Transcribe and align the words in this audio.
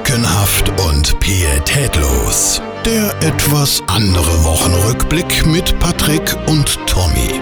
Lückenhaft 0.00 0.70
und 0.88 1.20
pietätlos. 1.20 2.62
Der 2.86 3.14
etwas 3.20 3.82
andere 3.86 4.44
Wochenrückblick 4.44 5.46
mit 5.46 5.78
Patrick 5.78 6.36
und 6.46 6.78
Tommy. 6.86 7.38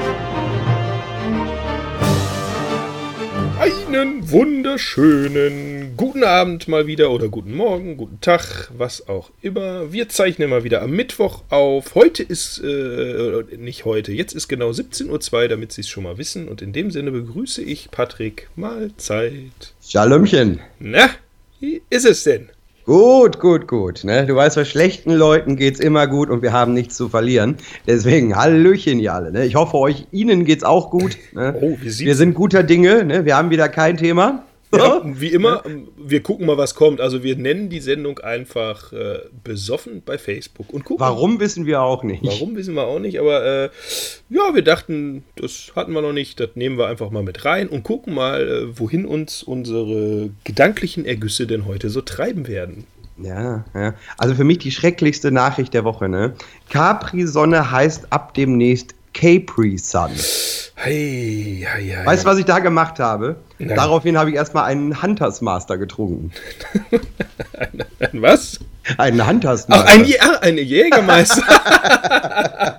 Einen 3.61 4.29
wunderschönen 4.29 5.97
guten 5.97 6.25
Abend 6.25 6.67
mal 6.67 6.89
wieder 6.89 7.13
oder 7.13 7.29
guten 7.29 7.55
Morgen, 7.55 7.97
guten 7.97 8.21
Tag, 8.21 8.73
was 8.77 9.09
auch 9.09 9.31
immer. 9.41 9.93
Wir 9.93 10.09
zeichnen 10.09 10.51
mal 10.51 10.65
wieder 10.65 10.83
am 10.83 10.91
Mittwoch 10.91 11.45
auf. 11.51 11.95
Heute 11.95 12.25
ist, 12.25 12.59
äh, 12.59 13.45
nicht 13.57 13.85
heute, 13.85 14.11
jetzt 14.11 14.33
ist 14.33 14.49
genau 14.49 14.71
17.02 14.71 15.33
Uhr, 15.33 15.49
damit 15.49 15.71
Sie 15.71 15.83
es 15.83 15.89
schon 15.89 16.03
mal 16.03 16.19
wissen. 16.19 16.49
Und 16.49 16.61
in 16.61 16.73
dem 16.73 16.91
Sinne 16.91 17.13
begrüße 17.13 17.63
ich 17.63 17.93
Patrick. 17.93 18.49
Mahlzeit. 18.57 19.75
Schalömchen. 19.81 20.59
Na, 20.81 21.09
wie 21.61 21.83
ist 21.91 22.05
es 22.05 22.25
denn? 22.25 22.49
Gut, 22.85 23.39
gut, 23.39 23.69
gut. 23.69 24.03
Ne? 24.05 24.25
Du 24.25 24.35
weißt, 24.35 24.57
bei 24.57 24.65
schlechten 24.65 25.13
Leuten 25.13 25.57
geht's 25.57 25.79
immer 25.79 26.07
gut 26.07 26.31
und 26.31 26.41
wir 26.41 26.53
haben 26.53 26.73
nichts 26.73 26.97
zu 26.97 27.11
verlieren. 27.11 27.57
Deswegen, 27.87 28.35
Hallöchen, 28.35 28.99
ihr 28.99 29.13
alle. 29.13 29.31
Ne? 29.31 29.45
Ich 29.45 29.57
hoffe, 29.57 29.77
euch, 29.77 30.07
Ihnen 30.11 30.47
geht's 30.47 30.65
auch 30.65 30.91
gut. 30.91 31.19
Ne? 31.35 31.55
Oh, 31.61 31.77
sieht's 31.83 32.01
wir 32.01 32.15
sind 32.15 32.35
guter 32.35 32.63
Dinge. 32.63 33.05
Ne? 33.05 33.27
Wir 33.27 33.37
haben 33.37 33.51
wieder 33.51 33.69
kein 33.69 33.99
Thema. 33.99 34.45
Ja, 34.75 35.01
wie 35.05 35.29
immer, 35.29 35.63
wir 35.97 36.23
gucken 36.23 36.47
mal, 36.47 36.59
was 36.59 36.75
kommt. 36.75 37.01
Also 37.01 37.23
wir 37.23 37.37
nennen 37.37 37.71
die 37.71 37.81
Sendung 37.81 38.19
einfach 38.19 38.93
äh, 38.93 39.21
besoffen 39.43 40.03
bei 40.05 40.19
Facebook 40.19 40.73
und 40.73 40.85
gucken. 40.85 41.01
Warum 41.01 41.41
wissen 41.41 41.65
wir 41.65 41.81
auch 41.81 42.03
nicht. 42.03 42.23
Warum 42.23 42.55
wissen 42.57 42.75
wir 42.75 42.87
auch 42.87 42.99
nicht, 42.99 43.19
aber 43.19 43.45
äh, 43.45 43.71
ja, 44.29 44.55
wir 44.55 44.63
dachten, 44.63 45.25
das 45.37 45.73
hatten 45.75 45.93
wir 45.93 46.03
noch 46.03 46.13
nicht, 46.13 46.39
das 46.41 46.51
nehmen 46.55 46.77
wir 46.77 46.87
einfach 46.87 47.11
mal 47.11 47.23
mit 47.23 47.45
rein 47.45 47.69
und 47.69 47.83
gucken 47.83 48.15
mal, 48.15 48.47
äh, 48.47 48.79
wohin 48.79 49.07
uns 49.07 49.43
unsere 49.43 50.31
gedanklichen 50.45 51.07
Ergüsse 51.07 51.47
denn 51.47 51.65
heute 51.65 51.89
so 51.89 52.03
treiben 52.03 52.47
werden. 52.47 52.85
Ja, 53.21 53.65
ja. 53.75 53.95
Also 54.17 54.35
für 54.35 54.45
mich 54.45 54.59
die 54.59 54.71
schrecklichste 54.71 55.33
Nachricht 55.33 55.75
der 55.75 55.85
Woche, 55.85 56.09
ne? 56.09 56.35
Capri-Sonne 56.71 57.71
heißt 57.71 58.13
ab 58.13 58.35
demnächst 58.35 58.95
Capri 59.15 59.79
Sun. 59.79 60.11
Hey, 60.75 61.67
hey, 61.69 61.89
hey, 61.97 62.07
Weißt 62.07 62.25
du, 62.25 62.29
was 62.29 62.39
ich 62.39 62.45
da 62.45 62.59
gemacht 62.61 62.99
habe? 63.01 63.37
Nein. 63.59 63.75
Daraufhin 63.77 64.17
habe 64.17 64.31
ich 64.31 64.37
erstmal 64.37 64.65
einen 64.65 65.03
Hunters 65.03 65.41
Master 65.41 65.77
getrunken. 65.79 66.31
ein, 67.59 67.85
ein 68.13 68.23
was? 68.23 68.61
Einen 68.97 69.27
Hunters 69.27 69.65
Ach, 69.65 69.69
Master. 69.71 69.89
ein, 69.93 70.05
Jä- 70.05 70.19
ach, 70.21 70.41
ein 70.43 70.57
Jägermeister. 70.59 71.43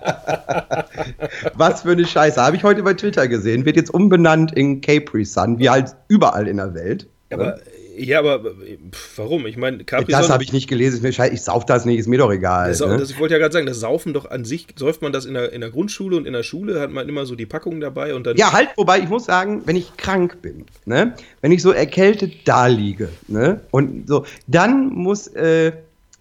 Was 1.56 1.82
für 1.82 1.92
eine 1.92 2.06
Scheiße. 2.06 2.42
Habe 2.42 2.56
ich 2.56 2.64
heute 2.64 2.84
bei 2.84 2.94
Twitter 2.94 3.28
gesehen. 3.28 3.66
Wird 3.66 3.76
jetzt 3.76 3.94
umbenannt 3.94 4.52
in 4.54 4.82
Capri 4.82 5.26
Sun, 5.26 5.60
wie 5.60 5.70
halt 5.70 5.96
überall 6.08 6.48
in 6.48 6.58
der 6.58 6.74
Welt. 6.74 7.08
aber, 7.32 7.60
ja, 8.00 8.20
aber 8.20 8.40
pf, 8.40 9.18
warum? 9.18 9.46
Ich 9.46 9.58
meine, 9.58 9.84
Capri 9.84 10.12
das 10.12 10.30
habe 10.30 10.44
ich 10.44 10.54
nicht 10.54 10.68
gelesen. 10.68 11.12
Scheiße. 11.12 11.34
Ich 11.34 11.42
sauf 11.42 11.66
das 11.66 11.86
nicht, 11.86 12.00
ist 12.00 12.08
mir 12.08 12.18
doch 12.18 12.32
egal. 12.32 12.70
Das, 12.70 12.80
ne? 12.80 12.98
das, 12.98 13.12
ich 13.12 13.20
wollte 13.20 13.34
ja 13.34 13.40
gerade 13.40 13.54
sagen, 13.54 13.66
das 13.66 13.80
Saufen 13.80 14.14
doch 14.14 14.30
an 14.30 14.46
sich, 14.46 14.68
säuft 14.76 15.02
man 15.02 15.12
das 15.12 15.26
in 15.26 15.34
der, 15.34 15.52
in 15.52 15.62
der 15.62 15.70
Grundschule 15.70 16.18
und 16.18 16.26
in 16.26 16.34
der 16.34 16.44
Schule 16.44 16.80
hat 16.80 16.92
man 16.92 17.08
immer 17.10 17.26
so 17.26 17.36
die 17.36 17.46
Packungen 17.46 17.82
dabei 17.82 18.14
und 18.16 18.26
dann. 18.26 18.38
Ja, 18.38 18.54
halt, 18.54 18.70
wobei 18.76 19.00
ich 19.00 19.10
muss 19.10 19.26
sagen, 19.26 19.64
wenn 19.66 19.76
ich 19.76 19.98
krank 19.98 20.42
bin, 20.42 20.66
ne, 20.86 21.14
wenn 21.42 21.52
ich 21.52 21.62
so 21.62 21.72
erkältet 21.72 22.34
da 22.46 22.68
liege, 22.68 23.10
ne, 23.28 23.62
und 23.72 24.08
so, 24.08 24.26
dann 24.48 24.90
muss 24.90 25.28
äh, 25.28 25.74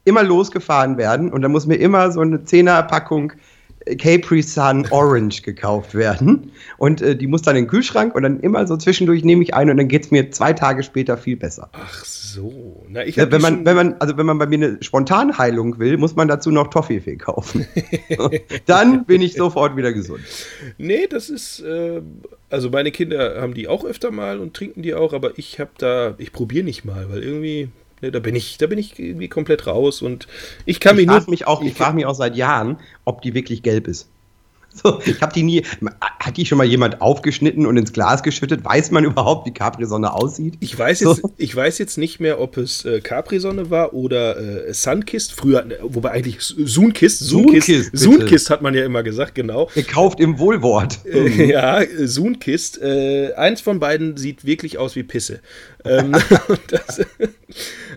immer 0.05 0.23
losgefahren 0.23 0.97
werden 0.97 1.31
und 1.33 1.43
dann 1.43 1.53
muss 1.53 1.67
mir 1.67 1.77
immer 1.77 2.11
so 2.11 2.21
eine 2.21 2.45
Zehnerpackung 2.45 3.33
äh, 3.33 3.37
Capri 3.97 4.42
Sun 4.42 4.86
Orange 4.91 5.42
gekauft 5.42 5.94
werden 5.94 6.53
und 6.77 7.00
äh, 7.00 7.17
die 7.17 7.27
muss 7.27 7.42
dann 7.42 7.56
in 7.56 7.64
den 7.64 7.70
Kühlschrank 7.70 8.14
und 8.14 8.22
dann 8.22 8.41
immer 8.41 8.67
so 8.67 8.77
zwischendurch 8.77 9.25
nehme 9.25 9.42
ich 9.42 9.55
eine 9.55 9.70
und 9.70 9.77
dann 9.77 9.89
geht 9.89 10.06
es 10.06 10.11
mir 10.11 10.31
zwei 10.31 10.53
Tage 10.53 10.83
später 10.83 11.17
viel 11.17 11.36
besser. 11.36 11.70
Ach 11.72 12.05
so. 12.05 12.84
Na, 12.89 13.05
ich 13.05 13.16
Ja, 13.16 13.31
wenn 13.31 13.41
man, 13.41 13.64
wenn 13.64 13.77
man, 13.77 13.94
also 13.98 14.16
wenn 14.16 14.27
man 14.27 14.39
bei 14.39 14.47
mir 14.47 14.56
eine 14.56 14.83
Spontanheilung 14.83 15.78
will, 15.78 15.97
muss 15.97 16.16
man 16.16 16.28
dazu 16.28 16.50
noch 16.50 16.69
Toffifee 16.69 17.16
kaufen. 17.16 17.66
dann 18.66 19.05
bin 19.05 19.22
ich 19.22 19.34
sofort 19.34 19.77
wieder 19.77 19.92
gesund. 19.92 20.20
Nee, 20.77 21.06
das 21.06 21.31
ist. 21.31 21.60
Äh, 21.60 22.03
also 22.50 22.71
meine 22.71 22.91
Kinder 22.91 23.41
haben 23.41 23.54
die 23.54 23.69
auch 23.69 23.84
öfter 23.84 24.10
mal 24.10 24.38
und 24.38 24.54
trinken 24.54 24.82
die 24.82 24.94
auch, 24.94 25.12
aber 25.12 25.38
ich 25.38 25.60
habe 25.60 25.71
da. 25.78 26.15
Ich 26.19 26.32
probiere 26.32 26.65
nicht 26.65 26.84
mal, 26.84 27.10
weil 27.10 27.22
irgendwie. 27.22 27.69
Ne, 28.00 28.12
da 28.12 28.19
bin 28.19 28.34
ich, 28.34 28.59
da 28.59 28.66
bin 28.66 28.78
ich 28.78 28.98
irgendwie 28.98 29.28
komplett 29.28 29.66
raus 29.66 30.03
und 30.03 30.28
ich 30.64 30.81
kann 30.81 30.94
ich 30.94 30.98
mich 30.98 31.06
nur. 31.06 31.16
frage 31.16 31.31
mich 31.31 31.47
auch, 31.47 31.62
ich 31.62 31.75
frage 31.75 31.97
mich 31.97 32.06
auch 32.06 32.14
seit 32.14 32.36
Jahren, 32.36 32.78
ob 33.04 33.22
die 33.22 33.34
wirklich 33.34 33.62
gelb 33.62 33.88
ist. 33.88 34.09
So, 34.82 35.00
ich 35.04 35.20
habe 35.20 35.32
die 35.32 35.42
nie. 35.42 35.62
Hat 36.00 36.36
die 36.36 36.44
schon 36.44 36.59
mal 36.59 36.66
jemand 36.66 37.00
aufgeschnitten 37.00 37.64
und 37.66 37.76
ins 37.76 37.92
Glas 37.92 38.22
geschüttet? 38.22 38.64
Weiß 38.64 38.91
man 38.91 39.04
überhaupt, 39.04 39.47
wie 39.47 39.53
Capri-Sonne 39.53 40.12
aussieht? 40.12 40.54
Ich 40.60 40.78
weiß, 40.78 41.00
jetzt, 41.00 41.22
So. 41.22 41.32
ich 41.36 41.54
weiß 41.54 41.78
jetzt 41.78 41.97
nicht 41.97 42.20
mehr, 42.20 42.41
ob 42.41 42.56
es 42.56 42.84
äh, 42.84 43.00
Capri-Sonne 43.00 43.70
war 43.70 43.94
oder 43.94 44.36
äh, 44.69 44.75
Sunkist. 44.75 45.32
Früher, 45.32 45.65
ne, 45.65 45.78
wobei 45.82 46.10
eigentlich 46.10 46.41
Sunkist. 46.41 47.20
Sunkist, 47.20 47.91
Sunkist, 47.97 48.50
hat 48.50 48.62
man 48.62 48.75
ja 48.75 48.84
immer 48.84 49.03
gesagt, 49.03 49.34
genau. 49.34 49.70
Gekauft 49.75 50.20
im 50.20 50.38
Wohlwort. 50.38 50.98
Äh, 51.09 51.50
ja, 51.50 51.80
Sunkist. 52.04 52.80
Äh, 52.82 53.32
eins 53.34 53.62
von 53.62 53.80
beiden 53.80 54.16
sieht 54.19 54.44
wirklich 54.44 54.76
aus 54.76 54.94
wie 54.94 55.03
Pisse. 55.03 55.41
Ähm, 55.84 56.12
das, 56.69 57.00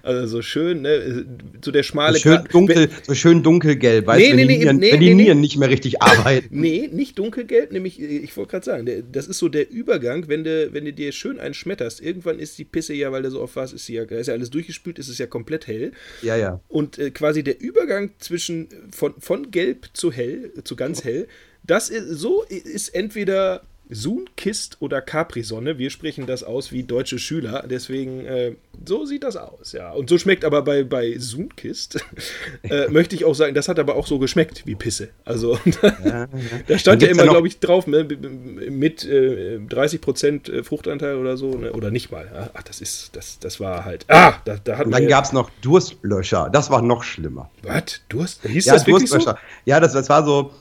also 0.03 0.27
so 0.27 0.41
schön, 0.41 0.81
ne? 0.81 1.25
So 1.63 1.71
der 1.71 1.83
schmale 1.83 2.13
So 2.13 2.19
schön, 2.19 2.43
dunkel, 2.51 2.89
so 3.07 3.13
schön 3.13 3.43
dunkelgelb, 3.43 4.07
weißt 4.07 4.19
Nee, 4.19 4.31
du, 4.31 4.37
wenn, 4.37 4.47
nee, 4.47 4.53
die 4.53 4.57
nee, 4.57 4.63
Nieren, 4.63 4.77
nee, 4.77 4.91
wenn 4.91 4.99
die 4.99 5.09
nee, 5.09 5.15
nee. 5.15 5.23
Nieren 5.23 5.41
nicht 5.41 5.57
mehr 5.57 5.69
richtig 5.69 6.01
arbeiten. 6.01 6.59
Nee, 6.59 6.89
nicht 6.91 7.19
dunkelgelb, 7.19 7.71
nämlich, 7.71 8.01
ich 8.01 8.35
wollte 8.37 8.51
gerade 8.51 8.65
sagen, 8.65 8.85
der, 8.85 9.01
das 9.01 9.27
ist 9.27 9.39
so 9.39 9.49
der 9.49 9.69
Übergang, 9.69 10.27
wenn 10.27 10.43
du, 10.43 10.73
wenn 10.73 10.85
du 10.85 10.93
dir 10.93 11.11
schön 11.11 11.39
einen 11.39 11.53
schmetterst. 11.53 12.01
Irgendwann 12.01 12.39
ist 12.39 12.57
die 12.57 12.65
Pisse 12.65 12.93
ja, 12.93 13.11
weil 13.11 13.23
du 13.23 13.31
so 13.31 13.41
oft 13.41 13.55
warst, 13.55 13.73
ist, 13.73 13.85
sie 13.85 13.93
ja, 13.93 14.03
ist 14.03 14.27
ja 14.27 14.33
alles 14.33 14.49
durchgespült, 14.49 14.99
ist 14.99 15.09
es 15.09 15.17
ja 15.17 15.27
komplett 15.27 15.67
hell. 15.67 15.91
Ja, 16.21 16.35
ja. 16.35 16.59
Und 16.67 16.97
äh, 16.97 17.11
quasi 17.11 17.43
der 17.43 17.61
Übergang 17.61 18.11
zwischen 18.19 18.67
von, 18.91 19.13
von 19.19 19.51
gelb 19.51 19.89
zu 19.93 20.11
hell, 20.11 20.51
zu 20.63 20.75
ganz 20.75 21.03
hell, 21.03 21.27
das 21.63 21.89
ist, 21.89 22.07
so 22.19 22.43
ist 22.49 22.89
entweder 22.89 23.61
Sunkist 23.91 24.77
oder 24.79 25.01
Capri-Sonne. 25.01 25.77
Wir 25.77 25.89
sprechen 25.89 26.25
das 26.25 26.43
aus 26.43 26.71
wie 26.71 26.83
deutsche 26.83 27.19
Schüler. 27.19 27.65
Deswegen, 27.69 28.25
äh, 28.25 28.55
so 28.85 29.05
sieht 29.05 29.23
das 29.23 29.35
aus, 29.35 29.73
ja. 29.73 29.91
Und 29.91 30.09
so 30.09 30.17
schmeckt 30.17 30.45
aber 30.45 30.61
bei, 30.61 30.83
bei 30.83 31.15
Sunkist, 31.19 32.03
äh, 32.63 32.87
möchte 32.87 33.15
ich 33.15 33.25
auch 33.25 33.35
sagen, 33.35 33.53
das 33.53 33.67
hat 33.67 33.79
aber 33.79 33.95
auch 33.95 34.07
so 34.07 34.17
geschmeckt 34.17 34.65
wie 34.65 34.75
Pisse. 34.75 35.09
Also, 35.25 35.59
da 35.81 36.27
Dann 36.67 36.79
stand 36.79 37.01
ja 37.01 37.09
immer, 37.09 37.23
glaube 37.23 37.47
ich, 37.47 37.59
drauf, 37.59 37.85
ne, 37.85 38.03
mit 38.05 39.05
äh, 39.05 39.57
30% 39.57 40.63
Fruchtanteil 40.63 41.17
oder 41.17 41.37
so, 41.37 41.55
ne? 41.57 41.73
oder 41.73 41.91
nicht 41.91 42.11
mal. 42.11 42.51
Ach, 42.53 42.63
das 42.63 42.81
ist, 42.81 43.15
das, 43.15 43.39
das 43.39 43.59
war 43.59 43.85
halt, 43.85 44.05
ah, 44.07 44.33
da, 44.45 44.57
da 44.63 44.77
hat 44.77 44.85
Und 44.85 44.91
dann 44.93 45.03
ja- 45.03 45.09
gab 45.09 45.25
es 45.25 45.33
noch 45.33 45.49
Durstlöscher. 45.61 46.49
Das 46.51 46.69
war 46.69 46.81
noch 46.81 47.03
schlimmer. 47.03 47.49
Was? 47.63 48.01
Durst? 48.09 48.41
Hieß 48.47 48.65
Ja, 48.65 48.73
das 48.73 48.87
wirklich 48.87 49.09
so? 49.09 49.15
Durstlöscher. 49.17 49.39
Ja, 49.65 49.79
das, 49.79 49.93
das 49.93 50.09
war 50.09 50.25
so, 50.25 50.51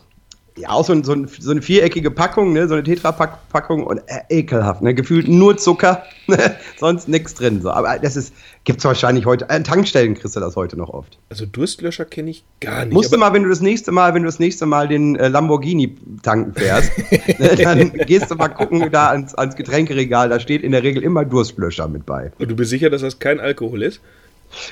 ja, 0.60 0.70
auch 0.70 0.84
so, 0.84 0.92
ein, 0.92 1.04
so, 1.04 1.12
ein, 1.12 1.28
so 1.38 1.50
eine 1.50 1.62
viereckige 1.62 2.10
Packung, 2.10 2.52
ne, 2.52 2.68
so 2.68 2.74
eine 2.74 2.82
Tetra-Packung 2.82 3.84
und 3.84 3.98
äh, 4.06 4.20
ekelhaft, 4.28 4.82
ne, 4.82 4.94
gefühlt 4.94 5.28
nur 5.28 5.56
Zucker, 5.56 6.04
ne, 6.26 6.56
sonst 6.78 7.08
nichts 7.08 7.34
drin. 7.34 7.62
So. 7.62 7.70
Aber 7.70 7.98
das 7.98 8.16
ist, 8.16 8.34
gibt's 8.64 8.84
wahrscheinlich 8.84 9.26
heute, 9.26 9.48
an 9.50 9.64
Tankstellen 9.64 10.14
kriegst 10.14 10.36
du 10.36 10.40
das 10.40 10.56
heute 10.56 10.76
noch 10.76 10.90
oft. 10.90 11.18
Also 11.30 11.46
Durstlöscher 11.46 12.04
kenne 12.04 12.30
ich 12.30 12.44
gar 12.60 12.84
nicht. 12.84 12.94
Musst 12.94 13.12
du 13.12 13.18
mal, 13.18 13.32
wenn 13.32 13.42
du 13.42 13.48
das 13.48 13.60
nächste 13.60 13.92
Mal, 13.92 14.14
wenn 14.14 14.22
du 14.22 14.28
das 14.28 14.38
nächste 14.38 14.66
Mal 14.66 14.88
den 14.88 15.16
äh, 15.16 15.28
Lamborghini 15.28 15.96
tanken 16.22 16.54
fährst, 16.54 16.92
ne, 17.38 17.56
dann 17.62 17.92
gehst 18.06 18.30
du 18.30 18.34
mal 18.34 18.48
gucken 18.48 18.90
da 18.90 19.10
ans, 19.10 19.34
ans 19.34 19.56
Getränkeregal, 19.56 20.28
da 20.28 20.40
steht 20.40 20.62
in 20.62 20.72
der 20.72 20.82
Regel 20.82 21.02
immer 21.02 21.24
Durstlöscher 21.24 21.88
mit 21.88 22.06
bei. 22.06 22.32
Und 22.38 22.50
du 22.50 22.56
bist 22.56 22.70
sicher, 22.70 22.90
dass 22.90 23.02
das 23.02 23.18
kein 23.18 23.40
Alkohol 23.40 23.82
ist? 23.82 24.00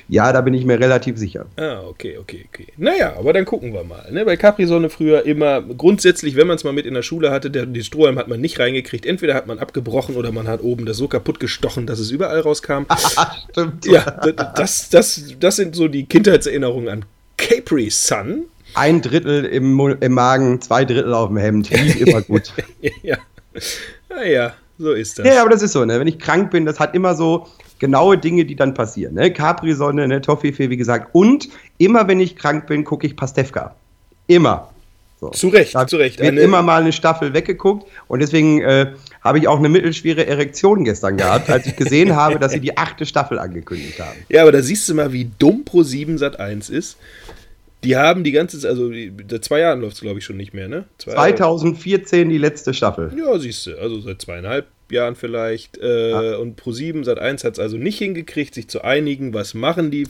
Ja, 0.09 0.33
da 0.33 0.41
bin 0.41 0.55
ich 0.55 0.65
mir 0.65 0.79
relativ 0.79 1.19
sicher. 1.19 1.47
Ah, 1.57 1.81
okay, 1.89 2.19
okay, 2.19 2.47
okay. 2.49 2.67
Naja, 2.77 3.15
aber 3.19 3.33
dann 3.33 3.45
gucken 3.45 3.73
wir 3.73 3.85
mal. 3.85 4.11
Ne? 4.11 4.25
Bei 4.25 4.37
Capri-Sonne 4.37 4.91
früher 4.91 5.25
immer, 5.25 5.63
grundsätzlich, 5.63 6.37
wenn 6.37 6.47
man 6.47 6.57
es 6.57 6.65
mal 6.65 6.73
mit 6.73 6.87
in 6.87 6.95
der 6.95 7.03
Schule 7.03 7.31
hatte, 7.31 7.51
der, 7.51 7.67
die 7.67 7.83
Strohhalm 7.83 8.19
hat 8.19 8.29
man 8.29 8.41
nicht 8.41 8.59
reingekriegt. 8.59 9.07
Entweder 9.07 9.35
hat 9.35 9.47
man 9.47 9.59
abgebrochen 9.59 10.17
oder 10.17 10.33
man 10.33 10.49
hat 10.49 10.63
oben 10.63 10.87
das 10.87 10.97
so 10.97 11.09
kaputt 11.09 11.41
gestochen, 11.41 11.87
dass 11.87 11.99
es 11.99 12.11
überall 12.11 12.41
rauskam. 12.41 12.85
Stimmt. 13.51 13.87
ja, 13.87 14.03
das, 14.57 14.89
das, 14.91 15.35
das 15.39 15.57
sind 15.57 15.77
so 15.77 15.89
die 15.89 16.07
Kindheitserinnerungen 16.07 16.89
an 16.89 17.05
Capri 17.37 17.91
Sun. 17.91 18.45
Ein 18.75 19.01
Drittel 19.01 19.45
im, 19.45 19.97
im 20.01 20.13
Magen, 20.13 20.61
zwei 20.61 20.85
Drittel 20.85 21.15
auf 21.15 21.29
dem 21.29 21.39
Hemd. 21.39 21.71
Lief 21.71 22.01
immer 22.01 22.21
gut. 22.23 22.53
ja. 23.03 23.17
Naja, 24.09 24.55
so 24.79 24.93
ist 24.93 25.19
das. 25.19 25.27
ja, 25.27 25.41
aber 25.41 25.51
das 25.51 25.63
ist 25.63 25.73
so, 25.73 25.85
ne? 25.85 25.99
Wenn 25.99 26.07
ich 26.07 26.19
krank 26.19 26.51
bin, 26.51 26.67
das 26.67 26.79
hat 26.79 26.95
immer 26.95 27.15
so 27.15 27.49
genaue 27.79 28.19
Dinge, 28.19 28.45
die 28.45 28.57
dann 28.57 28.75
passieren. 28.75 29.15
Ne? 29.15 29.33
Capri-Sonne, 29.33 30.09
ne? 30.09 30.21
Toffifee, 30.21 30.71
wie 30.71 30.77
gesagt. 30.77 31.11
Und 31.13 31.49
immer 31.79 32.07
wenn 32.09 32.21
ich 32.21 32.37
krank 32.37 32.67
bin, 32.67 32.85
gucke 32.85 33.07
ich 33.07 33.17
Pastewka. 33.17 33.75
Immer. 34.27 34.71
So. 35.21 35.31
Zu 35.31 35.49
Recht, 35.49 35.75
Da 35.75 35.87
zu 35.87 35.97
Recht. 35.97 36.21
Wird 36.21 36.29
Eine- 36.29 36.41
immer 36.43 36.63
mal 36.63 36.81
eine 36.81 36.93
Staffel 36.93 37.35
weggeguckt 37.35 37.89
und 38.07 38.21
deswegen 38.21 38.61
äh, 38.61 38.93
habe 39.21 39.39
ich 39.39 39.49
auch 39.49 39.59
eine 39.59 39.69
mittelschwere 39.69 40.27
Erektion 40.27 40.85
gestern 40.85 41.17
gehabt, 41.17 41.51
als 41.51 41.67
ich 41.67 41.75
gesehen 41.75 42.15
habe, 42.15 42.39
dass 42.39 42.53
sie 42.53 42.61
die 42.61 42.77
achte 42.77 43.05
Staffel 43.05 43.39
angekündigt 43.41 43.99
haben. 43.99 44.17
Ja, 44.29 44.43
aber 44.43 44.53
da 44.53 44.63
siehst 44.63 44.89
du 44.89 44.95
mal, 44.95 45.13
wie 45.13 45.29
dumm 45.39 45.65
Pro 45.65 45.83
7 45.83 46.19
Sat 46.19 46.39
1 46.39 46.71
ist. 46.71 46.99
Die 47.85 47.97
haben 47.97 48.23
die 48.25 48.33
ganze 48.33 48.59
Zeit, 48.61 48.71
also 48.71 48.93
seit 49.29 49.45
zwei 49.45 49.61
Jahren 49.61 49.81
läuft 49.81 49.95
es, 49.95 50.01
glaube 50.03 50.19
ich, 50.21 50.25
schon 50.25 50.37
nicht 50.37 50.55
mehr, 50.55 50.69
ne? 50.69 50.85
Zwei 50.99 51.13
2014 51.15 52.29
die 52.29 52.39
letzte 52.39 52.73
Staffel. 52.75 53.13
Ja, 53.17 53.39
siehst 53.39 53.67
du, 53.67 53.77
also 53.81 54.01
seit 54.01 54.21
zweieinhalb 54.23 54.67
Jahren 54.93 55.17
vielleicht. 55.17 55.79
Äh, 55.79 56.11
ja. 56.11 56.37
Und 56.37 56.61
Pro7 56.61 57.05
seit 57.05 57.19
1 57.19 57.45
hat 57.45 57.55
es 57.55 57.59
also 57.59 57.77
nicht 57.77 57.99
hingekriegt, 57.99 58.55
sich 58.55 58.69
zu 58.69 58.83
einigen. 58.83 59.35
Was 59.35 59.55
machen 59.55 59.91
die, 59.91 60.07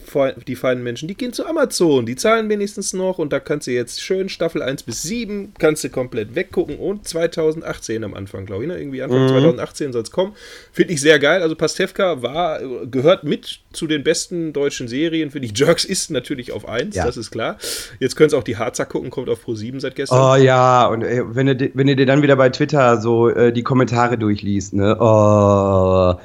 die 0.47 0.57
feinen 0.57 0.83
Menschen? 0.83 1.09
Die 1.09 1.15
gehen 1.15 1.33
zu 1.33 1.47
Amazon, 1.47 2.07
die 2.07 2.17
zahlen 2.17 2.49
wenigstens 2.49 2.93
noch 2.93 3.19
und 3.19 3.33
da 3.33 3.41
kannst 3.41 3.67
du 3.67 3.73
jetzt 3.73 4.01
schön 4.01 4.29
Staffel 4.29 4.63
1 4.63 4.83
bis 4.83 5.03
7 5.03 5.55
kannst 5.59 5.85
du 5.85 5.91
komplett 5.91 6.35
weggucken 6.35 6.79
und 6.79 7.07
2018 7.07 8.05
am 8.05 8.15
Anfang, 8.15 8.47
glaube 8.47 8.65
ich, 8.65 8.69
ne? 8.69 8.79
irgendwie 8.79 9.03
Anfang 9.03 9.25
mhm. 9.25 9.29
2018 9.29 9.93
soll 9.93 10.03
es 10.03 10.11
kommen. 10.11 10.35
Finde 10.73 10.95
ich 10.95 11.01
sehr 11.01 11.19
geil. 11.19 11.43
Also 11.43 11.57
Pastewka 11.57 12.23
war, 12.23 12.61
gehört 12.87 13.25
mit 13.25 13.61
zu 13.79 13.87
den 13.87 14.03
besten 14.03 14.53
deutschen 14.53 14.89
Serien, 14.89 15.31
finde 15.31 15.47
ich. 15.47 15.59
Jerks 15.59 15.85
ist 15.85 16.11
natürlich 16.11 16.53
auf 16.53 16.69
1, 16.69 16.97
ja. 16.97 17.07
das 17.07 17.17
ist 17.17 17.31
klar. 17.31 17.57
Jetzt 18.01 18.17
können 18.17 18.27
es 18.27 18.35
auch 18.35 18.43
die 18.43 18.57
Harzer 18.57 18.85
gucken, 18.85 19.11
kommt 19.11 19.29
auf 19.29 19.47
Pro7 19.47 19.81
seit 19.81 19.95
gestern. 19.95 20.21
Oh 20.21 20.35
ja, 20.35 20.87
und 20.87 21.03
ey, 21.03 21.23
wenn, 21.25 21.47
du, 21.47 21.71
wenn 21.73 21.87
du 21.87 21.97
dir 21.97 22.07
dann 22.07 22.23
wieder 22.23 22.37
bei 22.37 22.51
Twitter 22.51 23.01
so 23.01 23.29
äh, 23.29 23.53
die 23.53 23.63
Kommentare 23.63 24.19
durchliest, 24.19 24.75
ne? 24.75 24.97
Oh. 25.01 26.21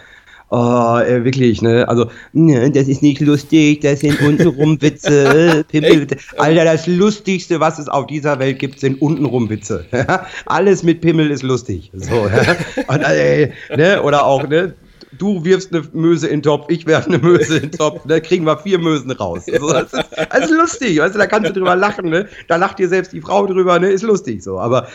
Oh, 0.55 0.99
äh, 0.99 1.23
wirklich, 1.25 1.63
ne? 1.63 1.87
Also, 1.87 2.11
ne, 2.31 2.69
das 2.69 2.87
ist 2.87 3.01
nicht 3.01 3.19
lustig, 3.21 3.81
das 3.81 4.01
sind 4.01 4.21
untenrum 4.21 4.79
Witze, 4.83 5.65
Pimmelwitze. 5.71 6.17
Alter, 6.37 6.63
das 6.63 6.85
Lustigste, 6.85 7.59
was 7.59 7.79
es 7.79 7.87
auf 7.87 8.05
dieser 8.05 8.37
Welt 8.37 8.59
gibt, 8.59 8.79
sind 8.79 9.01
untenrum 9.01 9.49
Witze. 9.49 9.85
Alles 10.45 10.83
mit 10.83 11.01
Pimmel 11.01 11.31
ist 11.31 11.41
lustig. 11.41 11.91
So, 11.95 12.27
ja? 12.27 12.55
Und, 12.87 13.01
äh, 13.01 13.51
ne? 13.75 14.03
Oder 14.03 14.27
auch, 14.27 14.47
ne? 14.47 14.75
Du 15.17 15.43
wirfst 15.45 15.73
eine 15.73 15.83
Möse 15.93 16.27
in 16.27 16.37
den 16.37 16.43
Topf, 16.43 16.65
ich 16.69 16.85
werfe 16.85 17.09
eine 17.09 17.19
Möse 17.19 17.57
in 17.57 17.61
den 17.63 17.71
Topf, 17.71 18.01
da 18.07 18.19
kriegen 18.19 18.45
wir 18.45 18.57
vier 18.57 18.79
Mösen 18.79 19.11
raus. 19.11 19.45
Also, 19.51 19.71
das, 19.71 19.93
ist, 19.93 20.09
das, 20.31 20.45
ist, 20.45 20.51
lustig, 20.51 20.99
weißt 20.99 21.15
du, 21.15 21.19
da 21.19 21.27
kannst 21.27 21.49
du 21.49 21.53
drüber 21.53 21.75
lachen, 21.75 22.09
ne? 22.09 22.27
Da 22.47 22.55
lacht 22.55 22.79
dir 22.79 22.89
selbst 22.89 23.13
die 23.13 23.21
Frau 23.21 23.45
drüber, 23.45 23.79
ne? 23.79 23.89
Ist 23.89 24.03
lustig 24.03 24.43
so. 24.43 24.59
Aber, 24.59 24.87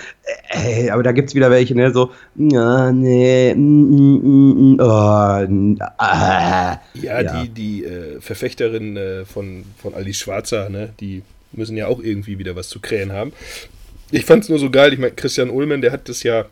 äh, 0.50 0.90
aber 0.90 1.02
da 1.02 1.12
gibt 1.12 1.28
es 1.28 1.34
wieder 1.34 1.50
welche, 1.50 1.74
ne? 1.74 1.92
So, 1.92 2.10
ja, 2.36 2.92
nee, 2.92 3.54
mm, 3.54 3.60
mm, 3.60 4.74
mm, 4.74 4.80
oh, 4.80 4.84
ah, 4.84 6.80
ja, 6.94 7.20
ja, 7.20 7.22
die, 7.22 7.48
die 7.48 7.84
äh, 7.84 8.20
Verfechterin 8.20 8.96
äh, 8.96 9.24
von, 9.24 9.64
von 9.80 9.94
Alice 9.94 10.18
Schwarzer, 10.18 10.68
ne? 10.68 10.90
Die 11.00 11.22
müssen 11.52 11.76
ja 11.76 11.86
auch 11.86 12.00
irgendwie 12.00 12.38
wieder 12.38 12.56
was 12.56 12.68
zu 12.68 12.80
krähen 12.80 13.12
haben. 13.12 13.32
Ich 14.10 14.24
fand 14.24 14.42
es 14.42 14.48
nur 14.48 14.58
so 14.58 14.70
geil, 14.70 14.92
ich 14.92 14.98
meine, 14.98 15.12
Christian 15.12 15.50
Ullmann, 15.50 15.82
der 15.82 15.92
hat 15.92 16.08
das 16.08 16.22
ja 16.22 16.46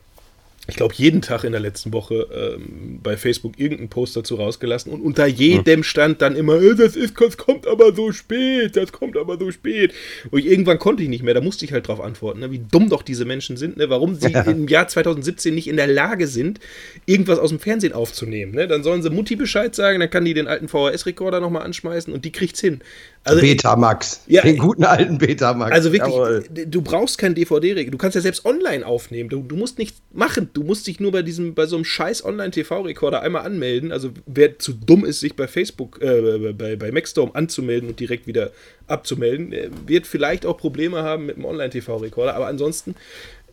ich 0.69 0.77
glaube, 0.77 0.95
jeden 0.97 1.23
Tag 1.23 1.45
in 1.45 1.53
der 1.53 1.61
letzten 1.61 1.93
Woche 1.93 2.27
ähm, 2.33 2.99
bei 3.03 3.17
Facebook 3.17 3.59
irgendeinen 3.59 3.89
Post 3.89 4.17
dazu 4.17 4.35
rausgelassen 4.35 4.93
und 4.93 5.01
unter 5.01 5.27
jedem 5.27 5.85
stand 5.85 6.23
dann 6.23 6.35
immer, 6.35 6.61
äh, 6.61 6.75
das 6.75 6.97
ist, 6.97 7.21
das 7.21 7.37
kommt 7.37 7.67
aber 7.67 7.95
so 7.95 8.11
spät, 8.11 8.77
das 8.77 8.91
kommt 8.91 9.17
aber 9.17 9.39
so 9.39 9.51
spät. 9.53 9.95
Und 10.31 10.41
ich, 10.41 10.47
irgendwann 10.47 10.79
konnte 10.79 11.05
ich 11.05 11.09
nicht 11.09 11.23
mehr, 11.23 11.35
da 11.35 11.41
musste 11.41 11.65
ich 11.65 11.73
halt 11.73 11.87
drauf 11.87 12.01
antworten, 12.01 12.41
ne, 12.41 12.51
wie 12.51 12.59
dumm 12.59 12.89
doch 12.89 13.03
diese 13.03 13.25
Menschen 13.25 13.57
sind, 13.57 13.77
ne, 13.77 13.89
warum 13.91 14.17
sie 14.17 14.33
ja. 14.33 14.43
im 14.43 14.67
Jahr 14.67 14.89
2017 14.89 15.55
nicht 15.55 15.69
in 15.69 15.77
der 15.77 15.87
Lage 15.87 16.27
sind, 16.27 16.59
irgendwas 17.07 17.39
aus 17.39 17.51
dem 17.51 17.61
Fernsehen 17.61 17.93
aufzunehmen. 17.93 18.53
Ne? 18.53 18.67
Dann 18.67 18.83
sollen 18.83 19.03
sie 19.03 19.11
Mutti 19.11 19.37
Bescheid 19.37 19.75
sagen, 19.75 20.01
dann 20.01 20.11
kann 20.11 20.25
die 20.25 20.35
den 20.35 20.49
alten 20.49 20.69
VHS-Rekorder 20.69 21.41
nochmal 21.41 21.63
anschmeißen 21.63 22.13
und 22.13 22.25
die 22.25 22.33
kriegt's 22.33 22.61
hin. 22.61 22.81
Also, 23.27 23.41
Betamax. 23.41 24.23
Ja, 24.29 24.43
den 24.43 24.59
guten 24.59 24.85
alten 24.85 25.19
Betamax. 25.19 25.73
Also 25.73 25.93
wirklich, 25.93 26.15
Jawohl. 26.15 26.45
du 26.49 26.81
brauchst 26.81 27.19
kein 27.19 27.35
DVD-Regel. 27.35 27.91
Du 27.91 27.99
kannst 27.99 28.15
ja 28.15 28.21
selbst 28.21 28.45
online 28.45 28.87
aufnehmen. 28.87 29.29
Du, 29.29 29.43
du, 29.43 29.57
musst 29.57 29.79
nichts 29.79 30.01
machen. 30.13 30.49
Du 30.53 30.63
musst 30.63 30.87
dich 30.87 31.01
nur 31.01 31.11
bei 31.11 31.23
diesem, 31.23 31.55
bei 31.55 31.67
so 31.67 31.75
einem 31.75 31.85
scheiß 31.85 32.25
Online-TV-Rekorder 32.25 33.23
einmal 33.23 33.45
anmelden. 33.45 33.91
Also 33.91 34.11
wer 34.27 34.61
zu 34.61 34.73
dumm 34.73 35.05
ist, 35.05 35.19
sich 35.21 35.35
bei 35.35 35.49
Facebook, 35.49 36.01
äh, 36.01 36.53
bei, 36.53 36.77
bei 36.77 36.93
Maxstorm 36.93 37.33
anzumelden 37.35 37.89
und 37.89 37.99
direkt 37.99 38.29
wieder 38.29 38.53
abzumelden, 38.87 39.53
wird 39.87 40.07
vielleicht 40.07 40.47
auch 40.47 40.57
Probleme 40.57 41.03
haben 41.03 41.27
mit 41.27 41.37
dem 41.37 41.45
Online-TV-Rekorder. 41.45 42.37
Aber 42.37 42.47
ansonsten, 42.47 42.95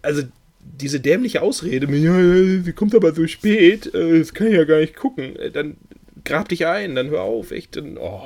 also 0.03 0.21
diese 0.59 0.99
dämliche 0.99 1.41
Ausrede, 1.41 1.87
ja, 1.95 2.63
sie 2.63 2.73
kommt 2.73 2.93
aber 2.93 3.13
so 3.13 3.25
spät, 3.25 3.93
äh, 3.93 4.19
das 4.19 4.35
kann 4.35 4.47
ich 4.47 4.53
ja 4.53 4.65
gar 4.65 4.79
nicht 4.79 4.95
gucken. 4.95 5.35
Äh, 5.35 5.49
dann 5.49 5.77
grab 6.23 6.49
dich 6.49 6.65
ein, 6.67 6.95
dann 6.95 7.09
hör 7.09 7.21
auf, 7.21 7.51
echt. 7.51 7.75
Dann, 7.75 7.97
oh. 7.97 8.21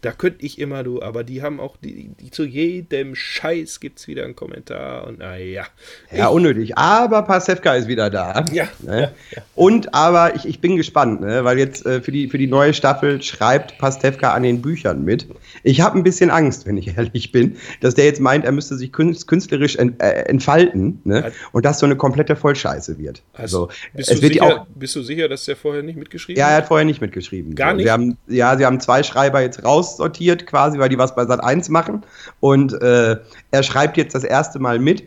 Da 0.00 0.12
könnte 0.12 0.44
ich 0.44 0.58
immer, 0.58 0.82
du, 0.82 1.02
aber 1.02 1.24
die 1.24 1.42
haben 1.42 1.60
auch, 1.60 1.76
die, 1.76 2.10
die 2.20 2.30
zu 2.30 2.44
jedem 2.44 3.14
Scheiß 3.14 3.80
gibt 3.80 3.98
es 3.98 4.08
wieder 4.08 4.24
einen 4.24 4.34
Kommentar 4.34 5.06
und 5.06 5.18
naja. 5.18 5.66
Ja, 6.10 6.28
unnötig. 6.28 6.78
Aber 6.78 7.22
Pasewka 7.22 7.74
ist 7.74 7.88
wieder 7.88 8.08
da. 8.08 8.44
Ja. 8.52 8.68
Ne? 8.80 9.00
ja, 9.00 9.12
ja. 9.30 9.42
Und 9.54 9.94
aber 9.94 10.34
ich, 10.34 10.46
ich 10.46 10.60
bin 10.60 10.76
gespannt, 10.76 11.20
ne? 11.20 11.44
weil 11.44 11.58
jetzt 11.58 11.84
äh, 11.84 12.00
für, 12.00 12.12
die, 12.12 12.28
für 12.28 12.38
die 12.38 12.46
neue 12.46 12.72
Staffel 12.72 13.22
schreibt 13.22 13.76
Pastewka 13.78 14.32
an 14.32 14.42
den 14.42 14.62
Büchern 14.62 15.04
mit. 15.04 15.26
Ich 15.62 15.80
habe 15.80 15.98
ein 15.98 16.02
bisschen 16.02 16.30
Angst, 16.30 16.66
wenn 16.66 16.76
ich 16.76 16.88
ehrlich 16.96 17.32
bin, 17.32 17.56
dass 17.80 17.94
der 17.94 18.06
jetzt 18.06 18.20
meint, 18.20 18.44
er 18.44 18.52
müsste 18.52 18.76
sich 18.76 18.92
künstlerisch 18.92 19.76
ent, 19.76 20.00
äh, 20.02 20.22
entfalten 20.22 21.00
ne? 21.04 21.24
Also, 21.24 21.36
und 21.52 21.64
das 21.64 21.78
so 21.78 21.86
eine 21.86 21.96
komplette 21.96 22.36
Vollscheiße 22.36 22.98
wird. 22.98 23.22
Also, 23.34 23.68
bist, 23.94 24.10
du 24.10 24.16
sicher, 24.16 24.44
auch, 24.44 24.66
bist 24.74 24.96
du 24.96 25.02
sicher, 25.02 25.28
dass 25.28 25.44
der 25.44 25.56
vorher 25.56 25.82
nicht 25.82 25.98
mitgeschrieben 25.98 26.42
hat? 26.42 26.48
Ja, 26.48 26.54
er 26.54 26.58
hat 26.58 26.68
vorher 26.68 26.84
nicht 26.84 27.00
mitgeschrieben. 27.00 27.54
Gar 27.54 27.74
nicht? 27.74 27.84
Sie 27.84 27.90
haben, 27.90 28.16
ja, 28.28 28.56
sie 28.56 28.64
haben 28.64 28.80
zwei 28.80 29.02
Schreiber 29.02 29.40
jetzt 29.42 29.64
raus 29.64 29.89
aussortiert, 29.90 30.46
quasi, 30.46 30.78
weil 30.78 30.88
die 30.88 30.98
was 30.98 31.14
bei 31.14 31.26
Sat 31.26 31.42
1 31.42 31.68
machen. 31.68 32.02
Und 32.40 32.80
äh, 32.82 33.16
er 33.50 33.62
schreibt 33.62 33.96
jetzt 33.96 34.14
das 34.14 34.24
erste 34.24 34.58
Mal 34.58 34.78
mit. 34.78 35.04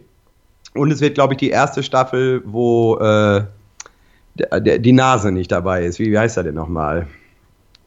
Und 0.76 0.92
es 0.92 1.02
wird, 1.02 1.16
glaube 1.16 1.34
ich, 1.34 1.38
die 1.38 1.50
erste 1.50 1.84
Staffel, 1.84 2.42
wo 2.46 2.98
äh, 2.98 3.44
die 4.60 4.92
Nase 4.92 5.32
nicht 5.32 5.52
dabei 5.52 5.86
ist. 5.86 6.00
Wie, 6.00 6.12
wie 6.12 6.18
heißt 6.18 6.38
er 6.38 6.44
denn 6.44 6.56
nochmal? 6.56 7.08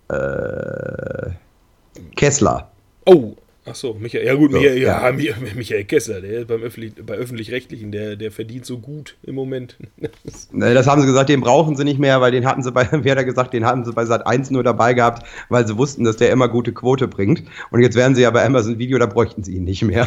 Äh, 0.08 1.30
Kessler. 2.14 2.70
Oh, 3.06 3.34
Ach 3.68 3.74
so, 3.74 3.94
Michael, 3.94 4.24
ja 4.24 4.34
gut, 4.34 4.52
so, 4.52 4.58
Michael, 4.58 4.80
ja, 4.80 5.10
ja. 5.10 5.34
Michael 5.56 5.84
Kessler, 5.84 6.20
der 6.20 6.44
beim 6.44 6.62
Öffentlich, 6.62 6.94
bei 7.04 7.14
Öffentlich-Rechtlichen, 7.14 7.90
der, 7.90 8.14
der 8.14 8.30
verdient 8.30 8.64
so 8.64 8.78
gut 8.78 9.16
im 9.24 9.34
Moment. 9.34 9.76
das 10.52 10.86
haben 10.86 11.00
sie 11.00 11.06
gesagt, 11.06 11.28
den 11.28 11.40
brauchen 11.40 11.74
sie 11.74 11.82
nicht 11.82 11.98
mehr, 11.98 12.20
weil 12.20 12.30
den 12.30 12.46
hatten 12.46 12.62
sie 12.62 12.70
bei, 12.70 12.88
wer 12.92 13.16
hat 13.16 13.24
gesagt, 13.26 13.52
den 13.52 13.66
hatten 13.66 13.84
sie 13.84 13.92
bei 13.92 14.04
Sat 14.04 14.24
1 14.24 14.52
nur 14.52 14.62
dabei 14.62 14.94
gehabt, 14.94 15.26
weil 15.48 15.66
sie 15.66 15.76
wussten, 15.76 16.04
dass 16.04 16.16
der 16.16 16.30
immer 16.30 16.48
gute 16.48 16.72
Quote 16.72 17.08
bringt. 17.08 17.42
Und 17.70 17.80
jetzt 17.80 17.96
wären 17.96 18.14
sie 18.14 18.22
ja 18.22 18.30
bei 18.30 18.44
Amazon 18.44 18.78
Video, 18.78 18.98
da 18.98 19.06
bräuchten 19.06 19.42
sie 19.42 19.56
ihn 19.56 19.64
nicht 19.64 19.82
mehr. 19.82 20.06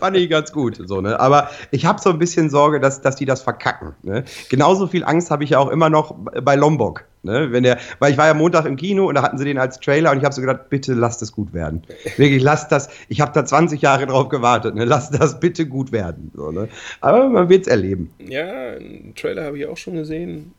Fand 0.00 0.16
ich 0.16 0.30
ganz 0.30 0.50
gut. 0.52 0.80
So, 0.82 1.02
ne? 1.02 1.20
Aber 1.20 1.50
ich 1.70 1.84
habe 1.84 2.00
so 2.00 2.08
ein 2.10 2.18
bisschen 2.18 2.48
Sorge, 2.48 2.80
dass, 2.80 3.02
dass 3.02 3.16
die 3.16 3.26
das 3.26 3.42
verkacken. 3.42 3.94
Ne? 4.02 4.24
Genauso 4.48 4.86
viel 4.86 5.04
Angst 5.04 5.30
habe 5.30 5.44
ich 5.44 5.50
ja 5.50 5.58
auch 5.58 5.68
immer 5.68 5.90
noch 5.90 6.14
bei 6.42 6.56
Lombok. 6.56 7.04
Ne? 7.22 7.52
Wenn 7.52 7.62
der, 7.62 7.78
weil 7.98 8.12
ich 8.12 8.18
war 8.18 8.26
ja 8.26 8.34
Montag 8.34 8.64
im 8.64 8.76
Kino 8.76 9.08
und 9.08 9.14
da 9.14 9.22
hatten 9.22 9.38
sie 9.38 9.44
den 9.44 9.58
als 9.58 9.80
Trailer 9.80 10.12
und 10.12 10.18
ich 10.18 10.24
habe 10.24 10.34
so 10.34 10.40
gedacht, 10.40 10.70
bitte 10.70 10.94
lasst 10.94 11.22
es 11.22 11.32
gut 11.32 11.52
werden. 11.52 11.82
Wirklich, 12.16 12.42
lasst 12.42 12.70
das. 12.72 12.88
Ich 13.08 13.20
habe 13.20 13.32
da 13.32 13.44
20 13.44 13.82
Jahre 13.82 14.06
drauf 14.06 14.28
gewartet. 14.28 14.74
Ne? 14.74 14.84
Lasst 14.84 15.18
das 15.18 15.40
bitte 15.40 15.66
gut 15.66 15.92
werden. 15.92 16.30
So, 16.34 16.50
ne? 16.50 16.68
Aber 17.00 17.28
man 17.28 17.48
wird 17.48 17.62
es 17.62 17.68
erleben. 17.68 18.10
Ja, 18.18 18.72
einen 18.72 19.14
Trailer 19.16 19.44
habe 19.44 19.58
ich 19.58 19.66
auch 19.66 19.76
schon 19.76 19.94
gesehen. 19.94 20.52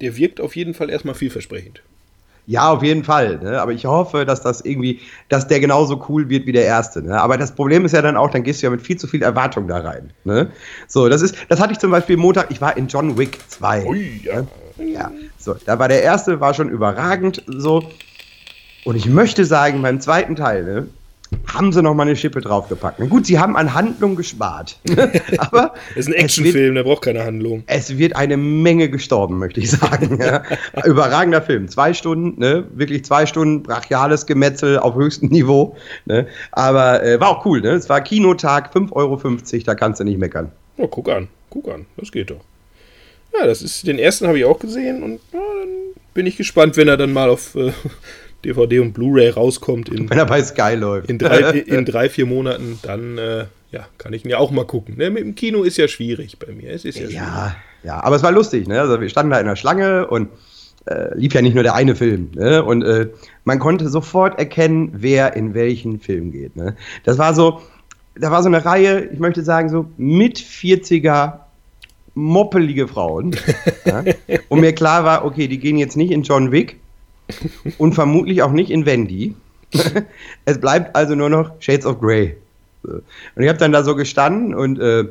Der 0.00 0.16
wirkt 0.16 0.40
auf 0.40 0.56
jeden 0.56 0.74
Fall 0.74 0.90
erstmal 0.90 1.14
vielversprechend. 1.14 1.82
Ja, 2.46 2.70
auf 2.70 2.82
jeden 2.82 3.04
Fall. 3.04 3.38
Ne? 3.42 3.60
Aber 3.60 3.72
ich 3.72 3.86
hoffe, 3.86 4.26
dass 4.26 4.42
das 4.42 4.60
irgendwie, 4.60 5.00
dass 5.28 5.48
der 5.48 5.60
genauso 5.60 6.04
cool 6.08 6.28
wird 6.28 6.46
wie 6.46 6.52
der 6.52 6.64
erste. 6.64 7.02
Ne? 7.02 7.18
Aber 7.18 7.38
das 7.38 7.54
Problem 7.54 7.84
ist 7.84 7.92
ja 7.92 8.02
dann 8.02 8.16
auch, 8.16 8.30
dann 8.30 8.42
gehst 8.42 8.60
du 8.60 8.66
ja 8.66 8.70
mit 8.70 8.82
viel 8.82 8.96
zu 8.96 9.06
viel 9.06 9.22
Erwartung 9.22 9.66
da 9.66 9.78
rein. 9.78 10.10
Ne? 10.24 10.50
So, 10.86 11.08
das 11.08 11.22
ist, 11.22 11.36
das 11.48 11.60
hatte 11.60 11.72
ich 11.72 11.78
zum 11.78 11.90
Beispiel 11.90 12.16
Montag, 12.16 12.50
ich 12.50 12.60
war 12.60 12.76
in 12.76 12.88
John 12.88 13.16
Wick 13.16 13.38
2. 13.48 13.84
Ui, 13.86 14.20
ja. 14.24 14.44
Ja. 14.78 15.10
So, 15.38 15.54
da 15.64 15.78
war 15.78 15.88
der 15.88 16.02
erste, 16.02 16.40
war 16.40 16.54
schon 16.54 16.68
überragend 16.68 17.42
so. 17.46 17.84
Und 18.84 18.96
ich 18.96 19.06
möchte 19.06 19.44
sagen, 19.44 19.80
beim 19.82 20.00
zweiten 20.00 20.36
Teil, 20.36 20.64
ne, 20.64 20.88
haben 21.46 21.72
sie 21.72 21.82
noch 21.82 21.94
mal 21.94 22.02
eine 22.02 22.16
Schippe 22.16 22.40
draufgepackt. 22.40 22.98
Na 22.98 23.06
gut, 23.06 23.26
sie 23.26 23.38
haben 23.38 23.56
an 23.56 23.74
Handlung 23.74 24.16
gespart. 24.16 24.78
Aber 25.38 25.74
das 25.94 26.06
ist 26.06 26.08
ein 26.08 26.14
Actionfilm, 26.14 26.74
der 26.74 26.84
braucht 26.84 27.02
keine 27.02 27.24
Handlung. 27.24 27.64
Es 27.66 27.96
wird 27.96 28.16
eine 28.16 28.36
Menge 28.36 28.88
gestorben, 28.88 29.38
möchte 29.38 29.60
ich 29.60 29.70
sagen. 29.70 30.18
ja. 30.20 30.42
Überragender 30.84 31.42
Film. 31.42 31.68
Zwei 31.68 31.94
Stunden, 31.94 32.38
ne? 32.40 32.64
wirklich 32.74 33.04
zwei 33.04 33.26
Stunden 33.26 33.62
brachiales 33.62 34.26
Gemetzel 34.26 34.78
auf 34.78 34.94
höchstem 34.94 35.30
Niveau. 35.30 35.76
Ne? 36.04 36.26
Aber 36.52 37.02
äh, 37.02 37.20
war 37.20 37.28
auch 37.30 37.44
cool. 37.46 37.60
Ne? 37.60 37.70
Es 37.70 37.88
war 37.88 38.00
Kinotag, 38.00 38.74
5,50 38.74 38.92
Euro, 38.92 39.64
da 39.64 39.74
kannst 39.74 40.00
du 40.00 40.04
nicht 40.04 40.18
meckern. 40.18 40.50
Oh, 40.76 40.88
guck 40.88 41.08
an, 41.08 41.28
guck 41.50 41.68
an, 41.68 41.86
das 41.96 42.10
geht 42.10 42.30
doch. 42.30 42.40
Ja, 43.38 43.46
das 43.46 43.62
ist, 43.62 43.86
den 43.86 43.98
ersten 43.98 44.26
habe 44.26 44.38
ich 44.38 44.44
auch 44.44 44.58
gesehen 44.58 45.02
und 45.02 45.20
ja, 45.32 45.40
dann 45.60 45.68
bin 46.14 46.26
ich 46.26 46.36
gespannt, 46.36 46.76
wenn 46.76 46.88
er 46.88 46.96
dann 46.96 47.12
mal 47.12 47.28
auf 47.28 47.54
äh, 47.56 47.72
DVD 48.44 48.80
und 48.80 48.92
Blu-ray 48.92 49.30
rauskommt. 49.30 49.88
In, 49.88 50.08
wenn 50.08 50.18
er 50.18 50.26
bei 50.26 50.42
Sky 50.42 50.74
läuft. 50.74 51.10
In 51.10 51.18
drei, 51.18 51.50
in 51.50 51.84
drei 51.84 52.08
vier 52.08 52.26
Monaten, 52.26 52.78
dann 52.82 53.18
äh, 53.18 53.46
ja, 53.72 53.86
kann 53.98 54.12
ich 54.12 54.24
ihn 54.24 54.30
ja 54.30 54.38
auch 54.38 54.50
mal 54.50 54.66
gucken. 54.66 54.96
Ne? 54.96 55.10
Mit 55.10 55.24
dem 55.24 55.34
Kino 55.34 55.62
ist 55.62 55.76
ja 55.76 55.88
schwierig 55.88 56.38
bei 56.38 56.52
mir. 56.52 56.70
Es 56.70 56.84
ist 56.84 56.98
ja, 56.98 57.08
ja, 57.08 57.56
ja, 57.82 58.04
aber 58.04 58.16
es 58.16 58.22
war 58.22 58.32
lustig. 58.32 58.68
Ne? 58.68 58.80
Also 58.80 59.00
wir 59.00 59.08
standen 59.08 59.32
da 59.32 59.40
in 59.40 59.46
der 59.46 59.56
Schlange 59.56 60.06
und 60.06 60.28
äh, 60.86 61.16
lief 61.16 61.34
ja 61.34 61.42
nicht 61.42 61.54
nur 61.54 61.62
der 61.62 61.74
eine 61.74 61.96
Film. 61.96 62.30
Ne? 62.34 62.62
Und 62.62 62.82
äh, 62.82 63.08
man 63.44 63.58
konnte 63.58 63.88
sofort 63.88 64.38
erkennen, 64.38 64.92
wer 64.94 65.34
in 65.34 65.54
welchen 65.54 65.98
Film 65.98 66.30
geht. 66.30 66.56
Ne? 66.56 66.76
Das 67.04 67.18
war 67.18 67.34
so, 67.34 67.60
da 68.14 68.30
war 68.30 68.42
so 68.42 68.48
eine 68.48 68.64
Reihe, 68.64 69.08
ich 69.12 69.18
möchte 69.18 69.42
sagen, 69.42 69.70
so 69.70 69.86
mit 69.96 70.38
40er 70.38 71.40
moppelige 72.14 72.88
Frauen. 72.88 73.36
ja? 73.84 74.04
Und 74.48 74.60
mir 74.60 74.72
klar 74.72 75.04
war, 75.04 75.24
okay, 75.24 75.48
die 75.48 75.58
gehen 75.58 75.76
jetzt 75.76 75.96
nicht 75.96 76.10
in 76.10 76.22
John 76.22 76.52
Wick, 76.52 76.78
und 77.78 77.94
vermutlich 77.94 78.42
auch 78.42 78.52
nicht 78.52 78.70
in 78.70 78.86
Wendy. 78.86 79.34
es 80.44 80.60
bleibt 80.60 80.94
also 80.94 81.14
nur 81.14 81.30
noch 81.30 81.52
Shades 81.60 81.86
of 81.86 82.00
Grey. 82.00 82.36
Und 82.82 83.42
ich 83.42 83.48
habe 83.48 83.58
dann 83.58 83.72
da 83.72 83.82
so 83.82 83.96
gestanden 83.96 84.54
und 84.54 84.78
äh, 84.78 85.04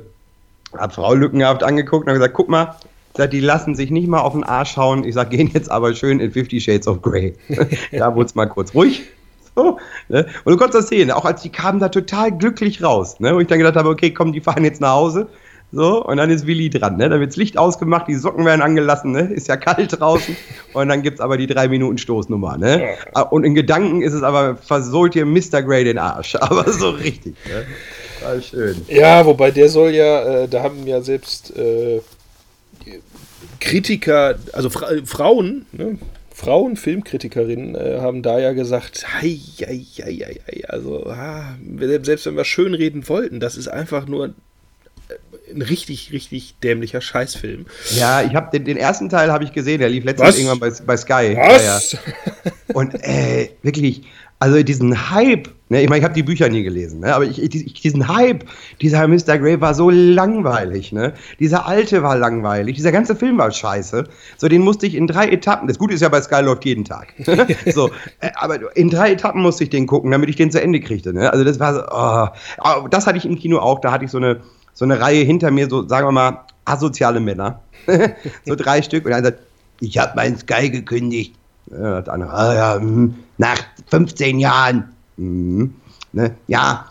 habe 0.77 0.93
Frau 0.93 1.13
lückenhaft 1.13 1.63
angeguckt 1.63 2.05
und 2.05 2.10
habe 2.10 2.19
gesagt, 2.19 2.36
guck 2.36 2.50
mal, 2.50 2.75
Sag, 3.15 3.29
die 3.29 3.41
lassen 3.41 3.75
sich 3.75 3.91
nicht 3.91 4.07
mal 4.07 4.22
auf 4.22 4.33
den 4.33 4.43
Arsch 4.43 4.72
schauen. 4.72 5.03
Ich 5.03 5.13
sag, 5.13 5.29
gehen 5.29 5.51
jetzt 5.53 5.69
aber 5.69 5.93
schön 5.93 6.19
in 6.19 6.31
Fifty 6.31 6.60
Shades 6.60 6.88
of 6.88 7.03
Grey. 7.03 7.36
da 7.91 8.15
wurde 8.15 8.25
es 8.25 8.33
mal 8.33 8.48
kurz 8.48 8.74
ruhig. 8.74 9.03
So, 9.55 9.77
ne? 10.10 10.25
Und 10.43 10.51
du 10.51 10.57
konntest 10.57 10.79
das 10.79 10.88
sehen, 10.88 11.12
auch 11.12 11.25
als 11.25 11.43
die 11.43 11.51
kamen 11.51 11.79
da 11.79 11.89
total 11.89 12.31
glücklich 12.31 12.81
raus. 12.81 13.19
Ne? 13.19 13.36
Wo 13.36 13.39
ich 13.39 13.48
dann 13.48 13.60
gedacht 13.60 13.75
habe, 13.75 13.89
okay, 13.89 14.12
komm, 14.12 14.33
die 14.33 14.41
fahren 14.41 14.63
jetzt 14.63 14.81
nach 14.81 14.93
Hause. 14.93 15.27
So, 15.75 16.06
und 16.06 16.18
dann 16.18 16.30
ist 16.30 16.46
Willi 16.46 16.70
dran, 16.70 16.98
ne? 16.98 17.10
Dann 17.10 17.20
wirds 17.20 17.36
Licht 17.36 17.58
ausgemacht, 17.58 18.08
die 18.08 18.13
Socken 18.13 18.46
werden 18.46 18.62
angelassen, 18.62 19.12
ne? 19.12 19.22
Ist 19.34 19.48
ja 19.48 19.58
kalt 19.58 20.00
draußen. 20.00 20.38
Und 20.74 20.88
dann 20.88 21.01
gibt's 21.01 21.20
aber 21.20 21.36
die 21.36 21.48
drei 21.48 21.68
Minuten 21.68 21.98
Stoßnummer, 21.98 22.60
ne? 22.60 22.94
Und 23.32 23.44
in 23.44 23.56
Gedanken 23.56 24.03
ist 24.03 24.13
es 24.13 24.22
aber, 24.22 24.56
versohlt 24.56 25.15
ihr 25.15 25.25
Mr. 25.25 25.63
Grey 25.63 25.84
den 25.84 25.98
Arsch. 25.98 26.36
Aber 26.39 26.72
so 26.72 26.92
richtig, 26.92 27.36
ne? 27.48 27.65
War 28.22 28.39
schön. 28.39 28.86
Ja, 28.88 29.25
wobei 29.25 29.50
der 29.50 29.68
soll 29.70 29.92
ja, 29.92 30.44
äh, 30.44 30.48
da 30.48 30.62
haben 30.62 30.86
ja 30.86 31.01
selbst 31.01 31.58
äh, 31.58 32.01
Kritiker, 33.60 34.36
also 34.51 34.70
Fra 34.70 34.89
Frauen, 35.06 35.65
ne? 35.72 35.98
Frauen, 36.36 36.75
Filmkritikerinnen 36.75 37.74
äh, 37.74 38.00
haben 38.00 38.22
da 38.22 38.38
ja 38.38 38.53
gesagt, 38.53 39.06
hei, 39.22 39.39
hei, 39.60 39.86
hei, 39.98 40.13
hei, 40.13 40.39
hei, 40.46 40.70
also 40.70 41.08
ah, 41.08 41.56
selbst 42.01 42.25
wenn 42.25 42.38
wir 42.38 42.44
schön 42.44 42.74
reden 42.75 43.08
wollten, 43.08 43.39
das 43.39 43.56
ist 43.56 43.68
einfach 43.68 44.08
nur 44.08 44.34
ein 45.55 45.62
richtig, 45.62 46.12
richtig 46.12 46.55
dämlicher 46.63 47.01
Scheißfilm. 47.01 47.65
Ja, 47.95 48.22
ich 48.22 48.36
habe 48.36 48.50
den, 48.51 48.65
den, 48.65 48.77
ersten 48.77 49.10
Teil 49.10 49.31
habe 49.31 49.43
ich 49.43 49.53
gesehen, 49.53 49.79
der 49.79 49.89
lief 49.89 50.03
letztens 50.03 50.38
irgendwann 50.38 50.60
bei, 50.60 50.72
bei 50.86 50.98
Sky. 50.98 51.38
Was? 51.38 51.91
Ja, 51.91 52.00
ja. 52.45 52.51
Und 52.74 52.95
äh, 53.03 53.50
wirklich, 53.62 54.03
also 54.43 54.62
diesen 54.62 55.10
Hype, 55.10 55.48
ne, 55.69 55.81
ich 55.81 55.88
meine, 55.88 56.00
ich 56.00 56.03
habe 56.03 56.13
die 56.13 56.22
Bücher 56.22 56.50
nie 56.50 56.63
gelesen, 56.63 57.00
ne, 57.00 57.15
aber 57.15 57.24
ich, 57.24 57.41
ich, 57.41 57.81
diesen 57.81 58.10
Hype, 58.10 58.43
dieser 58.81 59.07
Mr. 59.07 59.38
Grey 59.38 59.62
war 59.62 59.74
so 59.74 59.89
langweilig, 59.89 60.91
ne? 60.91 61.13
Dieser 61.39 61.65
alte 61.65 62.03
war 62.03 62.17
langweilig, 62.17 62.75
dieser 62.75 62.91
ganze 62.91 63.15
Film 63.15 63.38
war 63.38 63.51
scheiße. 63.51 64.03
So, 64.36 64.48
den 64.50 64.62
musste 64.62 64.86
ich 64.86 64.95
in 64.95 65.07
drei 65.07 65.29
Etappen, 65.29 65.69
das 65.69 65.79
Gute 65.79 65.93
ist 65.93 66.01
ja 66.01 66.10
bei 66.10 66.22
Sky 66.22 66.41
läuft 66.41 66.65
jeden 66.65 66.83
Tag. 66.83 67.13
so, 67.74 67.89
äh, 68.19 68.31
aber 68.36 68.75
in 68.75 68.89
drei 68.89 69.13
Etappen 69.13 69.41
musste 69.41 69.63
ich 69.63 69.69
den 69.69 69.88
gucken, 69.88 70.12
damit 70.12 70.27
ich 70.27 70.36
den 70.36 70.51
zu 70.51 70.62
Ende 70.62 70.81
kriegte, 70.81 71.13
ne? 71.13 71.31
Also 71.31 71.45
das 71.45 71.62
war 71.62 71.74
so, 71.74 72.83
oh. 72.83 72.88
das 72.89 73.07
hatte 73.07 73.17
ich 73.17 73.25
im 73.25 73.38
Kino 73.38 73.60
auch, 73.60 73.79
da 73.79 73.93
hatte 73.93 74.03
ich 74.03 74.12
so 74.12 74.17
eine, 74.17 74.41
so 74.74 74.86
eine 74.86 75.00
Reihe 75.00 75.24
hinter 75.24 75.51
mir, 75.51 75.70
so, 75.70 75.88
sagen 75.88 76.08
wir 76.08 76.12
mal, 76.12 76.46
asoziale 76.65 77.20
Männer. 77.20 77.60
so 78.46 78.56
drei 78.56 78.82
Stück. 78.82 79.06
Und 79.06 79.13
einer 79.13 79.27
sagt, 79.27 79.39
ich 79.80 79.98
habe 79.98 80.15
meinen 80.15 80.38
Sky 80.38 80.70
gekündigt. 80.70 81.36
Ja, 81.72 82.01
das 82.01 82.10
andere, 82.10 82.34
ah, 82.34 82.53
ja, 82.53 82.80
mh, 82.80 83.13
nach 83.38 83.60
15 83.88 84.39
Jahren. 84.39 84.94
Mhm, 85.18 85.75
ne, 86.12 86.36
ja, 86.48 86.86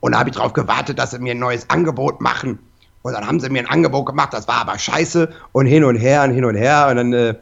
und 0.00 0.12
da 0.12 0.20
habe 0.20 0.30
ich 0.30 0.36
darauf 0.36 0.52
gewartet, 0.52 0.98
dass 0.98 1.10
sie 1.10 1.18
mir 1.18 1.32
ein 1.32 1.38
neues 1.38 1.68
Angebot 1.70 2.20
machen. 2.20 2.58
Und 3.02 3.12
dann 3.12 3.26
haben 3.26 3.40
sie 3.40 3.48
mir 3.48 3.60
ein 3.60 3.70
Angebot 3.70 4.06
gemacht, 4.06 4.32
das 4.32 4.48
war 4.48 4.60
aber 4.60 4.78
scheiße. 4.78 5.28
Und 5.52 5.66
hin 5.66 5.84
und 5.84 5.96
her 5.96 6.24
und 6.24 6.32
hin 6.32 6.44
und 6.44 6.56
her. 6.56 6.88
Und 6.90 6.96
dann 6.96 7.12
äh, 7.12 7.34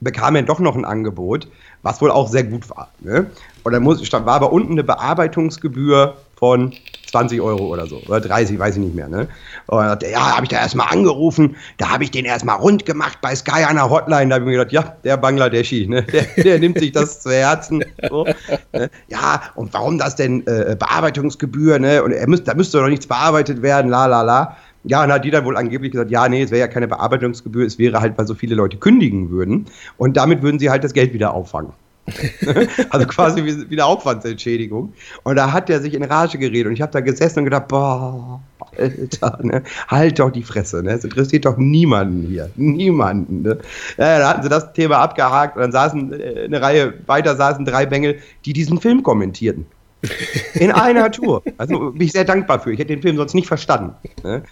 bekam 0.00 0.36
er 0.36 0.42
doch 0.42 0.60
noch 0.60 0.76
ein 0.76 0.84
Angebot, 0.84 1.48
was 1.82 2.00
wohl 2.00 2.10
auch 2.10 2.28
sehr 2.28 2.44
gut 2.44 2.68
war. 2.70 2.88
Ne? 3.00 3.30
Und 3.64 3.72
dann 3.72 3.82
muss, 3.82 4.12
war 4.12 4.26
aber 4.26 4.52
unten 4.52 4.72
eine 4.72 4.84
Bearbeitungsgebühr 4.84 6.16
von 6.36 6.72
20 7.10 7.40
Euro 7.40 7.66
oder 7.66 7.86
so, 7.86 8.00
oder 8.06 8.20
30, 8.20 8.58
weiß 8.58 8.76
ich 8.76 8.82
nicht 8.82 8.94
mehr. 8.94 9.08
Ne? 9.08 9.28
Und 9.66 10.02
ja, 10.02 10.36
habe 10.36 10.44
ich 10.44 10.48
da 10.48 10.56
erstmal 10.56 10.88
angerufen, 10.90 11.56
da 11.78 11.90
habe 11.90 12.04
ich 12.04 12.10
den 12.10 12.24
erstmal 12.24 12.56
rund 12.56 12.84
gemacht 12.86 13.18
bei 13.20 13.34
Sky 13.34 13.64
an 13.64 13.76
der 13.76 13.90
Hotline, 13.90 14.28
da 14.28 14.34
habe 14.36 14.44
ich 14.44 14.50
mir 14.50 14.58
gedacht, 14.58 14.72
ja, 14.72 14.96
der 15.04 15.16
Bangladeschi, 15.16 15.86
ne? 15.86 16.02
der, 16.02 16.26
der 16.36 16.58
nimmt 16.58 16.78
sich 16.78 16.92
das 16.92 17.20
zu 17.20 17.30
Herzen. 17.30 17.84
So, 18.08 18.26
ne? 18.72 18.90
Ja, 19.08 19.42
und 19.54 19.72
warum 19.72 19.98
das 19.98 20.16
denn 20.16 20.46
äh, 20.46 20.76
Bearbeitungsgebühr, 20.78 21.78
ne? 21.78 22.02
Und 22.02 22.12
er 22.12 22.28
müsst, 22.28 22.46
da 22.46 22.54
müsste 22.54 22.78
doch 22.78 22.88
nichts 22.88 23.06
bearbeitet 23.06 23.62
werden, 23.62 23.90
la 23.90 24.06
la 24.06 24.22
la. 24.22 24.56
Ja, 24.84 25.04
und 25.04 25.12
hat 25.12 25.24
die 25.24 25.30
dann 25.30 25.44
wohl 25.44 25.56
angeblich 25.56 25.92
gesagt, 25.92 26.10
ja, 26.10 26.28
nee, 26.28 26.42
es 26.42 26.50
wäre 26.50 26.60
ja 26.60 26.68
keine 26.68 26.88
Bearbeitungsgebühr, 26.88 27.66
es 27.66 27.78
wäre 27.78 28.00
halt, 28.00 28.16
weil 28.16 28.26
so 28.26 28.34
viele 28.34 28.54
Leute 28.54 28.76
kündigen 28.76 29.30
würden. 29.30 29.66
Und 29.96 30.16
damit 30.16 30.42
würden 30.42 30.58
sie 30.58 30.70
halt 30.70 30.84
das 30.84 30.92
Geld 30.92 31.12
wieder 31.12 31.34
auffangen. 31.34 31.72
also 32.90 33.06
quasi 33.06 33.44
wie, 33.44 33.70
wie 33.70 33.74
eine 33.74 33.84
Aufwandsentschädigung. 33.84 34.92
Und 35.24 35.36
da 35.36 35.52
hat 35.52 35.70
er 35.70 35.80
sich 35.80 35.94
in 35.94 36.04
Rage 36.04 36.38
geredet 36.38 36.66
und 36.66 36.72
ich 36.72 36.82
habe 36.82 36.92
da 36.92 37.00
gesessen 37.00 37.40
und 37.40 37.44
gedacht, 37.46 37.68
boah, 37.68 38.40
Alter, 38.76 39.38
ne? 39.42 39.62
halt 39.88 40.18
doch 40.18 40.30
die 40.30 40.42
Fresse, 40.42 40.82
ne? 40.82 40.92
es 40.92 41.04
interessiert 41.04 41.44
doch 41.44 41.56
niemanden 41.56 42.26
hier, 42.28 42.50
niemanden. 42.56 43.42
Ne? 43.42 43.58
Ja, 43.96 44.18
da 44.18 44.28
hatten 44.28 44.42
sie 44.42 44.48
das 44.48 44.72
Thema 44.72 44.98
abgehakt 44.98 45.56
und 45.56 45.62
dann 45.62 45.72
saßen 45.72 46.12
äh, 46.12 46.44
eine 46.44 46.60
Reihe 46.60 46.94
weiter 47.06 47.36
saßen 47.36 47.64
drei 47.64 47.86
Bengel, 47.86 48.18
die 48.44 48.52
diesen 48.52 48.80
Film 48.80 49.02
kommentierten. 49.02 49.66
In 50.54 50.70
einer 50.70 51.10
Tour. 51.10 51.42
Also 51.56 51.90
bin 51.90 52.02
ich 52.02 52.12
sehr 52.12 52.24
dankbar 52.24 52.60
für. 52.60 52.72
Ich 52.72 52.78
hätte 52.78 52.94
den 52.94 53.02
Film 53.02 53.16
sonst 53.16 53.34
nicht 53.34 53.48
verstanden. 53.48 53.94
Ne? 54.22 54.42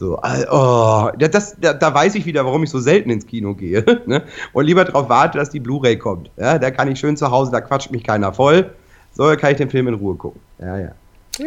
So, 0.00 0.18
oh, 0.18 1.10
das, 1.18 1.56
da, 1.60 1.74
da, 1.74 1.92
weiß 1.92 2.14
ich 2.14 2.24
wieder, 2.24 2.46
warum 2.46 2.64
ich 2.64 2.70
so 2.70 2.78
selten 2.78 3.10
ins 3.10 3.26
Kino 3.26 3.54
gehe. 3.54 3.84
Ne? 4.06 4.22
Und 4.54 4.64
lieber 4.64 4.86
darauf 4.86 5.10
warte, 5.10 5.36
dass 5.36 5.50
die 5.50 5.60
Blu-ray 5.60 5.98
kommt. 5.98 6.30
Ja, 6.38 6.58
da 6.58 6.70
kann 6.70 6.90
ich 6.90 6.98
schön 6.98 7.18
zu 7.18 7.30
Hause, 7.30 7.52
da 7.52 7.60
quatscht 7.60 7.90
mich 7.90 8.02
keiner 8.02 8.32
voll. 8.32 8.70
So 9.12 9.28
da 9.28 9.36
kann 9.36 9.50
ich 9.50 9.58
den 9.58 9.68
Film 9.68 9.88
in 9.88 9.94
Ruhe 9.94 10.16
gucken. 10.16 10.40
Ja, 10.58 10.78
ja. 10.78 10.94
Ja, 11.38 11.46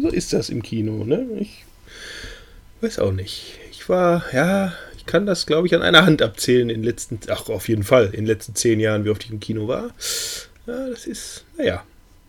so 0.00 0.08
ist 0.08 0.32
das 0.32 0.48
im 0.48 0.62
Kino, 0.62 1.04
ne? 1.04 1.26
Ich 1.40 1.66
weiß 2.80 3.00
auch 3.00 3.12
nicht. 3.12 3.58
Ich 3.70 3.86
war, 3.90 4.24
ja, 4.32 4.72
ich 4.96 5.04
kann 5.04 5.26
das, 5.26 5.44
glaube 5.44 5.66
ich, 5.66 5.74
an 5.74 5.82
einer 5.82 6.06
Hand 6.06 6.22
abzählen 6.22 6.70
in 6.70 6.80
den 6.80 6.84
letzten, 6.84 7.20
ach, 7.28 7.50
auf 7.50 7.68
jeden 7.68 7.82
Fall, 7.82 8.06
in 8.06 8.24
den 8.24 8.26
letzten 8.26 8.54
zehn 8.54 8.80
Jahren, 8.80 9.04
wie 9.04 9.10
oft 9.10 9.24
ich 9.24 9.30
im 9.30 9.40
Kino 9.40 9.68
war. 9.68 9.90
Ja, 10.66 10.88
das 10.88 11.06
ist, 11.06 11.44
naja. 11.58 11.82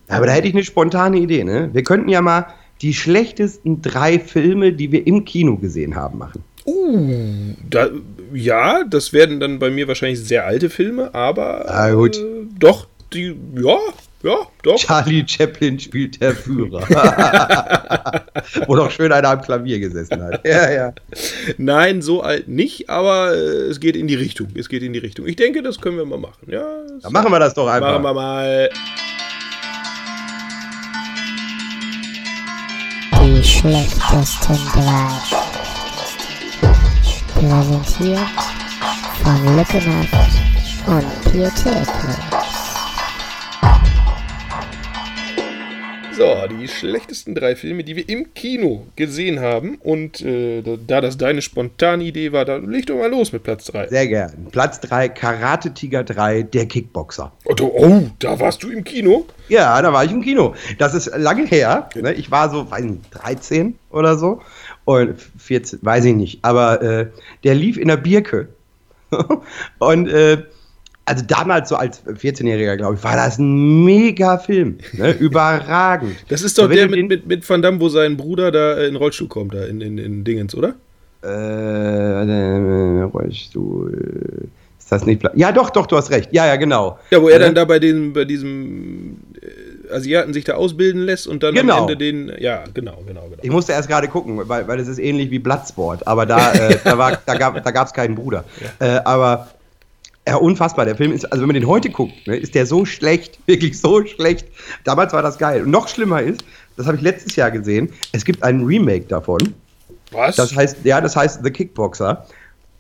Aber 0.10 0.25
da 0.25 0.34
hätte 0.34 0.50
ich 0.50 0.54
eine 0.54 0.66
spontane 0.66 1.18
Idee, 1.18 1.46
ne? 1.46 1.70
Wir 1.72 1.84
könnten 1.84 2.10
ja 2.10 2.22
mal 2.22 2.48
die 2.82 2.94
schlechtesten 2.94 3.82
drei 3.82 4.20
Filme, 4.20 4.74
die 4.74 4.92
wir 4.92 5.06
im 5.06 5.26
Kino 5.26 5.58
gesehen 5.58 5.96
haben, 5.96 6.18
machen. 6.18 6.44
Uh, 6.66 7.56
da, 7.70 7.90
ja, 8.34 8.84
das 8.84 9.14
werden 9.14 9.40
dann 9.40 9.60
bei 9.60 9.72
mir 9.72 9.88
wahrscheinlich 9.88 10.20
sehr 10.20 10.46
alte 10.46 10.70
Filme, 10.70 11.14
aber 11.16 11.70
ah, 11.70 11.92
gut. 11.92 12.18
Äh, 12.18 12.46
doch, 12.60 12.88
die, 13.14 13.36
ja, 13.56 13.78
ja, 14.24 14.36
doch. 14.62 14.78
Charlie 14.78 15.26
Chaplin 15.28 15.80
spielt 15.80 16.22
der 16.22 16.36
Führer. 16.36 16.82
Wo 18.68 18.76
doch 18.76 18.92
schön 18.92 19.12
einer 19.12 19.30
am 19.30 19.42
Klavier 19.42 19.80
gesessen 19.80 20.22
hat. 20.22 20.42
Ja, 20.52 20.72
ja. 20.72 20.94
Nein, 21.58 22.02
so 22.02 22.22
alt 22.22 22.48
nicht, 22.48 22.90
aber 22.90 23.34
äh, 23.34 23.70
es 23.70 23.80
geht 23.80 23.96
in 23.96 24.08
die 24.08 24.16
Richtung. 24.16 24.50
Es 24.56 24.70
geht 24.70 24.84
in 24.84 24.94
die 24.94 25.00
Richtung. 25.00 25.28
Ich 25.28 25.36
denke, 25.36 25.64
das 25.64 25.80
können 25.80 25.98
wir 25.98 26.06
mal 26.06 26.20
machen. 26.20 26.48
Ja, 26.48 26.66
Dann 27.02 27.14
machen 27.14 27.32
wir 27.32 27.40
das 27.40 27.54
doch 27.54 27.68
einfach. 27.68 27.94
Machen 27.94 28.04
wir 28.04 28.14
mal. 28.14 28.70
Die 33.42 33.48
schlechtesten 33.48 34.58
drei. 34.74 35.08
Präsentiert 37.34 38.20
von 39.24 39.58
Lückenhaft 39.58 40.32
und 40.86 41.24
Pietätlos. 41.24 42.50
So, 46.13 46.36
die 46.48 46.68
schlechtesten 46.68 47.36
drei 47.36 47.56
Filme, 47.56 47.86
die 47.86 47.96
wir 47.96 48.10
im 48.10 48.34
Kino 48.34 48.86
gesehen 48.98 49.39
haben. 49.39 49.75
Und 49.75 50.22
äh, 50.22 50.62
da 50.86 51.00
das 51.00 51.18
deine 51.18 51.41
spontane 51.41 52.03
Idee 52.03 52.34
war, 52.34 52.44
dann 52.44 52.70
leg 52.70 52.86
doch 52.86 52.98
mal 52.98 53.10
los 53.10 53.32
mit 53.32 53.44
Platz 53.44 53.65
3. 53.65 53.88
Sehr 53.88 54.08
gern. 54.08 54.48
Platz 54.51 54.82
3, 54.82 55.08
Karate 55.10 55.74
Tiger 55.74 56.03
3, 56.03 56.44
der 56.44 56.65
Kickboxer. 56.65 57.32
Oh, 57.46 57.56
oh, 57.62 58.01
da 58.20 58.39
warst 58.39 58.62
du 58.63 58.70
im 58.70 58.84
Kino? 58.84 59.25
Ja, 59.48 59.82
da 59.82 59.94
war 59.94 60.03
ich 60.03 60.12
im 60.12 60.22
Kino. 60.22 60.53
Das 60.77 60.94
ist 60.94 61.10
lange 61.15 61.46
her. 61.46 61.89
Ne? 61.96 62.13
Ich 62.13 62.30
war 62.30 62.50
so, 62.50 62.70
weiß 62.70 62.84
nicht, 62.84 63.03
13 63.12 63.80
oder 63.89 64.18
so. 64.18 64.41
Und 64.84 65.15
14, 65.38 65.80
weiß 65.82 66.06
ich 66.06 66.15
nicht. 66.15 66.39
Aber 66.44 66.82
äh, 66.82 67.08
der 67.46 67.56
lief 67.56 67.77
in 67.77 67.88
der 67.88 67.98
Birke. 67.98 68.50
und 69.80 70.10
äh, 70.10 70.44
also 71.05 71.24
damals 71.25 71.70
so 71.70 71.75
als 71.75 72.05
14-Jähriger, 72.05 72.77
glaube 72.77 72.96
ich, 72.96 73.03
war 73.03 73.15
das 73.15 73.38
ein 73.39 73.84
mega 73.84 74.38
Film. 74.38 74.77
Ne? 74.93 75.12
Überragend. 75.20 76.15
Das 76.29 76.41
ist 76.41 76.58
doch 76.58 76.70
der 76.70 76.88
mit, 76.89 77.10
mit, 77.10 77.27
mit 77.27 77.50
Van 77.50 77.62
Damme, 77.62 77.79
wo 77.79 77.89
sein 77.89 78.17
Bruder 78.17 78.51
da 78.51 78.75
in 78.75 78.93
den 78.93 78.96
Rollstuhl 78.96 79.27
kommt, 79.27 79.53
da 79.53 79.65
in, 79.65 79.81
in, 79.81 79.98
in 79.98 80.24
Dingens, 80.24 80.55
oder? 80.55 80.75
Äh, 81.24 83.03
Rollstuhl. 83.03 84.50
Ist 84.79 84.91
das 84.91 85.05
nicht. 85.05 85.24
Ja, 85.36 85.51
doch, 85.51 85.70
doch, 85.70 85.86
du 85.86 85.98
hast 85.98 86.12
recht. 86.12 86.29
Ja, 86.34 86.46
ja, 86.46 86.55
genau. 86.55 86.98
Ja, 87.10 87.22
wo 87.22 87.29
er 87.29 87.39
dann 87.39 87.55
da 87.55 87.65
bei, 87.65 87.79
dem, 87.79 88.13
bei 88.13 88.25
diesem 88.25 89.17
äh, 89.41 89.93
Asiaten 89.93 90.34
sich 90.34 90.43
da 90.43 90.53
ausbilden 90.53 91.01
lässt 91.01 91.27
und 91.27 91.43
dann 91.43 91.53
genau. 91.55 91.77
am 91.77 91.81
Ende 91.84 91.98
den. 91.98 92.31
Ja, 92.39 92.63
genau, 92.74 93.03
genau, 93.08 93.24
genau. 93.24 93.41
Ich 93.41 93.51
musste 93.51 93.74
erst 93.74 93.89
gerade 93.89 94.08
gucken, 94.08 94.39
weil, 94.48 94.67
weil 94.67 94.79
es 94.79 94.88
ist 94.88 95.00
ähnlich 95.00 95.29
wie 95.31 95.39
Bloodsport, 95.39 96.08
aber 96.08 96.25
da, 96.25 96.53
äh, 96.53 96.77
da, 96.84 96.98
war, 96.98 97.20
da 97.25 97.36
gab 97.36 97.88
es 97.88 97.93
keinen 97.93 98.15
Bruder. 98.15 98.43
Ja. 98.79 98.98
Äh, 98.98 99.01
aber 99.03 99.50
ja, 100.28 100.36
unfassbar. 100.36 100.86
Der 100.86 100.96
Film 100.96 101.12
ist, 101.12 101.25
also 101.25 101.42
wenn 101.42 101.48
man 101.48 101.56
den 101.56 101.68
heute 101.68 101.90
guckt, 101.90 102.13
ne, 102.28 102.36
ist 102.36 102.54
der 102.56 102.66
so 102.66 102.86
schlecht, 102.86 103.40
wirklich 103.48 103.80
so 103.80 104.06
schlecht. 104.06 104.48
Damals 104.84 105.13
war 105.13 105.22
das 105.22 105.38
geil. 105.38 105.63
Und 105.63 105.72
noch 105.72 105.88
schlimmer 105.88 106.22
ist, 106.22 106.44
das 106.78 106.86
habe 106.86 106.98
ich 106.98 107.04
letztes 107.04 107.36
Jahr 107.36 107.51
gesehen, 107.51 107.90
es 108.12 108.24
gibt 108.25 108.44
einen 108.44 108.66
Remake 108.66 109.06
davon. 109.06 109.54
Was? 110.12 110.36
Das 110.36 110.56
heißt, 110.56 110.78
ja, 110.84 111.01
das 111.01 111.16
heißt 111.16 111.42
The 111.44 111.51
Kickboxer. 111.51 112.25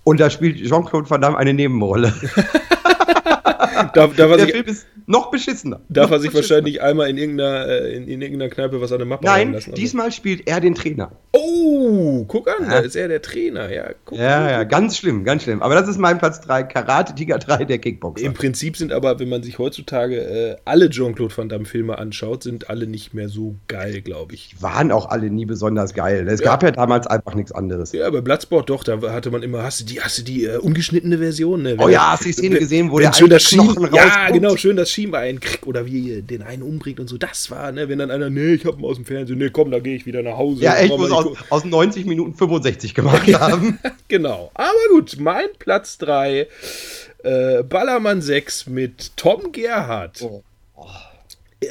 Und 0.03 0.19
da 0.19 0.29
spielt 0.29 0.57
Jean-Claude 0.57 1.09
Van 1.09 1.21
Damme 1.21 1.37
eine 1.37 1.53
Nebenrolle. 1.53 2.13
da, 3.93 4.07
da 4.07 4.07
der 4.37 4.47
Film 4.47 4.65
ist 4.65 4.87
noch 5.07 5.31
beschissener. 5.31 5.81
Darf 5.89 6.05
noch 6.09 6.17
er 6.17 6.19
sich 6.21 6.31
beschissener. 6.31 6.57
wahrscheinlich 6.57 6.81
einmal 6.81 7.09
in 7.09 7.17
irgendeiner, 7.17 7.67
äh, 7.67 7.95
in, 7.95 8.07
in, 8.07 8.21
irgendeiner 8.21 8.49
Kneipe 8.51 8.81
was 8.81 8.91
an 8.91 8.99
der 8.99 9.07
Mappe 9.07 9.25
Nein, 9.25 9.53
lassen? 9.53 9.73
diesmal 9.73 10.11
spielt 10.11 10.47
er 10.47 10.59
den 10.61 10.75
Trainer. 10.75 11.11
Oh, 11.33 12.25
guck 12.27 12.47
an, 12.49 12.69
da 12.69 12.79
ist 12.79 12.95
er 12.95 13.07
der 13.07 13.21
Trainer. 13.21 13.71
Ja, 13.73 13.89
guck 14.05 14.17
Ja, 14.17 14.49
ja, 14.49 14.63
ganz 14.63 14.97
schlimm, 14.97 15.23
ganz 15.23 15.43
schlimm. 15.43 15.61
Aber 15.61 15.75
das 15.75 15.87
ist 15.87 15.97
mein 15.97 16.17
Platz 16.17 16.41
3, 16.41 16.63
Karate 16.63 17.15
Tiger 17.15 17.39
3, 17.39 17.65
der 17.65 17.77
Kickboxer. 17.79 18.25
Im 18.25 18.33
Prinzip 18.33 18.77
sind 18.77 18.91
aber, 18.91 19.19
wenn 19.19 19.29
man 19.29 19.43
sich 19.43 19.57
heutzutage 19.59 20.17
äh, 20.17 20.55
alle 20.65 20.89
Jean-Claude 20.89 21.35
Van 21.35 21.49
Damme-Filme 21.49 21.97
anschaut, 21.97 22.43
sind 22.43 22.69
alle 22.69 22.87
nicht 22.87 23.13
mehr 23.13 23.29
so 23.29 23.55
geil, 23.67 24.01
glaube 24.01 24.33
ich. 24.35 24.55
Waren 24.61 24.91
auch 24.91 25.09
alle 25.09 25.29
nie 25.29 25.45
besonders 25.45 25.93
geil. 25.93 26.27
Es 26.27 26.39
Ja. 26.39 26.47
gab 26.47 26.63
ja 26.63 26.71
damals 26.71 27.07
einfach 27.07 27.35
nichts 27.35 27.51
anderes. 27.51 27.91
Ja, 27.91 28.09
bei 28.09 28.21
Bloodsport 28.21 28.69
doch, 28.69 28.83
da 28.83 28.99
hatte 29.11 29.31
man 29.31 29.43
immer, 29.43 29.63
hast 29.63 29.81
du 29.81 29.85
die, 29.85 30.01
hast 30.01 30.17
du 30.17 30.23
die 30.23 30.45
äh, 30.45 30.57
ungeschnittene 30.57 31.17
Version? 31.17 31.61
Ne? 31.63 31.75
Oh 31.79 31.89
ja, 31.89 32.11
hast 32.11 32.21
du 32.23 32.27
die 32.29 32.33
Szene 32.33 32.59
gesehen, 32.59 32.91
wo 32.91 32.99
der 32.99 33.13
schön 33.13 33.29
das 33.29 33.43
Knochen 33.51 33.93
Ja, 33.93 34.29
genau, 34.29 34.55
schön 34.57 34.75
das 34.75 34.91
Schienbein 34.91 35.39
kriegt 35.39 35.67
oder 35.67 35.85
wie 35.85 36.21
den 36.21 36.41
einen 36.41 36.63
umbringt 36.63 36.99
und 36.99 37.07
so. 37.07 37.17
Das 37.17 37.51
war, 37.51 37.71
ne, 37.71 37.89
wenn 37.89 37.99
dann 37.99 38.11
einer, 38.11 38.29
nee, 38.29 38.53
ich 38.53 38.65
hab 38.65 38.79
ihn 38.79 38.85
aus 38.85 38.95
dem 38.95 39.05
Fernsehen, 39.05 39.37
nee, 39.37 39.49
komm, 39.49 39.71
da 39.71 39.79
gehe 39.79 39.95
ich 39.95 40.05
wieder 40.05 40.21
nach 40.21 40.37
Hause. 40.37 40.63
Ja, 40.63 40.75
echt, 40.75 40.89
mal 40.89 40.97
muss 40.97 41.11
aus, 41.11 41.37
aus 41.49 41.65
90 41.65 42.05
Minuten 42.05 42.33
65 42.33 42.93
gemacht 42.93 43.33
haben. 43.39 43.79
Genau. 44.07 44.51
Aber 44.55 44.73
gut, 44.91 45.15
mein 45.19 45.45
Platz 45.57 45.97
3, 45.99 46.45
äh, 47.23 47.63
Ballermann 47.63 48.21
6 48.21 48.67
mit 48.67 49.15
Tom 49.15 49.53
Gerhardt. 49.53 50.21
Oh. 50.21 50.43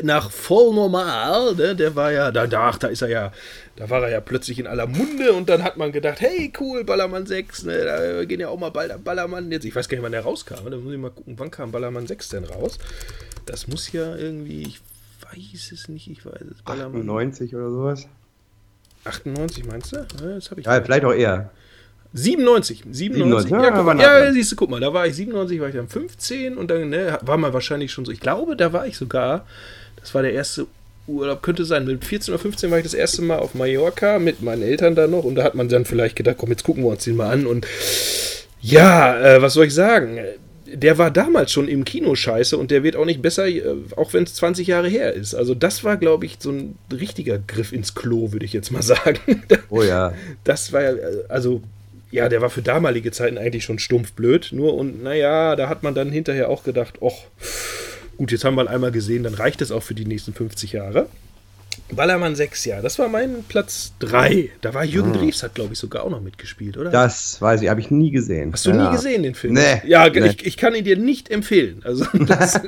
Nach 0.03 0.31
voll 0.31 0.73
normal, 0.73 1.57
ne, 1.57 1.75
der 1.75 1.97
war 1.97 2.13
ja, 2.13 2.31
da, 2.31 2.47
da, 2.47 2.71
da 2.71 2.87
ist 2.89 3.03
er 3.03 3.09
ja, 3.09 3.33
da 3.75 3.91
war 3.91 4.03
er 4.05 4.11
ja 4.11 4.21
plötzlich 4.21 4.61
in 4.61 4.69
aller 4.69 4.87
Munde 4.87 5.33
und 5.33 5.49
dann 5.49 5.65
hat 5.65 5.77
man 5.79 5.91
gedacht, 5.91 6.21
hey, 6.21 6.53
cool, 6.61 6.85
Ballermann 6.85 7.27
6, 7.27 7.65
ne, 7.65 7.85
da 7.85 8.25
gehen 8.25 8.39
ja 8.39 8.49
auch 8.51 8.59
mal 8.59 8.71
bald 8.71 9.03
Ballermann 9.03 9.51
jetzt, 9.51 9.65
ich 9.65 9.75
weiß 9.75 9.89
gar 9.89 9.97
nicht, 9.97 10.05
wann 10.05 10.13
der 10.13 10.21
rauskam, 10.23 10.71
da 10.71 10.77
muss 10.77 10.93
ich 10.93 10.99
mal 10.99 11.11
gucken, 11.11 11.35
wann 11.39 11.51
kam 11.51 11.73
Ballermann 11.73 12.07
6 12.07 12.29
denn 12.29 12.45
raus? 12.45 12.79
Das 13.47 13.67
muss 13.67 13.91
ja 13.91 14.15
irgendwie, 14.15 14.63
ich 14.63 14.81
weiß 15.33 15.73
es 15.73 15.89
nicht, 15.89 16.09
ich 16.09 16.25
weiß 16.25 16.41
es, 16.55 16.63
Ballermann 16.63 17.05
90 17.05 17.53
oder 17.57 17.71
sowas. 17.71 18.07
98, 19.05 19.65
meinst 19.65 19.93
du? 19.93 19.97
Ja, 19.97 20.35
das 20.35 20.51
habe 20.53 20.61
ich 20.61 20.67
Ja, 20.67 20.81
vielleicht 20.83 21.05
auch 21.05 21.13
eher. 21.13 21.51
97, 22.13 22.85
97. 22.91 23.49
97, 23.49 23.51
Ja, 23.51 23.63
ja, 23.63 23.71
guck 23.71 24.01
ja, 24.01 24.21
dran. 24.25 24.35
siehst 24.35 24.53
du, 24.53 24.57
guck 24.57 24.71
mal, 24.71 24.81
da 24.81 24.93
war 24.93 25.07
ich 25.07 25.15
97, 25.15 25.61
war 25.61 25.69
ich 25.69 25.75
dann 25.75 25.89
15 25.89 26.57
und 26.57 26.71
dann 26.71 26.89
ne, 26.89 27.19
war 27.23 27.37
man 27.37 27.53
wahrscheinlich 27.53 27.93
schon 27.93 28.05
so. 28.05 28.11
Ich 28.13 28.21
glaube, 28.21 28.57
da 28.57 28.73
war 28.73 28.87
ich 28.87 28.97
sogar, 28.97 29.47
das 30.01 30.15
war 30.15 30.23
der 30.23 30.33
erste 30.33 30.67
Urlaub, 31.07 31.43
könnte 31.43 31.65
sein, 31.65 31.85
mit 31.85 32.05
14 32.05 32.33
oder 32.33 32.41
15 32.41 32.71
war 32.71 32.79
ich 32.79 32.85
das 32.85 32.95
erste 32.95 33.23
Mal 33.23 33.39
auf 33.39 33.55
Mallorca 33.55 34.19
mit 34.19 34.43
meinen 34.43 34.63
Eltern 34.63 34.95
da 34.95 35.07
noch 35.07 35.25
und 35.25 35.35
da 35.35 35.45
hat 35.45 35.55
man 35.55 35.69
dann 35.69 35.85
vielleicht 35.85 36.17
gedacht, 36.17 36.37
komm, 36.39 36.51
jetzt 36.51 36.65
gucken 36.65 36.85
wir 36.85 36.91
uns 36.91 37.05
den 37.05 37.17
mal 37.17 37.31
an 37.31 37.47
und 37.47 37.67
ja, 38.61 39.19
äh, 39.21 39.43
was 39.43 39.55
soll 39.55 39.67
ich 39.67 39.75
sagen? 39.75 40.19
Der 40.73 40.99
war 40.99 41.11
damals 41.11 41.51
schon 41.51 41.67
im 41.67 41.85
Kino 41.85 42.15
scheiße 42.15 42.57
und 42.57 42.71
der 42.71 42.85
wird 42.85 42.95
auch 42.95 43.05
nicht 43.05 43.23
besser, 43.23 43.49
äh, 43.49 43.63
auch 43.97 44.13
wenn 44.13 44.25
es 44.25 44.35
20 44.35 44.67
Jahre 44.67 44.89
her 44.89 45.13
ist. 45.15 45.35
Also 45.35 45.55
das 45.55 45.83
war, 45.83 45.97
glaube 45.97 46.27
ich, 46.27 46.37
so 46.39 46.51
ein 46.51 46.79
richtiger 46.93 47.39
Griff 47.39 47.73
ins 47.73 47.95
Klo, 47.95 48.33
würde 48.33 48.45
ich 48.45 48.53
jetzt 48.53 48.71
mal 48.71 48.83
sagen. 48.83 49.43
Oh 49.71 49.83
ja. 49.83 50.13
das 50.45 50.73
war 50.73 50.83
ja, 50.83 50.93
äh, 50.93 51.25
also, 51.29 51.63
ja, 52.13 52.29
der 52.29 52.41
war 52.41 52.51
für 52.51 52.63
damalige 52.63 53.13
Zeiten 53.13 53.39
eigentlich 53.39 53.65
schon 53.65 53.79
stumpf 53.79 54.13
blöd. 54.13 54.51
Nur 54.53 54.75
und 54.75 55.03
naja, 55.03 55.57
da 55.57 55.69
hat 55.69 55.83
man 55.83 55.95
dann 55.95 56.11
hinterher 56.11 56.49
auch 56.49 56.63
gedacht, 56.63 56.99
ach, 57.03 57.15
gut, 58.21 58.33
jetzt 58.33 58.45
haben 58.45 58.57
wir 58.57 58.69
einmal 58.69 58.93
gesehen, 58.93 59.23
dann 59.23 59.33
reicht 59.33 59.63
es 59.63 59.73
auch 59.73 59.83
für 59.83 59.95
die 59.95 60.05
nächsten 60.05 60.35
50 60.35 60.73
Jahre. 60.73 61.07
Ballermann 61.93 62.37
6, 62.37 62.65
ja, 62.67 62.81
das 62.83 62.99
war 63.01 63.09
mein 63.09 63.43
Platz 63.49 63.93
3. 63.99 64.51
Da 64.61 64.75
war 64.75 64.85
Jürgen 64.85 65.13
Drews, 65.13 65.43
hat 65.43 65.55
glaube 65.57 65.73
ich 65.73 65.79
sogar 65.79 66.05
auch 66.05 66.11
noch 66.11 66.21
mitgespielt, 66.21 66.77
oder? 66.77 66.91
Das 66.91 67.41
weiß 67.43 67.63
ich, 67.63 67.69
habe 67.69 67.81
ich 67.81 67.91
nie 67.91 68.11
gesehen. 68.13 68.53
Hast 68.53 68.65
du 68.67 68.71
ja. 68.71 68.89
nie 68.91 68.97
gesehen, 68.97 69.23
den 69.25 69.35
Film? 69.35 69.55
Nee, 69.55 69.83
Ja, 69.85 70.09
nee. 70.09 70.27
Ich, 70.29 70.47
ich 70.47 70.57
kann 70.57 70.75
ihn 70.75 70.85
dir 70.85 70.97
nicht 70.97 71.31
empfehlen. 71.31 71.81
Also, 71.85 72.05
das, 72.15 72.61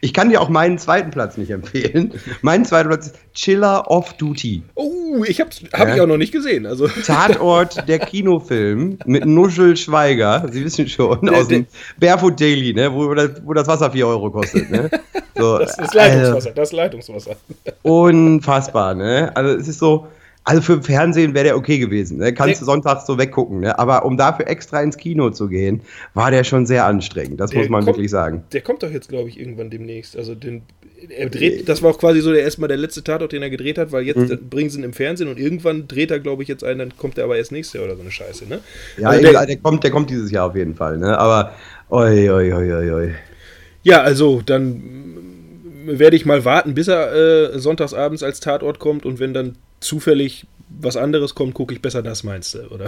Ich 0.00 0.12
kann 0.12 0.28
dir 0.28 0.40
auch 0.40 0.48
meinen 0.48 0.78
zweiten 0.78 1.10
Platz 1.10 1.36
nicht 1.36 1.50
empfehlen. 1.50 2.12
Mein 2.42 2.64
zweiter 2.64 2.88
Platz 2.88 3.06
ist 3.06 3.16
Chiller 3.32 3.90
Off 3.90 4.12
Duty. 4.14 4.62
oh, 4.74 5.24
ich 5.26 5.40
habe 5.40 5.50
hab 5.72 5.88
Ja. 5.88 5.94
ich 5.94 6.00
auch 6.00 6.06
noch 6.06 6.16
nicht 6.18 6.32
gesehen. 6.32 6.66
Also, 6.66 6.86
Tatort 6.88 7.88
der 7.88 7.98
Kinofilm 7.98 8.98
mit 9.06 9.24
Nuschel 9.24 9.76
Schweiger, 9.76 10.46
Sie 10.50 10.64
wissen 10.64 10.86
schon, 10.88 11.28
aus 11.30 11.48
dem 11.48 11.66
Barefoot 11.98 12.38
Daily, 12.40 12.74
ne, 12.74 12.92
wo, 12.92 13.12
das- 13.14 13.40
wo 13.44 13.52
das 13.54 13.66
Wasser 13.66 13.90
4 13.90 14.06
Euro 14.06 14.30
kostet. 14.30 14.70
Ne? 14.70 14.90
So, 15.36 15.58
das 15.58 15.70
ist 15.72 15.78
also, 15.80 15.98
Leitungswasser, 15.98 16.50
das 16.52 16.68
ist 16.68 16.72
Leitungswasser. 16.74 17.33
Unfassbar, 17.82 18.94
ne? 18.94 19.30
Also 19.36 19.56
es 19.58 19.68
ist 19.68 19.78
so, 19.78 20.06
also 20.44 20.60
für 20.60 20.82
Fernsehen 20.82 21.32
wäre 21.34 21.44
der 21.44 21.56
okay 21.56 21.78
gewesen. 21.78 22.18
Ne? 22.18 22.32
Kannst 22.34 22.60
du 22.60 22.66
sonntags 22.66 23.06
so 23.06 23.16
weggucken, 23.18 23.60
ne? 23.60 23.78
Aber 23.78 24.04
um 24.04 24.16
dafür 24.16 24.46
extra 24.48 24.82
ins 24.82 24.96
Kino 24.96 25.30
zu 25.30 25.48
gehen, 25.48 25.80
war 26.12 26.30
der 26.30 26.44
schon 26.44 26.66
sehr 26.66 26.84
anstrengend. 26.84 27.40
Das 27.40 27.50
Der 27.50 27.60
muss 27.60 27.68
man 27.68 27.84
kommt- 27.84 27.96
wirklich 27.96 28.10
sagen. 28.10 28.44
Der 28.52 28.60
kommt 28.60 28.82
doch 28.82 28.90
jetzt, 28.90 29.08
glaube 29.08 29.28
ich, 29.30 29.38
irgendwann 29.40 29.70
demnächst. 29.70 30.16
Also 30.16 30.34
den, 30.34 30.62
er 31.08 31.30
dreht, 31.30 31.66
das 31.68 31.82
war 31.82 31.90
auch 31.92 31.98
quasi 31.98 32.20
so 32.20 32.30
der 32.32 32.42
erstmal 32.42 32.68
der 32.68 32.76
letzte 32.76 33.02
Tatort, 33.02 33.32
den 33.32 33.42
er 33.42 33.48
gedreht 33.50 33.78
hat, 33.78 33.90
weil 33.92 34.04
jetzt 34.04 34.18
Mhm. 34.30 34.48
bringen 34.50 34.68
sie 34.70 34.78
ihn 34.78 34.84
im 34.84 34.92
Fernsehen 34.92 35.28
und 35.28 35.38
irgendwann 35.38 35.88
dreht 35.88 36.10
er, 36.10 36.20
glaube 36.20 36.42
ich, 36.42 36.48
jetzt 36.48 36.62
einen, 36.64 36.78
dann 36.78 36.96
kommt 36.98 37.16
er 37.16 37.24
aber 37.24 37.36
erst 37.38 37.52
nächstes 37.52 37.74
Jahr 37.78 37.84
oder 37.84 37.96
so 37.96 38.02
eine 38.02 38.10
Scheiße, 38.10 38.46
ne? 38.46 38.60
Ja, 38.98 39.08
Also 39.08 39.22
der, 39.22 39.46
der, 39.46 39.56
kommt, 39.56 39.82
der 39.84 39.90
kommt 39.90 40.10
dieses 40.10 40.30
Jahr 40.30 40.46
auf 40.48 40.56
jeden 40.56 40.74
Fall, 40.74 40.98
ne? 40.98 41.18
Aber 41.18 41.52
oi, 41.90 42.28
oi, 42.30 42.52
oi, 42.52 42.72
oi, 42.72 42.90
oi. 42.92 43.14
ja, 43.82 44.02
also 44.02 44.42
dann 44.44 44.82
werde 45.86 46.16
ich 46.16 46.26
mal 46.26 46.44
warten, 46.44 46.74
bis 46.74 46.88
er 46.88 47.12
äh, 47.54 47.58
sonntagsabends 47.58 48.22
als 48.22 48.40
Tatort 48.40 48.78
kommt 48.78 49.04
und 49.06 49.18
wenn 49.18 49.34
dann 49.34 49.56
zufällig 49.80 50.46
was 50.80 50.96
anderes 50.96 51.34
kommt, 51.34 51.54
gucke 51.54 51.72
ich 51.74 51.82
besser 51.82 52.02
das, 52.02 52.24
meinst 52.24 52.54
du, 52.54 52.66
oder? 52.68 52.86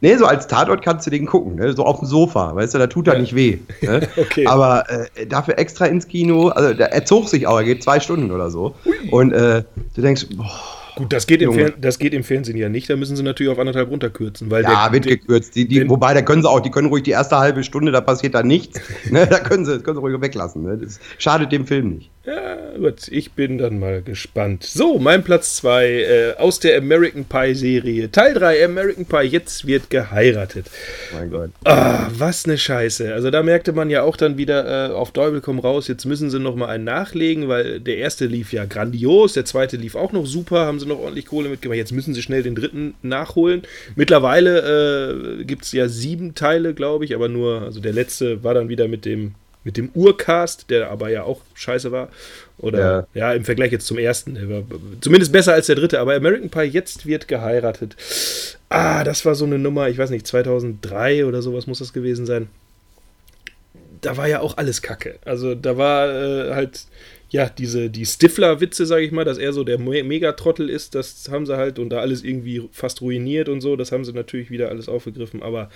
Nee, 0.00 0.16
so 0.16 0.26
als 0.26 0.46
Tatort 0.46 0.82
kannst 0.82 1.06
du 1.06 1.10
den 1.10 1.26
gucken, 1.26 1.56
ne? 1.56 1.72
so 1.72 1.84
auf 1.84 1.98
dem 1.98 2.06
Sofa, 2.06 2.54
weißt 2.54 2.74
du, 2.74 2.78
da 2.78 2.86
tut 2.86 3.08
er 3.08 3.14
Ja. 3.14 3.20
nicht 3.20 3.34
weh. 3.34 3.58
Ne? 3.80 4.06
Okay. 4.16 4.46
Aber 4.46 4.84
äh, 4.88 5.26
dafür 5.26 5.58
extra 5.58 5.86
ins 5.86 6.06
Kino, 6.06 6.48
also 6.48 6.68
er 6.78 7.04
zog 7.04 7.28
sich 7.28 7.46
auch, 7.48 7.56
er 7.56 7.64
geht 7.64 7.82
zwei 7.82 7.98
Stunden 7.98 8.30
oder 8.30 8.50
so. 8.50 8.74
Und 9.10 9.32
äh, 9.32 9.64
du 9.96 10.00
denkst, 10.02 10.26
boah, 10.36 10.50
Gut, 10.96 11.12
das 11.12 11.26
geht, 11.26 11.42
im 11.42 11.50
Junge. 11.50 11.74
Das 11.80 11.98
geht 11.98 12.14
im 12.14 12.24
Fernsehen 12.24 12.56
ja 12.56 12.68
nicht, 12.68 12.88
da 12.90 12.96
müssen 12.96 13.16
sie 13.16 13.22
natürlich 13.22 13.50
auf 13.50 13.58
anderthalb 13.58 13.90
runterkürzen, 13.90 14.50
weil 14.50 14.62
ja, 14.62 14.88
der, 14.88 14.92
wird 14.92 15.06
gekürzt. 15.06 15.54
Die, 15.54 15.66
die, 15.66 15.88
wobei, 15.88 16.14
da 16.14 16.22
können 16.22 16.42
sie 16.42 16.48
auch, 16.48 16.60
die 16.60 16.70
können 16.70 16.88
ruhig 16.88 17.02
die 17.02 17.12
erste 17.12 17.38
halbe 17.38 17.64
Stunde, 17.64 17.92
da 17.92 18.00
passiert 18.00 18.34
da 18.34 18.42
nichts. 18.42 18.80
Ne? 19.10 19.26
Da 19.26 19.40
können 19.40 19.64
sie, 19.64 19.74
das 19.74 19.84
können 19.84 19.96
sie 19.96 20.00
ruhig 20.00 20.20
weglassen. 20.20 20.62
Ne? 20.62 20.78
Das 20.78 20.98
schadet 21.18 21.52
dem 21.52 21.66
Film 21.66 21.96
nicht. 21.96 22.10
Ja, 22.24 22.76
gut, 22.78 23.08
ich 23.08 23.32
bin 23.32 23.58
dann 23.58 23.80
mal 23.80 24.00
gespannt. 24.00 24.62
So, 24.62 25.00
mein 25.00 25.24
Platz 25.24 25.56
2 25.56 25.86
äh, 25.86 26.34
aus 26.38 26.60
der 26.60 26.78
American 26.78 27.24
Pie 27.24 27.54
Serie. 27.54 28.12
Teil 28.12 28.34
3 28.34 28.64
American 28.64 29.06
Pie, 29.06 29.26
jetzt 29.26 29.66
wird 29.66 29.90
geheiratet. 29.90 30.66
Mein 31.12 31.30
Gott. 31.30 31.50
Ah, 31.64 32.06
was 32.16 32.44
eine 32.44 32.58
Scheiße. 32.58 33.12
Also 33.12 33.30
da 33.32 33.42
merkte 33.42 33.72
man 33.72 33.90
ja 33.90 34.04
auch 34.04 34.16
dann 34.16 34.38
wieder 34.38 34.90
äh, 34.90 34.92
auf 34.92 35.10
Teufel 35.10 35.40
komm 35.40 35.58
raus, 35.58 35.88
jetzt 35.88 36.04
müssen 36.04 36.30
sie 36.30 36.38
noch 36.38 36.54
mal 36.54 36.68
einen 36.68 36.84
nachlegen, 36.84 37.48
weil 37.48 37.80
der 37.80 37.96
erste 37.96 38.26
lief 38.26 38.52
ja 38.52 38.66
grandios, 38.66 39.32
der 39.32 39.44
zweite 39.44 39.76
lief 39.76 39.96
auch 39.96 40.12
noch 40.12 40.26
super, 40.26 40.66
haben 40.66 40.78
sie 40.82 40.88
noch 40.88 40.98
ordentlich 40.98 41.26
Kohle 41.26 41.48
mitgemacht. 41.48 41.78
Jetzt 41.78 41.92
müssen 41.92 42.14
sie 42.14 42.22
schnell 42.22 42.42
den 42.42 42.54
dritten 42.54 42.94
nachholen. 43.02 43.62
Mittlerweile 43.96 45.40
äh, 45.40 45.44
gibt 45.44 45.64
es 45.64 45.72
ja 45.72 45.88
sieben 45.88 46.34
Teile, 46.34 46.74
glaube 46.74 47.04
ich, 47.04 47.14
aber 47.14 47.28
nur, 47.28 47.62
also 47.62 47.80
der 47.80 47.92
letzte 47.92 48.44
war 48.44 48.54
dann 48.54 48.68
wieder 48.68 48.88
mit 48.88 49.04
dem 49.04 49.34
mit 49.64 49.76
dem 49.76 49.90
Urcast, 49.94 50.70
der 50.70 50.90
aber 50.90 51.10
ja 51.10 51.22
auch 51.22 51.40
scheiße 51.54 51.92
war. 51.92 52.08
Oder 52.58 53.06
ja, 53.14 53.32
im 53.32 53.44
Vergleich 53.44 53.72
jetzt 53.72 53.86
zum 53.86 53.98
ersten. 53.98 54.34
Der 54.34 54.48
war 54.48 54.62
zumindest 55.00 55.32
besser 55.32 55.52
als 55.52 55.66
der 55.66 55.76
dritte. 55.76 56.00
Aber 56.00 56.14
American 56.14 56.50
Pie, 56.50 56.62
jetzt 56.62 57.06
wird 57.06 57.28
geheiratet. 57.28 57.96
Ah, 58.68 59.04
das 59.04 59.24
war 59.24 59.34
so 59.34 59.44
eine 59.44 59.58
Nummer, 59.58 59.88
ich 59.88 59.98
weiß 59.98 60.10
nicht, 60.10 60.26
2003 60.26 61.26
oder 61.26 61.42
sowas 61.42 61.66
muss 61.66 61.78
das 61.78 61.92
gewesen 61.92 62.26
sein. 62.26 62.48
Da 64.00 64.16
war 64.16 64.28
ja 64.28 64.40
auch 64.40 64.56
alles 64.56 64.82
Kacke. 64.82 65.18
Also 65.24 65.54
da 65.54 65.76
war 65.76 66.08
äh, 66.08 66.54
halt, 66.54 66.86
ja, 67.32 67.48
diese, 67.48 67.90
die 67.90 68.06
Stifler-Witze, 68.06 68.86
sage 68.86 69.04
ich 69.04 69.10
mal, 69.12 69.24
dass 69.24 69.38
er 69.38 69.52
so 69.52 69.64
der 69.64 69.78
Me- 69.78 70.04
Megatrottel 70.04 70.68
ist, 70.70 70.94
das 70.94 71.28
haben 71.30 71.46
sie 71.46 71.56
halt 71.56 71.78
und 71.78 71.88
da 71.90 71.98
alles 71.98 72.22
irgendwie 72.22 72.68
fast 72.72 73.00
ruiniert 73.00 73.48
und 73.48 73.60
so, 73.62 73.74
das 73.74 73.90
haben 73.90 74.04
sie 74.04 74.12
natürlich 74.12 74.50
wieder 74.50 74.68
alles 74.68 74.88
aufgegriffen, 74.88 75.42
aber 75.42 75.68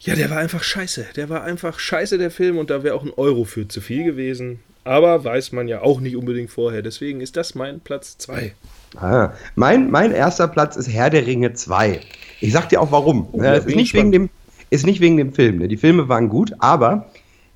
ja, 0.00 0.14
der 0.14 0.30
war 0.30 0.38
einfach 0.38 0.62
scheiße. 0.62 1.06
Der 1.16 1.28
war 1.28 1.42
einfach 1.42 1.80
scheiße, 1.80 2.18
der 2.18 2.30
Film, 2.30 2.56
und 2.58 2.70
da 2.70 2.84
wäre 2.84 2.94
auch 2.94 3.02
ein 3.02 3.12
Euro 3.16 3.42
für 3.44 3.66
zu 3.66 3.80
viel 3.80 4.04
gewesen. 4.04 4.60
Aber 4.84 5.24
weiß 5.24 5.50
man 5.50 5.66
ja 5.66 5.82
auch 5.82 6.00
nicht 6.00 6.14
unbedingt 6.16 6.50
vorher. 6.50 6.82
Deswegen 6.82 7.20
ist 7.20 7.36
das 7.36 7.56
mein 7.56 7.80
Platz 7.80 8.16
2. 8.18 8.54
Ah, 8.96 9.32
mein, 9.56 9.90
mein 9.90 10.12
erster 10.12 10.46
Platz 10.46 10.76
ist 10.76 10.88
Herr 10.88 11.10
der 11.10 11.26
Ringe 11.26 11.52
2. 11.52 12.00
Ich 12.40 12.52
sag 12.52 12.68
dir 12.68 12.80
auch 12.80 12.92
warum. 12.92 13.28
Oh, 13.32 13.38
Ne, 13.42 13.56
es 13.56 13.64
bin 13.64 13.70
ist 13.70 13.72
ich 13.72 13.76
nicht, 13.76 13.94
wegen 13.94 14.12
dem, 14.12 14.30
ist 14.70 14.86
nicht 14.86 15.00
wegen 15.00 15.16
dem 15.16 15.32
Film. 15.34 15.58
Ne? 15.58 15.66
Die 15.68 15.76
Filme 15.76 16.08
waren 16.08 16.28
gut, 16.28 16.52
aber 16.60 17.10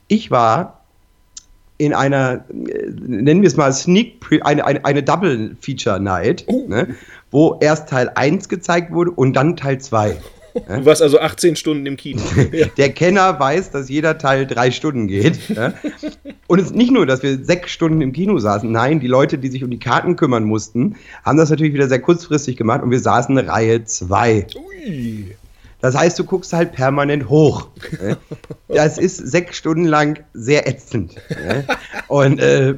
ich 0.09 0.31
war 0.33 0.82
in 1.85 1.95
einer, 1.95 2.45
äh, 2.51 2.91
nennen 3.07 3.43
wir 3.43 3.49
es 3.49 3.57
mal 3.57 3.73
Sneak, 3.73 4.25
eine, 4.43 4.65
eine, 4.65 4.85
eine 4.85 5.03
Double 5.03 5.57
Feature 5.61 6.01
Night, 6.01 6.45
Oh. 6.47 6.67
ne? 6.69 6.95
wo 7.31 7.59
erst 7.61 7.89
Teil 7.89 8.11
1 8.15 8.49
gezeigt 8.49 8.93
wurde 8.93 9.11
und 9.11 9.35
dann 9.35 9.57
Teil 9.57 9.79
2. 9.79 10.17
Du 10.55 10.85
warst 10.85 11.01
also 11.01 11.19
18 11.19 11.57
Stunden 11.57 11.87
im 11.87 11.97
Kino. 11.97 12.21
Der 12.77 12.91
Kenner 12.91 13.41
weiß, 13.41 13.71
dass 13.71 13.89
jeder 13.89 14.19
Teil 14.19 14.47
drei 14.47 14.71
Stunden 14.71 15.07
geht. 15.09 15.49
Ja? 15.49 15.73
Und 16.47 16.59
es 16.59 16.67
ist 16.67 16.75
nicht 16.77 16.91
nur, 16.93 17.07
dass 17.07 17.23
wir 17.23 17.43
sechs 17.43 17.71
Stunden 17.71 18.03
im 18.03 18.13
Kino 18.13 18.39
saßen. 18.39 18.71
Nein, 18.71 19.01
die 19.01 19.07
Leute, 19.07 19.39
die 19.39 19.49
sich 19.49 19.65
um 19.65 19.71
die 19.71 19.79
Karten 19.79 20.15
kümmern 20.17 20.45
mussten, 20.45 20.97
haben 21.25 21.39
das 21.39 21.49
natürlich 21.49 21.73
wieder 21.73 21.89
sehr 21.89 22.01
kurzfristig 22.01 22.59
gemacht 22.59 22.83
und 22.83 22.91
wir 22.91 23.01
saßen 23.01 23.39
Reihe 23.39 23.85
zwei. 23.85 24.47
Ui. 24.55 25.35
Das 25.83 25.97
heißt, 25.97 26.19
du 26.19 26.25
guckst 26.25 26.53
halt 26.55 26.73
permanent 26.73 27.29
hoch. 27.29 27.69
ne? 28.01 28.17
Das 28.69 28.97
ist 28.97 29.19
sechs 29.19 29.59
Stunden 29.59 29.85
lang 29.85 30.25
sehr 30.33 30.67
ätzend. 30.67 31.15
ne? 31.29 31.67
Und 32.09 32.41
äh, 32.41 32.77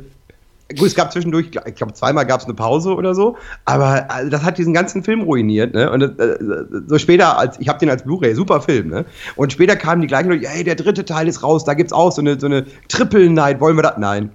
Gut, 0.78 0.88
es 0.88 0.94
gab 0.94 1.12
zwischendurch, 1.12 1.50
ich 1.66 1.74
glaube, 1.74 1.92
zweimal 1.92 2.24
gab 2.24 2.40
es 2.40 2.46
eine 2.46 2.54
Pause 2.54 2.94
oder 2.94 3.14
so, 3.14 3.36
aber 3.66 4.10
also, 4.10 4.30
das 4.30 4.42
hat 4.42 4.56
diesen 4.56 4.72
ganzen 4.72 5.04
Film 5.04 5.20
ruiniert. 5.20 5.74
Ne? 5.74 5.90
Und 5.90 6.02
äh, 6.18 6.38
so 6.86 6.98
später, 6.98 7.38
als 7.38 7.60
ich 7.60 7.68
habe 7.68 7.78
den 7.78 7.90
als 7.90 8.02
Blu-ray, 8.02 8.34
super 8.34 8.62
Film. 8.62 8.88
Ne? 8.88 9.04
Und 9.36 9.52
später 9.52 9.76
kamen 9.76 10.00
die 10.00 10.06
gleichen 10.06 10.30
Leute, 10.30 10.48
hey, 10.48 10.64
der 10.64 10.74
dritte 10.74 11.04
Teil 11.04 11.28
ist 11.28 11.42
raus, 11.42 11.64
da 11.64 11.74
gibt's 11.74 11.92
auch 11.92 12.10
so 12.12 12.22
eine, 12.22 12.40
so 12.40 12.46
eine 12.46 12.64
Triple 12.88 13.28
Night, 13.28 13.60
wollen 13.60 13.76
wir 13.76 13.82
das? 13.82 13.98
Nein. 13.98 14.30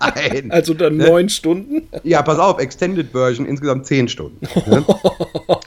Nein. 0.00 0.50
Also 0.50 0.74
dann 0.74 0.96
ne? 0.96 1.06
neun 1.06 1.28
Stunden? 1.28 1.88
Ja, 2.02 2.22
pass 2.22 2.38
auf, 2.38 2.58
Extended 2.58 3.12
Version, 3.12 3.46
insgesamt 3.46 3.86
zehn 3.86 4.08
Stunden. 4.08 4.40
Ne? 4.66 4.84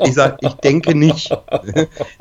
Ich 0.03 0.13
sag, 0.13 0.37
ich 0.41 0.53
denke 0.55 0.95
nicht. 0.95 1.31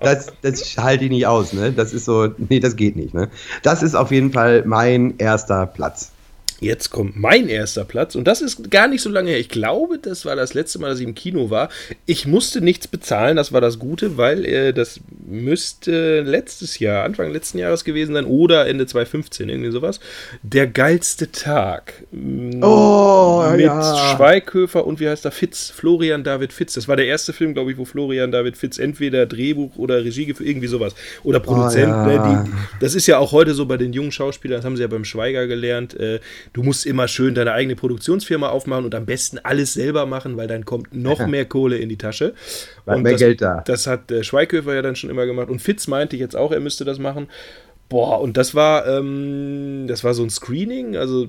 Das, 0.00 0.32
das 0.42 0.76
halte 0.76 1.04
ich 1.04 1.10
nicht 1.10 1.26
aus. 1.26 1.52
Ne? 1.52 1.72
Das 1.72 1.92
ist 1.92 2.04
so, 2.04 2.28
nee, 2.48 2.60
das 2.60 2.76
geht 2.76 2.96
nicht. 2.96 3.14
Ne? 3.14 3.30
Das 3.62 3.82
ist 3.82 3.94
auf 3.94 4.10
jeden 4.10 4.32
Fall 4.32 4.64
mein 4.64 5.14
erster 5.18 5.66
Platz. 5.66 6.12
Jetzt 6.61 6.90
kommt 6.90 7.16
mein 7.16 7.49
erster 7.49 7.85
Platz 7.85 8.14
und 8.14 8.25
das 8.25 8.42
ist 8.42 8.70
gar 8.70 8.87
nicht 8.87 9.01
so 9.01 9.09
lange 9.09 9.31
her. 9.31 9.38
Ich 9.38 9.49
glaube, 9.49 9.99
das 9.99 10.27
war 10.27 10.37
das 10.37 10.53
letzte 10.53 10.79
Mal, 10.79 10.90
dass 10.90 11.01
ich 11.01 11.07
im 11.07 11.14
Kino 11.14 11.49
war. 11.49 11.70
Ich 12.05 12.27
musste 12.27 12.61
nichts 12.61 12.87
bezahlen, 12.87 13.37
das 13.37 13.53
war 13.53 13.62
das 13.62 13.79
Gute, 13.79 14.18
weil 14.18 14.44
äh, 14.44 14.73
das 14.75 15.01
müsste 15.27 16.20
letztes 16.20 16.79
Jahr, 16.79 17.05
Anfang 17.05 17.33
letzten 17.33 17.59
Jahres 17.59 17.85
gewesen 17.85 18.14
sein 18.14 18.27
oder 18.27 18.66
Ende 18.66 18.85
2015, 18.85 19.49
irgendwie 19.49 19.70
sowas. 19.70 20.01
Der 20.42 20.66
geilste 20.66 21.33
Tag. 21.33 22.05
Mm, 22.11 22.62
oh, 22.62 23.44
mit 23.53 23.61
ja. 23.61 24.14
Schweighöfer 24.14 24.87
und 24.87 25.01
wie 25.01 25.09
heißt 25.09 25.25
der 25.25 25.33
Fitz? 25.33 25.70
Florian 25.70 26.25
David 26.25 26.53
Fitz. 26.53 26.75
Das 26.75 26.88
war 26.88 26.96
der 26.96 27.07
erste 27.07 27.33
Film, 27.33 27.55
glaube 27.55 27.73
ich, 27.73 27.79
wo 27.79 27.87
Florian 27.87 28.33
David 28.33 28.59
Fitz 28.59 28.79
entweder 28.79 29.25
Drehbuch 29.25 29.77
oder 29.77 30.05
Regie 30.05 30.35
irgendwie 30.38 30.66
sowas. 30.66 30.94
Oder 31.23 31.40
Produzent. 31.40 31.88
Oh, 31.88 32.11
ja. 32.11 32.33
ne? 32.33 32.44
Die, 32.44 32.81
das 32.81 32.94
ist 32.94 33.07
ja 33.07 33.16
auch 33.18 33.33
heute 33.33 33.55
so 33.55 33.64
bei 33.64 33.79
den 33.79 33.94
jungen 33.94 34.12
Schauspielern, 34.12 34.59
das 34.59 34.64
haben 34.66 34.77
sie 34.77 34.83
ja 34.83 34.88
beim 34.88 35.05
Schweiger 35.05 35.46
gelernt. 35.46 35.99
Äh, 35.99 36.20
du 36.52 36.62
musst 36.62 36.86
immer 36.86 37.08
schön 37.08 37.34
deine 37.34 37.52
eigene 37.52 37.76
Produktionsfirma 37.76 38.48
aufmachen 38.48 38.84
und 38.84 38.94
am 38.94 39.06
besten 39.06 39.38
alles 39.38 39.74
selber 39.74 40.06
machen, 40.06 40.36
weil 40.36 40.48
dann 40.48 40.64
kommt 40.64 40.94
noch 40.94 41.26
mehr 41.26 41.44
Kohle 41.44 41.78
in 41.78 41.88
die 41.88 41.96
Tasche. 41.96 42.34
Und 42.86 43.02
mehr 43.02 43.12
das, 43.12 43.20
Geld 43.20 43.40
da. 43.40 43.62
Das 43.66 43.86
hat 43.86 44.10
äh, 44.10 44.24
Schweighöfer 44.24 44.74
ja 44.74 44.82
dann 44.82 44.96
schon 44.96 45.10
immer 45.10 45.26
gemacht. 45.26 45.48
Und 45.48 45.60
Fitz 45.60 45.86
meinte 45.86 46.16
jetzt 46.16 46.36
auch, 46.36 46.52
er 46.52 46.60
müsste 46.60 46.84
das 46.84 46.98
machen. 46.98 47.28
Boah, 47.88 48.20
und 48.20 48.36
das 48.36 48.54
war, 48.54 48.86
ähm, 48.86 49.86
das 49.88 50.04
war 50.04 50.14
so 50.14 50.22
ein 50.22 50.30
Screening. 50.30 50.96
Also 50.96 51.28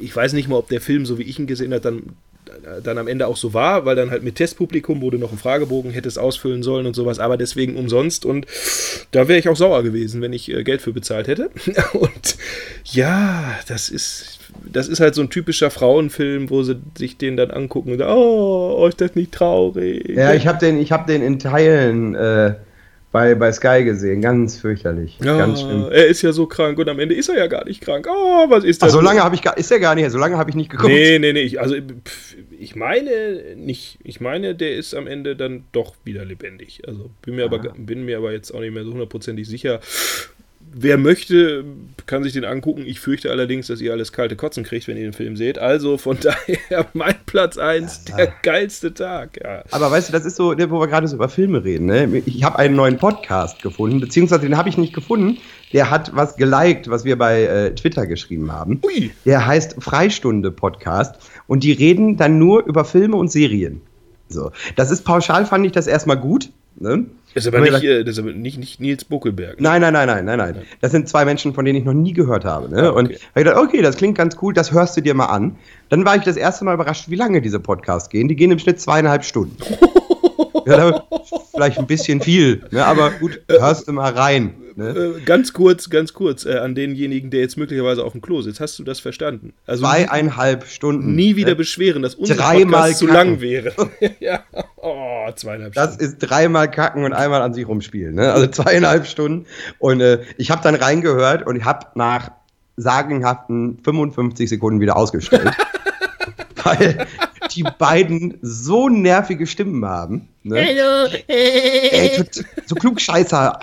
ich 0.00 0.14
weiß 0.14 0.32
nicht 0.32 0.48
mal, 0.48 0.56
ob 0.56 0.68
der 0.68 0.80
Film, 0.80 1.06
so 1.06 1.18
wie 1.18 1.22
ich 1.22 1.38
ihn 1.38 1.46
gesehen 1.46 1.72
habe, 1.72 1.82
dann 1.82 2.02
dann 2.82 2.98
am 2.98 3.08
Ende 3.08 3.26
auch 3.26 3.36
so 3.36 3.54
war, 3.54 3.84
weil 3.84 3.96
dann 3.96 4.10
halt 4.10 4.22
mit 4.22 4.36
Testpublikum 4.36 5.00
wurde 5.00 5.18
noch 5.18 5.32
ein 5.32 5.38
Fragebogen, 5.38 5.90
hätte 5.90 6.08
es 6.08 6.18
ausfüllen 6.18 6.62
sollen 6.62 6.86
und 6.86 6.94
sowas, 6.94 7.18
aber 7.18 7.36
deswegen 7.36 7.76
umsonst 7.76 8.24
und 8.24 8.46
da 9.10 9.28
wäre 9.28 9.38
ich 9.38 9.48
auch 9.48 9.56
sauer 9.56 9.82
gewesen, 9.82 10.20
wenn 10.22 10.32
ich 10.32 10.52
äh, 10.52 10.64
Geld 10.64 10.82
für 10.82 10.92
bezahlt 10.92 11.28
hätte. 11.28 11.50
Und 11.92 12.36
ja, 12.84 13.58
das 13.68 13.88
ist, 13.88 14.38
das 14.70 14.88
ist 14.88 15.00
halt 15.00 15.14
so 15.14 15.22
ein 15.22 15.30
typischer 15.30 15.70
Frauenfilm, 15.70 16.50
wo 16.50 16.62
sie 16.62 16.76
sich 16.96 17.16
den 17.16 17.36
dann 17.36 17.50
angucken 17.50 17.92
und 17.92 17.98
sagen, 17.98 18.12
oh, 18.12 18.86
ist 18.88 19.00
das 19.00 19.14
nicht 19.14 19.32
traurig. 19.32 20.08
Ja, 20.08 20.34
ich 20.34 20.46
habe 20.46 20.58
den, 20.58 20.82
hab 20.84 21.06
den 21.06 21.22
in 21.22 21.38
Teilen 21.38 22.14
äh, 22.14 22.54
bei, 23.12 23.34
bei 23.34 23.52
Sky 23.52 23.84
gesehen. 23.84 24.22
Ganz 24.22 24.56
fürchterlich. 24.56 25.18
Ja, 25.22 25.36
ganz 25.36 25.60
schlimm. 25.60 25.88
Er 25.90 26.06
ist 26.06 26.22
ja 26.22 26.32
so 26.32 26.46
krank 26.46 26.78
und 26.78 26.88
am 26.88 26.98
Ende 26.98 27.14
ist 27.14 27.28
er 27.28 27.36
ja 27.36 27.46
gar 27.46 27.66
nicht 27.66 27.82
krank. 27.82 28.08
Oh, 28.10 28.46
was 28.48 28.64
ist 28.64 28.82
das? 28.82 28.88
Ach, 28.88 28.94
so 28.94 29.00
lange 29.02 29.22
habe 29.22 29.34
ich 29.34 29.42
gar, 29.42 29.56
ist 29.56 29.70
er 29.70 29.78
gar 29.78 29.94
nicht, 29.94 30.10
so 30.10 30.18
lange 30.18 30.38
habe 30.38 30.48
ich 30.48 30.56
nicht 30.56 30.70
geguckt. 30.70 30.90
Nee, 30.90 31.18
nee, 31.18 31.34
nee. 31.34 31.42
Ich, 31.42 31.60
also 31.60 31.76
ich 32.58 32.74
meine 32.74 33.54
nicht. 33.54 33.98
Ich 34.02 34.20
meine, 34.20 34.54
der 34.54 34.76
ist 34.76 34.94
am 34.94 35.06
Ende 35.06 35.36
dann 35.36 35.64
doch 35.72 35.94
wieder 36.04 36.24
lebendig. 36.24 36.82
Also 36.86 37.10
bin 37.20 37.36
mir, 37.36 37.44
aber, 37.44 37.58
bin 37.58 38.04
mir 38.06 38.16
aber 38.16 38.32
jetzt 38.32 38.50
auch 38.50 38.60
nicht 38.60 38.72
mehr 38.72 38.84
so 38.84 38.92
hundertprozentig 38.92 39.46
sicher. 39.46 39.80
Wer 40.74 40.96
möchte, 40.96 41.64
kann 42.06 42.22
sich 42.22 42.32
den 42.32 42.44
angucken. 42.44 42.84
Ich 42.86 43.00
fürchte 43.00 43.30
allerdings, 43.30 43.66
dass 43.66 43.80
ihr 43.80 43.92
alles 43.92 44.12
kalte 44.12 44.36
Kotzen 44.36 44.64
kriegt, 44.64 44.88
wenn 44.88 44.96
ihr 44.96 45.02
den 45.02 45.12
Film 45.12 45.36
seht. 45.36 45.58
Also 45.58 45.98
von 45.98 46.16
daher 46.22 46.86
mein 46.94 47.14
Platz 47.26 47.58
1, 47.58 48.04
ja. 48.08 48.16
der 48.16 48.32
geilste 48.42 48.94
Tag. 48.94 49.38
Ja. 49.42 49.64
Aber 49.70 49.90
weißt 49.90 50.08
du, 50.08 50.12
das 50.12 50.24
ist 50.24 50.36
so, 50.36 50.54
ne, 50.54 50.70
wo 50.70 50.80
wir 50.80 50.88
gerade 50.88 51.06
so 51.08 51.16
über 51.16 51.28
Filme 51.28 51.62
reden. 51.62 51.86
Ne? 51.86 52.22
Ich 52.24 52.42
habe 52.44 52.58
einen 52.58 52.74
neuen 52.74 52.96
Podcast 52.96 53.62
gefunden, 53.62 54.00
beziehungsweise 54.00 54.42
den 54.42 54.56
habe 54.56 54.68
ich 54.68 54.78
nicht 54.78 54.94
gefunden. 54.94 55.38
Der 55.72 55.90
hat 55.90 56.14
was 56.14 56.36
geliked, 56.36 56.88
was 56.88 57.04
wir 57.04 57.16
bei 57.18 57.42
äh, 57.42 57.74
Twitter 57.74 58.06
geschrieben 58.06 58.52
haben. 58.52 58.80
Ui. 58.84 59.10
Der 59.24 59.46
heißt 59.46 59.76
Freistunde 59.78 60.50
Podcast 60.50 61.16
und 61.46 61.64
die 61.64 61.72
reden 61.72 62.16
dann 62.16 62.38
nur 62.38 62.64
über 62.64 62.84
Filme 62.84 63.16
und 63.16 63.30
Serien. 63.30 63.82
So. 64.28 64.50
Das 64.76 64.90
ist 64.90 65.04
pauschal, 65.04 65.44
fand 65.46 65.66
ich 65.66 65.72
das 65.72 65.86
erstmal 65.86 66.16
gut. 66.16 66.50
Ne? 66.76 67.06
Ist 67.34 67.46
aber, 67.46 67.60
nicht, 67.60 67.82
äh, 67.82 68.04
das 68.04 68.14
ist 68.14 68.18
aber 68.18 68.32
nicht, 68.32 68.58
nicht 68.58 68.80
Nils 68.80 69.04
Buckelberg. 69.04 69.60
Ne? 69.60 69.68
Nein, 69.68 69.80
nein, 69.80 69.92
nein, 69.92 70.06
nein, 70.06 70.24
nein, 70.24 70.38
nein. 70.38 70.56
Das 70.80 70.92
sind 70.92 71.08
zwei 71.08 71.24
Menschen, 71.24 71.54
von 71.54 71.64
denen 71.64 71.78
ich 71.78 71.84
noch 71.84 71.92
nie 71.94 72.12
gehört 72.12 72.44
habe. 72.44 72.68
Ne? 72.68 72.82
Ah, 72.82 72.90
okay. 72.90 72.98
Und 72.98 73.10
ich 73.10 73.34
gedacht, 73.34 73.56
okay, 73.56 73.82
das 73.82 73.96
klingt 73.96 74.18
ganz 74.18 74.36
cool, 74.42 74.52
das 74.52 74.72
hörst 74.72 74.96
du 74.96 75.00
dir 75.00 75.14
mal 75.14 75.26
an. 75.26 75.56
Dann 75.88 76.04
war 76.04 76.16
ich 76.16 76.22
das 76.22 76.36
erste 76.36 76.64
Mal 76.64 76.74
überrascht, 76.74 77.08
wie 77.08 77.16
lange 77.16 77.40
diese 77.40 77.60
Podcasts 77.60 78.10
gehen. 78.10 78.28
Die 78.28 78.36
gehen 78.36 78.50
im 78.50 78.58
Schnitt 78.58 78.80
zweieinhalb 78.80 79.24
Stunden. 79.24 79.56
ja, 80.66 81.04
vielleicht 81.54 81.78
ein 81.78 81.86
bisschen 81.86 82.20
viel, 82.20 82.62
ne? 82.70 82.84
aber 82.84 83.10
gut, 83.10 83.40
hörst 83.48 83.88
du 83.88 83.92
mal 83.92 84.12
rein. 84.12 84.54
Ne? 84.76 84.88
Äh, 84.88 85.20
ganz 85.24 85.52
kurz, 85.52 85.90
ganz 85.90 86.12
kurz, 86.12 86.44
äh, 86.44 86.56
an 86.56 86.74
denjenigen, 86.74 87.30
der 87.30 87.40
jetzt 87.40 87.56
möglicherweise 87.56 88.04
auf 88.04 88.12
dem 88.12 88.20
Klo 88.20 88.40
sitzt. 88.42 88.60
Hast 88.60 88.78
du 88.78 88.84
das 88.84 89.00
verstanden? 89.00 89.52
Also 89.66 89.84
Zweieinhalb 89.84 90.66
Stunden. 90.66 91.14
Nie 91.14 91.36
wieder 91.36 91.50
ne? 91.50 91.56
beschweren, 91.56 92.02
dass 92.02 92.14
unser 92.14 92.34
dreimal 92.34 92.82
Podcast 92.82 92.98
zu 92.98 93.06
lang 93.06 93.40
wäre. 93.40 93.72
ja. 94.20 94.44
Oh, 94.76 95.30
zweieinhalb 95.34 95.74
Stunden. 95.74 95.74
Das 95.74 95.96
ist 95.96 96.18
dreimal 96.18 96.70
kacken 96.70 97.04
und 97.04 97.12
einmal 97.12 97.42
an 97.42 97.54
sich 97.54 97.66
rumspielen. 97.66 98.14
Ne? 98.14 98.32
Also 98.32 98.46
zweieinhalb 98.48 99.06
Stunden. 99.06 99.46
Und 99.78 100.00
äh, 100.00 100.22
ich 100.36 100.50
habe 100.50 100.62
dann 100.62 100.74
reingehört 100.74 101.46
und 101.46 101.56
ich 101.56 101.64
habe 101.64 101.86
nach 101.94 102.30
sagenhaften 102.76 103.78
55 103.84 104.48
Sekunden 104.48 104.80
wieder 104.80 104.96
ausgestellt. 104.96 105.50
weil 106.64 107.06
die 107.54 107.64
beiden 107.78 108.38
so 108.40 108.88
nervige 108.88 109.46
Stimmen 109.46 109.84
haben. 109.84 110.28
Ne? 110.42 110.64
Hallo. 110.64 111.16
Ey, 111.28 112.24
so 112.66 112.74
klugscheißer 112.74 113.58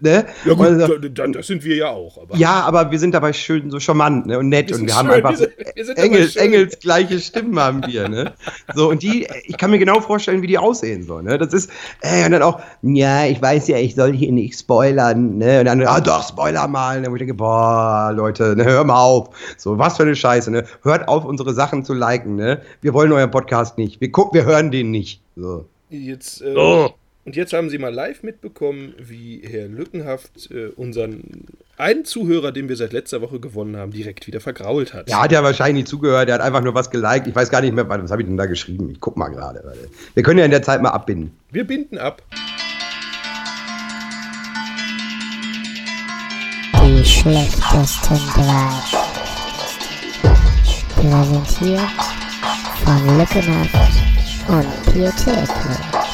Ne? 0.00 0.26
Ja 0.44 0.54
gut, 0.54 0.66
also, 0.66 0.98
das 0.98 1.46
sind 1.46 1.64
wir 1.64 1.76
ja 1.76 1.88
auch. 1.90 2.20
Aber. 2.22 2.36
Ja, 2.36 2.62
aber 2.62 2.90
wir 2.90 2.98
sind 2.98 3.14
dabei 3.14 3.32
schön 3.32 3.70
so 3.70 3.80
charmant 3.80 4.26
ne? 4.26 4.38
und 4.38 4.48
nett 4.48 4.68
wir 4.68 4.76
und 4.76 4.86
wir 4.86 4.96
haben 4.96 5.10
einfach 5.10 5.30
wir 5.30 5.36
sind, 5.36 5.52
wir 5.74 5.84
sind 5.84 5.98
Engels, 5.98 6.36
Engels 6.36 6.78
gleiche 6.78 7.18
Stimmen 7.20 7.58
haben 7.58 7.82
wir. 7.86 8.08
Ne? 8.08 8.32
So, 8.74 8.90
und 8.90 9.02
die, 9.02 9.26
ich 9.44 9.56
kann 9.56 9.70
mir 9.70 9.78
genau 9.78 10.00
vorstellen, 10.00 10.42
wie 10.42 10.46
die 10.46 10.58
aussehen 10.58 11.02
sollen. 11.04 11.26
Ne? 11.26 11.38
Das 11.38 11.52
ist, 11.52 11.70
ey, 12.00 12.24
und 12.24 12.32
dann 12.32 12.42
auch, 12.42 12.60
ja, 12.82 13.26
ich 13.26 13.40
weiß 13.40 13.68
ja, 13.68 13.78
ich 13.78 13.94
soll 13.94 14.12
hier 14.12 14.32
nicht 14.32 14.58
spoilern. 14.58 15.38
Ne? 15.38 15.60
Und 15.60 15.66
dann, 15.66 15.82
ah 15.86 16.00
doch, 16.00 16.26
Spoiler 16.28 16.68
mal. 16.68 17.00
Ne? 17.00 17.08
Und 17.08 17.16
ich 17.16 17.20
denke, 17.20 17.34
boah, 17.34 18.12
Leute, 18.14 18.56
ne, 18.56 18.64
hör 18.64 18.84
mal 18.84 19.00
auf. 19.00 19.30
So, 19.56 19.78
was 19.78 19.96
für 19.96 20.02
eine 20.02 20.16
Scheiße. 20.16 20.50
Ne? 20.50 20.64
Hört 20.82 21.08
auf, 21.08 21.24
unsere 21.24 21.54
Sachen 21.54 21.84
zu 21.84 21.94
liken. 21.94 22.36
Ne? 22.36 22.60
Wir 22.80 22.94
wollen 22.94 23.12
euren 23.12 23.30
Podcast 23.30 23.78
nicht. 23.78 24.00
Wir 24.00 24.10
gucken, 24.10 24.38
wir 24.38 24.44
hören 24.44 24.70
den 24.70 24.90
nicht. 24.90 25.20
So. 25.36 25.66
Jetzt, 25.90 26.42
äh, 26.42 26.56
oh. 26.56 26.90
Und 27.24 27.36
jetzt 27.36 27.54
haben 27.54 27.70
Sie 27.70 27.78
mal 27.78 27.92
live 27.92 28.22
mitbekommen, 28.22 28.94
wie 28.98 29.40
Herr 29.42 29.66
Lückenhaft 29.66 30.50
äh, 30.50 30.66
unseren 30.76 31.46
einen 31.78 32.04
Zuhörer, 32.04 32.52
den 32.52 32.68
wir 32.68 32.76
seit 32.76 32.92
letzter 32.92 33.22
Woche 33.22 33.40
gewonnen 33.40 33.76
haben, 33.76 33.92
direkt 33.92 34.26
wieder 34.26 34.40
vergrault 34.40 34.92
hat. 34.92 35.08
Ja, 35.08 35.22
hat 35.22 35.32
ja 35.32 35.42
wahrscheinlich 35.42 35.84
nicht 35.84 35.88
zugehört, 35.88 36.28
der 36.28 36.36
hat 36.36 36.42
einfach 36.42 36.62
nur 36.62 36.74
was 36.74 36.90
geliked. 36.90 37.26
Ich 37.26 37.34
weiß 37.34 37.50
gar 37.50 37.62
nicht 37.62 37.74
mehr, 37.74 37.88
was 37.88 38.10
habe 38.10 38.22
ich 38.22 38.28
denn 38.28 38.36
da 38.36 38.44
geschrieben? 38.44 38.90
Ich 38.90 39.00
guck 39.00 39.16
mal 39.16 39.28
gerade. 39.28 39.74
Wir 40.12 40.22
können 40.22 40.38
ja 40.38 40.44
in 40.44 40.50
der 40.50 40.62
Zeit 40.62 40.82
mal 40.82 40.90
abbinden. 40.90 41.34
Wir 41.50 41.66
binden 41.66 41.96
ab. 41.96 42.22
Die 46.86 47.04
schlechtesten 47.04 48.16
drei. 48.34 48.68
Präsentiert 50.94 51.80
von 52.84 53.18
Lückenhaft 53.18 53.92
und 54.48 54.92
Pietätlos. 54.92 56.13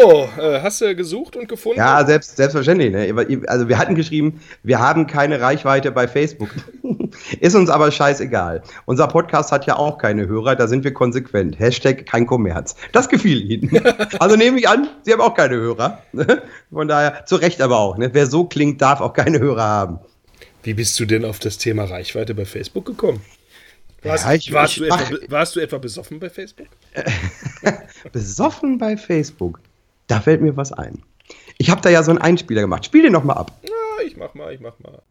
So, 0.00 0.28
äh, 0.40 0.60
hast 0.60 0.80
du 0.80 0.94
gesucht 0.96 1.36
und 1.36 1.48
gefunden? 1.48 1.78
Ja, 1.78 2.04
selbst, 2.04 2.36
selbstverständlich. 2.36 2.92
Ne? 2.92 3.42
Also 3.46 3.68
wir 3.68 3.78
hatten 3.78 3.94
geschrieben, 3.94 4.40
wir 4.62 4.80
haben 4.80 5.06
keine 5.06 5.40
Reichweite 5.40 5.92
bei 5.92 6.08
Facebook. 6.08 6.50
Ist 7.40 7.54
uns 7.54 7.70
aber 7.70 7.92
scheißegal. 7.92 8.62
Unser 8.86 9.06
Podcast 9.06 9.52
hat 9.52 9.66
ja 9.66 9.76
auch 9.76 9.98
keine 9.98 10.26
Hörer, 10.26 10.56
da 10.56 10.66
sind 10.66 10.82
wir 10.82 10.92
konsequent. 10.92 11.58
Hashtag 11.58 12.06
kein 12.06 12.26
Kommerz. 12.26 12.74
Das 12.92 13.08
gefiel 13.08 13.50
Ihnen. 13.50 13.70
Also 14.18 14.36
nehme 14.36 14.58
ich 14.58 14.68
an, 14.68 14.88
Sie 15.02 15.12
haben 15.12 15.20
auch 15.20 15.34
keine 15.34 15.56
Hörer. 15.56 16.02
Ne? 16.12 16.42
Von 16.72 16.88
daher, 16.88 17.24
zu 17.26 17.36
Recht 17.36 17.60
aber 17.60 17.78
auch. 17.78 17.96
Ne? 17.96 18.10
Wer 18.12 18.26
so 18.26 18.44
klingt, 18.44 18.80
darf 18.80 19.00
auch 19.00 19.12
keine 19.12 19.38
Hörer 19.38 19.62
haben. 19.62 19.98
Wie 20.62 20.74
bist 20.74 20.98
du 20.98 21.04
denn 21.04 21.24
auf 21.24 21.38
das 21.38 21.58
Thema 21.58 21.84
Reichweite 21.84 22.34
bei 22.34 22.44
Facebook 22.44 22.86
gekommen? 22.86 23.20
Warst, 24.02 24.24
ja, 24.24 24.34
ich, 24.34 24.52
warst, 24.52 24.74
ich, 24.74 24.78
du, 24.80 24.84
etwa, 24.84 25.30
warst 25.30 25.56
du 25.56 25.60
etwa 25.60 25.78
besoffen 25.78 26.18
bei 26.18 26.30
Facebook? 26.30 26.68
besoffen 28.12 28.78
bei 28.78 28.96
Facebook? 28.96 29.60
Da 30.06 30.20
fällt 30.20 30.42
mir 30.42 30.56
was 30.56 30.72
ein. 30.72 31.02
Ich 31.58 31.70
habe 31.70 31.80
da 31.80 31.88
ja 31.88 32.02
so 32.02 32.10
einen 32.10 32.20
Einspieler 32.20 32.60
gemacht. 32.60 32.84
Spiel 32.84 33.02
den 33.02 33.12
nochmal 33.12 33.38
ab. 33.38 33.52
Ja, 33.62 34.04
ich 34.04 34.16
mach 34.16 34.34
mal, 34.34 34.52
ich 34.52 34.60
mach 34.60 34.78
mal. 34.80 35.02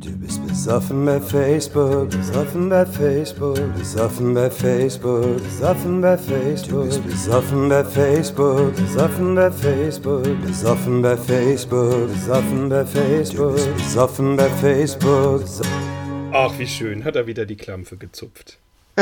Du 0.00 0.16
bist 0.18 0.46
besoffen 0.46 1.04
bei 1.04 1.20
Facebook, 1.20 2.10
besoffen 2.10 2.70
bei 2.70 2.86
Facebook, 2.86 3.74
besoffen 3.76 4.34
bei 4.34 4.50
Facebook, 4.50 5.42
besoffen 5.42 6.00
bei 6.00 6.16
Facebook. 6.16 6.84
Du 6.84 6.88
bist 6.88 7.04
besoffen 7.04 7.68
bei 7.68 7.84
Facebook, 7.84 8.74
besoffen 8.76 9.34
bei 9.34 9.50
Facebook, 9.50 10.42
besoffen 10.42 11.02
bei 11.02 11.16
Facebook, 11.16 12.08
besoffen 12.08 12.68
bei 12.68 12.86
Facebook, 12.86 13.76
besoffen 13.76 14.36
bei 14.36 14.48
Facebook. 14.48 15.42
Ach, 16.34 16.58
wie 16.58 16.66
schön. 16.66 17.04
Hat 17.04 17.14
er 17.14 17.28
wieder 17.28 17.46
die 17.46 17.56
Klampfe 17.56 17.96
gezupft. 17.96 18.58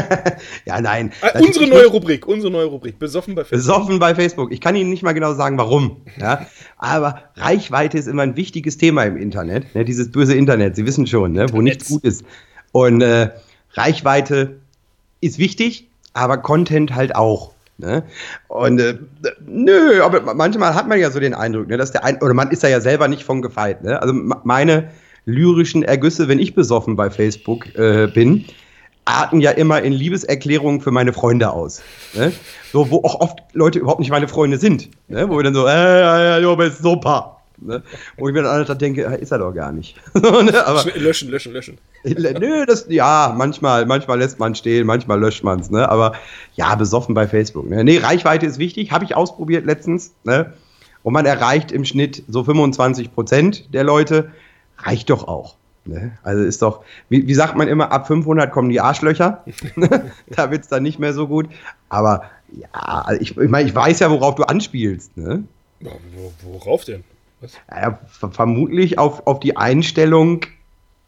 Ja, 0.64 0.80
nein. 0.80 1.12
Ah, 1.20 1.38
unsere 1.38 1.66
neue 1.66 1.86
Rubrik, 1.86 2.26
unsere 2.26 2.50
neue 2.50 2.66
Rubrik. 2.66 2.98
Besoffen 2.98 3.34
bei 3.34 3.44
Facebook. 3.44 3.58
Besoffen 3.58 3.98
bei 3.98 4.14
Facebook. 4.14 4.52
Ich 4.52 4.60
kann 4.60 4.74
Ihnen 4.74 4.88
nicht 4.88 5.02
mal 5.02 5.12
genau 5.12 5.34
sagen, 5.34 5.58
warum. 5.58 5.98
Ja? 6.18 6.46
Aber 6.78 7.22
Reichweite 7.36 7.98
ist 7.98 8.06
immer 8.06 8.22
ein 8.22 8.36
wichtiges 8.36 8.78
Thema 8.78 9.04
im 9.04 9.16
Internet. 9.16 9.74
Ne? 9.74 9.84
Dieses 9.84 10.10
böse 10.10 10.34
Internet, 10.34 10.76
Sie 10.76 10.86
wissen 10.86 11.06
schon, 11.06 11.32
ne? 11.32 11.46
wo 11.52 11.60
nichts 11.60 11.88
gut 11.88 12.04
ist. 12.04 12.24
Und 12.72 13.02
äh, 13.02 13.30
Reichweite 13.74 14.60
ist 15.20 15.38
wichtig, 15.38 15.88
aber 16.14 16.38
Content 16.38 16.94
halt 16.94 17.14
auch. 17.14 17.52
Ne? 17.76 18.04
Und 18.48 18.78
äh, 18.78 18.96
nö, 19.46 20.02
aber 20.02 20.34
manchmal 20.34 20.74
hat 20.74 20.88
man 20.88 20.98
ja 21.00 21.10
so 21.10 21.20
den 21.20 21.34
Eindruck, 21.34 21.68
ne, 21.68 21.76
dass 21.76 21.92
der 21.92 22.04
ein 22.04 22.22
oder 22.22 22.32
man 22.32 22.50
ist 22.50 22.62
da 22.62 22.68
ja 22.68 22.80
selber 22.80 23.08
nicht 23.08 23.24
von 23.24 23.42
gefeit. 23.42 23.82
Ne? 23.82 24.00
Also 24.00 24.14
meine 24.14 24.90
lyrischen 25.24 25.82
Ergüsse, 25.82 26.28
wenn 26.28 26.38
ich 26.38 26.54
besoffen 26.54 26.96
bei 26.96 27.10
Facebook 27.10 27.74
äh, 27.76 28.06
bin, 28.06 28.44
arten 29.04 29.40
ja 29.40 29.50
immer 29.50 29.82
in 29.82 29.92
Liebeserklärungen 29.92 30.80
für 30.80 30.90
meine 30.90 31.12
Freunde 31.12 31.50
aus. 31.52 31.82
Ne? 32.14 32.32
So, 32.72 32.90
wo 32.90 32.98
auch 32.98 33.20
oft 33.20 33.38
Leute 33.52 33.78
überhaupt 33.78 34.00
nicht 34.00 34.10
meine 34.10 34.28
Freunde 34.28 34.58
sind. 34.58 34.90
Ne? 35.08 35.28
Wo 35.28 35.36
wir 35.36 35.42
dann 35.42 35.54
so, 35.54 35.66
äh, 35.66 36.40
du 36.40 36.56
bist 36.56 36.82
super. 36.82 37.38
Ne? 37.58 37.82
Wo 38.16 38.28
ich 38.28 38.34
mir 38.34 38.42
dann 38.42 38.60
einfach 38.60 38.76
denke, 38.76 39.02
ist 39.02 39.30
er 39.30 39.38
doch 39.38 39.52
gar 39.52 39.72
nicht. 39.72 39.96
so, 40.14 40.42
ne? 40.42 40.66
Aber 40.66 40.84
Löschen, 40.96 41.30
löschen, 41.30 41.52
löschen. 41.52 41.78
Nö, 42.04 42.66
das, 42.66 42.86
ja, 42.88 43.34
manchmal, 43.36 43.86
manchmal 43.86 44.18
lässt 44.18 44.38
man 44.38 44.54
stehen, 44.54 44.86
manchmal 44.86 45.20
löscht 45.20 45.44
man 45.44 45.60
es, 45.60 45.70
ne? 45.70 45.88
Aber 45.88 46.14
ja, 46.54 46.74
besoffen 46.74 47.14
bei 47.14 47.28
Facebook. 47.28 47.68
Ne? 47.68 47.84
Nee, 47.84 47.98
Reichweite 47.98 48.46
ist 48.46 48.58
wichtig, 48.58 48.90
habe 48.90 49.04
ich 49.04 49.14
ausprobiert 49.14 49.64
letztens, 49.64 50.12
ne? 50.24 50.52
Und 51.04 51.12
man 51.12 51.26
erreicht 51.26 51.72
im 51.72 51.84
Schnitt 51.84 52.22
so 52.28 52.44
25 52.44 53.12
Prozent 53.12 53.74
der 53.74 53.84
Leute, 53.84 54.30
reicht 54.82 55.10
doch 55.10 55.26
auch. 55.28 55.56
Ne? 55.84 56.16
Also 56.22 56.44
ist 56.44 56.62
doch, 56.62 56.84
wie, 57.08 57.26
wie 57.26 57.34
sagt 57.34 57.56
man 57.56 57.66
immer, 57.68 57.90
ab 57.90 58.06
500 58.06 58.52
kommen 58.52 58.68
die 58.68 58.80
Arschlöcher. 58.80 59.44
da 60.28 60.50
wird 60.50 60.62
es 60.62 60.68
dann 60.68 60.82
nicht 60.82 60.98
mehr 60.98 61.12
so 61.12 61.26
gut. 61.26 61.48
Aber 61.88 62.30
ja, 62.52 63.12
ich, 63.18 63.36
ich 63.36 63.48
meine, 63.48 63.68
ich 63.68 63.74
weiß 63.74 64.00
ja, 64.00 64.10
worauf 64.10 64.34
du 64.36 64.44
anspielst. 64.44 65.16
Ne? 65.16 65.44
Worauf 66.42 66.84
denn? 66.84 67.02
Was? 67.40 67.54
Ja, 67.70 67.98
ver- 68.06 68.30
vermutlich 68.30 68.98
auf, 68.98 69.26
auf 69.26 69.40
die 69.40 69.56
Einstellung 69.56 70.46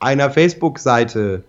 einer 0.01 0.31
Facebook-Seite, 0.31 1.45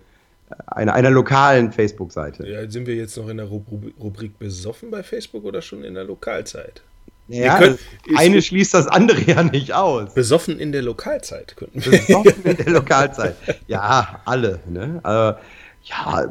einer, 0.67 0.93
einer 0.93 1.09
lokalen 1.09 1.71
Facebook-Seite. 1.71 2.47
Ja, 2.47 2.69
sind 2.69 2.85
wir 2.85 2.95
jetzt 2.95 3.17
noch 3.17 3.27
in 3.27 3.37
der 3.37 3.47
Rub 3.47 3.65
Rubrik 3.99 4.37
besoffen 4.37 4.91
bei 4.91 5.01
Facebook 5.01 5.43
oder 5.43 5.61
schon 5.61 5.83
in 5.83 5.95
der 5.95 6.03
Lokalzeit? 6.03 6.83
Ja, 7.27 7.57
können- 7.57 7.79
das 8.07 8.19
eine 8.19 8.41
schließt 8.41 8.73
das 8.73 8.87
andere 8.87 9.21
ja 9.21 9.43
nicht 9.43 9.73
aus. 9.73 10.13
Besoffen 10.13 10.59
in 10.59 10.71
der 10.71 10.81
Lokalzeit 10.83 11.55
könnten 11.57 11.83
wir. 11.83 11.91
Besoffen 11.99 12.43
in 12.43 12.57
der 12.57 12.69
Lokalzeit. 12.69 13.35
Ja, 13.67 14.19
alle. 14.25 14.59
Ne? 14.69 14.99
Also, 15.03 15.37
ja, 15.83 16.25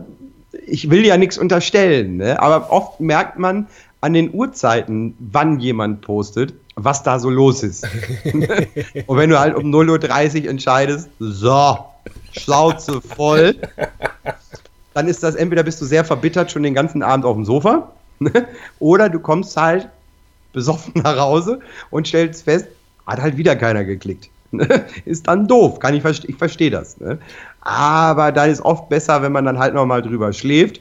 ich 0.66 0.90
will 0.90 1.04
ja 1.04 1.16
nichts 1.16 1.36
unterstellen, 1.36 2.18
ne? 2.18 2.40
aber 2.40 2.70
oft 2.70 3.00
merkt 3.00 3.38
man 3.38 3.66
an 4.00 4.12
den 4.12 4.32
Uhrzeiten, 4.32 5.16
wann 5.18 5.58
jemand 5.60 6.02
postet, 6.02 6.54
was 6.76 7.02
da 7.02 7.18
so 7.18 7.30
los 7.30 7.62
ist. 7.62 7.86
Und 9.06 9.16
wenn 9.18 9.30
du 9.30 9.38
halt 9.38 9.54
um 9.56 9.74
0.30 9.74 10.42
Uhr 10.44 10.50
entscheidest, 10.50 11.08
so, 11.18 11.78
Schnauze 12.32 13.00
voll, 13.00 13.56
dann 14.92 15.08
ist 15.08 15.22
das 15.22 15.34
entweder 15.34 15.62
bist 15.62 15.80
du 15.80 15.86
sehr 15.86 16.04
verbittert 16.04 16.50
schon 16.52 16.62
den 16.62 16.74
ganzen 16.74 17.02
Abend 17.02 17.24
auf 17.24 17.34
dem 17.34 17.44
Sofa, 17.44 17.90
ne? 18.18 18.46
oder 18.78 19.08
du 19.08 19.18
kommst 19.20 19.56
halt 19.56 19.88
besoffen 20.54 20.92
nach 21.02 21.18
Hause 21.18 21.60
und 21.90 22.08
stellst 22.08 22.44
fest, 22.44 22.66
hat 23.06 23.20
halt 23.20 23.36
wieder 23.36 23.54
keiner 23.56 23.84
geklickt. 23.84 24.30
Ne? 24.50 24.86
Ist 25.04 25.26
dann 25.28 25.46
doof, 25.48 25.80
kann 25.80 25.94
ich 25.94 26.04
ich 26.04 26.36
verstehe 26.36 26.70
das. 26.70 26.98
Ne? 27.00 27.18
Aber 27.60 28.32
dann 28.32 28.48
ist 28.48 28.62
oft 28.62 28.88
besser, 28.88 29.20
wenn 29.20 29.32
man 29.32 29.44
dann 29.44 29.58
halt 29.58 29.74
nochmal 29.74 30.00
drüber 30.00 30.32
schläft 30.32 30.80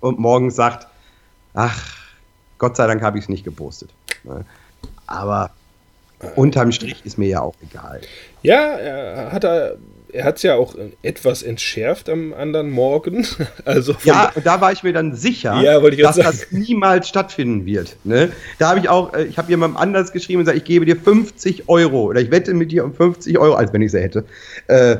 und 0.00 0.18
morgens 0.18 0.54
sagt, 0.54 0.86
ach, 1.52 1.96
Gott 2.58 2.76
sei 2.76 2.86
Dank 2.86 3.02
habe 3.02 3.18
ich 3.18 3.24
es 3.24 3.28
nicht 3.28 3.44
gepostet. 3.44 3.90
Ne? 4.24 4.44
Aber 5.06 5.50
unterm 6.36 6.72
Strich 6.72 7.04
ist 7.04 7.18
mir 7.18 7.28
ja 7.28 7.40
auch 7.40 7.54
egal. 7.62 8.00
Ja, 8.42 8.60
er 8.60 9.32
hat 9.32 9.44
er, 9.44 9.76
er 10.16 10.24
hat 10.24 10.36
es 10.36 10.42
ja 10.42 10.54
auch 10.54 10.74
etwas 11.02 11.42
entschärft 11.42 12.08
am 12.08 12.32
anderen 12.32 12.70
Morgen. 12.70 13.26
Also 13.64 13.94
Ja, 14.04 14.32
und 14.34 14.46
da 14.46 14.60
war 14.60 14.72
ich 14.72 14.82
mir 14.82 14.92
dann 14.92 15.14
sicher, 15.14 15.60
Ja, 15.60 15.80
dass 15.80 15.96
gerade 15.96 16.22
das 16.22 16.52
niemals 16.52 17.08
stattfinden 17.08 17.66
wird. 17.66 17.96
Ne? 18.04 18.32
Da 18.58 18.70
habe 18.70 18.80
ich 18.80 18.88
auch, 18.88 19.12
äh, 19.12 19.24
ich 19.24 19.38
habe 19.38 19.50
jemandem 19.50 19.76
anders 19.76 20.12
geschrieben 20.12 20.38
und 20.38 20.44
gesagt, 20.44 20.58
ich 20.58 20.64
gebe 20.64 20.84
dir 20.84 20.96
50 20.96 21.68
Euro 21.68 22.04
oder 22.04 22.20
ich 22.20 22.30
wette 22.30 22.54
mit 22.54 22.72
dir 22.72 22.84
um 22.84 22.94
50 22.94 23.38
Euro, 23.38 23.54
als 23.54 23.72
wenn 23.72 23.82
ich 23.82 23.90
sie 23.90 24.00
hätte, 24.00 24.24
äh, 24.68 24.96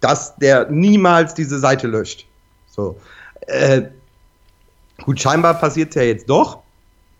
dass 0.00 0.36
der 0.36 0.70
niemals 0.70 1.34
diese 1.34 1.58
Seite 1.58 1.86
löscht. 1.86 2.26
So. 2.70 2.98
Äh, 3.46 3.82
gut, 5.02 5.20
scheinbar 5.20 5.54
passiert 5.54 5.90
es 5.90 5.94
ja 5.96 6.02
jetzt 6.02 6.28
doch. 6.28 6.58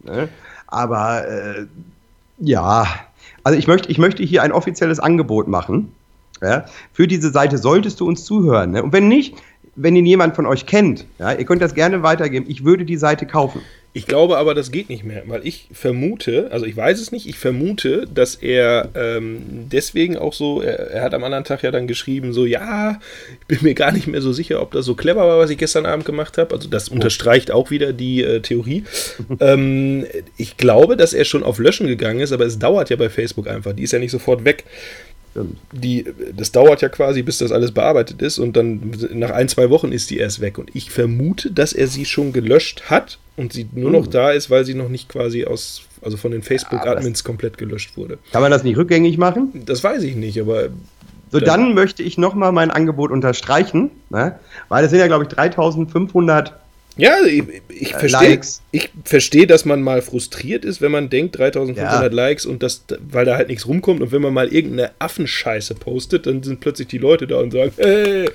Ne? 0.00 0.28
Aber 0.66 1.26
äh, 1.26 1.66
ja, 2.38 2.86
also 3.42 3.58
ich 3.58 3.66
möchte, 3.66 3.90
ich 3.90 3.98
möchte 3.98 4.22
hier 4.22 4.42
ein 4.42 4.52
offizielles 4.52 5.00
Angebot 5.00 5.48
machen. 5.48 5.92
Ja? 6.42 6.66
Für 6.92 7.06
diese 7.06 7.30
Seite 7.30 7.58
solltest 7.58 8.00
du 8.00 8.06
uns 8.06 8.24
zuhören. 8.24 8.72
Ne? 8.72 8.82
Und 8.82 8.92
wenn 8.92 9.08
nicht, 9.08 9.34
wenn 9.74 9.96
ihn 9.96 10.06
jemand 10.06 10.36
von 10.36 10.46
euch 10.46 10.66
kennt, 10.66 11.06
ja, 11.18 11.32
ihr 11.32 11.44
könnt 11.44 11.62
das 11.62 11.74
gerne 11.74 12.02
weitergeben. 12.02 12.46
Ich 12.48 12.64
würde 12.64 12.84
die 12.84 12.96
Seite 12.96 13.26
kaufen. 13.26 13.62
Ich 13.94 14.06
glaube 14.06 14.38
aber, 14.38 14.54
das 14.54 14.70
geht 14.70 14.88
nicht 14.88 15.04
mehr, 15.04 15.22
weil 15.26 15.46
ich 15.46 15.68
vermute, 15.70 16.48
also 16.50 16.64
ich 16.64 16.74
weiß 16.74 16.98
es 16.98 17.12
nicht, 17.12 17.28
ich 17.28 17.38
vermute, 17.38 18.06
dass 18.12 18.36
er 18.36 18.88
ähm, 18.94 19.42
deswegen 19.70 20.16
auch 20.16 20.32
so, 20.32 20.62
er, 20.62 20.90
er 20.90 21.02
hat 21.02 21.12
am 21.12 21.24
anderen 21.24 21.44
Tag 21.44 21.62
ja 21.62 21.70
dann 21.70 21.86
geschrieben, 21.86 22.32
so, 22.32 22.46
ja, 22.46 22.98
ich 23.42 23.46
bin 23.48 23.58
mir 23.60 23.74
gar 23.74 23.92
nicht 23.92 24.06
mehr 24.06 24.22
so 24.22 24.32
sicher, 24.32 24.62
ob 24.62 24.70
das 24.70 24.86
so 24.86 24.94
clever 24.94 25.28
war, 25.28 25.38
was 25.38 25.50
ich 25.50 25.58
gestern 25.58 25.84
Abend 25.84 26.06
gemacht 26.06 26.38
habe. 26.38 26.54
Also 26.54 26.70
das 26.70 26.88
unterstreicht 26.88 27.50
auch 27.50 27.70
wieder 27.70 27.92
die 27.92 28.22
äh, 28.22 28.40
Theorie. 28.40 28.84
ähm, 29.40 30.06
ich 30.38 30.56
glaube, 30.56 30.96
dass 30.96 31.12
er 31.12 31.26
schon 31.26 31.42
auf 31.42 31.58
Löschen 31.58 31.86
gegangen 31.86 32.20
ist, 32.20 32.32
aber 32.32 32.46
es 32.46 32.58
dauert 32.58 32.88
ja 32.88 32.96
bei 32.96 33.10
Facebook 33.10 33.46
einfach. 33.46 33.74
Die 33.74 33.82
ist 33.82 33.92
ja 33.92 33.98
nicht 33.98 34.12
sofort 34.12 34.46
weg. 34.46 34.64
Stimmt. 35.32 35.56
die, 35.72 36.04
das 36.36 36.52
dauert 36.52 36.80
ja 36.82 36.88
quasi, 36.88 37.22
bis 37.22 37.38
das 37.38 37.50
alles 37.52 37.72
bearbeitet 37.72 38.22
ist 38.22 38.38
und 38.38 38.56
dann 38.56 38.92
nach 39.12 39.30
ein, 39.30 39.48
zwei 39.48 39.68
Wochen 39.70 39.90
ist 39.92 40.10
die 40.10 40.18
erst 40.18 40.40
weg. 40.40 40.58
Und 40.58 40.70
ich 40.74 40.90
vermute, 40.90 41.50
dass 41.50 41.72
er 41.72 41.88
sie 41.88 42.04
schon 42.04 42.32
gelöscht 42.32 42.84
hat 42.90 43.18
und 43.36 43.52
sie 43.52 43.66
nur 43.72 43.90
noch 43.90 44.06
da 44.06 44.30
ist, 44.30 44.50
weil 44.50 44.64
sie 44.64 44.74
noch 44.74 44.88
nicht 44.90 45.08
quasi 45.08 45.44
aus, 45.44 45.82
also 46.02 46.16
von 46.16 46.32
den 46.32 46.42
Facebook-Admins 46.42 47.24
komplett 47.24 47.58
gelöscht 47.58 47.96
wurde. 47.96 48.18
Kann 48.30 48.42
man 48.42 48.50
das 48.50 48.62
nicht 48.62 48.76
rückgängig 48.76 49.18
machen? 49.18 49.62
Das 49.66 49.82
weiß 49.82 50.02
ich 50.04 50.16
nicht, 50.16 50.38
aber 50.40 50.68
So, 51.30 51.38
Ja. 51.38 51.46
dann 51.46 51.72
möchte 51.72 52.02
ich 52.02 52.18
nochmal 52.18 52.52
mein 52.52 52.70
Angebot 52.70 53.10
unterstreichen, 53.10 53.90
ne? 54.10 54.38
weil 54.68 54.84
es 54.84 54.90
sind 54.90 55.00
ja, 55.00 55.06
glaube 55.06 55.24
ich, 55.24 55.28
3500 55.30 56.60
ja, 56.96 57.16
ich, 57.26 57.42
ich 57.68 57.94
Äh, 57.94 57.98
verstehe, 57.98 58.40
ich 58.70 58.90
verstehe, 59.04 59.46
dass 59.46 59.64
man 59.64 59.82
mal 59.82 60.02
frustriert 60.02 60.64
ist, 60.64 60.80
wenn 60.80 60.92
man 60.92 61.08
denkt 61.08 61.38
3500 61.38 62.12
Ja. 62.12 62.16
Likes 62.16 62.44
und 62.46 62.62
das, 62.62 62.84
weil 63.10 63.24
da 63.24 63.36
halt 63.36 63.48
nichts 63.48 63.66
rumkommt 63.66 64.00
und 64.02 64.12
wenn 64.12 64.22
man 64.22 64.34
mal 64.34 64.48
irgendeine 64.48 64.90
Affenscheiße 64.98 65.74
postet, 65.74 66.26
dann 66.26 66.42
sind 66.42 66.60
plötzlich 66.60 66.88
die 66.88 66.98
Leute 66.98 67.26
da 67.26 67.38
und 67.38 67.52
sagen, 67.52 67.72
hey, 67.78 68.28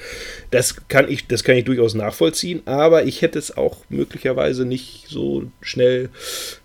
das 0.51 0.87
kann 0.87 1.09
ich, 1.09 1.27
das 1.27 1.43
kann 1.43 1.55
ich 1.55 1.65
durchaus 1.65 1.93
nachvollziehen, 1.93 2.61
aber 2.65 3.03
ich 3.05 3.21
hätte 3.21 3.37
es 3.39 3.55
auch 3.55 3.77
möglicherweise 3.89 4.65
nicht 4.65 5.05
so 5.07 5.43
schnell, 5.61 6.09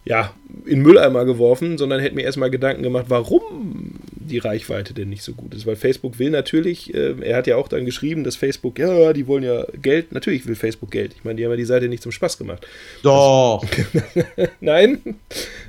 ja, 0.04 0.34
in 0.64 0.76
den 0.78 0.82
Mülleimer 0.82 1.24
geworfen, 1.24 1.78
sondern 1.78 2.00
hätte 2.00 2.14
mir 2.14 2.24
erstmal 2.24 2.50
Gedanken 2.50 2.82
gemacht, 2.82 3.06
warum 3.08 3.94
die 4.22 4.38
Reichweite 4.38 4.94
denn 4.94 5.08
nicht 5.08 5.22
so 5.22 5.32
gut 5.32 5.54
ist, 5.54 5.66
weil 5.66 5.76
Facebook 5.76 6.18
will 6.18 6.30
natürlich, 6.30 6.94
äh, 6.94 7.14
er 7.20 7.36
hat 7.36 7.46
ja 7.46 7.56
auch 7.56 7.68
dann 7.68 7.84
geschrieben, 7.84 8.24
dass 8.24 8.36
Facebook, 8.36 8.78
ja, 8.78 9.12
die 9.12 9.26
wollen 9.26 9.42
ja 9.42 9.64
Geld, 9.80 10.12
natürlich 10.12 10.46
will 10.46 10.54
Facebook 10.54 10.90
Geld. 10.90 11.14
Ich 11.14 11.24
meine, 11.24 11.36
die 11.36 11.44
haben 11.44 11.50
ja 11.52 11.56
die 11.56 11.64
Seite 11.64 11.88
nicht 11.88 12.02
zum 12.02 12.12
Spaß 12.12 12.38
gemacht. 12.38 12.66
Doch, 13.02 13.64
Nein? 14.60 15.00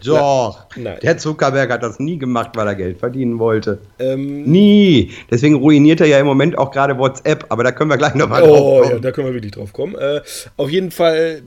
doch. 0.04 0.66
Nein. 0.76 0.98
Der 1.02 1.18
Zuckerberg 1.18 1.72
hat 1.72 1.84
das 1.84 2.00
nie 2.00 2.18
gemacht, 2.18 2.52
weil 2.56 2.68
er 2.68 2.76
Geld 2.76 3.00
verdienen 3.00 3.40
wollte. 3.40 3.80
Ähm, 4.00 4.44
Nie. 4.44 5.12
Deswegen 5.30 5.56
ruiniert 5.56 6.02
er 6.02 6.08
ja 6.08 6.20
im 6.20 6.26
Moment 6.26 6.58
auch 6.58 6.72
gerade 6.72 6.98
WhatsApp, 6.98 7.46
aber 7.50 7.64
da 7.64 7.72
können 7.72 7.90
wir 7.90 7.98
gleich 7.98 8.16
nochmal 8.16 8.44
oh, 8.44 8.48
drauf 8.48 8.84
ja, 8.84 8.90
kommen. 8.90 9.02
da 9.02 9.12
können 9.12 9.28
wir 9.28 9.34
wirklich 9.34 9.52
drauf 9.52 9.74
kommen. 9.74 9.96
Äh, 9.96 10.22
auf 10.58 10.70
jeden 10.70 10.92
Fall, 10.92 11.42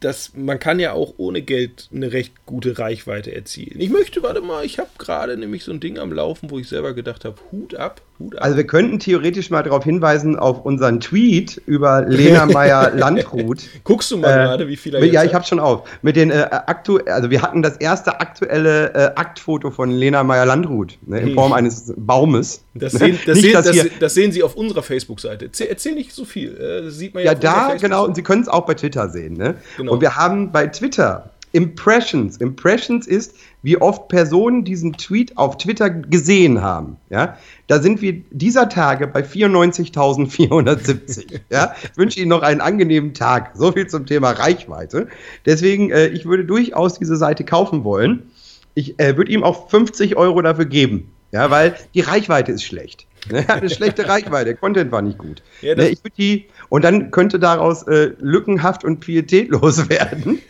das, 0.00 0.32
man 0.34 0.58
kann 0.58 0.78
ja 0.78 0.92
auch 0.92 1.14
ohne 1.16 1.42
Geld 1.42 1.88
eine 1.92 2.12
recht 2.12 2.32
gute 2.46 2.78
Reichweite 2.78 3.34
erzielen. 3.34 3.80
Ich 3.80 3.90
möchte, 3.90 4.22
warte 4.22 4.40
mal, 4.40 4.64
ich 4.64 4.78
habe 4.78 4.90
gerade 4.98 5.36
nämlich 5.36 5.64
so 5.64 5.72
ein 5.72 5.80
Ding 5.80 5.98
am 5.98 6.12
Laufen, 6.12 6.50
wo 6.50 6.58
ich 6.58 6.68
selber 6.68 6.94
gedacht 6.94 7.24
habe, 7.24 7.36
Hut 7.52 7.74
ab. 7.74 8.02
Also 8.38 8.56
wir 8.56 8.66
könnten 8.66 8.98
theoretisch 8.98 9.50
mal 9.50 9.62
darauf 9.62 9.84
hinweisen 9.84 10.36
auf 10.36 10.64
unseren 10.64 11.00
Tweet 11.00 11.60
über 11.66 12.02
Lena 12.02 12.46
Meyer 12.46 12.90
Landrut. 12.94 13.62
Guckst 13.84 14.10
du 14.10 14.16
mal 14.16 14.30
Äh, 14.30 14.34
gerade, 14.44 14.68
wie 14.68 14.76
viel 14.76 14.94
er 14.94 15.00
Mit, 15.00 15.12
ja, 15.12 15.22
ich 15.24 15.34
habe 15.34 15.44
schon 15.44 15.60
auf. 15.60 15.88
Mit 16.02 16.16
den 16.16 16.30
äh, 16.30 16.46
aktu 16.50 16.98
also 17.06 17.30
wir 17.30 17.42
hatten 17.42 17.62
das 17.62 17.76
erste 17.76 18.20
aktuelle 18.20 18.94
äh, 18.94 19.10
Aktfoto 19.16 19.70
von 19.70 19.90
Lena 19.90 20.24
Meyer 20.24 20.46
Landrut 20.46 20.98
ne, 21.06 21.20
in 21.20 21.26
Hm. 21.28 21.34
Form 21.34 21.52
eines 21.52 21.92
Baumes. 21.96 22.62
Das 22.74 22.92
Ne? 22.94 22.98
sehen, 23.00 23.18
das, 23.26 23.34
Nicht, 23.36 23.44
sehen, 23.44 23.52
das, 23.54 23.70
hier- 23.70 23.90
das 24.00 24.14
sehen 24.14 24.32
Sie 24.32 24.42
auf 24.42 24.54
unserer 24.56 24.82
Facebook-Seite. 24.82 25.50
Erzähl, 25.68 25.94
nicht 25.94 26.12
so 26.12 26.24
viel. 26.24 26.56
äh, 26.56 26.84
Das 26.84 26.94
sieht 26.96 27.14
man 27.14 27.22
ja, 27.24 27.32
Ja, 27.32 27.38
da, 27.38 27.74
genau, 27.80 28.04
und 28.04 28.14
Sie 28.16 28.22
können 28.22 28.42
es 28.42 28.48
auch 28.48 28.66
bei 28.66 28.74
Twitter 28.74 29.08
sehen. 29.10 29.34
Ne? 29.34 29.54
Genau. 29.76 29.92
Und 29.92 30.00
wir 30.00 30.16
haben 30.16 30.52
bei 30.52 30.66
Twitter 30.66 31.30
Impressions. 31.56 32.36
Impressions 32.36 33.06
ist, 33.06 33.34
wie 33.62 33.78
oft 33.78 34.08
Personen 34.08 34.62
diesen 34.62 34.92
Tweet 34.92 35.38
auf 35.38 35.56
Twitter 35.56 35.88
gesehen 35.88 36.60
haben. 36.60 36.98
Ja? 37.08 37.38
Da 37.66 37.80
sind 37.80 38.02
wir 38.02 38.12
dieser 38.30 38.68
Tage 38.68 39.06
bei 39.06 39.22
94.470. 39.22 41.40
ja? 41.50 41.74
Ich 41.82 41.96
wünsche 41.96 42.20
Ihnen 42.20 42.28
noch 42.28 42.42
einen 42.42 42.60
angenehmen 42.60 43.14
Tag. 43.14 43.52
So 43.54 43.72
viel 43.72 43.86
zum 43.86 44.04
Thema 44.04 44.32
Reichweite. 44.32 45.08
Deswegen, 45.46 45.90
äh, 45.90 46.08
ich 46.08 46.26
würde 46.26 46.44
durchaus 46.44 46.98
diese 46.98 47.16
Seite 47.16 47.42
kaufen 47.42 47.84
wollen. 47.84 48.30
Ich 48.74 49.00
äh, 49.00 49.16
würde 49.16 49.32
ihm 49.32 49.42
auch 49.42 49.70
50 49.70 50.14
Euro 50.16 50.42
dafür 50.42 50.66
geben. 50.66 51.10
Ja, 51.32 51.50
weil 51.50 51.74
die 51.94 52.02
Reichweite 52.02 52.52
ist 52.52 52.64
schlecht. 52.64 53.05
Er 53.30 53.48
hat 53.48 53.60
eine 53.60 53.70
schlechte 53.70 54.08
Reichweite, 54.08 54.46
der 54.46 54.54
Content 54.56 54.92
war 54.92 55.02
nicht 55.02 55.18
gut. 55.18 55.42
Ja, 55.62 55.74
ne, 55.74 55.88
ich 55.88 56.00
die, 56.16 56.46
und 56.68 56.84
dann 56.84 57.10
könnte 57.10 57.38
daraus 57.38 57.82
äh, 57.84 58.12
lückenhaft 58.18 58.84
und 58.84 59.00
pietätlos 59.00 59.88
werden. 59.88 60.40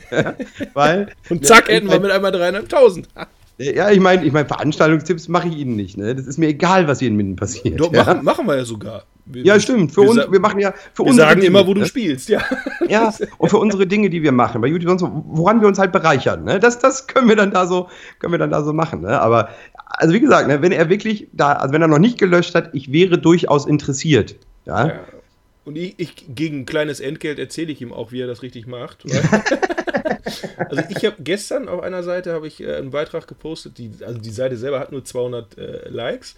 Weil, 0.75 1.13
Und 1.29 1.47
zack, 1.47 1.69
ne, 1.69 1.75
hätten 1.75 1.91
wir 1.91 2.01
mit 2.01 2.11
einmal 2.11 2.33
dreieinhalbtausend. 2.33 3.09
Ja, 3.59 3.91
ich 3.91 4.01
meine, 4.01 4.25
ich 4.25 4.33
mein, 4.33 4.47
Veranstaltungstipps 4.47 5.29
mache 5.29 5.49
ich 5.49 5.57
Ihnen 5.57 5.77
nicht. 5.77 5.97
Ne? 5.97 6.15
Das 6.15 6.27
ist 6.27 6.39
mir 6.39 6.49
egal, 6.49 6.89
was 6.89 6.99
hier 6.99 7.09
in 7.09 7.17
Minden 7.17 7.37
passiert. 7.37 7.81
Doch, 7.81 7.93
ja? 7.93 8.05
machen, 8.05 8.25
machen 8.25 8.47
wir 8.47 8.57
ja 8.57 8.65
sogar. 8.65 9.05
Wir, 9.27 9.45
ja, 9.45 9.59
stimmt. 9.59 9.93
Für 9.93 10.03
wir 10.03 10.11
uns, 10.11 10.31
wir 10.31 10.41
machen 10.41 10.61
ja 10.61 10.73
für 10.95 11.03
wir 11.03 11.11
unsere 11.11 11.29
sagen 11.29 11.41
Dinge, 11.41 11.49
immer, 11.49 11.67
wo 11.67 11.75
du 11.75 11.81
ne? 11.81 11.87
spielst, 11.87 12.29
ja. 12.29 12.43
Ja, 12.89 13.13
und 13.39 13.49
für 13.49 13.59
unsere 13.59 13.87
Dinge, 13.87 14.09
die 14.09 14.23
wir 14.23 14.31
machen, 14.31 14.61
bei 14.61 14.69
YouTube 14.69 15.01
woran 15.01 15.61
wir 15.61 15.67
uns 15.67 15.79
halt 15.79 15.91
bereichern, 15.91 16.45
ne? 16.45 16.61
Das, 16.61 16.79
das 16.79 17.09
können 17.09 17.29
wir 17.29 17.35
dann 17.35 17.51
da 17.51 17.67
so, 17.67 17.89
können 18.21 18.33
wir 18.33 18.39
dann 18.39 18.51
da 18.51 18.63
so 18.63 18.73
machen, 18.73 19.01
ne? 19.01 19.21
Aber, 19.21 19.49
also 19.87 20.15
wie 20.15 20.21
gesagt, 20.21 20.47
ne, 20.47 20.63
wenn 20.63 20.73
er 20.73 20.89
wirklich 20.89 21.27
da, 21.33 21.55
also 21.55 21.75
wenn 21.75 21.83
er 21.83 21.89
noch 21.89 21.99
nicht 21.99 22.19
gelöscht 22.19 22.55
hat, 22.55 22.71
ich 22.73 22.93
wäre 22.93 23.19
durchaus 23.19 23.67
interessiert. 23.67 24.37
Ja. 24.65 24.87
Ja. 24.87 25.01
Und 25.65 25.77
ich, 25.77 25.95
ich 25.99 26.27
gegen 26.29 26.61
ein 26.61 26.67
kleines 26.67 27.01
Entgelt 27.01 27.41
erzähle 27.41 27.73
ich 27.73 27.83
ihm 27.83 27.93
auch, 27.93 28.13
wie 28.13 28.21
er 28.21 28.29
das 28.29 28.43
richtig 28.43 28.69
macht. 28.69 29.05
also 30.59 30.83
ich 30.89 31.05
habe 31.05 31.17
gestern 31.21 31.69
auf 31.69 31.83
einer 31.83 32.03
Seite 32.03 32.33
habe 32.33 32.47
ich 32.47 32.63
äh, 32.63 32.77
einen 32.77 32.91
Beitrag 32.91 33.27
gepostet, 33.27 33.79
die, 33.79 33.91
also 34.05 34.19
die 34.19 34.31
Seite 34.31 34.57
selber 34.57 34.81
hat 34.81 34.93
nur 34.93 35.05
200 35.05 35.59
äh, 35.59 35.89
Likes. 35.89 36.37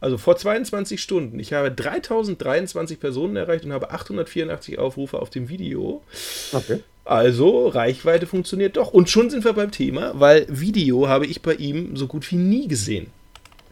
Also 0.00 0.18
vor 0.18 0.36
22 0.36 1.00
Stunden. 1.00 1.38
Ich 1.38 1.52
habe 1.52 1.70
3023 1.70 3.00
Personen 3.00 3.36
erreicht 3.36 3.64
und 3.64 3.72
habe 3.72 3.90
884 3.90 4.78
Aufrufe 4.78 5.20
auf 5.20 5.30
dem 5.30 5.48
Video. 5.48 6.02
Okay. 6.52 6.80
Also 7.04 7.68
Reichweite 7.68 8.26
funktioniert 8.26 8.76
doch. 8.76 8.92
Und 8.92 9.08
schon 9.08 9.30
sind 9.30 9.44
wir 9.44 9.52
beim 9.52 9.70
Thema, 9.70 10.12
weil 10.16 10.46
Video 10.48 11.08
habe 11.08 11.26
ich 11.26 11.40
bei 11.40 11.54
ihm 11.54 11.96
so 11.96 12.08
gut 12.08 12.30
wie 12.30 12.36
nie 12.36 12.68
gesehen. 12.68 13.06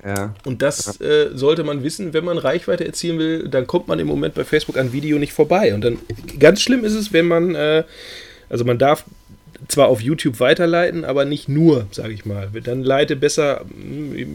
Ja. 0.04 0.34
Und 0.44 0.62
das 0.62 1.00
äh, 1.00 1.30
sollte 1.34 1.64
man 1.64 1.82
wissen, 1.82 2.12
wenn 2.12 2.24
man 2.24 2.38
Reichweite 2.38 2.84
erzielen 2.84 3.18
will, 3.18 3.48
dann 3.48 3.66
kommt 3.66 3.88
man 3.88 3.98
im 3.98 4.06
Moment 4.06 4.34
bei 4.34 4.44
Facebook 4.44 4.76
an 4.76 4.92
Video 4.92 5.18
nicht 5.18 5.32
vorbei. 5.32 5.74
Und 5.74 5.82
dann 5.82 5.98
ganz 6.38 6.60
schlimm 6.60 6.84
ist 6.84 6.94
es, 6.94 7.12
wenn 7.12 7.26
man, 7.26 7.54
äh, 7.54 7.84
also 8.48 8.64
man 8.64 8.78
darf 8.78 9.04
zwar 9.68 9.88
auf 9.88 10.00
YouTube 10.00 10.40
weiterleiten, 10.40 11.04
aber 11.04 11.24
nicht 11.24 11.48
nur, 11.48 11.86
sage 11.90 12.12
ich 12.12 12.24
mal. 12.24 12.48
Dann 12.62 12.82
leite 12.82 13.16
besser, 13.16 13.64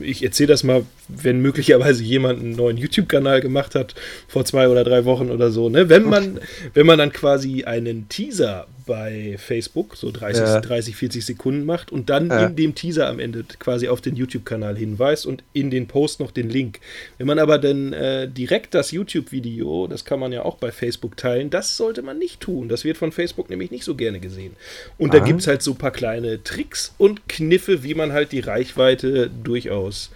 ich 0.02 0.24
erzähle 0.24 0.48
das 0.48 0.64
mal, 0.64 0.84
wenn 1.08 1.42
möglicherweise 1.42 2.04
jemand 2.04 2.40
einen 2.40 2.56
neuen 2.56 2.78
YouTube-Kanal 2.78 3.42
gemacht 3.42 3.76
hat, 3.76 3.96
vor 4.28 4.46
zwei 4.46 4.68
oder 4.68 4.84
drei 4.84 5.06
Wochen 5.06 5.30
oder 5.30 5.52
so. 5.52 5.70
Ne? 5.70 5.90
Wenn, 5.90 6.06
man, 6.06 6.40
wenn 6.74 6.86
man 6.86 6.98
dann 6.98 7.12
quasi 7.12 7.64
einen 7.64 8.10
Teaser 8.10 8.68
bei 8.90 9.36
Facebook, 9.38 9.96
so 9.96 10.10
30, 10.12 10.42
Ja. 10.44 10.60
30 10.62 10.96
40 10.96 11.24
Sekunden 11.24 11.64
macht 11.64 11.92
und 11.92 12.10
dann 12.10 12.28
Ja. 12.30 12.48
in 12.48 12.56
dem 12.56 12.74
Teaser 12.74 13.08
am 13.08 13.20
Ende 13.20 13.44
quasi 13.60 13.88
auf 13.88 14.02
den 14.02 14.16
YouTube-Kanal 14.16 14.76
hinweist 14.76 15.28
und 15.28 15.44
in 15.54 15.70
den 15.70 15.86
Post 15.88 16.20
noch 16.20 16.32
den 16.32 16.50
Link. 16.50 16.80
Wenn 17.20 17.28
man 17.28 17.38
aber 17.38 17.60
dann 17.60 17.94
äh, 17.94 18.28
direkt 18.28 18.74
das 18.74 18.90
YouTube-Video, 18.92 19.86
das 19.88 20.06
kann 20.06 20.20
man 20.20 20.32
ja 20.32 20.44
auch 20.44 20.56
bei 20.58 20.72
Facebook 20.72 21.16
teilen, 21.18 21.52
das 21.52 21.78
sollte 21.78 22.02
man 22.02 22.18
nicht 22.18 22.40
tun. 22.40 22.68
Das 22.68 22.84
wird 22.84 22.98
von 22.98 23.12
Facebook 23.12 23.52
nämlich 23.52 23.70
nicht 23.70 23.84
so 23.84 23.94
gerne 23.94 24.20
gesehen. 24.20 24.56
Und 24.98 25.14
da 25.14 25.20
Ah. 25.20 25.24
gibt 25.24 25.42
es 25.42 25.48
halt 25.48 25.62
so 25.62 25.72
ein 25.72 25.78
paar 25.78 25.92
kleine 25.92 26.44
Tricks 26.44 26.96
und 26.98 27.30
Kniffe, 27.30 27.84
wie 27.84 27.94
man 27.94 28.12
halt 28.12 28.32
die 28.32 28.40
Reichweite 28.40 29.30
durchaus 29.44 30.10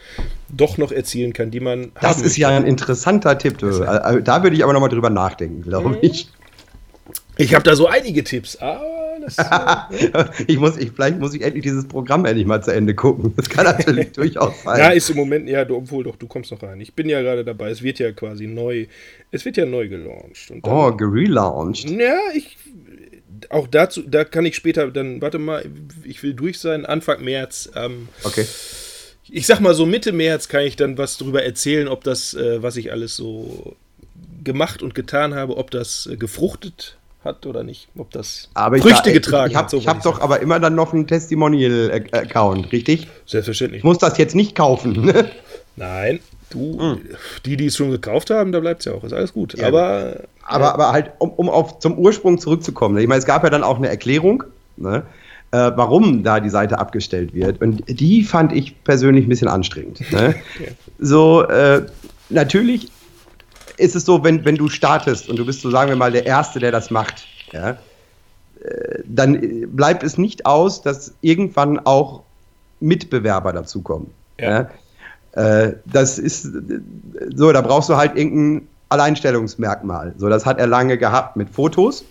doch 0.49 0.79
noch 0.79 0.91
erzielen 0.91 1.33
kann, 1.33 1.51
die 1.51 1.59
man 1.59 1.91
Das 2.01 2.21
ist 2.21 2.37
ja 2.37 2.49
ein 2.49 2.65
interessanter 2.65 3.37
Tipp. 3.37 3.59
Du. 3.59 3.67
Also, 3.67 4.19
Da 4.21 4.41
würde 4.41 4.55
ich 4.55 4.63
aber 4.63 4.73
nochmal 4.73 4.89
drüber 4.89 5.11
nachdenken, 5.11 5.61
glaube 5.61 5.99
ich. 6.01 6.27
Ich 7.37 7.53
habe 7.55 7.63
da 7.63 7.75
so 7.75 7.87
einige 7.87 8.23
Tipps, 8.23 8.55
aber 8.57 9.17
das, 9.21 9.37
äh, 9.37 10.25
ich 10.47 10.59
muss, 10.59 10.77
ich, 10.77 10.91
vielleicht 10.91 11.19
muss 11.19 11.33
ich 11.33 11.41
endlich 11.41 11.63
dieses 11.63 11.87
Programm 11.87 12.25
endlich 12.25 12.45
mal 12.45 12.61
zu 12.63 12.71
Ende 12.71 12.93
gucken. 12.93 13.33
Das 13.35 13.49
kann 13.49 13.65
natürlich 13.65 14.11
durchaus 14.13 14.63
sein. 14.63 14.79
ja, 14.79 14.89
ist 14.89 15.09
im 15.09 15.15
Moment, 15.17 15.49
ja, 15.49 15.65
du, 15.65 15.75
obwohl 15.77 16.03
doch, 16.03 16.15
du 16.15 16.27
kommst 16.27 16.51
noch 16.51 16.61
rein. 16.61 16.79
Ich 16.81 16.93
bin 16.93 17.09
ja 17.09 17.21
gerade 17.21 17.43
dabei, 17.43 17.69
es 17.69 17.81
wird 17.81 17.99
ja 17.99 18.11
quasi 18.11 18.47
neu, 18.47 18.85
es 19.31 19.45
wird 19.45 19.57
ja 19.57 19.65
neu 19.65 19.87
gelauncht. 19.87 20.49
Dann, 20.49 20.61
oh, 20.63 20.91
gelauncht. 20.91 21.89
Ja, 21.89 22.17
ich. 22.35 22.57
Auch 23.49 23.67
dazu, 23.67 24.03
da 24.03 24.23
kann 24.23 24.45
ich 24.45 24.55
später, 24.55 24.89
dann, 24.89 25.21
warte 25.21 25.37
mal, 25.37 25.65
ich 26.05 26.23
will 26.23 26.33
durch 26.33 26.59
sein, 26.59 26.85
Anfang 26.85 27.23
März. 27.23 27.69
Ähm, 27.75 28.07
Okay. 28.23 28.45
ich 29.29 29.45
sag 29.45 29.59
mal 29.59 29.73
so 29.73 29.85
Mitte 29.85 30.13
März 30.13 30.47
kann 30.47 30.63
ich 30.63 30.75
dann 30.77 30.97
was 30.97 31.17
darüber 31.17 31.43
erzählen, 31.43 31.87
ob 31.89 32.03
das, 32.05 32.33
äh, 32.35 32.63
was 32.63 32.77
ich 32.77 32.91
alles 32.93 33.17
so 33.17 33.75
gemacht 34.43 34.81
und 34.81 34.95
getan 34.95 35.35
habe, 35.35 35.57
ob 35.57 35.71
das 35.71 36.07
äh, 36.11 36.15
gefruchtet 36.15 36.97
hat 37.25 37.45
oder 37.45 37.63
nicht. 37.63 37.87
Ob 37.97 38.11
das 38.11 38.49
Aber 38.53 38.77
Früchte 38.77 39.09
ich, 39.09 39.15
getragen 39.15 39.51
ich 39.51 39.55
habe 39.55 39.65
hat. 39.65 39.71
so 39.71 39.77
ich 39.77 39.87
hab 39.87 40.03
wollte 40.03 40.17
doch 40.17 40.21
aber 40.21 40.41
immer 40.41 40.59
dann 40.59 40.75
noch 40.75 40.93
einen 40.93 41.07
Testimonial-Account, 41.07 42.71
richtig? 42.71 43.07
Selbstverständlich. 43.25 43.79
Ich 43.79 43.83
muss 43.83 43.97
das 43.97 44.17
jetzt 44.17 44.35
nicht 44.35 44.55
kaufen. 44.55 45.05
Ne? 45.05 45.25
Nein, 45.75 46.19
du, 46.49 46.79
Hm. 46.79 46.99
die, 47.45 47.57
die 47.57 47.65
es 47.67 47.75
schon 47.75 47.91
gekauft 47.91 48.29
haben, 48.29 48.51
da 48.51 48.59
bleibt 48.59 48.81
es 48.81 48.85
ja 48.85 48.93
auch. 48.93 49.03
Ist 49.03 49.13
alles 49.13 49.33
gut. 49.33 49.57
Ja, 49.57 49.67
aber 49.67 50.17
Aber, 50.45 50.73
aber 50.73 50.91
halt, 50.91 51.11
um, 51.19 51.29
um 51.31 51.49
auf, 51.49 51.79
zum 51.79 51.97
Ursprung 51.97 52.37
zurückzukommen. 52.37 52.97
Ich 52.97 53.07
meine, 53.07 53.19
es 53.19 53.25
gab 53.25 53.43
ja 53.43 53.49
dann 53.49 53.63
auch 53.63 53.77
eine 53.77 53.87
Erklärung, 53.89 54.43
ne, 54.77 55.03
äh, 55.51 55.71
warum 55.75 56.23
da 56.23 56.39
die 56.39 56.49
Seite 56.49 56.77
abgestellt 56.79 57.33
wird. 57.33 57.61
Und 57.61 57.83
die 57.87 58.23
fand 58.23 58.51
ich 58.53 58.83
persönlich 58.83 59.25
ein 59.25 59.29
bisschen 59.29 59.47
anstrengend. 59.47 60.01
Ne? 60.11 60.35
So, 60.99 61.43
äh, 61.43 61.85
natürlich 62.29 62.89
ist 63.83 63.95
es 63.95 64.05
so, 64.05 64.23
wenn, 64.23 64.45
wenn 64.45 64.55
du 64.55 64.69
startest 64.69 65.29
und 65.29 65.37
du 65.37 65.45
bist 65.45 65.61
so, 65.61 65.69
sagen 65.69 65.89
wir 65.89 65.95
mal, 65.95 66.11
der 66.11 66.25
Erste, 66.25 66.59
der 66.59 66.71
das 66.71 66.89
macht, 66.89 67.25
ja, 67.51 67.71
äh, 68.63 69.03
dann 69.05 69.67
bleibt 69.67 70.03
es 70.03 70.17
nicht 70.17 70.45
aus, 70.45 70.81
dass 70.81 71.13
irgendwann 71.21 71.79
auch 71.79 72.23
Mitbewerber 72.79 73.53
dazukommen. 73.53 74.11
Ja. 74.39 74.69
Ja? 75.33 75.63
Äh, 75.65 75.73
das 75.85 76.19
ist 76.19 76.47
so, 77.35 77.51
da 77.51 77.61
brauchst 77.61 77.89
du 77.89 77.95
halt 77.95 78.15
irgendein 78.15 78.67
Alleinstellungsmerkmal. 78.89 80.13
So, 80.17 80.29
das 80.29 80.45
hat 80.45 80.59
er 80.59 80.67
lange 80.67 80.97
gehabt 80.97 81.35
mit 81.35 81.49
Fotos. 81.49 82.05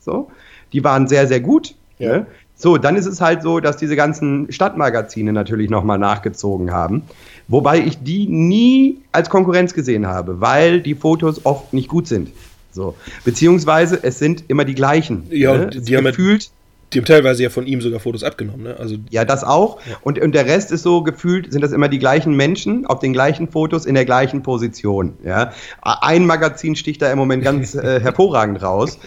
So, 0.00 0.30
die 0.72 0.82
waren 0.84 1.06
sehr, 1.06 1.26
sehr 1.26 1.40
gut. 1.40 1.74
Ja. 1.98 2.18
Ne? 2.18 2.26
So, 2.56 2.78
dann 2.78 2.96
ist 2.96 3.06
es 3.06 3.20
halt 3.20 3.42
so, 3.42 3.60
dass 3.60 3.76
diese 3.76 3.96
ganzen 3.96 4.50
Stadtmagazine 4.52 5.32
natürlich 5.32 5.70
nochmal 5.70 5.98
nachgezogen 5.98 6.72
haben. 6.72 7.02
Wobei 7.48 7.78
ich 7.80 7.98
die 8.02 8.26
nie 8.26 9.00
als 9.12 9.28
Konkurrenz 9.30 9.74
gesehen 9.74 10.06
habe, 10.06 10.40
weil 10.40 10.80
die 10.80 10.94
Fotos 10.94 11.44
oft 11.44 11.72
nicht 11.72 11.88
gut 11.88 12.06
sind. 12.06 12.30
So. 12.72 12.94
Beziehungsweise 13.24 14.00
es 14.02 14.18
sind 14.18 14.44
immer 14.48 14.64
die 14.64 14.74
gleichen. 14.74 15.26
Ja, 15.30 15.56
ne? 15.56 15.64
und 15.64 15.74
Es 15.76 15.84
die 15.84 15.96
haben 15.96 16.04
ja- 16.04 16.10
gefühlt, 16.10 16.50
die 16.92 16.98
haben 17.00 17.06
teilweise 17.06 17.42
ja 17.42 17.50
von 17.50 17.66
ihm 17.66 17.80
sogar 17.80 17.98
Fotos 17.98 18.22
abgenommen. 18.22 18.62
Ne? 18.64 18.76
Also 18.78 18.96
ja, 19.10 19.24
das 19.24 19.42
auch. 19.42 19.80
Und, 20.02 20.18
und 20.20 20.32
der 20.32 20.46
Rest 20.46 20.70
ist 20.70 20.82
so 20.84 21.02
gefühlt, 21.02 21.52
sind 21.52 21.60
das 21.62 21.72
immer 21.72 21.88
die 21.88 21.98
gleichen 21.98 22.34
Menschen 22.36 22.86
auf 22.86 23.00
den 23.00 23.12
gleichen 23.12 23.48
Fotos 23.48 23.84
in 23.84 23.94
der 23.96 24.04
gleichen 24.04 24.42
Position. 24.44 25.14
Ja? 25.24 25.52
Ein 25.82 26.24
Magazin 26.24 26.76
sticht 26.76 27.02
da 27.02 27.10
im 27.10 27.18
Moment 27.18 27.42
ganz 27.42 27.74
äh, 27.74 27.98
hervorragend 28.02 28.62
raus, 28.62 28.98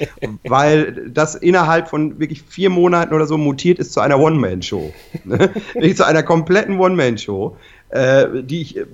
weil 0.46 1.10
das 1.14 1.36
innerhalb 1.36 1.88
von 1.88 2.20
wirklich 2.20 2.42
vier 2.42 2.70
Monaten 2.70 3.14
oder 3.14 3.26
so 3.26 3.38
mutiert 3.38 3.80
ist 3.80 3.94
zu 3.94 4.02
einer 4.02 4.20
One-Man-Show. 4.20 4.94
Ne? 5.24 5.38
Wirklich 5.74 5.96
zu 5.96 6.06
einer 6.06 6.24
kompletten 6.24 6.80
One-Man-Show. 6.80 7.56
Äh, 7.90 8.44
die 8.44 8.62
ich 8.62 8.78
äh, 8.78 8.86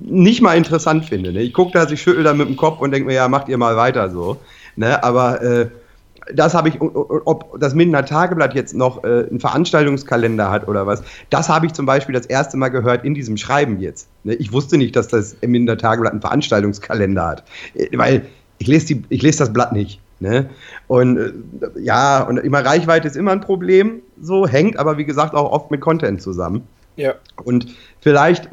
nicht 0.00 0.40
mal 0.40 0.56
interessant 0.56 1.04
finde. 1.04 1.32
Ne? 1.32 1.42
Ich 1.42 1.52
gucke 1.52 1.72
da, 1.72 1.86
ich 1.86 2.00
schüttel 2.00 2.24
da 2.24 2.32
mit 2.32 2.48
dem 2.48 2.56
Kopf 2.56 2.80
und 2.80 2.92
denke 2.92 3.06
mir, 3.06 3.14
ja, 3.14 3.28
macht 3.28 3.50
ihr 3.50 3.58
mal 3.58 3.76
weiter 3.76 4.08
so. 4.08 4.38
Ne? 4.76 5.04
Aber 5.04 5.42
äh, 5.42 5.68
das 6.32 6.54
habe 6.54 6.70
ich, 6.70 6.80
ob 6.80 7.60
das 7.60 7.74
Mindener 7.74 8.06
Tageblatt 8.06 8.54
jetzt 8.54 8.74
noch 8.74 9.04
äh, 9.04 9.26
einen 9.28 9.38
Veranstaltungskalender 9.38 10.50
hat 10.50 10.66
oder 10.66 10.86
was, 10.86 11.02
das 11.28 11.50
habe 11.50 11.66
ich 11.66 11.74
zum 11.74 11.84
Beispiel 11.84 12.14
das 12.14 12.24
erste 12.24 12.56
Mal 12.56 12.68
gehört 12.68 13.04
in 13.04 13.14
diesem 13.14 13.36
Schreiben 13.36 13.80
jetzt. 13.80 14.08
Ne, 14.24 14.34
Ich 14.34 14.52
wusste 14.52 14.78
nicht, 14.78 14.96
dass 14.96 15.08
das 15.08 15.36
Mindener 15.42 15.76
Tageblatt 15.76 16.12
einen 16.12 16.22
Veranstaltungskalender 16.22 17.26
hat, 17.26 17.44
Äh, 17.74 17.88
weil 17.98 18.26
ich 18.58 18.66
lese, 18.66 18.86
die, 18.86 19.02
ich 19.10 19.20
lese 19.20 19.40
das 19.40 19.52
Blatt 19.52 19.72
nicht. 19.72 20.00
Ne? 20.20 20.48
Und 20.86 21.18
äh, 21.18 21.32
ja, 21.80 22.22
und 22.22 22.38
immer 22.38 22.64
Reichweite 22.64 23.08
ist 23.08 23.16
immer 23.16 23.32
ein 23.32 23.40
Problem, 23.40 24.00
so 24.20 24.46
hängt 24.46 24.78
aber 24.78 24.96
wie 24.96 25.04
gesagt 25.04 25.34
auch 25.34 25.50
oft 25.50 25.70
mit 25.70 25.80
Content 25.80 26.22
zusammen. 26.22 26.62
Ja. 26.96 27.14
Und 27.44 27.66
vielleicht 28.00 28.46
äh, 28.46 28.48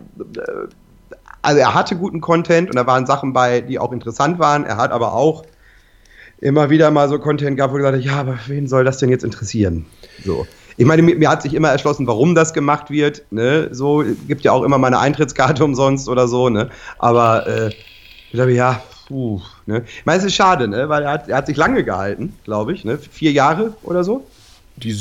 Also 1.41 1.59
er 1.59 1.73
hatte 1.73 1.95
guten 1.95 2.21
Content 2.21 2.69
und 2.69 2.75
da 2.75 2.85
waren 2.87 3.05
Sachen 3.05 3.33
bei, 3.33 3.61
die 3.61 3.79
auch 3.79 3.91
interessant 3.91 4.39
waren. 4.39 4.65
Er 4.65 4.77
hat 4.77 4.91
aber 4.91 5.13
auch 5.13 5.43
immer 6.39 6.69
wieder 6.69 6.91
mal 6.91 7.09
so 7.09 7.19
Content 7.19 7.57
gehabt, 7.57 7.73
wo 7.73 7.77
er 7.77 7.91
gesagt 7.91 7.97
hat, 7.97 8.05
ja, 8.05 8.19
aber 8.19 8.39
wen 8.47 8.67
soll 8.67 8.83
das 8.83 8.97
denn 8.97 9.09
jetzt 9.09 9.23
interessieren? 9.23 9.85
So. 10.23 10.47
Ich 10.77 10.85
meine, 10.85 11.01
mir, 11.01 11.15
mir 11.15 11.29
hat 11.29 11.41
sich 11.41 11.53
immer 11.53 11.69
erschlossen, 11.69 12.07
warum 12.07 12.35
das 12.35 12.53
gemacht 12.53 12.89
wird. 12.89 13.23
Ne? 13.31 13.67
So 13.73 14.03
gibt 14.27 14.45
ja 14.45 14.53
auch 14.53 14.63
immer 14.63 14.77
mal 14.77 14.87
eine 14.87 14.99
Eintrittskarte 14.99 15.63
umsonst 15.65 16.07
oder 16.07 16.27
so. 16.27 16.49
Ne? 16.49 16.69
Aber 16.97 17.47
äh, 17.47 17.67
ich 17.67 18.31
glaube, 18.31 18.53
ja, 18.53 18.81
puh, 19.07 19.41
ne? 19.65 19.83
Ich 19.85 20.05
meine, 20.05 20.19
es 20.19 20.25
ist 20.25 20.35
schade, 20.35 20.67
ne? 20.67 20.87
weil 20.87 21.03
er 21.03 21.11
hat, 21.11 21.27
er 21.27 21.37
hat 21.37 21.47
sich 21.47 21.57
lange 21.57 21.83
gehalten, 21.83 22.37
glaube 22.45 22.73
ich. 22.73 22.85
Ne? 22.85 22.97
Vier 22.97 23.33
Jahre 23.33 23.73
oder 23.83 24.03
so. 24.05 24.25
Die, 24.83 24.95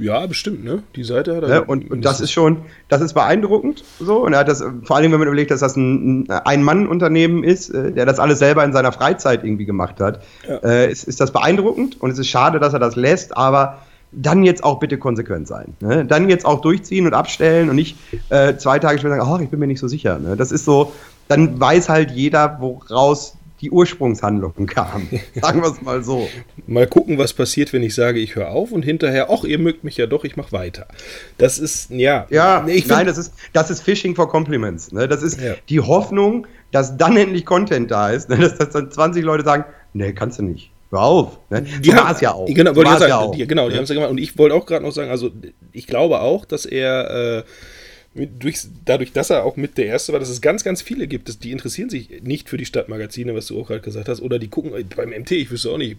ja, 0.00 0.26
bestimmt, 0.26 0.64
ne? 0.64 0.82
Die 0.96 1.04
Seite 1.04 1.36
hat 1.36 1.42
er. 1.42 1.48
Ne? 1.48 1.64
Und, 1.64 1.90
und 1.90 2.04
das 2.04 2.20
ist 2.20 2.32
schon, 2.32 2.58
das 2.88 3.00
ist 3.00 3.12
beeindruckend 3.12 3.84
so. 4.00 4.24
Und 4.24 4.32
er 4.32 4.40
hat 4.40 4.48
das, 4.48 4.64
vor 4.84 4.96
allem, 4.96 5.12
wenn 5.12 5.18
man 5.18 5.28
überlegt, 5.28 5.50
dass 5.50 5.60
das 5.60 5.76
ein 5.76 6.28
Ein-Mann-Unternehmen 6.30 7.44
ist, 7.44 7.70
äh, 7.70 7.92
der 7.92 8.06
das 8.06 8.18
alles 8.18 8.38
selber 8.38 8.64
in 8.64 8.72
seiner 8.72 8.92
Freizeit 8.92 9.44
irgendwie 9.44 9.66
gemacht 9.66 10.00
hat, 10.00 10.22
Ja. 10.48 10.56
äh, 10.58 10.90
ist, 10.90 11.04
ist 11.04 11.20
das 11.20 11.30
beeindruckend. 11.32 12.00
Und 12.00 12.10
es 12.10 12.18
ist 12.18 12.28
schade, 12.28 12.58
dass 12.58 12.72
er 12.72 12.78
das 12.80 12.96
lässt, 12.96 13.36
aber 13.36 13.78
dann 14.12 14.42
jetzt 14.44 14.62
auch 14.64 14.78
bitte 14.78 14.98
konsequent 14.98 15.48
sein. 15.48 15.74
Ne? 15.80 16.04
Dann 16.04 16.28
jetzt 16.28 16.44
auch 16.44 16.60
durchziehen 16.60 17.06
und 17.06 17.14
abstellen 17.14 17.70
und 17.70 17.76
nicht 17.76 17.96
äh, 18.28 18.56
zwei 18.56 18.78
Tage 18.78 18.98
später 18.98 19.16
sagen, 19.16 19.28
ach, 19.30 19.40
ich 19.40 19.48
bin 19.48 19.58
mir 19.58 19.66
nicht 19.66 19.80
so 19.80 19.88
sicher. 19.88 20.18
Ne? 20.18 20.36
Das 20.36 20.52
ist 20.52 20.64
so, 20.64 20.92
dann 21.28 21.58
weiß 21.58 21.88
halt 21.88 22.10
jeder, 22.10 22.58
woraus 22.60 23.36
die 23.62 23.70
Ursprungshandlung 23.70 24.66
kam. 24.66 25.08
Sagen 25.40 25.62
wir 25.62 25.70
es 25.70 25.80
mal 25.80 26.02
so. 26.02 26.28
Mal 26.66 26.86
gucken, 26.86 27.16
was 27.16 27.32
passiert, 27.32 27.72
wenn 27.72 27.82
ich 27.82 27.94
sage, 27.94 28.18
ich 28.18 28.34
höre 28.34 28.50
auf 28.50 28.72
und 28.72 28.82
hinterher, 28.82 29.28
ach, 29.30 29.44
ihr 29.44 29.58
mögt 29.58 29.84
mich 29.84 29.96
ja 29.96 30.06
doch, 30.06 30.24
ich 30.24 30.36
mache 30.36 30.52
weiter. 30.52 30.86
Das 31.38 31.58
ist, 31.58 31.90
ja. 31.90 32.26
Ja, 32.28 32.66
ich 32.66 32.86
nein, 32.86 33.06
das 33.06 33.18
ist, 33.18 33.32
das 33.52 33.70
ist 33.70 33.82
Phishing 33.82 34.14
for 34.14 34.28
Compliments. 34.28 34.92
Ne? 34.92 35.06
Das 35.08 35.22
ist 35.22 35.40
Ja. 35.40 35.54
die 35.68 35.80
Hoffnung, 35.80 36.46
dass 36.72 36.96
dann 36.96 37.16
endlich 37.16 37.46
Content 37.46 37.90
da 37.90 38.10
ist, 38.10 38.28
ne? 38.28 38.36
dass, 38.40 38.58
dass 38.58 38.70
dann 38.70 38.90
20 38.90 39.24
Leute 39.24 39.44
sagen, 39.44 39.64
nee, 39.92 40.12
kannst 40.12 40.38
du 40.40 40.42
nicht. 40.42 40.70
Hör 40.90 41.02
auf. 41.02 41.38
Ne? 41.48 41.62
Die 41.62 41.90
So 41.90 41.96
haben 41.96 42.08
war's 42.08 42.20
ja 42.20 42.32
auch. 42.34 42.46
Genau, 42.46 42.74
So 42.74 42.82
sagen, 42.82 43.08
ja 43.08 43.18
auch, 43.18 43.34
die, 43.34 43.46
genau, 43.46 43.68
die 43.68 43.70
ne? 43.70 43.76
haben 43.76 43.84
es 43.84 43.88
ja 43.88 43.94
gemacht. 43.94 44.10
Und 44.10 44.18
ich 44.18 44.36
wollte 44.36 44.54
auch 44.54 44.66
gerade 44.66 44.84
noch 44.84 44.92
sagen, 44.92 45.10
also 45.10 45.30
ich 45.72 45.86
glaube 45.86 46.20
auch, 46.20 46.44
dass 46.44 46.66
er 46.66 47.38
äh, 47.38 47.42
durch, 48.14 48.58
dadurch, 48.84 49.12
dass 49.12 49.30
er 49.30 49.44
auch 49.44 49.56
mit 49.56 49.78
der 49.78 49.86
Erste 49.86 50.12
war, 50.12 50.20
dass 50.20 50.28
es 50.28 50.42
ganz, 50.42 50.64
ganz 50.64 50.82
viele 50.82 51.06
gibt, 51.06 51.28
dass, 51.28 51.38
die 51.38 51.50
interessieren 51.50 51.88
sich 51.88 52.22
nicht 52.22 52.48
für 52.48 52.58
die 52.58 52.66
Stadtmagazine, 52.66 53.34
was 53.34 53.46
du 53.46 53.58
auch 53.58 53.68
gerade 53.68 53.80
gesagt 53.80 54.08
hast, 54.08 54.20
oder 54.20 54.38
die 54.38 54.48
gucken 54.48 54.74
äh, 54.74 54.84
beim 54.84 55.10
MT, 55.10 55.30
ich 55.32 55.50
wüsste 55.50 55.70
auch 55.70 55.78
nicht, 55.78 55.96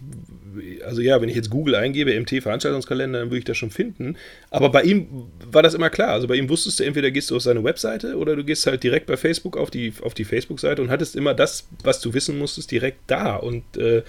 also 0.84 1.00
ja, 1.00 1.20
wenn 1.20 1.28
ich 1.28 1.34
jetzt 1.34 1.50
Google 1.50 1.74
eingebe, 1.74 2.18
MT-Veranstaltungskalender, 2.18 3.18
dann 3.18 3.28
würde 3.28 3.38
ich 3.38 3.44
das 3.44 3.56
schon 3.56 3.70
finden. 3.70 4.16
Aber 4.50 4.70
bei 4.70 4.82
ihm 4.82 5.08
war 5.50 5.64
das 5.64 5.74
immer 5.74 5.90
klar. 5.90 6.10
Also 6.10 6.28
bei 6.28 6.36
ihm 6.36 6.48
wusstest 6.48 6.78
du, 6.78 6.84
entweder 6.84 7.10
gehst 7.10 7.30
du 7.30 7.36
auf 7.36 7.42
seine 7.42 7.64
Webseite 7.64 8.16
oder 8.16 8.36
du 8.36 8.44
gehst 8.44 8.66
halt 8.66 8.84
direkt 8.84 9.06
bei 9.06 9.16
Facebook 9.16 9.56
auf 9.56 9.70
die, 9.70 9.92
auf 10.02 10.14
die 10.14 10.24
Facebook-Seite 10.24 10.80
und 10.82 10.90
hattest 10.90 11.16
immer 11.16 11.34
das, 11.34 11.66
was 11.82 12.00
du 12.00 12.14
wissen 12.14 12.38
musstest, 12.38 12.70
direkt 12.70 12.98
da. 13.08 13.34
Und 13.34 13.76
äh, 13.76 14.02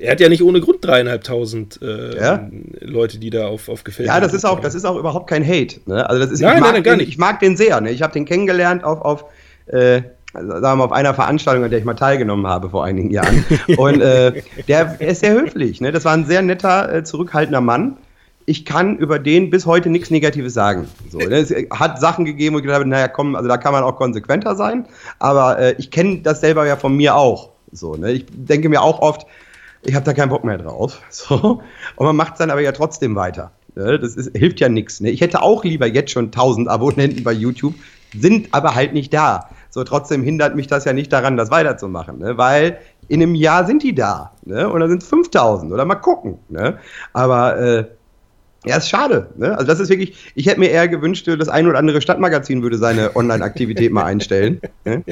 er 0.00 0.12
hat 0.12 0.20
ja 0.20 0.28
nicht 0.28 0.42
ohne 0.42 0.60
Grund 0.60 0.84
dreieinhalbtausend 0.84 1.80
äh, 1.82 2.16
Ja. 2.16 2.48
Leute, 2.80 3.18
die 3.18 3.30
da 3.30 3.48
auf, 3.48 3.68
auf 3.68 3.84
Gefällt. 3.84 4.08
Ja, 4.08 4.20
das 4.20 4.32
ist 4.32 4.44
auch, 4.44 4.60
das 4.60 4.74
ist 4.74 4.84
auch 4.84 4.96
überhaupt 4.96 5.28
kein 5.28 5.46
Hate. 5.46 5.80
Ne? 5.86 6.08
Also 6.08 6.22
das 6.22 6.30
ist, 6.30 6.40
Nein, 6.40 6.56
ich, 6.56 6.60
mag 6.62 6.72
nein, 6.72 6.82
gar 6.82 6.94
den, 6.94 6.98
nicht. 7.00 7.08
ich 7.08 7.18
mag 7.18 7.40
den 7.40 7.56
sehr. 7.56 7.80
Ne? 7.80 7.90
Ich 7.90 8.02
habe 8.02 8.12
den 8.12 8.24
kennengelernt 8.24 8.84
auf, 8.84 9.02
auf 9.02 9.24
äh, 9.66 10.02
sagen 10.32 10.62
wir 10.62 10.76
mal, 10.76 10.84
auf 10.84 10.92
einer 10.92 11.14
Veranstaltung, 11.14 11.64
an 11.64 11.70
der 11.70 11.78
ich 11.78 11.84
mal 11.84 11.94
teilgenommen 11.94 12.46
habe 12.46 12.70
vor 12.70 12.84
einigen 12.84 13.10
Jahren. 13.10 13.44
Und 13.76 14.00
äh, 14.00 14.42
der, 14.68 14.84
der 14.86 15.08
ist 15.08 15.20
sehr 15.20 15.32
höflich. 15.32 15.80
Ne? 15.80 15.92
Das 15.92 16.04
war 16.04 16.12
ein 16.12 16.26
sehr 16.26 16.42
netter, 16.42 16.92
äh, 16.94 17.04
zurückhaltender 17.04 17.60
Mann. 17.60 17.96
Ich 18.46 18.64
kann 18.64 18.96
über 18.96 19.18
den 19.18 19.50
bis 19.50 19.66
heute 19.66 19.90
nichts 19.90 20.10
Negatives 20.10 20.54
sagen. 20.54 20.88
So, 21.10 21.18
ne? 21.18 21.36
Es 21.36 21.52
hat 21.70 22.00
Sachen 22.00 22.24
gegeben, 22.24 22.54
wo 22.54 22.58
ich 22.58 22.62
gedacht 22.62 22.78
habe, 22.80 22.88
naja, 22.88 23.08
komm, 23.08 23.34
also 23.34 23.48
da 23.48 23.56
kann 23.56 23.72
man 23.72 23.82
auch 23.82 23.96
konsequenter 23.96 24.54
sein. 24.54 24.86
Aber 25.18 25.58
äh, 25.58 25.74
ich 25.78 25.90
kenne 25.90 26.18
das 26.22 26.40
selber 26.40 26.64
ja 26.66 26.76
von 26.76 26.96
mir 26.96 27.16
auch. 27.16 27.50
So, 27.72 27.96
ne? 27.96 28.12
Ich 28.12 28.26
denke 28.30 28.68
mir 28.68 28.82
auch 28.82 29.00
oft, 29.00 29.26
ich 29.86 29.94
habe 29.94 30.04
da 30.04 30.12
keinen 30.12 30.28
Bock 30.28 30.44
mehr 30.44 30.58
drauf. 30.58 31.00
So. 31.10 31.62
Und 31.96 32.06
man 32.06 32.16
macht 32.16 32.34
es 32.34 32.38
dann 32.38 32.50
aber 32.50 32.60
ja 32.60 32.72
trotzdem 32.72 33.16
weiter. 33.16 33.52
Ne? 33.74 33.98
Das 33.98 34.16
ist, 34.16 34.36
hilft 34.36 34.60
ja 34.60 34.68
nichts. 34.68 35.00
Ne? 35.00 35.10
Ich 35.10 35.20
hätte 35.20 35.42
auch 35.42 35.64
lieber 35.64 35.86
jetzt 35.86 36.10
schon 36.10 36.26
1000 36.26 36.68
Abonnenten 36.68 37.22
bei 37.24 37.32
YouTube, 37.32 37.74
sind 38.16 38.48
aber 38.52 38.74
halt 38.74 38.92
nicht 38.92 39.12
da. 39.12 39.50
So, 39.70 39.84
trotzdem 39.84 40.22
hindert 40.22 40.56
mich 40.56 40.66
das 40.66 40.84
ja 40.84 40.92
nicht 40.92 41.12
daran, 41.12 41.36
das 41.36 41.50
weiterzumachen, 41.50 42.18
ne? 42.18 42.38
weil 42.38 42.78
in 43.08 43.22
einem 43.22 43.34
Jahr 43.34 43.66
sind 43.66 43.82
die 43.82 43.94
da. 43.94 44.32
Ne? 44.44 44.68
Und 44.68 44.80
dann 44.80 44.88
sind 44.88 45.02
es 45.02 45.08
5000 45.08 45.72
oder 45.72 45.84
mal 45.84 45.96
gucken. 45.96 46.38
Ne? 46.48 46.78
Aber 47.12 47.58
äh, 47.58 47.84
ja, 48.66 48.76
ist 48.76 48.88
schade. 48.88 49.28
Ne? 49.36 49.52
Also 49.52 49.66
das 49.66 49.80
ist 49.80 49.88
wirklich, 49.88 50.32
ich 50.34 50.46
hätte 50.46 50.58
mir 50.58 50.70
eher 50.70 50.88
gewünscht, 50.88 51.28
das 51.28 51.48
ein 51.48 51.66
oder 51.66 51.78
andere 51.78 52.00
Stadtmagazin 52.00 52.62
würde 52.62 52.78
seine 52.78 53.14
Online-Aktivität 53.16 53.92
mal 53.92 54.04
einstellen. 54.04 54.60
Ne? 54.84 55.04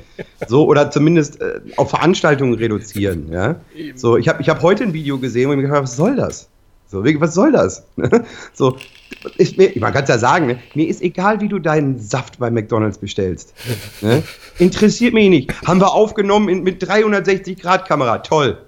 So, 0.49 0.67
oder 0.67 0.91
zumindest 0.91 1.41
äh, 1.41 1.61
auf 1.77 1.91
Veranstaltungen 1.91 2.55
reduzieren. 2.55 3.31
Ja? 3.31 3.57
So, 3.95 4.17
ich 4.17 4.29
habe 4.29 4.43
ich 4.43 4.49
hab 4.49 4.63
heute 4.63 4.85
ein 4.85 4.93
Video 4.93 5.19
gesehen, 5.19 5.49
wo 5.49 5.53
ich 5.53 5.57
mir 5.57 5.63
gedacht 5.63 5.77
habe, 5.77 5.85
was 5.85 5.97
soll 5.97 6.17
das? 6.17 6.49
So, 6.89 7.05
wirklich, 7.05 7.21
was 7.21 7.35
soll 7.35 7.53
das? 7.53 7.85
so, 8.53 8.77
mir, 9.57 9.73
man 9.77 9.93
kann 9.93 10.03
es 10.03 10.09
ja 10.09 10.19
sagen, 10.19 10.47
ne? 10.47 10.59
mir 10.75 10.89
ist 10.89 11.01
egal, 11.03 11.41
wie 11.41 11.49
du 11.49 11.59
deinen 11.59 11.99
Saft 11.99 12.39
bei 12.39 12.51
McDonalds 12.51 12.99
bestellst. 12.99 13.55
Ne? 14.01 14.23
Interessiert 14.59 15.15
mich 15.15 15.29
nicht. 15.29 15.63
Haben 15.67 15.81
wir 15.81 15.93
aufgenommen 15.93 16.49
in, 16.49 16.63
mit 16.63 16.83
360-Grad-Kamera. 16.83 18.19
Toll. 18.19 18.59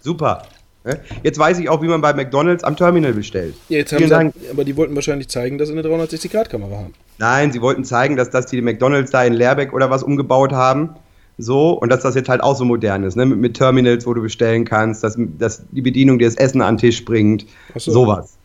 Super. 0.00 0.42
Ne? 0.84 0.98
Jetzt 1.22 1.38
weiß 1.38 1.58
ich 1.58 1.68
auch, 1.68 1.82
wie 1.82 1.86
man 1.86 2.00
bei 2.00 2.12
McDonalds 2.12 2.64
am 2.64 2.76
Terminal 2.76 3.12
bestellt. 3.12 3.54
Ja, 3.68 3.78
jetzt 3.78 3.92
haben 3.92 4.02
sie, 4.02 4.08
Dank. 4.08 4.34
aber 4.50 4.64
die 4.64 4.76
wollten 4.76 4.94
wahrscheinlich 4.94 5.28
zeigen, 5.28 5.58
dass 5.58 5.68
sie 5.68 5.78
eine 5.78 5.82
360-Grad-Kamera 5.82 6.76
haben. 6.76 6.94
Nein, 7.18 7.52
sie 7.52 7.60
wollten 7.60 7.84
zeigen, 7.84 8.16
dass 8.16 8.30
das 8.30 8.46
die 8.46 8.60
McDonalds 8.60 9.10
da 9.10 9.24
in 9.24 9.32
Leerbeck 9.32 9.72
oder 9.72 9.90
was 9.90 10.02
umgebaut 10.02 10.52
haben. 10.52 10.90
So, 11.38 11.70
und 11.70 11.90
dass 11.90 12.02
das 12.02 12.14
jetzt 12.14 12.28
halt 12.28 12.42
auch 12.42 12.56
so 12.56 12.64
modern 12.64 13.04
ist, 13.04 13.16
ne? 13.16 13.24
mit, 13.24 13.38
mit 13.38 13.54
Terminals, 13.54 14.06
wo 14.06 14.12
du 14.12 14.20
bestellen 14.20 14.64
kannst, 14.64 15.02
dass, 15.02 15.16
dass 15.38 15.62
die 15.70 15.80
Bedienung 15.80 16.18
dir 16.18 16.26
das 16.26 16.36
Essen 16.36 16.60
an 16.60 16.74
den 16.74 16.80
Tisch 16.80 17.04
bringt. 17.04 17.46
So. 17.74 17.92
Sowas. 17.92 18.36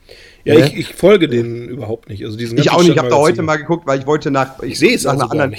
Ja, 0.45 0.53
Ne? 0.53 0.67
ich, 0.67 0.77
ich 0.77 0.93
folge 0.93 1.27
denen 1.27 1.67
überhaupt 1.67 2.07
nicht. 2.07 2.23
Also 2.23 2.37
diesen 2.37 2.57
Ich 2.57 2.71
auch 2.71 2.79
nicht. 2.79 2.91
Ich 2.91 2.97
habe 2.97 3.09
da 3.09 3.17
heute 3.17 3.41
mal 3.41 3.57
geguckt, 3.57 3.85
weil 3.85 3.99
ich 3.99 4.05
wollte 4.07 4.31
nach. 4.31 4.63
Ich 4.63 4.79
sehe 4.79 4.95
es 4.95 5.03
nach 5.03 5.13
also 5.13 5.29
einer 5.29 5.43
anderen 5.43 5.55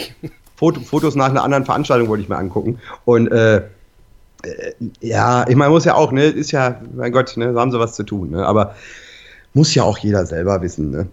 Fotos 0.57 1.15
nach 1.15 1.29
einer 1.29 1.45
anderen 1.45 1.65
Veranstaltung 1.65 2.09
wollte 2.09 2.23
ich 2.23 2.29
mir 2.29 2.37
angucken. 2.37 2.79
Und 3.05 3.29
äh, 3.29 3.63
ja, 5.01 5.47
ich 5.49 5.57
meine, 5.57 5.71
muss 5.71 5.85
ja 5.85 5.95
auch, 5.95 6.13
ne, 6.13 6.25
ist 6.25 6.53
ja, 6.53 6.81
mein 6.95 7.13
Gott, 7.13 7.37
ne, 7.37 7.53
da 7.53 7.61
haben 7.61 7.73
sie 7.73 7.79
was 7.79 7.95
zu 7.95 8.05
tun, 8.05 8.31
ne? 8.31 8.47
Aber 8.47 8.75
muss 9.55 9.75
ja 9.75 9.83
auch 9.83 9.99
jeder 9.99 10.27
selber 10.27 10.61
wissen, 10.63 10.91
ne? 10.91 11.09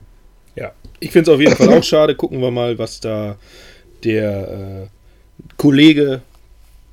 Ja, 0.56 0.72
ich 1.00 1.12
finde 1.12 1.32
es 1.32 1.36
auf 1.36 1.42
jeden 1.42 1.56
Fall 1.56 1.70
auch 1.78 1.84
schade. 1.84 2.16
Gucken 2.16 2.40
wir 2.40 2.52
mal, 2.52 2.78
was 2.78 3.00
da 3.00 3.36
der 4.04 4.52
äh, 4.52 4.88
Kollege 5.58 6.22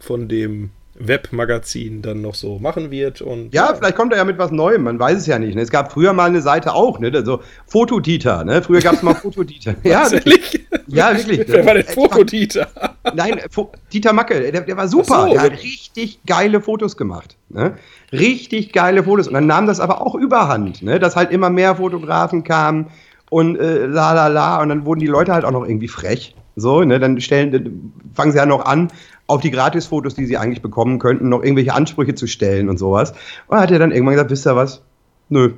von 0.00 0.28
dem 0.28 0.70
Webmagazin 1.08 2.02
dann 2.02 2.20
noch 2.20 2.34
so 2.34 2.58
machen 2.58 2.90
wird. 2.90 3.20
Und 3.22 3.54
Ja, 3.54 3.74
vielleicht 3.74 3.96
kommt 3.96 4.12
er 4.12 4.18
ja 4.18 4.24
mit 4.24 4.38
was 4.38 4.50
Neuem, 4.50 4.82
man 4.84 4.98
weiß 4.98 5.18
es 5.18 5.26
ja 5.26 5.38
nicht. 5.38 5.54
Ne? 5.54 5.62
Es 5.62 5.70
gab 5.70 5.92
früher 5.92 6.12
mal 6.12 6.26
eine 6.26 6.40
Seite 6.42 6.74
auch, 6.74 6.98
ne? 6.98 7.24
So 7.24 7.40
Fotodieter, 7.66 8.44
ne? 8.44 8.62
Früher 8.62 8.80
gab 8.80 8.94
es 8.94 9.02
mal 9.02 9.14
Fotodieter. 9.14 9.74
ja, 9.82 10.10
wirklich. 10.10 10.66
Ja, 10.86 11.16
wirklich. 11.16 11.42
Wer 11.46 11.66
war 11.66 11.74
denn 11.74 11.86
Äh, 11.86 11.92
Fokodieter? 11.92 12.68
Nein, 13.14 13.40
Fo 13.50 13.72
Dieter 13.92 14.12
Macke, 14.12 14.52
der, 14.52 14.60
der 14.62 14.76
war 14.76 14.88
super. 14.88 15.26
So, 15.26 15.32
der 15.32 15.40
hat 15.42 15.52
richtig 15.52 16.20
geile 16.26 16.60
Fotos 16.60 16.96
gemacht. 16.96 17.36
Ne? 17.48 17.74
Richtig 18.12 18.72
geile 18.72 19.04
Fotos. 19.04 19.28
Und 19.28 19.34
dann 19.34 19.46
nahm 19.46 19.66
das 19.66 19.80
aber 19.80 20.00
auch 20.06 20.14
überhand, 20.14 20.82
ne? 20.82 20.98
dass 20.98 21.16
halt 21.16 21.30
immer 21.30 21.50
mehr 21.50 21.76
Fotografen 21.76 22.44
kamen 22.44 22.88
und 23.30 23.56
äh, 23.58 23.86
la 23.86 24.12
la 24.12 24.28
la. 24.28 24.60
Und 24.62 24.68
dann 24.68 24.84
wurden 24.84 25.00
die 25.00 25.06
Leute 25.06 25.32
halt 25.32 25.44
auch 25.44 25.50
noch 25.50 25.64
irgendwie 25.66 25.88
frech. 25.88 26.34
So, 26.56 26.82
ne? 26.82 26.98
Dann 26.98 27.20
stellen, 27.20 27.92
fangen 28.14 28.32
sie 28.32 28.38
ja 28.38 28.46
noch 28.46 28.64
an, 28.64 28.88
auf 29.26 29.40
die 29.40 29.50
Gratisfotos, 29.50 30.14
die 30.14 30.26
sie 30.26 30.36
eigentlich 30.36 30.62
bekommen 30.62 30.98
könnten, 30.98 31.28
noch 31.28 31.42
irgendwelche 31.42 31.74
Ansprüche 31.74 32.14
zu 32.14 32.26
stellen 32.26 32.68
und 32.68 32.78
sowas. 32.78 33.14
Und 33.46 33.58
hat 33.58 33.70
er 33.70 33.78
dann 33.78 33.92
irgendwann 33.92 34.14
gesagt, 34.14 34.30
wisst 34.30 34.46
ihr 34.46 34.56
was? 34.56 34.82
Nö. 35.28 35.52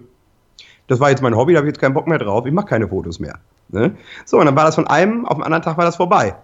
Das 0.87 1.01
war 1.01 1.11
jetzt 1.11 1.23
mein 1.23 1.37
Hobby, 1.37 1.55
da 1.55 1.59
habe 1.59 1.67
ich 1.67 1.73
jetzt 1.73 1.81
keinen 1.81 1.95
Bock 1.95 2.07
mehr 2.07 2.19
drauf, 2.19 2.47
ich 2.47 2.53
mache 2.53 2.67
keine 2.67 2.89
Fotos 2.89 3.19
mehr. 3.19 3.39
Ne? 3.71 3.97
So, 4.27 4.39
und 4.39 4.47
dann 4.47 4.55
war 4.55 4.65
das 4.67 4.75
von 4.75 4.87
einem 4.87 5.25
auf 5.25 5.37
den 5.37 5.43
anderen 5.43 5.63
Tag 5.63 5.79
war 5.79 5.85
das 5.85 5.97
vorbei. 5.97 6.35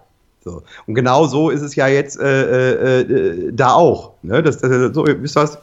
So. 0.43 0.63
Und 0.87 0.95
genau 0.95 1.27
so 1.27 1.51
ist 1.51 1.61
es 1.61 1.75
ja 1.75 1.87
jetzt 1.87 2.19
äh, 2.19 2.25
äh, 2.71 3.01
äh, 3.01 3.51
da 3.53 3.73
auch. 3.73 4.13
Ne? 4.23 4.41
Das, 4.41 4.57
das, 4.57 4.93
so, 4.93 5.05
wisst 5.05 5.37
ihr 5.37 5.43
was? 5.43 5.59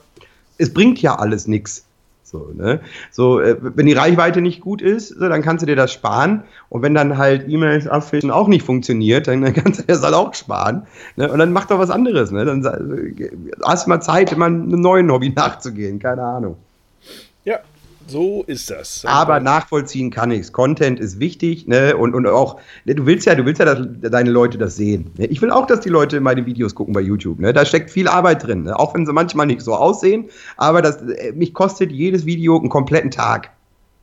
Es 0.56 0.72
bringt 0.72 1.02
ja 1.02 1.16
alles 1.16 1.48
nichts. 1.48 1.84
So, 2.30 2.50
ne? 2.52 2.80
so 3.10 3.40
äh, 3.40 3.56
wenn 3.60 3.86
die 3.86 3.94
Reichweite 3.94 4.42
nicht 4.42 4.60
gut 4.60 4.82
ist, 4.82 5.08
so, 5.08 5.28
dann 5.28 5.40
kannst 5.40 5.62
du 5.62 5.66
dir 5.66 5.76
das 5.76 5.92
sparen. 5.92 6.42
Und 6.68 6.82
wenn 6.82 6.94
dann 6.94 7.16
halt 7.16 7.48
E-Mails 7.48 7.88
abfischen 7.88 8.30
auch 8.30 8.48
nicht 8.48 8.64
funktioniert, 8.64 9.28
dann, 9.28 9.40
dann 9.40 9.54
kannst 9.54 9.80
du 9.80 9.82
dir 9.84 9.94
das 9.94 10.02
halt 10.02 10.14
auch 10.14 10.34
sparen. 10.34 10.86
Ne? 11.16 11.32
Und 11.32 11.38
dann 11.38 11.52
mach 11.52 11.64
doch 11.64 11.78
was 11.78 11.90
anderes. 11.90 12.30
Ne? 12.30 12.44
Dann 12.44 12.62
hast 13.64 13.86
du 13.86 13.88
mal 13.88 14.00
Zeit, 14.00 14.32
immer 14.32 14.46
einem 14.46 14.68
neuen 14.68 15.10
Hobby 15.10 15.30
nachzugehen. 15.36 15.98
Keine 15.98 16.22
Ahnung. 16.22 16.56
Ja, 17.44 17.60
so 18.08 18.42
ist 18.46 18.70
das. 18.70 19.04
Aber 19.04 19.40
nachvollziehen 19.40 20.10
kann 20.10 20.30
ich's. 20.30 20.52
Content 20.52 20.98
ist 20.98 21.20
wichtig, 21.20 21.66
ne? 21.66 21.96
Und, 21.96 22.14
und 22.14 22.26
auch, 22.26 22.60
ne, 22.84 22.94
du 22.94 23.06
willst 23.06 23.26
ja, 23.26 23.34
du 23.34 23.44
willst 23.44 23.60
ja, 23.60 23.66
dass 23.66 23.86
deine 24.10 24.30
Leute 24.30 24.58
das 24.58 24.76
sehen. 24.76 25.10
Ne? 25.16 25.26
Ich 25.26 25.42
will 25.42 25.50
auch, 25.50 25.66
dass 25.66 25.80
die 25.80 25.88
Leute 25.88 26.20
meine 26.20 26.46
Videos 26.46 26.74
gucken 26.74 26.94
bei 26.94 27.00
YouTube. 27.00 27.38
Ne? 27.38 27.52
Da 27.52 27.64
steckt 27.64 27.90
viel 27.90 28.08
Arbeit 28.08 28.46
drin, 28.46 28.64
ne? 28.64 28.78
auch 28.78 28.94
wenn 28.94 29.06
sie 29.06 29.12
manchmal 29.12 29.46
nicht 29.46 29.60
so 29.60 29.74
aussehen. 29.74 30.28
Aber 30.56 30.82
das, 30.82 31.02
äh, 31.02 31.32
mich 31.32 31.54
kostet 31.54 31.92
jedes 31.92 32.26
Video 32.26 32.58
einen 32.58 32.68
kompletten 32.68 33.10
Tag. 33.10 33.50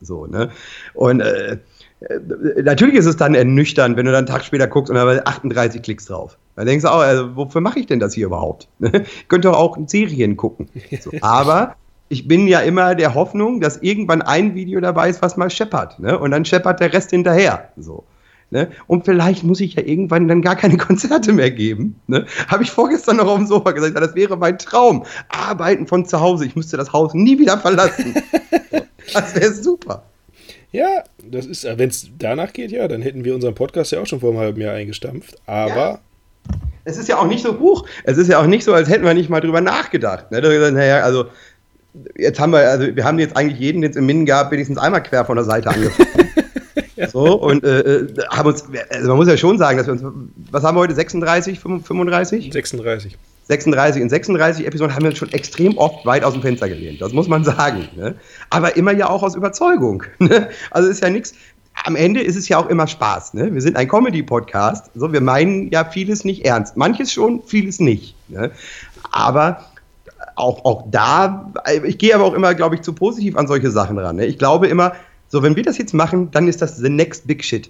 So, 0.00 0.26
ne? 0.26 0.50
Und 0.94 1.20
äh, 1.20 1.58
äh, 2.00 2.62
natürlich 2.62 2.94
ist 2.96 3.06
es 3.06 3.16
dann 3.16 3.34
ernüchternd, 3.34 3.96
wenn 3.96 4.06
du 4.06 4.12
dann 4.12 4.18
einen 4.18 4.26
Tag 4.26 4.44
später 4.44 4.66
guckst 4.66 4.90
und 4.90 4.96
da 4.96 5.06
waren 5.06 5.20
38 5.24 5.82
Klicks 5.82 6.06
drauf. 6.06 6.36
Da 6.54 6.64
denkst 6.64 6.82
du 6.82 6.90
auch, 6.90 7.00
also, 7.00 7.36
wofür 7.36 7.60
mache 7.60 7.78
ich 7.78 7.86
denn 7.86 8.00
das 8.00 8.14
hier 8.14 8.26
überhaupt? 8.26 8.68
ich 8.80 9.28
könnte 9.28 9.48
doch 9.48 9.56
auch 9.56 9.76
Serien 9.86 10.36
gucken. 10.36 10.68
So, 11.00 11.10
aber 11.20 11.76
ich 12.08 12.28
bin 12.28 12.46
ja 12.46 12.60
immer 12.60 12.94
der 12.94 13.14
Hoffnung, 13.14 13.60
dass 13.60 13.78
irgendwann 13.78 14.22
ein 14.22 14.54
Video 14.54 14.80
dabei 14.80 15.08
ist, 15.08 15.22
was 15.22 15.36
mal 15.36 15.50
scheppert. 15.50 15.98
Ne? 15.98 16.18
Und 16.18 16.30
dann 16.30 16.44
scheppert 16.44 16.80
der 16.80 16.92
Rest 16.92 17.10
hinterher. 17.10 17.70
So. 17.76 18.04
Ne? 18.50 18.70
Und 18.86 19.04
vielleicht 19.04 19.42
muss 19.42 19.60
ich 19.60 19.74
ja 19.74 19.82
irgendwann 19.82 20.28
dann 20.28 20.40
gar 20.40 20.54
keine 20.54 20.76
Konzerte 20.78 21.32
mehr 21.32 21.50
geben. 21.50 22.00
Ne? 22.06 22.26
Habe 22.46 22.62
ich 22.62 22.70
vorgestern 22.70 23.16
noch 23.16 23.26
auf 23.26 23.38
dem 23.38 23.46
Sofa 23.46 23.72
gesagt, 23.72 23.96
das 23.96 24.14
wäre 24.14 24.36
mein 24.36 24.58
Traum. 24.58 25.04
Arbeiten 25.28 25.86
von 25.86 26.06
zu 26.06 26.20
Hause. 26.20 26.46
Ich 26.46 26.54
müsste 26.54 26.76
das 26.76 26.92
Haus 26.92 27.12
nie 27.12 27.38
wieder 27.38 27.58
verlassen. 27.58 28.14
das 29.12 29.34
wäre 29.34 29.52
super. 29.52 30.04
Ja, 30.70 31.04
das 31.24 31.46
ist, 31.46 31.64
wenn 31.64 31.88
es 31.88 32.08
danach 32.18 32.52
geht, 32.52 32.70
ja, 32.70 32.86
dann 32.86 33.02
hätten 33.02 33.24
wir 33.24 33.34
unseren 33.34 33.54
Podcast 33.54 33.92
ja 33.92 34.00
auch 34.00 34.06
schon 34.06 34.20
vor 34.20 34.30
einem 34.30 34.38
halben 34.38 34.60
Jahr 34.60 34.74
eingestampft. 34.74 35.36
Aber 35.46 35.76
Ja. 35.76 35.98
Es 36.88 36.96
ist 36.96 37.08
ja 37.08 37.18
auch 37.18 37.26
nicht 37.26 37.42
so 37.42 37.58
hoch. 37.58 37.84
Es 38.04 38.16
ist 38.16 38.28
ja 38.28 38.40
auch 38.40 38.46
nicht 38.46 38.62
so, 38.62 38.72
als 38.72 38.88
hätten 38.88 39.04
wir 39.04 39.12
nicht 39.12 39.28
mal 39.28 39.40
drüber 39.40 39.60
nachgedacht. 39.60 40.30
Ne? 40.30 40.40
Naja, 40.40 41.02
also 41.02 41.26
jetzt 42.16 42.40
haben 42.40 42.52
wir, 42.52 42.70
also 42.70 42.94
wir 42.94 43.04
haben 43.04 43.18
jetzt 43.18 43.36
eigentlich 43.36 43.58
jeden, 43.58 43.82
den 43.82 43.90
es 43.90 43.96
im 43.96 44.06
Min 44.06 44.26
gab, 44.26 44.50
wenigstens 44.50 44.78
einmal 44.78 45.02
quer 45.02 45.24
von 45.24 45.36
der 45.36 45.44
Seite 45.44 45.70
angefangen. 45.70 46.08
So, 47.12 47.34
und 47.34 47.62
äh, 47.62 47.80
äh, 47.80 48.14
haben 48.30 48.48
uns, 48.48 48.64
also 48.90 49.08
man 49.08 49.16
muss 49.18 49.28
ja 49.28 49.36
schon 49.36 49.58
sagen, 49.58 49.76
dass 49.76 49.86
wir 49.86 49.92
uns, 49.92 50.02
was 50.50 50.64
haben 50.64 50.76
wir 50.76 50.80
heute, 50.80 50.94
36, 50.94 51.60
35? 51.60 52.50
36. 52.52 53.18
36 53.48 54.02
in 54.02 54.08
36 54.08 54.66
Episoden 54.66 54.94
haben 54.94 55.02
wir 55.02 55.10
uns 55.10 55.18
schon 55.18 55.32
extrem 55.32 55.76
oft 55.78 56.04
weit 56.04 56.24
aus 56.24 56.32
dem 56.32 56.42
Fenster 56.42 56.68
gelehnt. 56.68 57.00
Das 57.00 57.12
muss 57.12 57.28
man 57.28 57.44
sagen. 57.44 57.88
Ne? 57.96 58.16
Aber 58.50 58.76
immer 58.76 58.92
ja 58.92 59.08
auch 59.08 59.22
aus 59.22 59.34
Überzeugung. 59.34 60.04
Ne? 60.18 60.48
Also 60.70 60.88
ist 60.88 61.02
ja 61.02 61.10
nichts. 61.10 61.34
Am 61.84 61.94
Ende 61.94 62.22
ist 62.22 62.36
es 62.36 62.48
ja 62.48 62.58
auch 62.58 62.68
immer 62.68 62.86
Spaß. 62.86 63.34
Ne? 63.34 63.52
Wir 63.52 63.60
sind 63.60 63.76
ein 63.76 63.86
Comedy-Podcast. 63.86 64.90
So, 64.94 65.12
wir 65.12 65.20
meinen 65.20 65.70
ja 65.70 65.84
vieles 65.84 66.24
nicht 66.24 66.44
ernst. 66.44 66.76
Manches 66.76 67.12
schon, 67.12 67.42
vieles 67.44 67.78
nicht. 67.78 68.16
Ne? 68.28 68.50
Aber 69.12 69.64
auch, 70.36 70.64
auch 70.64 70.84
da, 70.90 71.52
ich 71.84 71.98
gehe 71.98 72.14
aber 72.14 72.24
auch 72.24 72.34
immer, 72.34 72.54
glaube 72.54 72.76
ich, 72.76 72.82
zu 72.82 72.92
positiv 72.92 73.36
an 73.36 73.46
solche 73.46 73.70
Sachen 73.70 73.98
ran. 73.98 74.16
Ne? 74.16 74.26
Ich 74.26 74.38
glaube 74.38 74.68
immer, 74.68 74.92
so, 75.28 75.42
wenn 75.42 75.56
wir 75.56 75.62
das 75.62 75.78
jetzt 75.78 75.92
machen, 75.92 76.30
dann 76.30 76.46
ist 76.46 76.62
das 76.62 76.76
the 76.76 76.88
next 76.88 77.26
big 77.26 77.42
shit. 77.42 77.68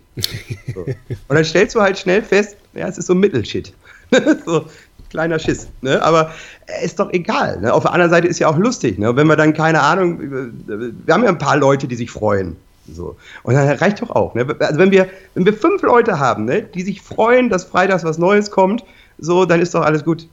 So. 0.75 0.81
Und 0.85 0.97
dann 1.29 1.45
stellst 1.45 1.75
du 1.75 1.81
halt 1.81 1.99
schnell 1.99 2.23
fest, 2.23 2.57
ja, 2.75 2.87
es 2.87 2.99
ist 2.99 3.07
so 3.07 3.14
Mittelshit. 3.14 3.73
so, 4.47 4.67
kleiner 5.09 5.39
Schiss. 5.39 5.69
Ne? 5.81 6.03
Aber 6.03 6.33
äh, 6.67 6.85
ist 6.85 6.99
doch 6.99 7.11
egal. 7.12 7.61
Ne? 7.61 7.73
Auf 7.73 7.85
der 7.85 7.93
anderen 7.93 8.11
Seite 8.11 8.29
ist 8.29 8.39
ja 8.39 8.49
auch 8.49 8.59
lustig. 8.59 8.99
Ne? 8.99 9.17
Wenn 9.17 9.27
wir 9.27 9.37
dann, 9.37 9.55
keine 9.55 9.81
Ahnung, 9.81 10.21
äh, 10.21 11.07
wir 11.07 11.14
haben 11.14 11.23
ja 11.23 11.31
ein 11.31 11.39
paar 11.39 11.57
Leute, 11.57 11.89
die 11.89 11.97
sich 11.97 12.11
freuen. 12.11 12.57
So. 12.93 13.17
Und 13.43 13.55
dann 13.55 13.69
reicht 13.69 14.03
doch 14.03 14.11
auch. 14.11 14.35
Ne? 14.35 14.47
Also 14.59 14.79
wenn 14.79 14.91
wir, 14.91 15.09
wenn 15.35 15.45
wir 15.45 15.55
fünf 15.55 15.83
Leute 15.83 16.19
haben, 16.19 16.45
ne, 16.45 16.62
die 16.62 16.83
sich 16.83 17.01
freuen, 17.01 17.49
dass 17.49 17.64
freitags 17.64 18.05
was 18.05 18.19
Neues 18.19 18.51
kommt, 18.51 18.85
so, 19.19 19.45
dann 19.45 19.61
ist 19.61 19.75
doch 19.75 19.83
alles 19.83 20.05
gut. 20.05 20.29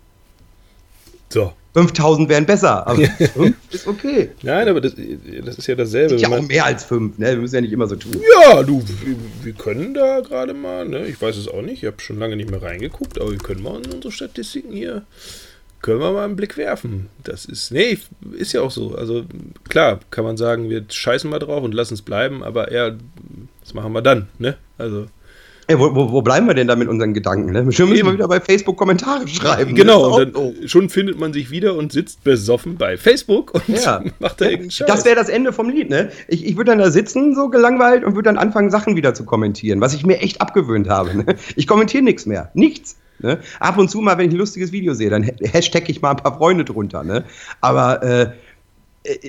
So. 1.30 1.54
5000 1.74 2.30
wären 2.30 2.45
besser, 2.45 2.86
aber 2.88 3.03
fünf 3.03 3.55
ist 3.71 3.88
okay. 3.88 4.30
Nein, 4.43 4.67
aber 4.67 4.80
das, 4.82 4.93
das 5.43 5.57
ist 5.57 5.67
ja 5.67 5.76
dasselbe. 5.76 6.09
Sind 6.09 6.21
ja 6.21 6.30
auch 6.30 6.41
mehr 6.41 6.65
als 6.65 6.84
fünf, 6.84 7.17
ne? 7.17 7.32
Wir 7.32 7.38
müssen 7.38 7.55
ja 7.55 7.61
nicht 7.61 7.74
immer 7.74 7.88
so 7.88 7.95
tun. 7.95 8.21
Ja, 8.41 8.61
du, 8.61 8.84
wir, 9.03 9.15
wir 9.43 9.53
können 9.53 9.93
da 9.93 10.21
gerade 10.21 10.53
mal, 10.53 10.88
ne? 10.88 11.07
Ich 11.07 11.21
weiß 11.21 11.36
es 11.38 11.47
auch 11.47 11.61
nicht, 11.61 11.84
ich 11.84 11.88
habe 11.88 11.99
schon 11.99 12.19
lange 12.19 12.36
nicht 12.36 12.49
mehr 12.51 12.61
reingeguckt, 12.61 13.19
aber 13.19 13.32
wir 13.32 13.39
können 13.39 13.63
mal 13.63 13.82
in 13.84 13.91
unsere 13.91 14.11
Statistiken 14.11 14.71
hier, 14.71 15.03
können 15.82 15.99
wir 15.99 16.11
mal 16.11 16.26
einen 16.26 16.36
Blick 16.36 16.57
werfen. 16.57 17.09
Das 17.24 17.45
ist, 17.45 17.71
nee, 17.71 17.97
ist 18.32 18.53
ja 18.53 18.61
auch 18.61 18.71
so. 18.71 18.95
Also 18.95 19.26
klar, 19.67 19.99
kann 20.11 20.24
man 20.24 20.38
sagen, 20.38 20.69
wir 20.69 20.86
scheißen 20.88 21.30
mal 21.30 21.39
drauf 21.39 21.63
und 21.63 21.74
lassen 21.74 21.95
es 21.95 22.03
bleiben, 22.03 22.43
aber 22.43 22.71
ja, 22.71 22.95
das 23.61 23.74
machen 23.74 23.93
wir 23.93 24.01
dann, 24.01 24.28
ne? 24.38 24.57
Also, 24.78 25.07
Ey, 25.68 25.80
wo, 25.80 25.95
wo, 25.95 26.11
wo 26.11 26.22
bleiben 26.22 26.45
wir 26.47 26.53
denn 26.53 26.68
da 26.68 26.76
mit 26.76 26.88
unseren 26.89 27.14
Gedanken? 27.14 27.51
Ne? 27.51 27.72
Schon 27.72 27.89
müssen 27.89 28.05
wir 28.05 28.14
wieder 28.14 28.28
bei 28.28 28.41
Facebook 28.41 28.76
Kommentare 28.78 29.28
schreiben. 29.28 29.76
genau, 29.76 30.18
und 30.18 30.36
dann 30.36 30.68
schon 30.68 30.89
findet 30.89 31.20
man 31.20 31.32
sich 31.34 31.51
wieder 31.51 31.76
und 31.76 31.91
sitzt 31.91 32.24
besoffen 32.24 32.76
bei 32.78 32.97
Facebook 32.97 33.53
und 33.53 33.68
Ja. 33.70 34.03
macht 34.20 34.41
da 34.41 34.45
irgendeinen 34.45 34.72
Scheiß. 34.72 34.88
Das 34.88 35.05
wäre 35.05 35.16
das 35.16 35.30
Ende 35.30 35.53
vom 35.53 35.70
Lied, 35.70 35.89
ne? 35.89 36.11
Ich, 36.28 36.45
ich 36.45 36.57
würde 36.57 36.72
dann 36.72 36.80
da 36.80 36.91
sitzen, 36.91 37.34
so 37.36 37.49
gelangweilt, 37.49 38.03
und 38.03 38.16
würde 38.16 38.28
dann 38.28 38.38
anfangen, 38.38 38.72
Sachen 38.72 38.95
wieder 38.95 39.14
zu 39.14 39.24
kommentieren, 39.26 39.80
was 39.82 39.93
ich 39.93 40.05
mir 40.05 40.20
echt 40.20 40.41
abgewöhnt 40.41 40.89
habe. 40.89 41.16
Ne? 41.18 41.36
Ich 41.55 41.66
kommentiere 41.68 42.03
nichts 42.03 42.26
mehr. 42.26 42.51
Nichts. 42.53 42.97
Ne? 43.20 43.39
Ab 43.59 43.78
und 43.78 43.89
zu 43.89 44.01
mal, 44.01 44.18
wenn 44.18 44.28
ich 44.28 44.34
ein 44.34 44.39
lustiges 44.39 44.72
Video 44.74 44.93
sehe, 44.93 45.09
dann 45.09 45.24
ha- 45.26 45.32
hashtag 45.43 45.88
ich 45.88 46.01
mal 46.01 46.11
ein 46.11 46.18
paar 46.18 46.36
Freunde 46.38 46.66
drunter. 46.66 47.03
Ne? 47.03 47.24
Aber 47.61 48.03
äh, 48.03 48.32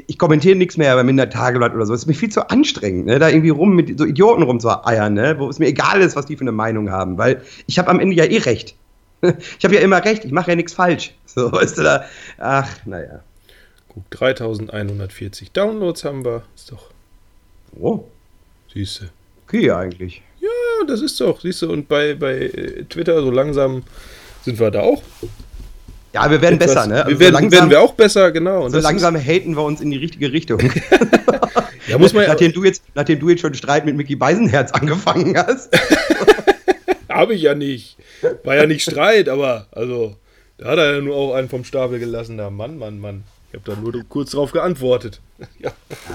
ich 0.07 0.19
kommentiere 0.19 0.57
nichts 0.57 0.77
mehr 0.77 0.95
beim 0.95 1.07
Minder 1.07 1.29
Tageblatt 1.29 1.75
oder 1.75 1.87
so. 1.87 1.95
Es 1.95 2.03
ist 2.03 2.07
mir 2.07 2.15
viel 2.15 2.31
zu 2.31 2.49
anstrengend, 2.49 3.07
ne? 3.07 3.19
da 3.19 3.29
irgendwie 3.29 3.51
rum 3.51 3.75
mit 3.75 3.99
so 3.99 4.05
Idioten 4.05 4.43
rumzueiern, 4.43 5.15
ne? 5.15 5.37
wo 5.39 5.49
es 5.49 5.59
mir 5.59 5.67
egal 5.67 6.01
ist, 6.01 6.15
was 6.17 6.27
die 6.27 6.37
für 6.37 6.43
eine 6.43 6.53
Meinung 6.53 6.91
haben. 6.91 7.19
Weil 7.19 7.43
ich 7.67 7.79
habe 7.79 7.91
am 7.91 7.99
Ende 8.01 8.15
ja 8.17 8.25
eh 8.25 8.39
recht. 8.39 8.75
Ich 9.59 9.65
habe 9.65 9.75
ja 9.75 9.81
immer 9.81 10.05
recht, 10.05 10.27
ich 10.27 10.33
mache 10.33 10.51
ja 10.51 10.57
nichts 10.57 10.75
falsch. 10.75 11.15
So, 11.25 11.51
weißt 11.53 11.79
du 11.79 11.83
da? 11.83 12.05
Ach, 12.37 12.69
naja. 12.85 13.21
Guck, 13.89 14.11
3140 14.11 15.51
Downloads 15.53 16.05
haben 16.05 16.25
wir. 16.27 16.43
Ist 16.55 16.71
doch 16.71 16.91
Oh, 17.81 18.05
süße. 18.73 19.09
okay 19.47 19.71
eigentlich. 19.71 20.23
Ja, 20.41 20.85
das 20.87 21.01
ist 21.01 21.19
doch, 21.21 21.41
siehst 21.41 21.63
du, 21.63 21.73
und 21.73 21.89
bei, 21.89 22.15
bei 22.15 22.35
äh, 22.35 22.85
Twitter 22.85 23.23
so 23.23 23.31
langsam 23.31 23.83
sind 24.43 24.61
wir 24.61 24.71
da 24.71 24.81
auch. 24.81 25.03
Ja, 26.15 26.31
wir 26.31 26.41
werden 26.41 26.61
etwas- 26.61 26.75
besser, 26.75 26.87
ne? 26.87 27.05
Also 27.05 27.11
wir 27.11 27.21
werden, 27.21 27.35
so 27.35 27.41
langsam, 27.41 27.59
werden 27.61 27.71
wir 27.71 27.81
auch 27.83 27.95
besser, 27.95 28.31
genau. 28.33 28.65
Und 28.65 28.71
so 28.71 28.79
langsam 28.79 29.17
haten 29.17 29.57
wir 29.57 29.63
uns 29.65 29.81
in 29.81 29.91
die 29.91 29.99
richtige 29.99 30.33
Richtung. 30.33 30.61
Ja, 31.87 31.99
muss 31.99 32.15
man 32.15 32.23
ja, 32.23 32.31
nachdem, 32.31 32.51
du 32.51 32.65
jetzt, 32.65 32.83
nachdem 32.95 33.21
du 33.21 33.29
jetzt 33.29 33.41
schon 33.43 33.53
Streit 33.53 33.85
mit 33.85 33.95
Mickey 33.95 34.17
Beisenherz 34.17 34.73
angefangen 34.73 35.37
hast. 35.37 35.69
habe 37.11 37.35
ich 37.35 37.43
ja 37.43 37.55
nicht. 37.55 37.99
War 38.43 38.57
ja 38.57 38.67
nicht 38.67 38.83
Streit, 38.83 39.29
aber 39.29 39.67
also, 39.71 40.17
da 40.57 40.69
hat 40.69 40.79
er 40.79 40.95
ja 40.95 41.01
nur 41.03 41.15
auch 41.15 41.35
einen 41.35 41.51
vom 41.51 41.63
Stapel 41.63 41.99
gelassen. 41.99 42.39
Da, 42.39 42.49
Mann, 42.49 42.79
Mann, 42.79 42.99
Mann. 43.01 43.25
Ich 43.53 43.61
habe 43.61 43.71
da 43.71 43.81
nur 43.81 43.93
kurz 44.09 44.31
drauf 44.31 44.53
geantwortet. 44.53 45.21
Ja. 45.59 45.73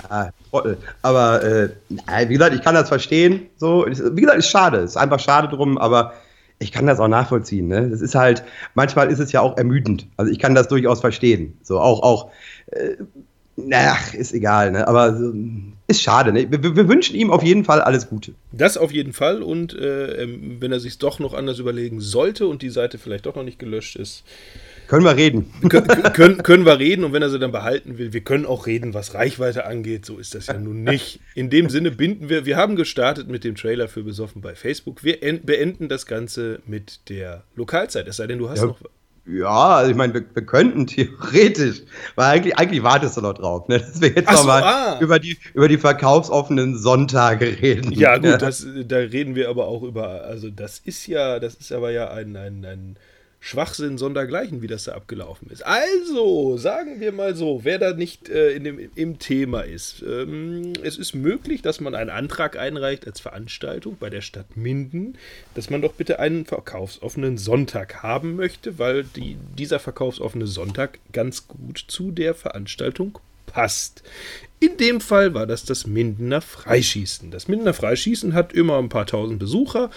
Ah, 0.10 0.30
Trottel. 0.50 0.78
Aber 1.02 1.44
äh, 1.44 1.70
wie 2.28 2.34
gesagt, 2.34 2.56
ich 2.56 2.62
kann 2.64 2.74
das 2.74 2.88
verstehen. 2.88 3.48
So, 3.58 3.86
wie 3.86 4.22
gesagt, 4.22 4.40
ist 4.40 4.50
schade. 4.50 4.78
Ist 4.80 4.98
einfach 4.98 5.20
schade 5.20 5.50
drum, 5.50 5.78
aber 5.78 6.14
ich 6.60 6.72
kann 6.72 6.86
das 6.86 7.00
auch 7.00 7.08
nachvollziehen. 7.08 7.68
Ne? 7.68 7.90
Das 7.90 8.02
ist 8.02 8.16
halt, 8.16 8.44
manchmal 8.76 9.10
ist 9.12 9.20
es 9.20 9.32
ja 9.32 9.42
auch 9.42 9.58
ermüdend. 9.58 10.08
Also 10.18 10.32
ich 10.32 10.40
kann 10.40 10.56
das 10.56 10.68
durchaus 10.68 11.00
verstehen. 11.02 11.58
So 11.64 11.80
auch, 11.80 12.02
auch, 12.04 12.32
äh, 12.68 12.96
na, 13.56 13.98
ist 14.14 14.34
egal, 14.34 14.72
ne? 14.72 14.88
Aber 14.88 15.18
so, 15.18 15.34
ist 15.88 16.02
schade. 16.02 16.32
Ne? 16.32 16.50
Wir, 16.50 16.64
wir- 16.64 16.76
wir 16.76 16.88
wünschen 16.88 17.16
ihm 17.16 17.30
auf 17.32 17.44
jeden 17.44 17.66
Fall 17.66 17.82
alles 17.82 18.08
Gute. 18.08 18.34
Das 18.52 18.78
auf 18.78 18.92
jeden 18.92 19.12
Fall. 19.12 19.42
Und 19.42 19.74
äh, 19.74 20.24
ähm, 20.24 20.58
wenn 20.60 20.72
er 20.72 20.80
sich 20.80 20.98
doch 20.98 21.20
noch 21.20 21.34
anders 21.34 21.60
überlegen 21.60 22.00
sollte 22.00 22.48
und 22.48 22.62
die 22.62 22.70
Seite 22.70 22.98
vielleicht 22.98 23.26
doch 23.26 23.36
noch 23.36 23.44
nicht 23.44 23.60
gelöscht 23.60 23.96
ist, 23.98 24.24
Können 24.90 25.06
wir 25.06 25.16
reden. 25.16 25.46
können, 25.70 25.88
können, 26.14 26.44
können 26.44 26.66
wir 26.66 26.80
reden. 26.80 27.04
Und 27.04 27.14
wenn 27.14 27.22
er 27.22 27.30
sie 27.30 27.38
dann 27.38 27.52
behalten 27.52 28.00
will, 28.00 28.12
wir 28.12 28.22
können 28.22 28.48
auch 28.48 28.66
reden, 28.66 28.96
was 28.96 29.14
Reichweite 29.14 29.68
angeht. 29.68 30.04
So 30.04 30.18
ist 30.18 30.34
das 30.34 30.48
ja 30.48 30.56
nun 30.58 30.84
nicht. 30.84 31.20
In 31.36 31.52
dem 31.52 31.70
Sinne 31.70 31.92
binden 31.92 32.28
wir, 32.28 32.46
wir 32.46 32.58
haben 32.58 32.76
gestartet 32.76 33.28
mit 33.30 33.44
dem 33.44 33.54
Trailer 33.54 33.88
für 33.88 34.02
Besoffen 34.04 34.42
bei 34.42 34.56
Facebook. 34.56 35.04
Wir 35.04 35.22
en- 35.22 35.46
beenden 35.46 35.90
das 35.90 36.08
Ganze 36.08 36.60
mit 36.66 37.08
der 37.10 37.44
Lokalzeit. 37.56 38.08
Es 38.08 38.18
sei 38.18 38.26
denn, 38.26 38.40
du 38.40 38.50
hast 38.50 38.62
Ja. 38.62 38.66
noch. 38.66 38.80
Ja, 39.32 39.76
also 39.76 39.92
ich 39.92 39.98
meine, 39.98 40.12
wir, 40.16 40.26
wir 40.34 40.44
könnten 40.44 40.88
theoretisch, 40.88 41.84
weil 42.16 42.26
eigentlich, 42.38 42.58
eigentlich 42.58 42.82
wartest 42.82 43.16
du 43.16 43.22
noch 43.22 43.34
drauf, 43.34 43.68
ne? 43.68 43.78
dass 43.78 44.02
wir 44.02 44.10
jetzt 44.10 44.28
Ach 44.28 44.38
so, 44.38 44.40
nochmal 44.40 44.64
ah. 44.64 44.98
über, 45.02 45.20
die, 45.20 45.38
über 45.54 45.68
die 45.68 45.78
verkaufsoffenen 45.78 46.76
Sonntage 46.76 47.46
reden. 47.62 47.92
Ja, 47.92 48.18
gut, 48.18 48.42
das, 48.42 48.66
da 48.88 48.98
reden 48.98 49.36
wir 49.36 49.50
aber 49.50 49.68
auch 49.68 49.84
über, 49.84 50.24
also 50.24 50.50
das 50.50 50.80
ist 50.80 51.06
ja, 51.06 51.40
das 51.40 51.54
ist 51.54 51.72
aber 51.72 51.92
ja 51.92 52.10
ein, 52.12 52.36
ein, 52.36 52.66
ein 52.66 52.98
Schwachsinn 53.42 53.98
sondergleichen, 53.98 54.62
wie 54.62 54.68
das 54.68 54.84
da 54.84 54.94
abgelaufen 54.94 55.50
ist. 55.50 55.66
Also, 55.66 56.58
sagen 56.58 57.00
wir 57.00 57.14
mal 57.14 57.36
so, 57.36 57.62
wer 57.64 57.80
da 57.80 57.94
nicht 57.94 58.28
äh, 58.28 58.52
in 58.52 58.66
dem, 58.66 58.90
im 58.96 59.18
Thema 59.18 59.62
ist. 59.62 60.02
Ähm, 60.02 60.74
es 60.84 60.98
ist 60.98 61.16
möglich, 61.16 61.62
dass 61.62 61.80
man 61.80 61.96
einen 61.96 62.10
Antrag 62.10 62.58
einreicht 62.58 63.08
als 63.08 63.22
Veranstaltung 63.22 63.96
bei 63.98 64.10
der 64.10 64.22
Stadt 64.22 64.58
Minden, 64.58 65.18
dass 65.56 65.70
man 65.70 65.82
doch 65.82 65.94
bitte 65.94 66.20
einen 66.20 66.46
verkaufsoffenen 66.46 67.38
Sonntag 67.38 68.04
haben 68.04 68.36
möchte, 68.36 68.78
weil 68.78 69.04
die, 69.04 69.38
dieser 69.58 69.80
verkaufsoffene 69.80 70.48
Sonntag 70.48 71.00
ganz 71.14 71.48
gut 71.48 71.86
zu 71.88 72.12
der 72.12 72.36
Veranstaltung 72.36 73.20
passt. 73.46 74.04
In 74.60 74.76
dem 74.76 75.00
Fall 75.00 75.34
war 75.34 75.48
das 75.48 75.64
das 75.64 75.88
Mindener 75.88 76.42
Freischießen. 76.42 77.32
Das 77.32 77.48
Mindener 77.48 77.74
Freischießen 77.74 78.34
hat 78.34 78.52
immer 78.52 78.78
ein 78.78 78.90
paar 78.90 79.06
tausend 79.06 79.40
Besucher 79.40 79.90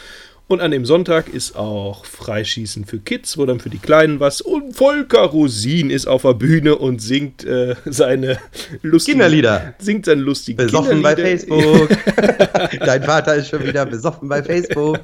und 0.49 0.61
an 0.61 0.71
dem 0.71 0.85
Sonntag 0.85 1.29
ist 1.33 1.57
auch 1.57 2.05
Freischießen 2.05 2.85
für 2.85 2.99
Kids, 2.99 3.39
wo 3.39 3.47
dann 3.47 3.61
für 3.61 3.71
die 3.71 3.79
Kleinen 3.79 4.21
was. 4.21 4.41
Und 4.41 4.77
Volker 4.77 5.23
Rosin 5.23 5.89
ist 5.89 6.07
auf 6.07 6.23
der 6.23 6.35
Bühne 6.35 6.77
und 6.77 7.01
singt 7.01 7.45
äh, 7.45 7.75
seine 7.87 8.39
lustigen 8.83 9.19
Kinderlieder. 9.19 9.75
Singt 9.79 10.05
seine 10.05 10.21
lustigen 10.21 10.59
Besoffen 10.59 11.01
bei. 11.01 11.17
Facebook. 11.17 11.89
Dein 12.81 13.03
Vater 13.03 13.37
ist 13.37 13.49
schon 13.49 13.65
wieder 13.67 13.87
besoffen 13.87 14.29
bei 14.29 14.43
Facebook. 14.43 15.01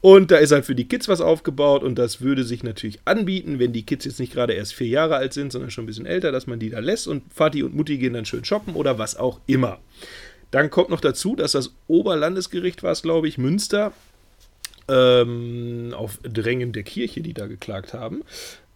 Und 0.00 0.30
da 0.30 0.36
ist 0.36 0.52
halt 0.52 0.66
für 0.66 0.74
die 0.74 0.86
Kids 0.86 1.08
was 1.08 1.20
aufgebaut 1.20 1.82
und 1.82 1.98
das 1.98 2.20
würde 2.20 2.44
sich 2.44 2.62
natürlich 2.62 2.98
anbieten, 3.06 3.58
wenn 3.58 3.72
die 3.72 3.86
Kids 3.86 4.04
jetzt 4.04 4.20
nicht 4.20 4.34
gerade 4.34 4.52
erst 4.52 4.74
vier 4.74 4.88
Jahre 4.88 5.16
alt 5.16 5.32
sind, 5.32 5.50
sondern 5.50 5.70
schon 5.70 5.84
ein 5.84 5.86
bisschen 5.86 6.04
älter, 6.04 6.30
dass 6.30 6.46
man 6.46 6.58
die 6.58 6.68
da 6.68 6.80
lässt 6.80 7.08
und 7.08 7.22
Vati 7.34 7.62
und 7.62 7.74
Mutti 7.74 7.96
gehen 7.96 8.12
dann 8.12 8.26
schön 8.26 8.44
shoppen 8.44 8.74
oder 8.74 8.98
was 8.98 9.16
auch 9.16 9.40
immer. 9.46 9.78
Dann 10.50 10.68
kommt 10.68 10.90
noch 10.90 11.00
dazu, 11.00 11.36
dass 11.36 11.52
das 11.52 11.74
Oberlandesgericht 11.86 12.82
war 12.82 12.92
es, 12.92 13.00
glaube 13.00 13.28
ich, 13.28 13.38
Münster, 13.38 13.92
ähm, 14.88 15.94
auf 15.96 16.18
Drängen 16.22 16.72
der 16.72 16.82
Kirche, 16.82 17.20
die 17.20 17.34
da 17.34 17.46
geklagt 17.46 17.94
haben, 17.94 18.22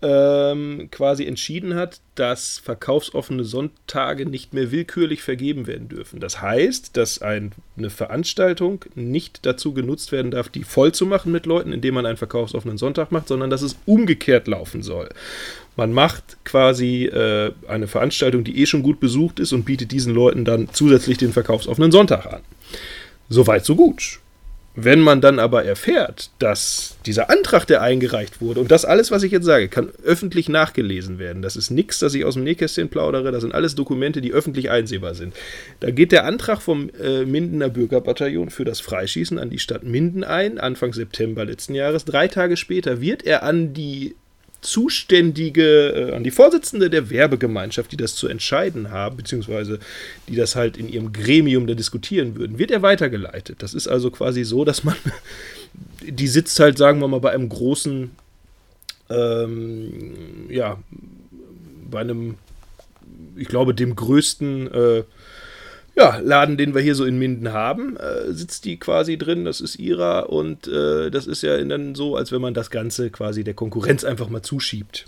ähm, 0.01 0.89
quasi 0.93 1.27
entschieden 1.27 1.75
hat, 1.75 2.01
dass 2.15 2.59
verkaufsoffene 2.59 3.43
Sonntage 3.43 4.27
nicht 4.27 4.55
mehr 4.55 4.71
willkürlich 4.71 5.23
vergeben 5.23 5.67
werden 5.67 5.89
dürfen. 5.89 6.21
Das 6.21 6.41
heißt, 6.41 6.97
dass 6.97 7.21
ein, 7.21 7.53
eine 7.77 7.91
Veranstaltung 7.91 8.85
nicht 8.95 9.45
dazu 9.45 9.73
genutzt 9.73 10.13
werden 10.13 10.31
darf, 10.31 10.51
die 10.51 10.63
voll 10.63 10.93
zu 10.93 11.05
machen 11.05 11.33
mit 11.33 11.47
Leuten, 11.47 11.73
indem 11.73 11.95
man 11.95 12.07
einen 12.07 12.17
verkaufsoffenen 12.17 12.79
Sonntag 12.79 13.11
macht, 13.11 13.27
sondern 13.27 13.51
dass 13.51 13.63
es 13.63 13.77
umgekehrt 13.87 14.47
laufen 14.47 14.83
soll. 14.83 15.09
Man 15.75 15.93
macht 15.93 16.45
quasi 16.45 17.07
äh, 17.07 17.53
eine 17.67 17.89
Veranstaltung, 17.89 18.45
die 18.45 18.61
eh 18.61 18.67
schon 18.67 18.83
gut 18.85 19.01
besucht 19.01 19.41
ist 19.41 19.53
und 19.53 19.65
bietet 19.65 19.91
diesen 19.91 20.15
Leuten 20.15 20.45
dann 20.45 20.69
zusätzlich 20.73 21.19
den 21.19 21.33
verkaufsoffenen 21.33 21.91
Sonntag 21.91 22.27
an. 22.27 22.43
Soweit, 23.29 23.65
so 23.65 23.75
gut. 23.75 24.21
Wenn 24.81 25.01
man 25.01 25.21
dann 25.21 25.41
aber 25.41 25.65
erfährt, 25.65 26.31
dass 26.39 26.97
dieser 27.05 27.31
Antrag, 27.31 27.65
der 27.65 27.83
eingereicht 27.83 28.41
wurde, 28.41 28.61
und 28.61 28.71
das 28.71 28.85
alles, 28.85 29.11
was 29.11 29.25
ich 29.25 29.33
jetzt 29.33 29.45
sage, 29.45 29.67
kann 29.67 29.91
öffentlich 30.05 30.49
nachgelesen 30.49 31.19
werden. 31.19 31.43
Das 31.43 31.57
ist 31.57 31.71
nichts, 31.71 31.99
das 31.99 32.15
ich 32.15 32.25
aus 32.25 32.35
dem 32.35 32.45
Nähkästchen 32.45 32.89
plaudere, 32.89 33.33
das 33.33 33.43
sind 33.43 33.53
alles 33.53 33.75
Dokumente, 33.75 34.21
die 34.21 34.33
öffentlich 34.33 34.71
einsehbar 34.71 35.17
sind. 35.17 35.35
Da 35.81 35.91
geht 35.91 36.13
der 36.13 36.25
Antrag 36.25 36.63
vom 36.63 36.91
äh, 36.91 37.25
Mindener 37.25 37.71
Bürgerbataillon 37.71 38.51
für 38.51 38.65
das 38.65 38.79
Freischießen 38.79 39.41
an 39.41 39.51
die 39.51 39.59
Stadt 39.59 39.83
Minden 39.83 40.23
ein, 40.23 40.59
Anfang 40.59 40.93
September 40.93 41.45
letzten 41.45 41.75
Jahres. 41.75 42.05
Drei 42.05 42.29
Tage 42.29 42.57
später 42.57 43.01
wird 43.01 43.25
er 43.25 43.43
an 43.43 43.75
die 43.75 44.15
zuständige, 44.61 46.11
äh, 46.11 46.13
an 46.15 46.25
die 46.25 46.31
Vorsitzende 46.31 46.91
der 46.91 47.11
Werbegemeinschaft, 47.11 47.93
die 47.93 47.97
das 47.97 48.15
zu 48.15 48.29
entscheiden 48.29 48.91
haben, 48.91 49.17
beziehungsweise 49.17 49.79
die 50.29 50.37
das 50.37 50.57
halt 50.57 50.77
in 50.77 50.89
ihrem 50.89 51.13
Gremium 51.13 51.67
da 51.67 51.75
diskutieren 51.75 52.37
würden, 52.37 52.59
wird 52.59 52.71
er 52.71 52.83
weitergeleitet. 52.83 53.63
Das 53.63 53.75
ist 53.75 53.87
also 53.87 54.11
quasi 54.11 54.45
so, 54.45 54.65
dass 54.65 54.85
man, 54.85 54.97
die 56.03 56.29
sitzt 56.29 56.59
halt, 56.59 56.79
sagen 56.79 57.01
wir 57.01 57.09
mal, 57.09 57.21
bei 57.21 57.31
einem 57.31 57.49
großen, 57.49 58.11
ähm, 59.11 60.49
ja, 60.51 60.79
bei 61.91 62.01
einem, 62.01 62.35
ich 63.37 63.49
glaube, 63.49 63.75
dem 63.75 63.95
größten 63.95 64.73
äh, 64.73 65.03
ja, 65.99 66.19
Laden, 66.23 66.57
den 66.57 66.75
wir 66.75 66.81
hier 66.81 66.95
so 66.95 67.05
in 67.05 67.19
Minden 67.19 67.53
haben, 67.53 67.97
äh, 67.97 68.33
sitzt 68.33 68.65
die 68.65 68.77
quasi 68.79 69.19
drin, 69.19 69.45
das 69.45 69.61
ist 69.61 69.79
ihrer 69.79 70.31
und 70.31 70.69
äh, 70.69 71.11
das 71.11 71.27
ist 71.27 71.43
ja 71.43 71.63
dann 71.65 71.97
so, 71.97 72.15
als 72.15 72.31
wenn 72.31 72.41
man 72.41 72.55
das 72.55 72.71
Ganze 72.71 73.11
quasi 73.11 73.43
der 73.43 73.55
Konkurrenz 73.55 74.05
einfach 74.05 74.29
mal 74.29 74.43
zuschiebt. 74.43 75.07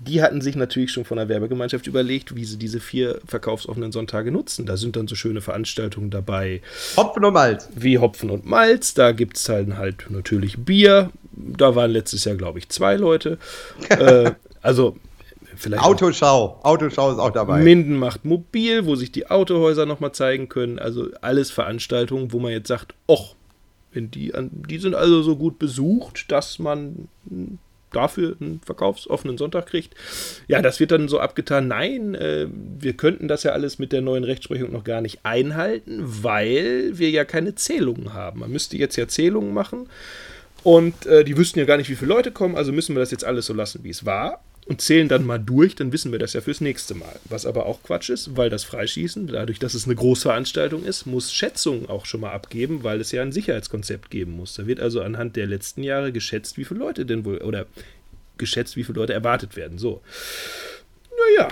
Die 0.00 0.22
hatten 0.22 0.40
sich 0.40 0.54
natürlich 0.56 0.90
schon 0.90 1.04
von 1.04 1.16
der 1.16 1.28
Werbegemeinschaft 1.28 1.86
überlegt, 1.86 2.34
wie 2.34 2.44
sie 2.44 2.58
diese 2.58 2.80
vier 2.80 3.20
verkaufsoffenen 3.26 3.92
Sonntage 3.92 4.32
nutzen. 4.32 4.66
Da 4.66 4.76
sind 4.76 4.96
dann 4.96 5.06
so 5.06 5.14
schöne 5.14 5.40
Veranstaltungen 5.40 6.10
dabei. 6.10 6.60
Hopfen 6.96 7.24
und 7.24 7.32
Malz. 7.32 7.68
Wie 7.74 7.98
Hopfen 7.98 8.30
und 8.30 8.44
Malz. 8.44 8.94
Da 8.94 9.12
gibt 9.12 9.36
es 9.36 9.48
halt, 9.48 9.76
halt 9.76 10.06
natürlich 10.10 10.58
Bier. 10.58 11.10
Da 11.30 11.76
waren 11.76 11.92
letztes 11.92 12.24
Jahr, 12.24 12.34
glaube 12.34 12.58
ich, 12.58 12.68
zwei 12.68 12.96
Leute. 12.96 13.38
äh, 13.90 14.32
also 14.60 14.96
vielleicht. 15.56 15.84
Autoschau. 15.84 16.60
Autoschau 16.62 17.12
ist 17.12 17.18
auch 17.18 17.30
dabei. 17.30 17.60
Minden 17.62 17.96
macht 17.96 18.24
mobil, 18.24 18.86
wo 18.86 18.94
sich 18.94 19.12
die 19.12 19.30
Autohäuser 19.30 19.86
nochmal 19.86 20.12
zeigen 20.12 20.48
können. 20.48 20.78
Also 20.78 21.08
alles 21.20 21.50
Veranstaltungen, 21.50 22.32
wo 22.32 22.38
man 22.38 22.52
jetzt 22.52 22.68
sagt, 22.68 22.94
och, 23.08 23.34
wenn 23.92 24.10
die, 24.10 24.32
die 24.68 24.78
sind 24.78 24.94
also 24.94 25.22
so 25.22 25.36
gut 25.36 25.58
besucht, 25.58 26.30
dass 26.32 26.58
man 26.58 27.08
dafür 27.92 28.36
einen 28.40 28.60
verkaufsoffenen 28.64 29.38
Sonntag 29.38 29.66
kriegt. 29.66 29.94
Ja, 30.48 30.62
das 30.62 30.80
wird 30.80 30.90
dann 30.90 31.08
so 31.08 31.20
abgetan. 31.20 31.68
Nein, 31.68 32.14
äh, 32.14 32.46
wir 32.78 32.94
könnten 32.94 33.28
das 33.28 33.42
ja 33.42 33.52
alles 33.52 33.78
mit 33.78 33.92
der 33.92 34.00
neuen 34.00 34.24
Rechtsprechung 34.24 34.72
noch 34.72 34.84
gar 34.84 35.00
nicht 35.00 35.20
einhalten, 35.24 36.00
weil 36.02 36.92
wir 36.94 37.10
ja 37.10 37.24
keine 37.24 37.54
Zählungen 37.54 38.14
haben. 38.14 38.40
Man 38.40 38.50
müsste 38.50 38.76
jetzt 38.76 38.96
ja 38.96 39.08
Zählungen 39.08 39.52
machen 39.52 39.88
und 40.62 41.06
äh, 41.06 41.24
die 41.24 41.36
wüssten 41.36 41.58
ja 41.58 41.64
gar 41.64 41.76
nicht, 41.76 41.90
wie 41.90 41.96
viele 41.96 42.14
Leute 42.14 42.32
kommen, 42.32 42.56
also 42.56 42.72
müssen 42.72 42.94
wir 42.94 43.00
das 43.00 43.10
jetzt 43.10 43.24
alles 43.24 43.46
so 43.46 43.52
lassen, 43.54 43.84
wie 43.84 43.90
es 43.90 44.06
war 44.06 44.40
und 44.66 44.80
zählen 44.80 45.08
dann 45.08 45.26
mal 45.26 45.38
durch, 45.38 45.74
dann 45.74 45.92
wissen 45.92 46.12
wir 46.12 46.18
das 46.18 46.34
ja 46.34 46.40
fürs 46.40 46.60
nächste 46.60 46.94
Mal. 46.94 47.18
Was 47.24 47.46
aber 47.46 47.66
auch 47.66 47.82
Quatsch 47.82 48.10
ist, 48.10 48.36
weil 48.36 48.48
das 48.48 48.62
Freischießen, 48.64 49.26
dadurch, 49.26 49.58
dass 49.58 49.74
es 49.74 49.86
eine 49.86 49.96
Großveranstaltung 49.96 50.84
ist, 50.84 51.04
muss 51.06 51.32
Schätzungen 51.32 51.88
auch 51.88 52.06
schon 52.06 52.20
mal 52.20 52.32
abgeben, 52.32 52.84
weil 52.84 53.00
es 53.00 53.10
ja 53.10 53.22
ein 53.22 53.32
Sicherheitskonzept 53.32 54.10
geben 54.10 54.32
muss. 54.32 54.54
Da 54.54 54.66
wird 54.66 54.78
also 54.78 55.00
anhand 55.02 55.36
der 55.36 55.46
letzten 55.46 55.82
Jahre 55.82 56.12
geschätzt, 56.12 56.58
wie 56.58 56.64
viele 56.64 56.80
Leute 56.80 57.04
denn 57.04 57.24
wohl, 57.24 57.38
oder 57.38 57.66
geschätzt, 58.38 58.76
wie 58.76 58.84
viele 58.84 59.00
Leute 59.00 59.12
erwartet 59.12 59.56
werden. 59.56 59.78
So. 59.78 60.00
Naja, 61.10 61.48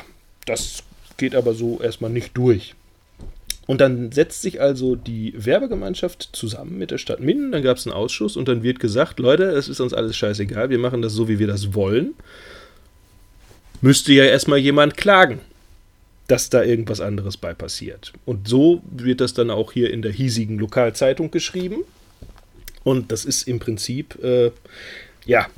das 0.47 0.85
geht 1.17 1.35
aber 1.35 1.55
so 1.55 1.81
erstmal 1.81 2.11
nicht 2.11 2.37
durch. 2.37 2.77
Und 3.67 3.81
dann 3.81 4.13
setzt 4.13 4.43
sich 4.43 4.61
also 4.61 4.97
die 4.97 5.35
Werbegemeinschaft 5.37 6.31
zusammen 6.33 6.79
mit 6.79 6.91
der 6.91 6.99
Stadt 6.99 7.21
Minden, 7.21 7.53
dann 7.53 7.63
gab 7.63 7.77
es 7.77 7.87
einen 7.87 7.95
Ausschuss 7.95 8.37
und 8.37 8.49
dann 8.49 8.63
wird 8.63 8.81
gesagt, 8.81 9.19
Leute, 9.21 9.45
es 9.45 9.69
ist 9.69 9.81
uns 9.81 9.95
alles 9.95 10.17
scheißegal, 10.17 10.71
wir 10.71 10.79
machen 10.79 11.03
das 11.03 11.13
so, 11.13 11.29
wie 11.29 11.39
wir 11.39 11.47
das 11.47 11.75
wollen 11.75 12.15
müsste 13.81 14.12
ja 14.12 14.24
erstmal 14.24 14.59
jemand 14.59 14.97
klagen, 14.97 15.41
dass 16.26 16.51
da 16.51 16.62
irgendwas 16.62 17.01
anderes 17.01 17.37
bei 17.37 17.55
passiert. 17.55 18.12
Und 18.24 18.49
so 18.49 18.83
wird 18.91 19.20
das 19.20 19.35
dann 19.35 19.51
auch 19.51 19.72
hier 19.72 19.91
in 19.91 20.03
der 20.03 20.12
hiesigen 20.12 20.59
Lokalzeitung 20.59 21.31
geschrieben. 21.31 21.85
Und 22.85 23.12
das 23.12 23.24
ist 23.24 23.49
im 23.49 23.59
Prinzip, 23.59 24.22
äh, 24.22 24.51
ja, 25.26 25.49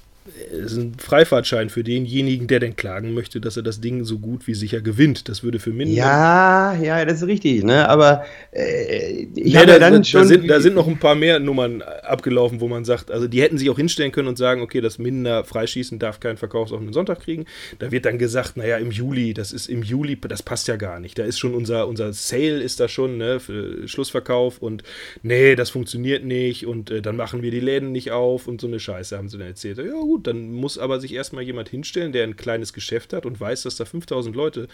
ist 0.53 0.77
ein 0.77 0.95
Freifahrtschein 0.99 1.69
für 1.69 1.83
denjenigen, 1.83 2.47
der 2.47 2.61
denn 2.61 2.77
klagen 2.77 3.13
möchte, 3.13 3.41
dass 3.41 3.57
er 3.57 3.65
das 3.65 3.81
Ding 3.81 4.05
so 4.05 4.21
gut 4.21 4.47
wie 4.47 4.55
sicher 4.55 4.81
gewinnt. 4.81 5.29
Das 5.29 5.43
würde 5.43 5.59
für 5.59 5.71
Minden. 5.71 5.95
Ja, 5.95 6.75
ja, 6.75 7.05
das 7.05 7.23
ist 7.23 7.27
richtig, 7.27 7.65
ne? 7.65 7.89
Aber 7.89 8.25
äh, 8.53 9.27
ich 9.35 9.55
ja, 9.55 9.61
habe 9.61 9.73
da, 9.73 9.79
dann 9.81 9.95
da, 9.95 10.05
schon. 10.05 10.21
Da 10.21 10.27
sind, 10.27 10.49
da 10.49 10.61
sind 10.61 10.75
noch 10.75 10.87
ein 10.87 10.99
paar 10.99 11.17
mehr 11.17 11.41
Nummern 11.41 11.83
abgelaufen, 11.83 12.61
wo 12.61 12.69
man 12.69 12.85
sagt, 12.85 13.11
also 13.11 13.27
die 13.27 13.43
hätten 13.43 13.59
sich 13.59 13.69
auch 13.69 13.77
hinstellen 13.77 14.13
können 14.13 14.29
und 14.29 14.39
sagen, 14.39 14.63
okay, 14.63 14.81
das 14.81 14.99
Minder 14.99 15.45
Freischießen 15.45 15.99
darf 15.99 16.21
keinen 16.21 16.37
verkaufsoffenen 16.37 16.93
Sonntag 16.93 17.21
kriegen. 17.21 17.47
Da 17.81 17.91
wird 17.91 18.05
dann 18.05 18.19
gesagt, 18.19 18.57
naja, 18.57 18.77
im 18.77 18.93
Juli, 18.93 19.35
das 19.35 19.53
ist 19.53 19.69
im 19.69 19.83
Juli, 19.83 20.17
das 20.21 20.45
passt 20.45 20.69
ja 20.69 20.77
gar 20.77 21.01
nicht. 21.01 21.19
Da 21.19 21.25
ist 21.25 21.41
schon 21.41 21.53
unser, 21.53 21.89
unser 21.89 22.13
Sale 22.13 22.63
ist 22.63 22.79
da 22.79 22.87
schon, 22.87 23.17
ne, 23.17 23.41
für 23.41 23.89
Schlussverkauf 23.89 24.59
und 24.59 24.85
nee, 25.25 25.57
das 25.57 25.71
funktioniert 25.71 26.25
nicht 26.25 26.65
und 26.65 26.93
äh, 26.93 27.03
dann 27.03 27.17
machen 27.17 27.43
wir 27.43 27.51
die 27.51 27.61
Läden 27.61 27.91
nicht 27.91 28.13
auf 28.13 28.47
und 28.47 28.61
so 28.61 28.69
eine 28.69 28.79
Scheiße 28.79 29.19
haben 29.19 29.29
sie 29.29 29.39
dann 29.39 29.49
erzählt. 29.49 29.79
Ja, 29.79 29.85
gut 29.93 30.12
gut, 30.13 30.27
dann 30.27 30.53
muss 30.53 30.77
aber 30.77 31.01
sich 31.01 31.15
erstmal 31.15 31.43
jemand 31.43 31.71
hinstellen, 31.71 32.13
der 32.13 32.25
ein 32.25 32.37
kleines 32.37 32.75
Geschäft 32.75 33.15
hat 33.15 33.25
und 33.25 33.41
weiß, 33.41 33.63
dass 33.63 33.77
da 33.77 33.87
5000 33.87 34.37
Leute 34.37 34.69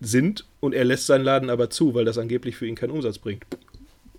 sind 0.00 0.44
und 0.60 0.74
er 0.74 0.84
lässt 0.84 1.06
seinen 1.06 1.24
Laden 1.24 1.48
aber 1.48 1.70
zu, 1.70 1.94
weil 1.94 2.04
das 2.04 2.18
angeblich 2.18 2.56
für 2.56 2.66
ihn 2.66 2.74
keinen 2.74 2.90
Umsatz 2.90 3.18
bringt. 3.18 3.44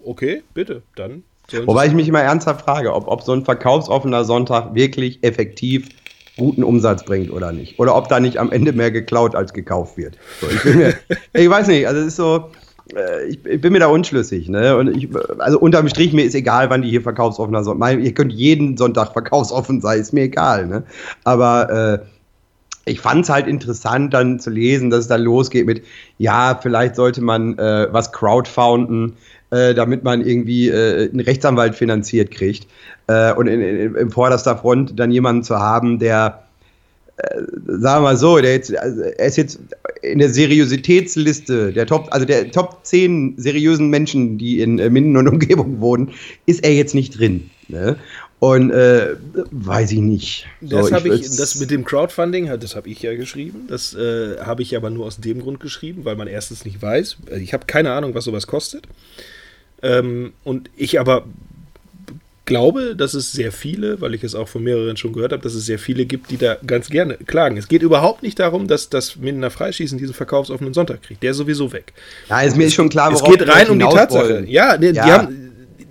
Okay, 0.03 0.41
bitte, 0.55 0.82
dann. 0.95 1.24
Wobei 1.66 1.86
ich 1.86 1.93
mich 1.93 2.07
immer 2.07 2.22
ernsthaft 2.22 2.66
frage, 2.66 2.93
ob, 2.93 3.07
ob 3.07 3.22
so 3.22 3.34
ein 3.34 3.45
verkaufsoffener 3.45 4.26
Sonntag 4.26 4.74
wirklich 4.74 5.24
effektiv 5.24 5.89
guten 6.36 6.63
Umsatz 6.63 7.05
bringt 7.05 7.32
oder 7.32 7.51
nicht. 7.51 7.78
Oder 7.78 7.95
ob 7.95 8.09
da 8.09 8.20
nicht 8.20 8.39
am 8.39 8.51
Ende 8.51 8.74
mehr 8.74 8.89
geklaut 8.89 9.36
als 9.36 9.53
gekauft 9.53 9.97
wird. 9.97 10.18
So, 10.41 10.47
ich, 10.49 10.76
mir, 10.76 10.95
ich, 11.34 11.47
weiß 11.47 11.68
nicht, 11.68 11.88
also 11.88 12.01
es 12.01 12.07
ist 12.07 12.16
so, 12.16 12.49
ich, 13.27 13.43
ich, 13.45 13.61
bin 13.61 13.73
mir 13.73 13.79
da 13.79 13.88
unschlüssig. 13.88 14.47
Ne? 14.49 14.77
Und 14.77 14.95
ich, 14.95 15.09
also 15.39 15.59
unterm 15.59 15.89
Strich, 15.89 16.13
mir 16.13 16.23
ist 16.23 16.36
egal, 16.36 16.69
wann 16.69 16.81
die 16.81 16.89
hier 16.89 17.01
verkaufsoffener 17.01 17.63
sind. 17.63 17.81
Ihr 17.99 18.13
könnt 18.13 18.31
jeden 18.31 18.77
Sonntag 18.77 19.13
verkaufsoffen 19.13 19.81
sein, 19.81 19.99
ist 19.99 20.13
mir 20.13 20.23
egal. 20.23 20.67
Ne? 20.67 20.83
Aber 21.23 22.01
äh, 22.03 22.05
ich 22.86 22.99
fand 22.99 23.23
es 23.23 23.29
halt 23.29 23.47
interessant, 23.47 24.13
dann 24.13 24.39
zu 24.39 24.51
lesen, 24.51 24.91
dass 24.91 25.01
es 25.01 25.07
dann 25.07 25.21
losgeht 25.21 25.65
mit, 25.65 25.83
ja, 26.19 26.59
vielleicht 26.61 26.95
sollte 26.95 27.21
man 27.21 27.57
äh, 27.57 27.88
was 27.91 28.11
crowdfounden, 28.11 29.13
äh, 29.49 29.73
damit 29.73 30.03
man 30.03 30.21
irgendwie 30.21 30.69
äh, 30.69 31.09
einen 31.09 31.19
Rechtsanwalt 31.19 31.75
finanziert 31.75 32.29
kriegt. 32.29 32.67
Äh, 33.07 33.33
und 33.33 33.47
in, 33.47 33.61
in, 33.61 33.95
in 33.95 34.11
vorderster 34.11 34.57
Front 34.57 34.99
dann 34.99 35.11
jemanden 35.11 35.43
zu 35.43 35.57
haben, 35.57 35.97
der 35.97 36.43
äh, 37.17 37.41
sagen 37.65 38.03
wir 38.03 38.09
mal 38.09 38.17
so, 38.17 38.38
der 38.39 38.53
jetzt, 38.53 38.77
also 38.77 39.01
er 39.01 39.25
ist 39.25 39.38
jetzt 39.38 39.59
in 40.01 40.19
der 40.19 40.29
Seriositätsliste 40.29 41.73
der 41.73 41.85
Top, 41.85 42.07
also 42.11 42.25
der 42.25 42.51
Top 42.51 42.79
10 42.83 43.35
seriösen 43.37 43.89
Menschen, 43.89 44.37
die 44.37 44.61
in 44.61 44.79
äh, 44.79 44.89
Minden 44.89 45.17
und 45.17 45.27
Umgebung 45.27 45.79
wohnen, 45.79 46.11
ist 46.45 46.63
er 46.63 46.73
jetzt 46.73 46.95
nicht 46.95 47.17
drin. 47.17 47.49
Ne? 47.67 47.97
Und 48.39 48.71
äh, 48.71 49.15
weiß 49.51 49.91
ich 49.93 49.99
nicht. 49.99 50.45
Das, 50.61 50.87
so, 50.87 50.95
ich, 50.97 51.05
ich, 51.05 51.35
das 51.37 51.55
mit 51.55 51.71
dem 51.71 51.85
Crowdfunding, 51.85 52.51
das 52.59 52.75
habe 52.75 52.89
ich 52.89 53.01
ja 53.01 53.15
geschrieben. 53.15 53.65
Das 53.67 53.93
äh, 53.95 54.37
habe 54.39 54.61
ich 54.61 54.75
aber 54.75 54.89
nur 54.89 55.05
aus 55.05 55.17
dem 55.17 55.41
Grund 55.41 55.59
geschrieben, 55.59 56.05
weil 56.05 56.15
man 56.15 56.27
erstens 56.27 56.65
nicht 56.65 56.81
weiß. 56.81 57.17
Also 57.29 57.41
ich 57.41 57.53
habe 57.53 57.65
keine 57.65 57.91
Ahnung, 57.93 58.13
was 58.13 58.25
sowas 58.25 58.45
kostet. 58.45 58.87
Ähm, 59.81 60.33
und 60.43 60.69
ich 60.75 60.99
aber 60.99 61.25
glaube, 62.45 62.95
dass 62.95 63.13
es 63.13 63.31
sehr 63.31 63.51
viele, 63.51 64.01
weil 64.01 64.13
ich 64.13 64.23
es 64.23 64.35
auch 64.35 64.47
von 64.47 64.63
mehreren 64.63 64.97
schon 64.97 65.13
gehört 65.13 65.31
habe, 65.31 65.41
dass 65.41 65.53
es 65.53 65.65
sehr 65.65 65.79
viele 65.79 66.05
gibt, 66.05 66.31
die 66.31 66.37
da 66.37 66.57
ganz 66.65 66.89
gerne 66.89 67.17
klagen. 67.25 67.57
Es 67.57 67.67
geht 67.67 67.81
überhaupt 67.81 68.23
nicht 68.23 68.39
darum, 68.39 68.67
dass 68.67 68.89
das 68.89 69.15
Mindener 69.15 69.49
Freischießen 69.49 69.97
diesen 69.97 70.13
verkaufsoffenen 70.13 70.73
Sonntag 70.73 71.01
kriegt. 71.03 71.23
Der 71.23 71.31
ist 71.31 71.37
sowieso 71.37 71.71
weg. 71.71 71.93
Ja, 72.29 72.41
ist 72.41 72.55
mir 72.55 72.69
schon 72.69 72.89
klar, 72.89 73.11
worauf 73.11 73.27
Es 73.27 73.37
geht 73.37 73.47
rein 73.47 73.69
um 73.69 73.79
die 73.79 73.85
Tatsache. 73.85 74.29
Wollen. 74.29 74.47
Ja, 74.47 74.77
die, 74.77 74.87
ja. 74.87 74.91
die 74.91 75.11
haben 75.11 75.45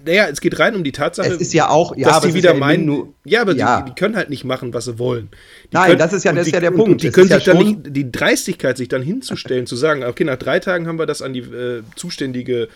naja, 0.06 0.28
es 0.30 0.40
geht 0.40 0.58
rein 0.58 0.74
um 0.74 0.84
die 0.84 0.92
Tatsache, 0.92 1.28
es 1.28 1.40
ist 1.40 1.54
ja 1.54 1.68
auch, 1.70 1.96
ja, 1.96 2.08
dass 2.08 2.20
die 2.20 2.34
wieder 2.34 2.52
ja 2.52 2.58
meinen, 2.58 2.84
nur, 2.84 3.14
ja, 3.24 3.40
aber 3.40 3.54
ja. 3.54 3.80
Die, 3.80 3.90
die, 3.90 3.94
können 3.94 4.16
halt 4.16 4.30
nicht 4.30 4.44
machen, 4.44 4.74
was 4.74 4.84
sie 4.84 4.98
wollen. 4.98 5.28
Die 5.64 5.76
Nein, 5.76 5.86
können, 5.86 5.98
das 5.98 6.12
ist 6.12 6.24
ja, 6.24 6.32
das 6.32 6.44
die, 6.44 6.50
ist 6.50 6.54
ja 6.54 6.60
der 6.60 6.70
Punkt. 6.72 7.02
Die 7.02 7.10
können 7.10 7.28
sich 7.28 7.44
dann 7.44 7.58
nicht, 7.58 7.78
die 7.86 8.12
Dreistigkeit, 8.12 8.76
sich 8.76 8.88
dann 8.88 9.02
hinzustellen, 9.02 9.66
zu 9.66 9.76
sagen, 9.76 10.04
okay, 10.04 10.24
nach 10.24 10.36
drei 10.36 10.60
Tagen 10.60 10.86
haben 10.86 10.98
wir 10.98 11.06
das 11.06 11.22
an 11.22 11.32
die 11.32 11.40
äh, 11.40 11.82
zuständige 11.96 12.68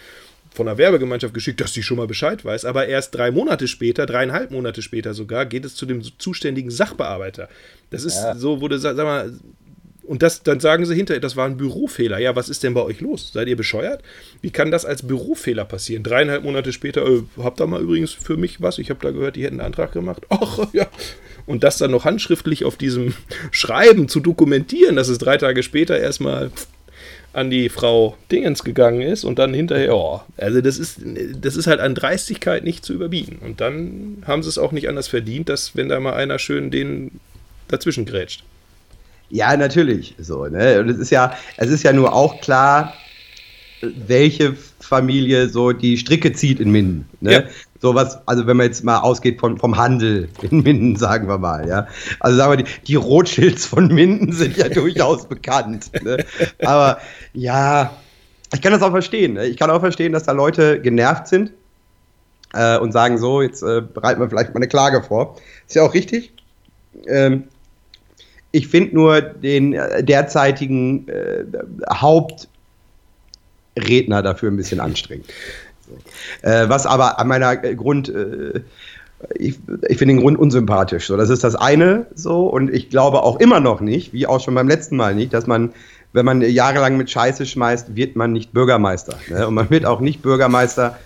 von 0.59 0.66
der 0.66 0.76
Werbegemeinschaft 0.76 1.32
geschickt, 1.32 1.61
dass 1.61 1.72
sie 1.72 1.82
schon 1.84 1.96
mal 1.96 2.06
Bescheid 2.09 2.44
weiß. 2.44 2.64
Aber 2.64 2.86
erst 2.88 3.14
drei 3.14 3.30
Monate 3.30 3.68
später, 3.68 4.04
dreieinhalb 4.06 4.50
Monate 4.50 4.82
später 4.82 5.14
sogar, 5.14 5.46
geht 5.46 5.64
es 5.64 5.74
zu 5.76 5.86
dem 5.86 6.02
zuständigen 6.18 6.70
Sachbearbeiter. 6.70 7.48
Das 7.90 8.04
ist 8.04 8.16
Ja. 8.16 8.34
so, 8.34 8.61
wurde, 8.61 8.78
sag 8.80 8.96
mal, 8.96 9.32
und 10.02 10.22
das, 10.22 10.42
dann 10.42 10.59
sagen 10.59 10.84
sie 10.84 10.94
hinterher, 10.96 11.20
das 11.20 11.36
war 11.36 11.46
ein 11.46 11.56
Bürofehler. 11.59 12.18
Ja, 12.18 12.34
was 12.34 12.48
ist 12.48 12.62
denn 12.64 12.74
bei 12.74 12.82
euch 12.82 13.00
los? 13.00 13.30
Seid 13.32 13.46
ihr 13.46 13.56
bescheuert? 13.56 14.02
Wie 14.40 14.50
kann 14.50 14.70
das 14.70 14.84
als 14.84 15.06
Bürofehler 15.06 15.64
passieren? 15.64 16.02
Dreieinhalb 16.02 16.42
Monate 16.42 16.72
später, 16.72 17.06
äh, 17.06 17.22
habt 17.42 17.61
ihr 17.61 17.66
mal 17.66 17.80
übrigens 17.80 18.12
für 18.12 18.36
mich 18.36 18.61
was? 18.61 18.78
Ich 18.78 18.90
habe 18.90 19.00
da 19.02 19.11
gehört, 19.12 19.36
die 19.36 19.44
hätten 19.44 19.61
einen 19.61 19.66
Antrag 19.66 19.92
gemacht. 19.92 20.22
Ach 20.30 20.66
ja. 20.72 20.88
Und 21.46 21.62
das 21.62 21.78
dann 21.78 21.90
noch 21.92 22.04
handschriftlich 22.04 22.64
auf 22.64 22.76
diesem 22.76 23.14
Schreiben 23.52 24.09
zu 24.09 24.20
dokumentieren, 24.20 24.96
dass 24.96 25.09
es 25.09 25.18
drei 25.18 25.36
Tage 25.36 25.62
später 25.62 25.98
erstmal 25.98 26.50
an 27.32 27.50
die 27.50 27.68
Frau 27.68 28.16
Dingens 28.32 28.64
gegangen 28.64 29.02
ist 29.02 29.24
und 29.24 29.38
dann 29.38 29.54
hinterher, 29.54 29.94
oh, 29.94 30.20
also 30.36 30.60
das 30.60 30.78
ist, 30.78 31.00
das 31.40 31.56
ist 31.56 31.66
halt 31.66 31.80
an 31.80 31.94
Dreistigkeit 31.94 32.64
nicht 32.64 32.84
zu 32.84 32.94
überbieten. 32.94 33.38
Und 33.44 33.60
dann 33.60 34.22
haben 34.26 34.42
sie 34.42 34.48
es 34.48 34.58
auch 34.58 34.72
nicht 34.72 34.88
anders 34.88 35.08
verdient, 35.08 35.48
dass 35.48 35.76
wenn 35.76 35.88
da 35.88 36.00
mal 36.00 36.14
einer 36.14 36.38
schön 36.38 36.70
den 36.70 37.20
dazwischen 37.68 38.06
grätscht. 38.06 38.44
Ja, 39.30 39.56
natürlich. 39.56 40.14
So, 40.18 40.46
ne? 40.46 40.80
Und 40.80 40.88
es 40.88 40.98
ist 40.98 41.10
ja, 41.10 41.36
es 41.58 41.70
ist 41.70 41.82
ja 41.82 41.92
nur 41.92 42.14
auch 42.14 42.40
klar, 42.40 42.94
welche 43.82 44.56
Familie 44.80 45.48
so 45.48 45.72
die 45.72 45.98
Stricke 45.98 46.32
zieht 46.32 46.60
in 46.60 46.70
Minden. 46.70 47.08
Ne? 47.20 47.32
Ja. 47.32 47.44
So 47.80 47.94
was, 47.94 48.26
also 48.26 48.46
wenn 48.46 48.56
man 48.56 48.66
jetzt 48.66 48.82
mal 48.82 48.98
ausgeht 48.98 49.38
von, 49.38 49.56
vom 49.56 49.76
Handel 49.76 50.28
in 50.42 50.62
Minden, 50.62 50.96
sagen 50.96 51.28
wir 51.28 51.38
mal, 51.38 51.68
ja. 51.68 51.86
Also 52.20 52.36
sagen 52.36 52.52
wir, 52.52 52.64
die, 52.64 52.70
die 52.86 52.96
Rothschilds 52.96 53.66
von 53.66 53.86
Minden 53.88 54.32
sind 54.32 54.56
ja 54.56 54.68
durchaus 54.68 55.26
bekannt. 55.28 55.90
Ne? 56.02 56.24
Aber 56.64 56.98
ja, 57.34 57.92
ich 58.52 58.62
kann 58.62 58.72
das 58.72 58.82
auch 58.82 58.90
verstehen. 58.90 59.34
Ne? 59.34 59.46
Ich 59.46 59.56
kann 59.56 59.70
auch 59.70 59.80
verstehen, 59.80 60.12
dass 60.12 60.24
da 60.24 60.32
Leute 60.32 60.80
genervt 60.80 61.28
sind 61.28 61.52
äh, 62.52 62.78
und 62.78 62.92
sagen, 62.92 63.18
so, 63.18 63.42
jetzt 63.42 63.62
äh, 63.62 63.80
bereiten 63.82 64.20
wir 64.20 64.28
vielleicht 64.28 64.50
mal 64.50 64.58
eine 64.58 64.68
Klage 64.68 65.02
vor. 65.02 65.36
Ist 65.66 65.76
ja 65.76 65.82
auch 65.82 65.94
richtig. 65.94 66.32
Ähm, 67.06 67.44
ich 68.50 68.66
finde 68.68 68.94
nur 68.94 69.20
den 69.20 69.74
äh, 69.74 70.02
derzeitigen 70.02 71.06
äh, 71.08 71.44
Hauptredner 71.92 72.48
dafür 74.22 74.50
ein 74.50 74.56
bisschen 74.56 74.80
anstrengend. 74.80 75.26
Äh, 76.43 76.68
was 76.68 76.86
aber 76.86 77.18
an 77.18 77.28
meiner 77.28 77.57
Grund, 77.57 78.09
äh, 78.09 78.61
ich, 79.34 79.59
ich 79.89 79.99
finde 79.99 80.14
den 80.14 80.20
Grund 80.20 80.39
unsympathisch. 80.39 81.07
So, 81.07 81.16
das 81.16 81.30
ist 81.30 81.45
das 81.45 81.55
eine 81.55 82.07
so 82.14 82.47
und 82.47 82.72
ich 82.72 82.91
glaube 82.91 83.22
auch 83.22 83.41
immer 83.41 83.61
noch 83.61 83.80
nicht, 83.80 84.12
wie 84.12 84.26
auch 84.26 84.41
schon 84.41 84.55
beim 84.55 84.68
letzten 84.68 84.97
Mal 84.97 85.14
nicht, 85.14 85.32
dass 85.34 85.47
man, 85.47 85.72
wenn 86.12 86.24
man 86.24 86.41
jahrelang 86.43 86.97
mit 86.97 87.11
Scheiße 87.11 87.47
schmeißt, 87.47 87.97
wird 87.97 88.16
man 88.16 88.32
nicht 88.32 88.53
Bürgermeister. 88.53 89.18
Ne? 89.28 89.47
Und 89.47 89.55
man 89.55 89.70
wird 89.70 89.86
auch 89.86 90.01
nicht 90.01 90.22
Bürgermeister, 90.22 90.99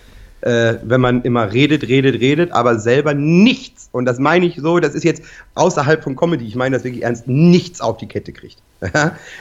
äh, 0.43 0.75
wenn 0.83 0.99
man 0.99 1.21
immer 1.21 1.53
redet, 1.53 1.87
redet, 1.87 2.19
redet, 2.19 2.51
aber 2.51 2.77
selber 2.77 3.13
nichts, 3.13 3.87
und 3.91 4.05
das 4.05 4.19
meine 4.19 4.45
ich 4.45 4.57
so, 4.57 4.79
das 4.79 4.93
ist 4.93 5.03
jetzt 5.03 5.23
außerhalb 5.55 6.03
von 6.03 6.15
Comedy, 6.15 6.45
ich 6.45 6.55
meine 6.55 6.75
das 6.75 6.83
wirklich 6.83 7.03
ernst, 7.03 7.27
nichts 7.27 7.79
auf 7.79 7.97
die 7.97 8.07
Kette 8.07 8.33
kriegt. 8.33 8.57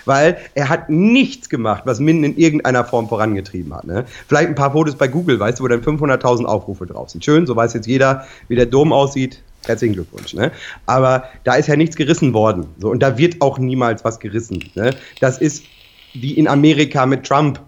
Weil 0.04 0.38
er 0.54 0.68
hat 0.68 0.88
nichts 0.88 1.48
gemacht, 1.48 1.82
was 1.86 1.98
Minden 1.98 2.22
in 2.24 2.36
irgendeiner 2.36 2.84
Form 2.84 3.08
vorangetrieben 3.08 3.74
hat. 3.74 3.84
Ne? 3.84 4.04
Vielleicht 4.28 4.48
ein 4.48 4.54
paar 4.54 4.72
Fotos 4.72 4.94
bei 4.94 5.08
Google, 5.08 5.40
weißt 5.40 5.58
du, 5.58 5.64
wo 5.64 5.68
dann 5.68 5.82
500.000 5.82 6.44
Aufrufe 6.44 6.86
drauf 6.86 7.10
sind. 7.10 7.24
Schön, 7.24 7.46
so 7.46 7.56
weiß 7.56 7.74
jetzt 7.74 7.86
jeder, 7.86 8.24
wie 8.46 8.54
der 8.54 8.66
Dom 8.66 8.92
aussieht. 8.92 9.42
Herzlichen 9.66 9.94
Glückwunsch. 9.94 10.34
Ne? 10.34 10.52
Aber 10.86 11.24
da 11.44 11.54
ist 11.54 11.66
ja 11.66 11.76
nichts 11.76 11.96
gerissen 11.96 12.32
worden. 12.32 12.66
So, 12.78 12.90
und 12.90 13.00
da 13.00 13.18
wird 13.18 13.40
auch 13.40 13.58
niemals 13.58 14.04
was 14.04 14.20
gerissen. 14.20 14.70
Ne? 14.74 14.94
Das 15.20 15.38
ist 15.38 15.64
wie 16.14 16.32
in 16.32 16.46
Amerika 16.46 17.06
mit 17.06 17.24
Trump. 17.24 17.60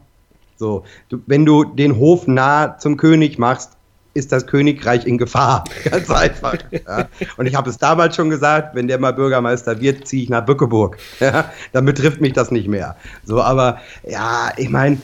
So, 0.57 0.85
du, 1.09 1.21
wenn 1.27 1.45
du 1.45 1.65
den 1.65 1.97
Hof 1.97 2.27
nah 2.27 2.79
zum 2.79 2.97
König 2.97 3.39
machst, 3.39 3.71
ist 4.17 4.31
das 4.31 4.47
Königreich 4.47 5.07
in 5.07 5.19
Gefahr. 5.19 5.65
Ganz 5.91 6.09
einfach. 6.09 6.57
Ja. 6.71 7.09
Und 7.37 7.47
ich 7.47 7.57
habe 7.57 7.69
es 7.69 7.79
damals 7.79 8.15
schon 8.15 8.31
gesagt, 8.31 8.77
wenn 8.77 8.87
der 8.87 9.01
mal 9.01 9.13
Bürgermeister 9.13 9.81
wird, 9.81 10.07
ziehe 10.07 10.23
ich 10.23 10.29
nach 10.31 10.47
Bückeburg. 10.47 10.99
Ja. 11.19 11.51
Dann 11.73 11.85
betrifft 11.85 12.21
mich 12.21 12.33
das 12.33 12.53
nicht 12.53 12.69
mehr. 12.69 12.95
So, 13.25 13.43
aber 13.43 13.81
ja, 14.09 14.53
ich 14.57 14.69
meine, 14.71 14.99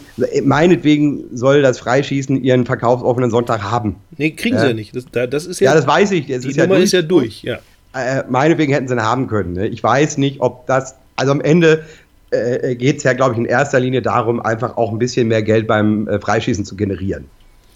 meinetwegen 0.45 1.25
soll 1.37 1.63
das 1.63 1.79
Freischießen 1.81 2.43
ihren 2.43 2.67
verkaufsoffenen 2.67 3.31
Sonntag 3.31 3.63
haben. 3.63 3.97
Nee, 4.17 4.31
kriegen 4.33 4.57
Ja. 4.57 4.63
sie 4.63 4.69
ja 4.69 4.75
nicht. 4.75 4.95
Das, 4.95 5.05
da- 5.11 5.27
das 5.27 5.47
ist 5.47 5.61
ja, 5.61 5.71
Ja, 5.71 5.77
das 5.77 5.87
weiß 5.87 6.13
ich. 6.13 6.27
Das 6.27 6.43
die 6.43 6.51
ist 6.51 6.57
ja 6.57 6.65
Nummer 6.65 6.77
durch. 6.77 6.85
ist 6.85 6.93
ja 6.93 7.03
durch. 7.03 7.43
Ja. 7.43 7.59
Äh, 7.95 8.23
meinetwegen 8.29 8.73
hätten 8.73 8.87
sie 8.89 8.95
ihn 8.95 9.03
haben 9.03 9.27
können. 9.27 9.55
Ne? 9.55 9.67
Ich 9.69 9.83
weiß 9.83 10.19
nicht, 10.19 10.41
ob 10.41 10.67
das, 10.67 10.95
also 11.17 11.33
am 11.33 11.41
Ende 11.41 11.85
äh, 12.31 12.75
geht 12.75 12.99
es 12.99 13.03
ja, 13.03 13.13
glaube 13.13 13.33
ich, 13.33 13.39
in 13.39 13.45
erster 13.45 13.81
Linie 13.81 14.03
darum, 14.03 14.41
einfach 14.41 14.77
auch 14.77 14.93
ein 14.93 14.99
bisschen 14.99 15.29
mehr 15.29 15.43
Geld 15.43 15.67
beim 15.67 16.09
äh, 16.09 16.21
Freischießen 16.21 16.65
zu 16.65 16.77
generieren. 16.77 17.27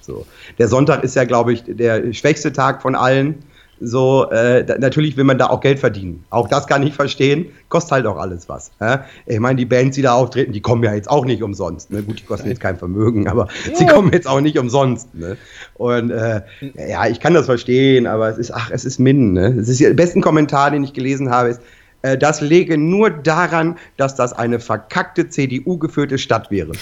So. 0.00 0.26
Der 0.58 0.68
Sonntag 0.68 1.02
ist 1.02 1.16
ja, 1.16 1.24
glaube 1.24 1.52
ich, 1.52 1.64
der 1.66 2.12
schwächste 2.12 2.52
Tag 2.52 2.82
von 2.82 2.94
allen. 2.94 3.36
So, 3.80 4.30
äh, 4.30 4.64
da, 4.64 4.78
natürlich 4.78 5.16
will 5.16 5.24
man 5.24 5.36
da 5.36 5.46
auch 5.46 5.60
Geld 5.60 5.80
verdienen. 5.80 6.24
Auch 6.30 6.48
das 6.48 6.66
kann 6.66 6.82
ich 6.84 6.94
verstehen. 6.94 7.46
Kostet 7.68 7.92
halt 7.92 8.06
auch 8.06 8.16
alles 8.16 8.48
was. 8.48 8.70
Ja? 8.80 9.04
Ich 9.26 9.40
meine, 9.40 9.56
die 9.56 9.64
Bands, 9.64 9.96
die 9.96 10.02
da 10.02 10.14
auftreten, 10.14 10.52
die 10.52 10.60
kommen 10.60 10.84
ja 10.84 10.94
jetzt 10.94 11.10
auch 11.10 11.24
nicht 11.24 11.42
umsonst. 11.42 11.90
Ne? 11.90 12.02
Gut, 12.02 12.20
die 12.20 12.24
kosten 12.24 12.48
jetzt 12.48 12.60
kein 12.60 12.76
Vermögen, 12.76 13.26
aber 13.28 13.48
sie 13.74 13.86
kommen 13.86 14.12
jetzt 14.12 14.28
auch 14.28 14.40
nicht 14.40 14.58
umsonst. 14.58 15.12
Ne? 15.14 15.36
Und 15.74 16.10
äh, 16.10 16.42
ja, 16.88 17.08
ich 17.08 17.18
kann 17.18 17.34
das 17.34 17.46
verstehen, 17.46 18.06
aber 18.06 18.28
es 18.28 18.38
ist, 18.38 18.52
ach, 18.52 18.70
es 18.72 18.84
ist 18.84 19.00
Minden. 19.00 19.32
Ne? 19.32 19.56
Es 19.58 19.68
ist 19.68 19.80
der 19.80 19.92
besten 19.94 20.20
Kommentar, 20.20 20.70
den 20.70 20.84
ich 20.84 20.92
gelesen 20.92 21.30
habe, 21.30 21.48
ist, 21.48 21.60
äh, 22.04 22.18
das 22.18 22.42
läge 22.42 22.76
nur 22.76 23.08
daran, 23.08 23.78
dass 23.96 24.14
das 24.14 24.34
eine 24.34 24.60
verkackte 24.60 25.30
CDU-geführte 25.30 26.18
Stadt 26.18 26.50
wäre. 26.50 26.72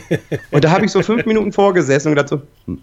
Und 0.50 0.64
da 0.64 0.70
habe 0.70 0.84
ich 0.84 0.92
so 0.92 1.02
fünf 1.02 1.24
Minuten 1.24 1.50
vorgesessen 1.50 2.08
und 2.08 2.16
gedacht 2.16 2.28
so, 2.28 2.42
hm. 2.66 2.80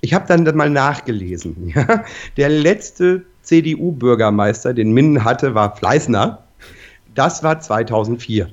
ich 0.00 0.14
habe 0.14 0.26
dann 0.26 0.44
mal 0.56 0.70
nachgelesen. 0.70 1.72
Ja? 1.74 2.04
Der 2.38 2.48
letzte 2.48 3.24
CDU-Bürgermeister, 3.42 4.72
den 4.72 4.92
Minden 4.92 5.22
hatte, 5.22 5.54
war 5.54 5.76
Fleißner. 5.76 6.43
Das 7.14 7.42
war 7.42 7.60
2004. 7.60 8.48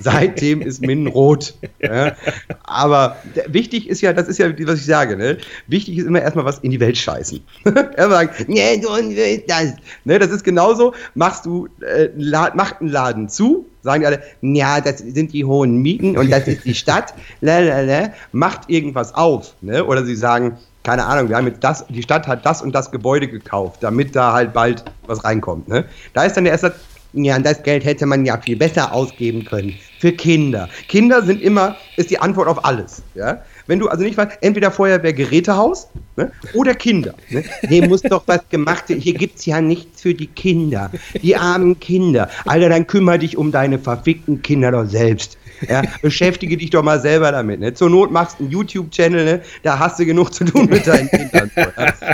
Seitdem 0.00 0.62
ist 0.62 0.80
Minden 0.80 1.08
rot. 1.08 1.54
Ja? 1.80 2.16
Aber 2.64 3.16
wichtig 3.46 3.88
ist 3.88 4.00
ja, 4.00 4.12
das 4.12 4.28
ist 4.28 4.38
ja, 4.38 4.50
was 4.66 4.80
ich 4.80 4.86
sage, 4.86 5.16
ne? 5.16 5.36
wichtig 5.66 5.98
ist 5.98 6.06
immer 6.06 6.22
erstmal 6.22 6.44
was 6.44 6.60
in 6.60 6.70
die 6.70 6.80
Welt 6.80 6.96
scheißen. 6.96 7.40
Erstmal 7.64 8.10
sagen, 8.10 8.30
nee, 8.48 8.78
du 8.78 8.88
willst 8.88 9.50
das. 9.50 9.74
Ne, 10.04 10.18
das 10.18 10.30
ist 10.30 10.44
genauso, 10.44 10.94
machst 11.14 11.44
du, 11.44 11.68
äh, 11.80 12.08
la, 12.16 12.50
macht 12.54 12.80
einen 12.80 12.90
Laden 12.90 13.28
zu, 13.28 13.66
sagen 13.82 14.00
die 14.00 14.06
alle, 14.06 14.22
ja, 14.40 14.80
das 14.80 14.98
sind 14.98 15.32
die 15.32 15.44
hohen 15.44 15.76
Mieten 15.82 16.16
und 16.16 16.30
das 16.30 16.46
ist 16.48 16.64
die 16.64 16.74
Stadt, 16.74 17.14
lalala, 17.40 18.12
macht 18.32 18.68
irgendwas 18.68 19.14
auf. 19.14 19.54
Ne? 19.60 19.84
Oder 19.84 20.04
sie 20.04 20.16
sagen, 20.16 20.58
keine 20.82 21.04
Ahnung, 21.04 21.28
wir 21.28 21.36
haben 21.36 21.46
jetzt 21.46 21.62
das, 21.62 21.84
die 21.88 22.02
Stadt 22.02 22.26
hat 22.26 22.46
das 22.46 22.62
und 22.62 22.72
das 22.72 22.90
Gebäude 22.90 23.28
gekauft, 23.28 23.82
damit 23.82 24.16
da 24.16 24.32
halt 24.32 24.52
bald 24.52 24.84
was 25.06 25.24
reinkommt. 25.24 25.68
Ne? 25.68 25.84
Da 26.14 26.24
ist 26.24 26.36
dann 26.36 26.44
der 26.44 26.52
erste 26.54 26.74
ja, 27.12 27.38
das 27.38 27.62
Geld 27.62 27.84
hätte 27.84 28.06
man 28.06 28.24
ja 28.24 28.40
viel 28.40 28.56
besser 28.56 28.92
ausgeben 28.92 29.44
können. 29.44 29.74
Für 29.98 30.12
Kinder. 30.12 30.68
Kinder 30.88 31.22
sind 31.22 31.42
immer, 31.42 31.76
ist 31.96 32.10
die 32.10 32.18
Antwort 32.18 32.48
auf 32.48 32.64
alles. 32.64 33.02
Ja? 33.14 33.42
Wenn 33.66 33.78
du 33.78 33.88
also 33.88 34.04
nicht 34.04 34.16
weißt, 34.16 34.38
entweder 34.40 34.70
Feuerwehr 34.70 35.12
Gerätehaus 35.12 35.88
ne, 36.16 36.30
oder 36.54 36.74
Kinder. 36.74 37.14
Ne? 37.28 37.44
Hier 37.68 37.86
muss 37.88 38.02
doch 38.02 38.22
was 38.26 38.40
gemacht 38.48 38.88
werden. 38.88 39.00
Hier 39.00 39.14
gibt 39.14 39.38
es 39.38 39.46
ja 39.46 39.60
nichts 39.60 40.02
für 40.02 40.14
die 40.14 40.28
Kinder. 40.28 40.90
Die 41.22 41.36
armen 41.36 41.78
Kinder. 41.80 42.30
Alter, 42.46 42.68
dann 42.68 42.86
kümmere 42.86 43.18
dich 43.18 43.36
um 43.36 43.52
deine 43.52 43.78
verfickten 43.78 44.42
Kinder 44.42 44.70
doch 44.70 44.86
selbst. 44.86 45.36
Ja, 45.68 45.82
beschäftige 46.00 46.56
dich 46.56 46.70
doch 46.70 46.82
mal 46.82 47.00
selber 47.00 47.32
damit. 47.32 47.60
Ne? 47.60 47.74
Zur 47.74 47.90
Not 47.90 48.10
machst 48.10 48.38
du 48.38 48.44
einen 48.44 48.52
YouTube-Channel, 48.52 49.24
ne? 49.24 49.42
da 49.62 49.78
hast 49.78 49.98
du 49.98 50.06
genug 50.06 50.32
zu 50.32 50.44
tun 50.44 50.68
mit 50.70 50.86
deinen 50.86 51.10
Kindern. 51.10 51.50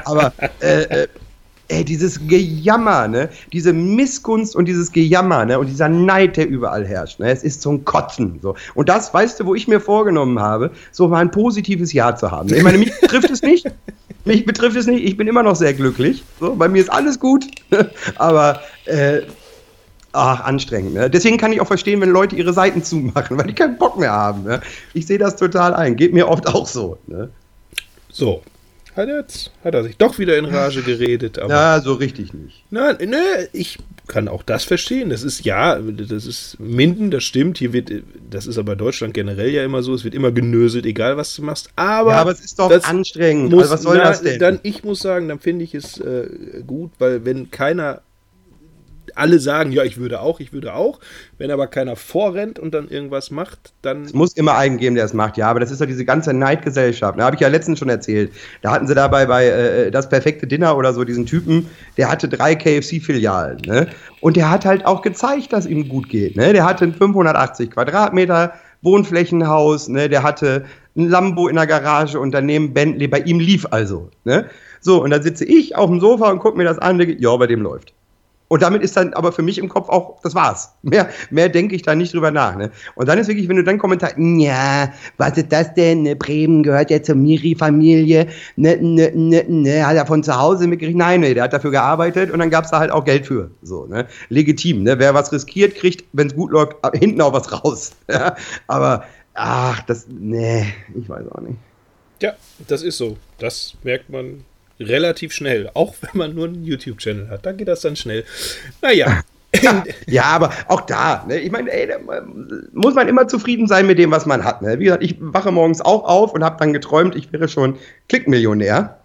Aber 0.04 0.32
äh, 0.60 0.82
äh, 0.82 1.08
ey, 1.68 1.84
dieses 1.84 2.26
Gejammer, 2.26 3.08
ne? 3.08 3.28
diese 3.52 3.72
Missgunst 3.72 4.54
und 4.54 4.66
dieses 4.66 4.92
Gejammer 4.92 5.44
ne? 5.44 5.58
und 5.58 5.66
dieser 5.66 5.88
Neid, 5.88 6.36
der 6.36 6.48
überall 6.48 6.86
herrscht. 6.86 7.18
Ne? 7.18 7.30
Es 7.30 7.42
ist 7.42 7.62
zum 7.62 7.84
Kotzen. 7.84 8.38
So. 8.42 8.54
Und 8.74 8.88
das, 8.88 9.12
weißt 9.12 9.40
du, 9.40 9.46
wo 9.46 9.54
ich 9.54 9.66
mir 9.68 9.80
vorgenommen 9.80 10.38
habe, 10.38 10.70
so 10.92 11.08
mal 11.08 11.18
ein 11.18 11.30
positives 11.30 11.92
Jahr 11.92 12.16
zu 12.16 12.30
haben. 12.30 12.52
Ich 12.52 12.62
meine, 12.62 12.78
mich 12.78 12.92
betrifft 13.00 13.30
es 13.30 13.42
nicht. 13.42 13.66
Mich 14.24 14.44
betrifft 14.44 14.76
es 14.76 14.86
nicht. 14.86 15.04
Ich 15.04 15.16
bin 15.16 15.28
immer 15.28 15.42
noch 15.42 15.56
sehr 15.56 15.74
glücklich. 15.74 16.24
So, 16.40 16.54
bei 16.54 16.68
mir 16.68 16.80
ist 16.80 16.90
alles 16.90 17.18
gut. 17.18 17.46
Aber 18.16 18.60
äh, 18.84 19.22
ach, 20.12 20.44
anstrengend. 20.44 20.94
Ne? 20.94 21.10
Deswegen 21.10 21.36
kann 21.36 21.52
ich 21.52 21.60
auch 21.60 21.66
verstehen, 21.66 22.00
wenn 22.00 22.10
Leute 22.10 22.36
ihre 22.36 22.52
Seiten 22.52 22.82
zumachen, 22.82 23.38
weil 23.38 23.46
die 23.46 23.54
keinen 23.54 23.78
Bock 23.78 23.98
mehr 23.98 24.12
haben. 24.12 24.44
Ne? 24.44 24.60
Ich 24.94 25.06
sehe 25.06 25.18
das 25.18 25.36
total 25.36 25.74
ein. 25.74 25.96
Geht 25.96 26.12
mir 26.12 26.28
oft 26.28 26.46
auch 26.48 26.66
so. 26.66 26.98
Ne? 27.06 27.28
So. 28.10 28.42
Hat, 28.96 29.08
jetzt, 29.08 29.50
hat 29.62 29.74
er 29.74 29.84
sich 29.84 29.98
doch 29.98 30.18
wieder 30.18 30.38
in 30.38 30.46
Rage 30.46 30.82
geredet. 30.82 31.38
Aber 31.38 31.52
Ja, 31.52 31.80
so 31.82 31.92
richtig 31.92 32.32
nicht. 32.32 32.64
Nein, 32.70 32.96
ne, 33.06 33.48
ich 33.52 33.78
kann 34.06 34.26
auch 34.26 34.42
das 34.42 34.64
verstehen. 34.64 35.10
Das 35.10 35.22
ist 35.22 35.44
ja, 35.44 35.78
das 35.78 36.24
ist 36.24 36.58
Minden, 36.58 37.10
das 37.10 37.22
stimmt. 37.24 37.58
Hier 37.58 37.74
wird, 37.74 37.92
das 38.30 38.46
ist 38.46 38.56
aber 38.56 38.72
in 38.72 38.78
Deutschland 38.78 39.12
generell 39.12 39.50
ja 39.50 39.64
immer 39.64 39.82
so. 39.82 39.92
Es 39.92 40.04
wird 40.04 40.14
immer 40.14 40.32
genöselt, 40.32 40.86
egal 40.86 41.18
was 41.18 41.34
du 41.34 41.42
machst. 41.42 41.68
Aber, 41.76 42.12
Ja, 42.12 42.16
aber 42.22 42.30
es 42.30 42.40
ist 42.40 42.58
doch 42.58 42.70
das 42.70 42.84
anstrengend. 42.84 43.50
Muss, 43.50 43.64
also 43.64 43.74
was 43.74 43.82
soll 43.82 43.98
na, 43.98 44.04
das 44.04 44.22
denn? 44.22 44.38
Dann, 44.38 44.60
ich 44.62 44.82
muss 44.82 45.00
sagen, 45.00 45.28
dann 45.28 45.40
finde 45.40 45.64
ich 45.64 45.74
es 45.74 45.98
äh, 46.00 46.28
gut, 46.66 46.92
weil 46.98 47.24
wenn 47.26 47.50
keiner 47.50 48.00
alle 49.16 49.38
sagen, 49.38 49.72
ja, 49.72 49.84
ich 49.84 49.98
würde 49.98 50.20
auch, 50.20 50.40
ich 50.40 50.52
würde 50.52 50.74
auch. 50.74 51.00
Wenn 51.38 51.50
aber 51.50 51.66
keiner 51.66 51.96
vorrennt 51.96 52.58
und 52.58 52.74
dann 52.74 52.88
irgendwas 52.88 53.30
macht, 53.30 53.72
dann. 53.82 54.02
Es 54.02 54.12
muss 54.12 54.34
immer 54.34 54.56
einen 54.56 54.78
geben, 54.78 54.94
der 54.94 55.04
es 55.04 55.12
macht, 55.12 55.36
ja, 55.36 55.48
aber 55.48 55.60
das 55.60 55.70
ist 55.70 55.80
doch 55.80 55.86
diese 55.86 56.04
ganze 56.04 56.32
Neidgesellschaft. 56.32 57.18
Da 57.18 57.24
habe 57.24 57.36
ich 57.36 57.40
ja 57.40 57.48
letztens 57.48 57.78
schon 57.78 57.88
erzählt. 57.88 58.32
Da 58.62 58.70
hatten 58.70 58.86
sie 58.86 58.94
dabei 58.94 59.26
bei 59.26 59.46
äh, 59.46 59.90
das 59.90 60.08
perfekte 60.08 60.46
Dinner 60.46 60.76
oder 60.76 60.92
so 60.92 61.04
diesen 61.04 61.26
Typen, 61.26 61.68
der 61.96 62.10
hatte 62.10 62.28
drei 62.28 62.54
KFC-Filialen. 62.54 63.62
Ne? 63.66 63.88
Und 64.20 64.36
der 64.36 64.50
hat 64.50 64.64
halt 64.64 64.84
auch 64.86 65.02
gezeigt, 65.02 65.52
dass 65.52 65.66
ihm 65.66 65.88
gut 65.88 66.08
geht. 66.08 66.36
Ne? 66.36 66.52
Der 66.52 66.64
hatte 66.64 66.84
ein 66.84 66.94
580 66.94 67.70
Quadratmeter 67.70 68.54
Wohnflächenhaus, 68.82 69.88
ne? 69.88 70.08
der 70.08 70.22
hatte 70.22 70.64
ein 70.96 71.08
Lambo 71.08 71.48
in 71.48 71.56
der 71.56 71.66
Garage 71.66 72.18
und 72.18 72.32
daneben 72.32 72.72
Bentley. 72.72 73.08
Bei 73.08 73.20
ihm 73.20 73.40
lief 73.40 73.66
also. 73.70 74.10
Ne? 74.24 74.46
So, 74.80 75.02
und 75.02 75.10
dann 75.10 75.22
sitze 75.22 75.44
ich 75.44 75.76
auf 75.76 75.90
dem 75.90 76.00
Sofa 76.00 76.30
und 76.30 76.38
gucke 76.38 76.56
mir 76.56 76.64
das 76.64 76.78
an 76.78 76.92
und 76.92 76.98
denke, 76.98 77.20
ja, 77.20 77.36
bei 77.36 77.46
dem 77.46 77.60
läuft. 77.60 77.92
Und 78.48 78.62
damit 78.62 78.82
ist 78.82 78.96
dann 78.96 79.12
aber 79.14 79.32
für 79.32 79.42
mich 79.42 79.58
im 79.58 79.68
Kopf 79.68 79.88
auch, 79.88 80.20
das 80.22 80.34
war's. 80.34 80.72
Mehr, 80.82 81.08
mehr 81.30 81.48
denke 81.48 81.74
ich 81.74 81.82
da 81.82 81.94
nicht 81.94 82.14
drüber 82.14 82.30
nach. 82.30 82.56
Ne? 82.56 82.70
Und 82.94 83.08
dann 83.08 83.18
ist 83.18 83.26
wirklich, 83.26 83.48
wenn 83.48 83.56
du 83.56 83.64
dann 83.64 83.78
Kommentar, 83.78 84.16
ja, 84.16 84.92
was 85.16 85.36
ist 85.36 85.50
das 85.50 85.74
denn? 85.74 86.02
Ne, 86.02 86.14
Bremen 86.14 86.62
gehört 86.62 86.90
ja 86.90 87.02
zur 87.02 87.16
Miri-Familie. 87.16 88.28
Ne, 88.56 88.76
ne, 88.76 89.10
ne, 89.14 89.44
ne, 89.48 89.86
hat 89.86 89.96
er 89.96 90.06
von 90.06 90.22
zu 90.22 90.38
Hause 90.38 90.68
mitgekriegt? 90.68 90.98
Nein, 90.98 91.20
ne, 91.20 91.34
der 91.34 91.44
hat 91.44 91.52
dafür 91.52 91.72
gearbeitet 91.72 92.30
und 92.30 92.38
dann 92.38 92.50
gab's 92.50 92.70
da 92.70 92.78
halt 92.78 92.92
auch 92.92 93.04
Geld 93.04 93.26
für. 93.26 93.50
So, 93.62 93.86
ne? 93.86 94.06
Legitim. 94.28 94.84
Ne? 94.84 94.98
Wer 94.98 95.14
was 95.14 95.32
riskiert, 95.32 95.74
kriegt, 95.74 96.04
wenn's 96.12 96.34
gut 96.34 96.52
läuft, 96.52 96.76
hinten 96.94 97.20
auch 97.20 97.32
was 97.32 97.52
raus. 97.52 97.92
Ja? 98.08 98.36
Aber, 98.68 99.04
ach, 99.34 99.82
das, 99.82 100.06
ne, 100.08 100.66
ich 100.94 101.08
weiß 101.08 101.26
auch 101.32 101.40
nicht. 101.40 101.58
Ja, 102.22 102.34
das 102.66 102.82
ist 102.82 102.96
so. 102.96 103.16
Das 103.38 103.74
merkt 103.82 104.08
man 104.08 104.44
relativ 104.80 105.32
schnell. 105.32 105.70
Auch 105.74 105.94
wenn 106.00 106.18
man 106.18 106.34
nur 106.34 106.46
einen 106.46 106.64
YouTube-Channel 106.64 107.28
hat. 107.28 107.46
Da 107.46 107.52
geht 107.52 107.68
das 107.68 107.80
dann 107.80 107.96
schnell. 107.96 108.24
Naja. 108.82 109.22
ja, 110.06 110.24
aber 110.24 110.50
auch 110.68 110.82
da, 110.82 111.24
ne, 111.26 111.38
ich 111.38 111.50
meine, 111.50 111.70
ey, 111.70 111.86
da 111.86 111.96
muss 112.74 112.94
man 112.94 113.08
immer 113.08 113.26
zufrieden 113.26 113.66
sein 113.66 113.86
mit 113.86 113.98
dem, 113.98 114.10
was 114.10 114.26
man 114.26 114.44
hat. 114.44 114.60
Ne? 114.60 114.78
Wie 114.78 114.84
gesagt, 114.84 115.02
ich 115.02 115.16
wache 115.18 115.50
morgens 115.50 115.80
auch 115.80 116.04
auf 116.04 116.34
und 116.34 116.44
habe 116.44 116.56
dann 116.58 116.72
geträumt, 116.72 117.16
ich 117.16 117.32
wäre 117.32 117.48
schon 117.48 117.76
Klickmillionär 118.08 118.98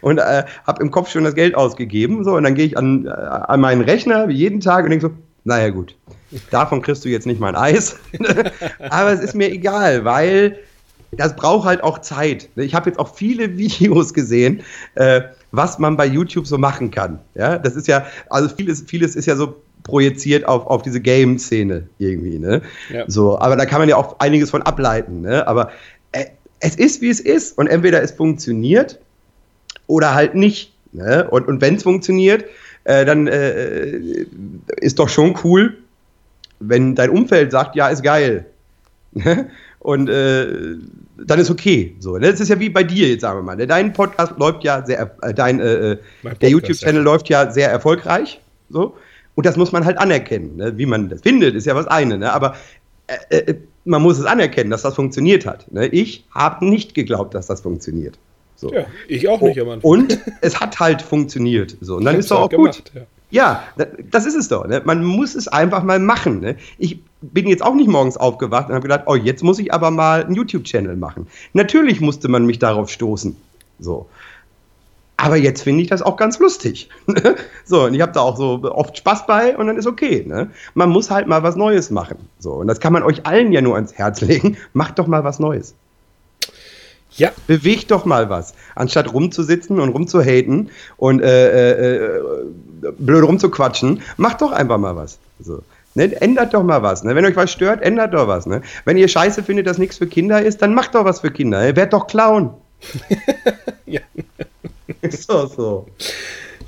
und 0.00 0.18
äh, 0.18 0.44
habe 0.66 0.82
im 0.82 0.90
Kopf 0.90 1.10
schon 1.10 1.24
das 1.24 1.34
Geld 1.34 1.54
ausgegeben. 1.54 2.22
So, 2.24 2.36
und 2.36 2.44
dann 2.44 2.54
gehe 2.54 2.66
ich 2.66 2.76
an, 2.76 3.06
äh, 3.06 3.10
an 3.10 3.60
meinen 3.60 3.82
Rechner 3.82 4.28
wie 4.28 4.34
jeden 4.34 4.60
Tag 4.60 4.84
und 4.84 4.90
denke 4.90 5.06
so, 5.06 5.12
naja 5.44 5.70
gut, 5.70 5.96
davon 6.50 6.82
kriegst 6.82 7.04
du 7.04 7.08
jetzt 7.08 7.26
nicht 7.26 7.40
mal 7.40 7.48
ein 7.48 7.56
Eis. 7.56 7.98
aber 8.78 9.12
es 9.12 9.20
ist 9.20 9.34
mir 9.34 9.50
egal, 9.50 10.04
weil 10.04 10.58
das 11.16 11.36
braucht 11.36 11.66
halt 11.66 11.82
auch 11.82 11.98
Zeit. 12.00 12.48
Ich 12.56 12.74
habe 12.74 12.88
jetzt 12.90 12.98
auch 12.98 13.14
viele 13.14 13.56
Videos 13.58 14.14
gesehen, 14.14 14.62
äh, 14.94 15.22
was 15.50 15.78
man 15.78 15.96
bei 15.96 16.06
YouTube 16.06 16.46
so 16.46 16.58
machen 16.58 16.90
kann. 16.90 17.18
Ja, 17.34 17.58
das 17.58 17.76
ist 17.76 17.86
ja, 17.86 18.06
also 18.30 18.48
vieles, 18.48 18.82
vieles 18.82 19.16
ist 19.16 19.26
ja 19.26 19.36
so 19.36 19.56
projiziert 19.82 20.46
auf, 20.46 20.66
auf 20.66 20.82
diese 20.82 21.00
Game-Szene 21.00 21.88
irgendwie, 21.98 22.38
ne? 22.38 22.62
Ja. 22.88 23.04
So, 23.08 23.38
aber 23.38 23.56
da 23.56 23.66
kann 23.66 23.80
man 23.80 23.88
ja 23.88 23.96
auch 23.96 24.20
einiges 24.20 24.50
von 24.50 24.62
ableiten, 24.62 25.20
ne? 25.22 25.46
Aber 25.46 25.70
äh, 26.12 26.26
es 26.62 26.76
ist, 26.76 27.02
wie 27.02 27.10
es 27.10 27.20
ist. 27.20 27.58
Und 27.58 27.66
entweder 27.66 28.02
es 28.02 28.12
funktioniert 28.12 28.98
oder 29.88 30.14
halt 30.14 30.34
nicht. 30.34 30.72
Ne? 30.92 31.28
Und, 31.28 31.48
und 31.48 31.60
wenn 31.60 31.74
es 31.74 31.82
funktioniert, 31.82 32.44
äh, 32.84 33.04
dann 33.04 33.26
äh, 33.26 33.98
ist 34.80 34.98
doch 34.98 35.08
schon 35.08 35.36
cool, 35.44 35.76
wenn 36.60 36.94
dein 36.94 37.10
Umfeld 37.10 37.50
sagt, 37.50 37.74
ja, 37.74 37.88
ist 37.88 38.02
geil. 38.02 38.46
Und 39.82 40.08
äh, 40.08 40.76
dann 41.26 41.40
ist 41.40 41.50
okay. 41.50 41.96
So, 41.98 42.16
ne? 42.16 42.30
das 42.30 42.38
ist 42.38 42.48
ja 42.48 42.60
wie 42.60 42.68
bei 42.68 42.84
dir 42.84 43.08
jetzt, 43.08 43.22
sagen 43.22 43.40
wir 43.40 43.42
mal. 43.42 43.56
Ne? 43.56 43.66
Dein 43.66 43.92
Podcast 43.92 44.38
läuft 44.38 44.62
ja 44.62 44.86
sehr, 44.86 45.16
äh, 45.22 45.34
dein, 45.34 45.58
äh, 45.58 45.92
äh 45.92 45.98
der 46.40 46.50
YouTube-Channel 46.50 47.02
läuft 47.02 47.28
ja 47.28 47.50
sehr 47.50 47.68
erfolgreich. 47.68 48.40
So. 48.70 48.94
Und 49.34 49.44
das 49.44 49.56
muss 49.56 49.72
man 49.72 49.84
halt 49.84 49.98
anerkennen. 49.98 50.56
Ne? 50.56 50.78
Wie 50.78 50.86
man 50.86 51.08
das 51.08 51.22
findet, 51.22 51.56
ist 51.56 51.66
ja 51.66 51.74
was 51.74 51.88
eine. 51.88 52.16
Ne? 52.16 52.32
Aber 52.32 52.54
äh, 53.08 53.38
äh, 53.38 53.54
man 53.84 54.02
muss 54.02 54.20
es 54.20 54.24
anerkennen, 54.24 54.70
dass 54.70 54.82
das 54.82 54.94
funktioniert 54.94 55.46
hat. 55.46 55.70
Ne? 55.72 55.88
Ich 55.88 56.26
habe 56.30 56.64
nicht 56.64 56.94
geglaubt, 56.94 57.34
dass 57.34 57.48
das 57.48 57.62
funktioniert. 57.62 58.16
So. 58.54 58.72
Ja, 58.72 58.86
ich 59.08 59.28
auch 59.28 59.40
nicht 59.40 59.60
am 59.60 59.68
Anfang. 59.68 59.90
Und 59.90 60.18
es 60.42 60.60
hat 60.60 60.78
halt 60.78 61.02
funktioniert. 61.02 61.76
So. 61.80 61.96
Und 61.96 62.04
dann 62.04 62.16
ist 62.16 62.30
doch 62.30 62.42
auch 62.42 62.48
gemacht, 62.48 62.84
gut. 62.84 62.92
Ja. 62.94 63.06
Ja, 63.32 63.64
das 64.10 64.26
ist 64.26 64.34
es 64.36 64.48
doch. 64.48 64.68
Ne? 64.68 64.82
Man 64.84 65.02
muss 65.02 65.34
es 65.34 65.48
einfach 65.48 65.82
mal 65.82 65.98
machen. 65.98 66.40
Ne? 66.40 66.56
Ich 66.78 67.00
bin 67.22 67.46
jetzt 67.46 67.62
auch 67.62 67.74
nicht 67.74 67.88
morgens 67.88 68.16
aufgewacht 68.16 68.68
und 68.68 68.74
habe 68.74 68.82
gedacht, 68.82 69.04
oh, 69.06 69.14
jetzt 69.14 69.42
muss 69.42 69.58
ich 69.58 69.72
aber 69.72 69.90
mal 69.90 70.24
einen 70.24 70.34
YouTube-Channel 70.34 70.96
machen. 70.96 71.26
Natürlich 71.52 72.00
musste 72.00 72.28
man 72.28 72.44
mich 72.46 72.58
darauf 72.58 72.90
stoßen. 72.90 73.36
So. 73.78 74.06
Aber 75.16 75.36
jetzt 75.36 75.62
finde 75.62 75.82
ich 75.82 75.88
das 75.88 76.02
auch 76.02 76.16
ganz 76.16 76.40
lustig. 76.40 76.88
so, 77.64 77.84
und 77.84 77.94
ich 77.94 78.00
habe 78.00 78.10
da 78.10 78.20
auch 78.20 78.36
so 78.36 78.60
oft 78.64 78.96
Spaß 78.96 79.26
bei 79.26 79.56
und 79.56 79.68
dann 79.68 79.76
ist 79.76 79.86
okay. 79.86 80.24
Ne? 80.26 80.50
Man 80.74 80.90
muss 80.90 81.10
halt 81.10 81.28
mal 81.28 81.44
was 81.44 81.54
Neues 81.54 81.90
machen. 81.90 82.16
So, 82.40 82.54
und 82.54 82.66
das 82.66 82.80
kann 82.80 82.92
man 82.92 83.04
euch 83.04 83.24
allen 83.24 83.52
ja 83.52 83.60
nur 83.60 83.76
ans 83.76 83.94
Herz 83.94 84.20
legen. 84.22 84.56
Macht 84.72 84.98
doch 84.98 85.06
mal 85.06 85.22
was 85.22 85.38
Neues. 85.38 85.74
Ja. 87.12 87.30
Bewegt 87.46 87.90
doch 87.90 88.04
mal 88.04 88.30
was. 88.30 88.54
Anstatt 88.74 89.12
rumzusitzen 89.12 89.78
und 89.78 89.90
rumzuhaten 89.90 90.70
und 90.96 91.20
äh, 91.20 91.50
äh, 91.50 92.06
äh, 92.06 92.22
blöd 92.98 93.22
rumzuquatschen, 93.22 94.02
macht 94.16 94.40
doch 94.40 94.50
einfach 94.50 94.78
mal 94.78 94.96
was. 94.96 95.18
So. 95.38 95.62
Ne? 95.94 96.20
Ändert 96.20 96.54
doch 96.54 96.62
mal 96.62 96.82
was. 96.82 97.04
Ne? 97.04 97.14
Wenn 97.14 97.24
euch 97.24 97.36
was 97.36 97.52
stört, 97.52 97.82
ändert 97.82 98.14
doch 98.14 98.28
was. 98.28 98.46
Ne? 98.46 98.62
Wenn 98.84 98.96
ihr 98.96 99.08
scheiße 99.08 99.42
findet, 99.42 99.66
dass 99.66 99.78
nichts 99.78 99.98
für 99.98 100.06
Kinder 100.06 100.42
ist, 100.42 100.62
dann 100.62 100.74
macht 100.74 100.94
doch 100.94 101.04
was 101.04 101.20
für 101.20 101.30
Kinder. 101.30 101.60
Ne? 101.60 101.76
Werdet 101.76 101.92
doch 101.92 102.06
Clown. 102.06 102.54
ja. 103.86 104.00
so, 105.10 105.46
so. 105.46 105.86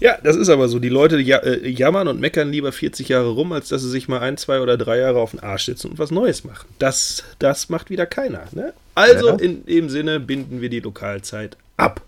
Ja, 0.01 0.19
das 0.23 0.37
ist 0.37 0.49
aber 0.49 0.69
so. 0.69 0.79
Die 0.79 0.89
Leute 0.89 1.17
äh, 1.17 1.69
jammern 1.69 2.09
und 2.09 2.21
meckern 2.21 2.51
lieber 2.51 2.73
40 2.73 3.09
Jahre 3.09 3.31
rum, 3.31 3.53
als 3.53 3.69
dass 3.69 3.83
sie 3.83 3.91
sich 3.91 4.09
mal 4.09 4.21
ein, 4.21 4.37
zwei 4.37 4.61
oder 4.61 4.77
drei 4.77 4.99
Jahre 4.99 5.21
auf 5.21 5.31
den 5.31 5.41
Arsch 5.41 5.65
sitzen 5.65 5.93
und 5.93 5.99
was 5.99 6.11
Neues 6.11 6.45
machen. 6.45 6.69
Das, 6.79 7.25
das 7.39 7.69
macht 7.69 7.91
wieder 7.91 8.07
keiner. 8.07 8.45
Ne? 8.53 8.73
Also 8.95 9.31
ja. 9.31 9.37
in 9.37 9.65
dem 9.65 9.89
Sinne 9.89 10.21
binden 10.21 10.61
wir 10.61 10.69
die 10.69 10.81
Lokalzeit 10.81 11.57
ab. 11.77 12.03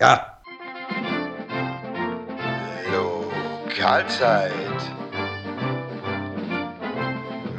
Ja. 0.00 0.38
Lokalzeit. 2.92 4.52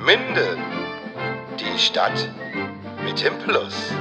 Minden. 0.08 0.58
Die 1.60 1.78
Stadt 1.78 2.30
mit 3.04 3.22
dem 3.22 3.34
Plus. 3.40 3.92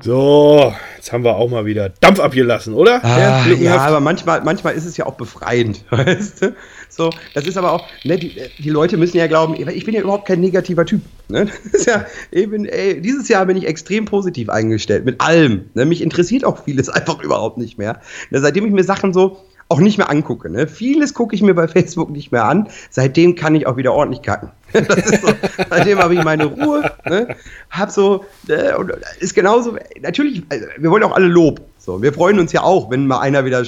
So, 0.00 0.72
jetzt 0.96 1.12
haben 1.12 1.24
wir 1.24 1.34
auch 1.34 1.50
mal 1.50 1.66
wieder 1.66 1.88
Dampf 1.88 2.20
abgelassen, 2.20 2.74
oder? 2.74 3.04
Ah, 3.04 3.44
ja, 3.48 3.78
aber 3.78 3.98
manchmal, 3.98 4.42
manchmal 4.44 4.74
ist 4.74 4.84
es 4.84 4.96
ja 4.96 5.06
auch 5.06 5.14
befreiend, 5.14 5.84
weißt 5.90 6.42
du? 6.42 6.54
So, 6.88 7.10
das 7.34 7.48
ist 7.48 7.56
aber 7.56 7.72
auch, 7.72 7.84
ne, 8.04 8.16
die, 8.16 8.40
die 8.58 8.70
Leute 8.70 8.96
müssen 8.96 9.16
ja 9.16 9.26
glauben, 9.26 9.56
ich 9.56 9.84
bin 9.84 9.94
ja 9.94 10.00
überhaupt 10.00 10.28
kein 10.28 10.38
negativer 10.38 10.86
Typ. 10.86 11.00
Ne? 11.26 11.48
Das 11.64 11.80
ist 11.80 11.86
ja, 11.88 12.06
eben, 12.30 12.64
ey, 12.66 13.00
dieses 13.00 13.28
Jahr 13.28 13.44
bin 13.46 13.56
ich 13.56 13.66
extrem 13.66 14.04
positiv 14.04 14.48
eingestellt, 14.48 15.04
mit 15.04 15.20
allem. 15.20 15.64
Ne? 15.74 15.84
Mich 15.84 16.00
interessiert 16.00 16.44
auch 16.44 16.62
vieles 16.62 16.88
einfach 16.88 17.20
überhaupt 17.24 17.58
nicht 17.58 17.76
mehr. 17.76 18.00
Ne? 18.30 18.40
Seitdem 18.40 18.66
ich 18.66 18.72
mir 18.72 18.84
Sachen 18.84 19.12
so 19.12 19.40
auch 19.72 19.80
nicht 19.80 19.96
mehr 19.96 20.10
angucke. 20.10 20.50
Ne? 20.50 20.66
Vieles 20.66 21.14
gucke 21.14 21.34
ich 21.34 21.40
mir 21.40 21.54
bei 21.54 21.66
Facebook 21.66 22.10
nicht 22.10 22.30
mehr 22.30 22.44
an. 22.44 22.68
Seitdem 22.90 23.34
kann 23.36 23.54
ich 23.54 23.66
auch 23.66 23.78
wieder 23.78 23.94
ordentlich 23.94 24.22
kacken. 24.22 24.50
So, 24.72 25.28
seitdem 25.68 25.98
habe 25.98 26.14
ich 26.14 26.24
meine 26.24 26.46
Ruhe. 26.46 26.90
Ne? 27.06 27.36
Hab 27.70 27.90
so, 27.90 28.24
äh, 28.48 28.72
ist 29.20 29.34
genauso, 29.34 29.76
natürlich, 30.00 30.42
also, 30.48 30.66
wir 30.78 30.90
wollen 30.90 31.02
auch 31.02 31.12
alle 31.12 31.26
Lob. 31.26 31.60
So, 31.84 32.00
wir 32.00 32.12
freuen 32.12 32.38
uns 32.38 32.52
ja 32.52 32.62
auch, 32.62 32.92
wenn 32.92 33.08
mal 33.08 33.18
einer 33.18 33.44
wieder, 33.44 33.64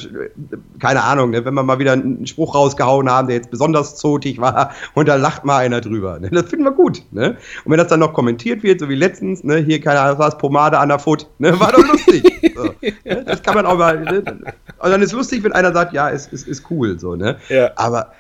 keine 0.79 1.03
Ahnung, 1.03 1.31
ne, 1.31 1.45
wenn 1.45 1.53
wir 1.53 1.65
mal 1.65 1.81
wieder 1.81 1.95
einen 1.95 2.29
Spruch 2.29 2.55
rausgehauen 2.55 3.11
haben, 3.11 3.27
der 3.27 3.35
jetzt 3.35 3.51
besonders 3.51 3.97
zotig 3.97 4.41
war 4.41 4.71
und 4.95 5.09
da 5.09 5.17
lacht 5.17 5.45
mal 5.45 5.59
einer 5.59 5.81
drüber. 5.81 6.21
Ne? 6.21 6.31
Das 6.31 6.49
finden 6.49 6.65
wir 6.65 6.71
gut. 6.71 7.03
Ne? 7.11 7.37
Und 7.65 7.73
wenn 7.73 7.79
das 7.79 7.89
dann 7.89 7.99
noch 7.99 8.13
kommentiert 8.13 8.63
wird, 8.63 8.79
so 8.79 8.89
wie 8.89 8.95
letztens, 8.95 9.43
ne, 9.43 9.57
hier, 9.57 9.81
keine 9.81 9.99
Ahnung, 9.99 10.21
was 10.21 10.39
Pomade 10.39 10.79
an 10.79 10.91
der 10.91 11.01
Foot, 11.01 11.27
ne, 11.41 11.59
war 11.59 11.73
doch 11.73 11.85
lustig. 11.85 12.23
so, 12.55 12.63
ne? 13.05 13.25
Das 13.25 13.43
kann 13.43 13.57
man 13.57 13.67
auch 13.67 13.77
mal. 13.77 14.01
Ne? 14.01 14.19
Und 14.19 14.91
dann 14.91 15.03
ist 15.03 15.13
lustig, 15.13 15.43
wenn 15.43 15.53
einer 15.53 15.73
sagt, 15.73 15.93
ja, 15.93 16.09
ist, 16.09 16.33
ist, 16.33 16.47
ist 16.47 16.71
cool. 16.71 17.01
So, 17.01 17.17
ne? 17.17 17.39
Ja. 17.49 17.73
Aber, 17.75 18.13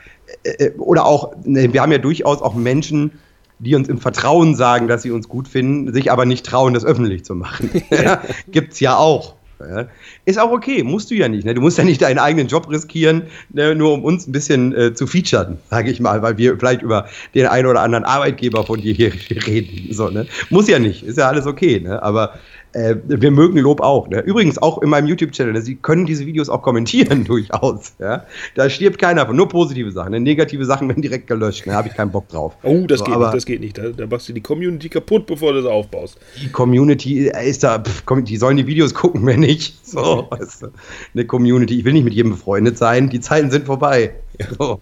äh, 0.43 0.65
äh, 0.65 0.73
oder 0.77 1.07
auch, 1.07 1.37
ne, 1.45 1.73
wir 1.73 1.81
haben 1.81 1.93
ja 1.93 1.99
durchaus 1.99 2.43
auch 2.43 2.55
Menschen, 2.55 3.13
die 3.61 3.77
uns 3.77 3.89
im 3.89 3.99
Vertrauen 3.99 4.57
sagen, 4.57 4.89
dass 4.89 5.03
sie 5.03 5.13
uns 5.13 5.29
gut 5.29 5.47
finden, 5.47 5.93
sich 5.93 6.11
aber 6.11 6.25
nicht 6.25 6.45
trauen, 6.45 6.75
das 6.75 6.85
öffentlich 6.85 7.25
zu 7.25 7.37
machen. 7.37 7.71
ja, 7.91 8.23
gibt's 8.49 8.81
ja 8.81 8.97
auch. 8.97 9.37
Ja. 9.69 9.87
Ist 10.25 10.39
auch 10.39 10.51
okay, 10.51 10.83
musst 10.83 11.11
du 11.11 11.15
ja 11.15 11.29
nicht. 11.29 11.45
Ne? 11.45 11.55
Du 11.55 11.61
musst 11.61 11.79
ja 11.79 11.85
nicht 11.85 12.03
deinen 12.03 12.19
eigenen 12.19 12.49
Job 12.49 12.69
riskieren, 12.71 13.23
ne? 13.51 13.75
nur 13.75 13.93
um 13.93 14.05
uns 14.05 14.27
ein 14.27 14.33
bisschen 14.33 14.75
äh, 14.75 14.95
zu 14.95 15.07
featuren, 15.07 15.59
sage 15.71 15.91
ich 15.91 16.01
mal, 16.01 16.23
weil 16.23 16.39
wir 16.39 16.57
vielleicht 16.59 16.83
über 16.83 17.07
den 17.35 17.47
einen 17.47 17.67
oder 17.67 17.81
anderen 17.81 18.05
Arbeitgeber 18.05 18.65
von 18.65 18.81
dir 18.81 18.95
hier 18.95 19.13
reden. 19.47 19.93
So, 19.93 20.09
ne? 20.09 20.27
Muss 20.51 20.69
ja 20.69 20.79
nicht, 20.79 21.03
ist 21.03 21.19
ja 21.19 21.29
alles 21.29 21.47
okay. 21.47 21.81
Ne? 21.81 22.03
Aber 22.03 22.35
äh, 22.75 22.97
wir 23.07 23.31
mögen 23.31 23.59
Lob 23.59 23.81
auch. 23.81 24.09
Ne? 24.09 24.21
Übrigens 24.21 24.59
auch 24.59 24.83
in 24.83 24.91
meinem 24.91 25.07
YouTube-Channel. 25.07 25.61
Sie 25.63 25.77
können 25.77 26.07
diese 26.07 26.27
Videos 26.27 26.49
auch 26.49 26.63
kommentieren 26.63 27.25
durchaus. 27.25 27.95
Ja? 27.99 28.25
Da 28.55 28.69
stirbt 28.69 28.99
keiner 28.99 29.27
von. 29.27 29.37
Nur 29.37 29.49
positive 29.49 29.91
Sachen. 29.93 30.13
Ne? 30.13 30.21
Negative 30.21 30.65
Sachen 30.65 30.89
werden 30.89 31.03
direkt 31.03 31.27
gelöscht. 31.27 31.67
Da 31.67 31.71
ne? 31.71 31.77
habe 31.77 31.89
ich 31.89 31.95
keinen 31.95 32.11
Bock 32.11 32.29
drauf. 32.29 32.57
Oh, 32.63 32.85
das 32.87 32.99
So, 32.99 33.05
geht 33.05 33.19
nicht, 33.19 33.35
das 33.35 33.47
geht 33.47 33.61
nicht. 33.61 33.79
Da, 33.79 33.89
da 33.91 34.07
machst 34.07 34.29
du 34.29 34.33
die 34.33 34.41
Community 34.41 34.89
kaputt, 34.89 35.27
bevor 35.27 35.53
du 35.53 35.63
sie 35.63 35.71
aufbaust. 35.71 36.19
Die 36.43 36.49
Community 36.49 37.29
ist 37.29 37.63
da, 37.63 37.79
pff, 37.79 38.05
die 38.25 38.37
sollen 38.37 38.57
die 38.57 38.67
Videos 38.67 38.93
gucken, 38.93 39.25
wenn 39.27 39.41
nicht. 39.41 39.75
So, 39.95 40.27
weißt 40.29 40.63
du. 40.63 40.67
Eine 41.15 41.25
Community, 41.25 41.79
ich 41.79 41.85
will 41.85 41.93
nicht 41.93 42.03
mit 42.03 42.15
jedem 42.15 42.33
befreundet 42.33 42.77
sein, 42.77 43.11
die 43.11 43.21
Zeiten 43.21 43.53
sind 43.53 43.67
vorbei. 43.67 44.15
So. 44.59 44.81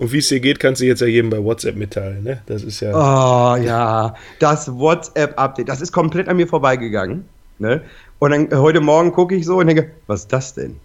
Und 0.00 0.12
wie 0.12 0.18
es 0.18 0.28
dir 0.28 0.40
geht, 0.40 0.58
kannst 0.58 0.80
du 0.80 0.86
jetzt 0.86 1.00
ja 1.02 1.06
jedem 1.06 1.28
bei 1.28 1.44
WhatsApp 1.44 1.76
mitteilen. 1.76 2.24
Ne? 2.24 2.40
Das 2.46 2.62
ist 2.62 2.80
ja. 2.80 2.92
Oh 2.94 3.56
ja, 3.56 4.14
das 4.38 4.74
WhatsApp-Update, 4.74 5.68
das 5.68 5.82
ist 5.82 5.92
komplett 5.92 6.26
an 6.26 6.38
mir 6.38 6.48
vorbeigegangen. 6.48 7.28
Ne? 7.58 7.82
Und 8.18 8.30
dann 8.30 8.50
äh, 8.50 8.56
heute 8.56 8.80
Morgen 8.80 9.12
gucke 9.12 9.34
ich 9.34 9.44
so 9.44 9.58
und 9.58 9.66
denke, 9.66 9.90
was 10.06 10.20
ist 10.20 10.32
das 10.32 10.54
denn? 10.54 10.76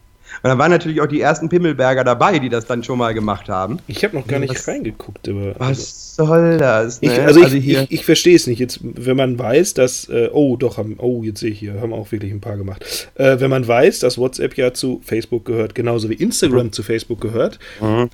Und 0.43 0.49
dann 0.49 0.57
waren 0.57 0.71
natürlich 0.71 1.01
auch 1.01 1.07
die 1.07 1.21
ersten 1.21 1.49
Pimmelberger 1.49 2.03
dabei, 2.03 2.39
die 2.39 2.49
das 2.49 2.65
dann 2.65 2.83
schon 2.83 2.97
mal 2.97 3.13
gemacht 3.13 3.49
haben. 3.49 3.79
Ich 3.87 4.03
habe 4.03 4.15
noch 4.15 4.27
gar 4.27 4.39
nicht 4.39 4.53
Was- 4.53 4.67
reingeguckt. 4.67 5.27
Aber, 5.29 5.55
Was 5.57 6.15
soll 6.15 6.57
das? 6.57 6.99
Ich, 7.01 7.09
ne? 7.09 7.25
also 7.25 7.43
ich, 7.43 7.53
ich, 7.53 7.91
ich 7.91 8.05
verstehe 8.05 8.35
es 8.35 8.47
nicht. 8.47 8.59
Jetzt, 8.59 8.79
wenn 8.81 9.17
man 9.17 9.37
weiß, 9.37 9.73
dass, 9.73 10.07
äh, 10.09 10.29
oh 10.31 10.55
doch, 10.57 10.77
haben, 10.77 10.95
oh, 10.99 11.23
jetzt 11.23 11.39
sehe 11.39 11.51
ich 11.51 11.59
hier, 11.59 11.79
haben 11.81 11.93
auch 11.93 12.11
wirklich 12.11 12.31
ein 12.31 12.41
paar 12.41 12.57
gemacht. 12.57 13.09
Äh, 13.15 13.39
wenn 13.39 13.49
man 13.49 13.67
weiß, 13.67 13.99
dass 13.99 14.17
WhatsApp 14.17 14.55
ja 14.57 14.73
zu 14.73 15.01
Facebook 15.03 15.45
gehört, 15.45 15.75
genauso 15.75 16.09
wie 16.09 16.13
Instagram 16.15 16.71
zu 16.71 16.83
Facebook 16.83 17.21
gehört, 17.21 17.59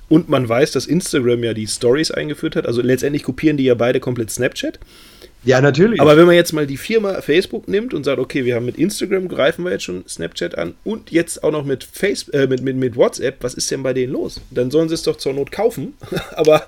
und 0.08 0.28
man 0.28 0.48
weiß, 0.48 0.72
dass 0.72 0.86
Instagram 0.86 1.44
ja 1.44 1.54
die 1.54 1.66
Stories 1.66 2.10
eingeführt 2.10 2.56
hat, 2.56 2.66
also 2.66 2.82
letztendlich 2.82 3.22
kopieren 3.22 3.56
die 3.56 3.64
ja 3.64 3.74
beide 3.74 4.00
komplett 4.00 4.30
Snapchat. 4.30 4.78
Ja, 5.44 5.60
natürlich. 5.60 6.00
Aber 6.00 6.16
wenn 6.16 6.26
man 6.26 6.34
jetzt 6.34 6.52
mal 6.52 6.66
die 6.66 6.76
Firma 6.76 7.20
Facebook 7.20 7.68
nimmt 7.68 7.94
und 7.94 8.04
sagt, 8.04 8.18
okay, 8.18 8.44
wir 8.44 8.54
haben 8.54 8.66
mit 8.66 8.78
Instagram 8.78 9.28
greifen 9.28 9.64
wir 9.64 9.72
jetzt 9.72 9.84
schon 9.84 10.06
Snapchat 10.08 10.56
an 10.56 10.74
und 10.84 11.10
jetzt 11.10 11.42
auch 11.42 11.50
noch 11.50 11.64
mit, 11.64 11.84
Face, 11.84 12.28
äh, 12.28 12.46
mit, 12.46 12.62
mit, 12.62 12.76
mit 12.76 12.96
WhatsApp, 12.96 13.42
was 13.42 13.54
ist 13.54 13.70
denn 13.70 13.82
bei 13.82 13.92
denen 13.92 14.12
los? 14.12 14.40
Dann 14.50 14.70
sollen 14.70 14.88
sie 14.88 14.94
es 14.94 15.02
doch 15.02 15.16
zur 15.16 15.32
Not 15.32 15.50
kaufen. 15.50 15.94
Aber 16.36 16.66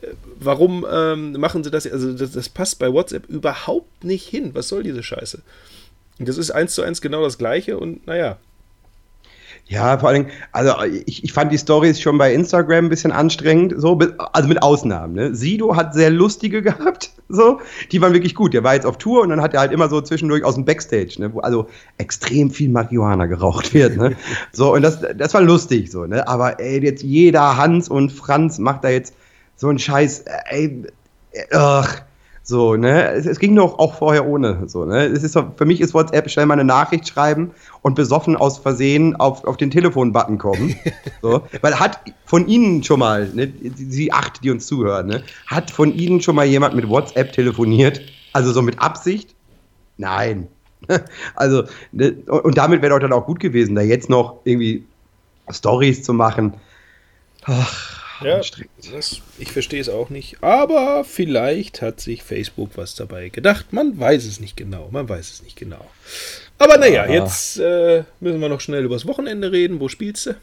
äh, 0.00 0.08
warum 0.38 0.86
ähm, 0.90 1.32
machen 1.32 1.64
sie 1.64 1.70
das? 1.70 1.86
Also 1.86 2.12
das, 2.12 2.32
das 2.32 2.48
passt 2.48 2.78
bei 2.78 2.92
WhatsApp 2.92 3.28
überhaupt 3.28 4.04
nicht 4.04 4.28
hin. 4.28 4.50
Was 4.54 4.68
soll 4.68 4.82
diese 4.82 5.02
Scheiße? 5.02 5.40
Das 6.18 6.38
ist 6.38 6.50
eins 6.50 6.74
zu 6.74 6.82
eins 6.82 7.00
genau 7.00 7.22
das 7.22 7.38
gleiche 7.38 7.78
und 7.78 8.06
naja. 8.06 8.38
Ja, 9.66 9.96
vor 9.98 10.10
allem, 10.10 10.26
also 10.50 10.74
ich, 11.06 11.24
ich 11.24 11.32
fand 11.32 11.50
die 11.50 11.58
Stories 11.58 12.00
schon 12.00 12.18
bei 12.18 12.34
Instagram 12.34 12.86
ein 12.86 12.88
bisschen 12.90 13.12
anstrengend, 13.12 13.74
so, 13.76 13.98
also 14.32 14.48
mit 14.48 14.62
Ausnahmen. 14.62 15.14
Ne? 15.14 15.34
Sido 15.34 15.76
hat 15.76 15.94
sehr 15.94 16.10
lustige 16.10 16.62
gehabt, 16.62 17.10
so, 17.28 17.60
die 17.90 18.02
waren 18.02 18.12
wirklich 18.12 18.34
gut. 18.34 18.52
Der 18.52 18.64
war 18.64 18.74
jetzt 18.74 18.84
auf 18.84 18.98
Tour 18.98 19.22
und 19.22 19.30
dann 19.30 19.40
hat 19.40 19.54
er 19.54 19.60
halt 19.60 19.72
immer 19.72 19.88
so 19.88 20.00
zwischendurch 20.02 20.44
aus 20.44 20.56
dem 20.56 20.66
Backstage, 20.66 21.14
ne, 21.18 21.32
wo 21.32 21.40
also 21.40 21.68
extrem 21.96 22.50
viel 22.50 22.68
Marihuana 22.68 23.26
geraucht 23.26 23.72
wird. 23.74 23.96
Ne? 23.96 24.16
So, 24.52 24.74
und 24.74 24.82
das, 24.82 24.98
das 25.16 25.32
war 25.32 25.40
lustig, 25.40 25.90
so, 25.90 26.04
ne? 26.04 26.28
Aber 26.28 26.60
ey, 26.60 26.82
jetzt 26.82 27.02
jeder 27.02 27.56
Hans 27.56 27.88
und 27.88 28.12
Franz 28.12 28.58
macht 28.58 28.84
da 28.84 28.90
jetzt 28.90 29.14
so 29.56 29.68
einen 29.68 29.78
Scheiß, 29.78 30.24
ey, 30.50 30.84
ach, 31.52 32.02
so, 32.44 32.76
ne? 32.76 33.12
Es, 33.12 33.26
es 33.26 33.38
ging 33.38 33.54
doch 33.54 33.78
auch 33.78 33.94
vorher 33.94 34.26
ohne. 34.26 34.68
So, 34.68 34.84
ne? 34.84 35.04
Es 35.04 35.22
ist 35.22 35.38
für 35.56 35.64
mich 35.64 35.80
ist 35.80 35.94
WhatsApp 35.94 36.28
schnell 36.28 36.46
mal 36.46 36.54
eine 36.54 36.64
Nachricht 36.64 37.06
schreiben 37.06 37.52
und 37.82 37.94
besoffen 37.94 38.36
aus 38.36 38.58
Versehen 38.58 39.14
auf, 39.16 39.44
auf 39.44 39.56
den 39.56 39.70
Telefon-Button 39.70 40.38
kommen. 40.38 40.74
So, 41.20 41.42
weil 41.60 41.78
hat 41.78 42.00
von 42.24 42.48
Ihnen 42.48 42.82
schon 42.82 42.98
mal, 42.98 43.28
ne, 43.32 43.46
die, 43.46 43.70
die 43.70 44.12
acht, 44.12 44.42
die 44.42 44.50
uns 44.50 44.66
zuhören, 44.66 45.06
ne, 45.06 45.22
hat 45.46 45.70
von 45.70 45.94
Ihnen 45.94 46.20
schon 46.20 46.34
mal 46.34 46.46
jemand 46.46 46.74
mit 46.74 46.88
WhatsApp 46.88 47.32
telefoniert? 47.32 48.00
Also 48.32 48.52
so 48.52 48.62
mit 48.62 48.80
Absicht? 48.80 49.34
Nein. 49.96 50.48
Also, 51.36 51.62
ne, 51.92 52.16
und 52.26 52.44
und 52.44 52.58
damit 52.58 52.82
wäre 52.82 52.90
doch 52.92 52.98
dann 52.98 53.12
auch 53.12 53.24
gut 53.24 53.38
gewesen, 53.38 53.76
da 53.76 53.82
jetzt 53.82 54.10
noch 54.10 54.40
irgendwie 54.42 54.84
Stories 55.48 56.02
zu 56.02 56.12
machen. 56.12 56.54
Ach, 57.44 58.01
Ja, 58.24 58.40
das, 58.92 59.20
ich 59.38 59.52
verstehe 59.52 59.80
es 59.80 59.88
auch 59.88 60.10
nicht. 60.10 60.42
Aber 60.42 61.04
vielleicht 61.04 61.82
hat 61.82 62.00
sich 62.00 62.22
Facebook 62.22 62.70
was 62.76 62.94
dabei 62.94 63.28
gedacht. 63.28 63.72
Man 63.72 63.98
weiß 63.98 64.24
es 64.26 64.40
nicht 64.40 64.56
genau. 64.56 64.88
Man 64.90 65.08
weiß 65.08 65.30
es 65.32 65.42
nicht 65.42 65.56
genau. 65.56 65.84
Aber 66.58 66.76
naja, 66.78 67.02
Ah. 67.04 67.10
jetzt 67.12 67.58
äh, 67.58 68.04
müssen 68.20 68.40
wir 68.40 68.48
noch 68.48 68.60
schnell 68.60 68.84
übers 68.84 69.06
Wochenende 69.06 69.50
reden. 69.52 69.80
Wo 69.80 69.88
spielst 69.88 70.26
du? 70.26 70.34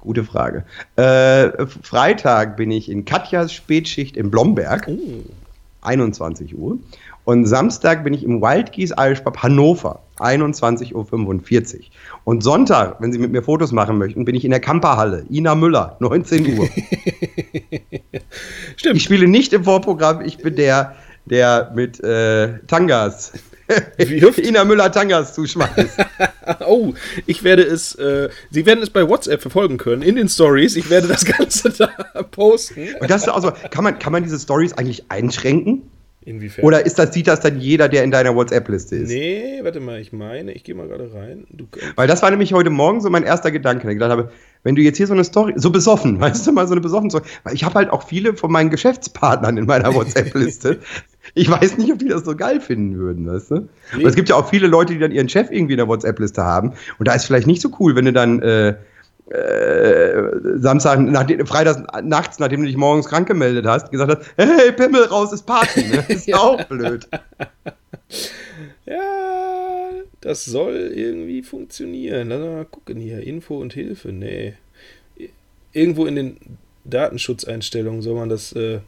Gute 0.00 0.24
Frage. 0.24 0.64
Äh, 0.96 1.66
Freitag 1.82 2.56
bin 2.56 2.70
ich 2.70 2.88
in 2.88 3.04
Katjas 3.04 3.52
Spätschicht 3.52 4.16
in 4.16 4.30
Blomberg, 4.30 4.86
Oh, 4.88 5.24
21 5.82 6.56
Uhr. 6.56 6.78
Und 7.24 7.46
Samstag 7.46 8.02
bin 8.02 8.14
ich 8.14 8.24
im 8.24 8.40
Wildgeese 8.40 8.94
Irish 8.98 9.20
Pub 9.20 9.42
Hannover, 9.42 10.00
21.45 10.18 10.94
Uhr. 10.94 11.80
Und 12.24 12.42
Sonntag, 12.42 12.96
wenn 13.00 13.12
Sie 13.12 13.18
mit 13.18 13.30
mir 13.30 13.42
Fotos 13.42 13.72
machen 13.72 13.98
möchten, 13.98 14.24
bin 14.24 14.34
ich 14.34 14.44
in 14.44 14.50
der 14.50 14.60
Kamperhalle, 14.60 15.26
Ina 15.30 15.54
Müller, 15.54 15.96
19 16.00 16.58
Uhr. 16.58 16.68
Stimmt. 18.76 18.96
ich 18.96 19.02
spiele 19.02 19.28
nicht 19.28 19.52
im 19.52 19.64
Vorprogramm, 19.64 20.22
ich 20.22 20.38
bin 20.38 20.56
der, 20.56 20.96
der 21.26 21.70
mit 21.74 22.02
äh, 22.02 22.58
Tangas, 22.66 23.32
Wirft? 23.96 24.38
Ina 24.38 24.64
Müller 24.64 24.90
Tangas 24.90 25.34
zuschmeißt. 25.34 25.98
Oh, 26.66 26.94
ich 27.26 27.44
werde 27.44 27.62
es, 27.62 27.94
äh, 27.94 28.28
Sie 28.50 28.66
werden 28.66 28.82
es 28.82 28.90
bei 28.90 29.08
WhatsApp 29.08 29.40
verfolgen 29.40 29.78
können, 29.78 30.02
in 30.02 30.16
den 30.16 30.28
Stories. 30.28 30.74
Ich 30.74 30.90
werde 30.90 31.06
das 31.06 31.24
Ganze 31.24 31.70
da 31.70 31.86
posten. 32.24 32.88
Und 33.00 33.08
das 33.08 33.22
ist 33.22 33.28
auch 33.28 33.40
so, 33.40 33.52
kann 33.70 33.84
man, 33.84 33.98
kann 33.98 34.12
man 34.12 34.24
diese 34.24 34.38
Stories 34.38 34.72
eigentlich 34.72 35.10
einschränken? 35.10 35.82
Inwiefern? 36.22 36.64
Oder 36.66 36.84
ist 36.84 36.98
das, 36.98 37.14
sieht 37.14 37.28
das 37.28 37.40
dann 37.40 37.58
jeder, 37.58 37.88
der 37.88 38.04
in 38.04 38.10
deiner 38.10 38.34
WhatsApp-Liste 38.34 38.96
ist? 38.96 39.08
Nee, 39.08 39.60
warte 39.62 39.80
mal, 39.80 39.98
ich 39.98 40.12
meine, 40.12 40.52
ich 40.52 40.64
gehe 40.64 40.74
mal 40.74 40.86
gerade 40.86 41.10
rein. 41.14 41.46
Du, 41.50 41.66
Weil 41.96 42.08
das 42.08 42.20
war 42.22 42.30
nämlich 42.30 42.52
heute 42.52 42.68
Morgen 42.68 43.00
so 43.00 43.08
mein 43.08 43.22
erster 43.22 43.50
Gedanke. 43.50 43.88
Ich 43.88 43.94
gedacht 43.94 44.10
habe, 44.10 44.30
wenn 44.62 44.74
du 44.74 44.82
jetzt 44.82 44.98
hier 44.98 45.06
so 45.06 45.14
eine 45.14 45.24
Story, 45.24 45.54
so 45.56 45.70
besoffen, 45.70 46.20
weißt 46.20 46.46
du 46.46 46.52
mal, 46.52 46.66
so 46.66 46.72
eine 46.72 46.82
besoffen 46.82 47.08
Story. 47.08 47.24
Weil 47.44 47.54
ich 47.54 47.64
habe 47.64 47.74
halt 47.76 47.90
auch 47.90 48.06
viele 48.06 48.34
von 48.34 48.52
meinen 48.52 48.68
Geschäftspartnern 48.68 49.56
in 49.56 49.66
meiner 49.66 49.94
WhatsApp-Liste. 49.94 50.80
Ich 51.34 51.48
weiß 51.48 51.76
nicht, 51.76 51.92
ob 51.92 51.98
die 51.98 52.08
das 52.08 52.24
so 52.24 52.34
geil 52.34 52.60
finden 52.60 52.96
würden, 52.98 53.26
weißt 53.28 53.50
du? 53.50 53.54
Und 53.94 54.04
es 54.04 54.16
gibt 54.16 54.30
ja 54.30 54.36
auch 54.36 54.48
viele 54.48 54.66
Leute, 54.66 54.94
die 54.94 54.98
dann 54.98 55.12
ihren 55.12 55.28
Chef 55.28 55.48
irgendwie 55.50 55.74
in 55.74 55.76
der 55.76 55.86
WhatsApp-Liste 55.86 56.42
haben. 56.42 56.72
Und 56.98 57.06
da 57.06 57.12
ist 57.12 57.26
vielleicht 57.26 57.46
nicht 57.46 57.60
so 57.60 57.70
cool, 57.78 57.94
wenn 57.94 58.06
du 58.06 58.12
dann 58.12 58.40
äh, 58.42 58.74
äh, 59.30 60.58
Samstag, 60.58 60.98
nach, 61.00 61.26
Freitags 61.46 61.82
nachts, 62.02 62.38
nachdem 62.38 62.60
du 62.60 62.66
dich 62.66 62.76
morgens 62.76 63.06
krank 63.06 63.28
gemeldet 63.28 63.66
hast, 63.66 63.90
gesagt 63.90 64.18
hast, 64.18 64.30
hey, 64.36 64.72
Pimmel 64.72 65.04
raus, 65.04 65.32
ist 65.32 65.46
Party. 65.46 65.84
Ne? 65.84 65.96
Das 65.96 66.08
ist 66.08 66.26
ja 66.26 66.38
auch 66.38 66.62
blöd. 66.64 67.08
Ja, 68.86 69.90
das 70.20 70.44
soll 70.44 70.92
irgendwie 70.92 71.42
funktionieren. 71.42 72.30
Lass 72.30 72.40
mal 72.40 72.64
gucken 72.64 72.98
hier. 72.98 73.24
Info 73.24 73.60
und 73.60 73.72
Hilfe. 73.72 74.10
Nee. 74.10 74.54
Irgendwo 75.72 76.06
in 76.06 76.16
den 76.16 76.36
Datenschutzeinstellungen 76.84 78.02
soll 78.02 78.16
man 78.16 78.28
das, 78.28 78.52
äh, 78.52 78.80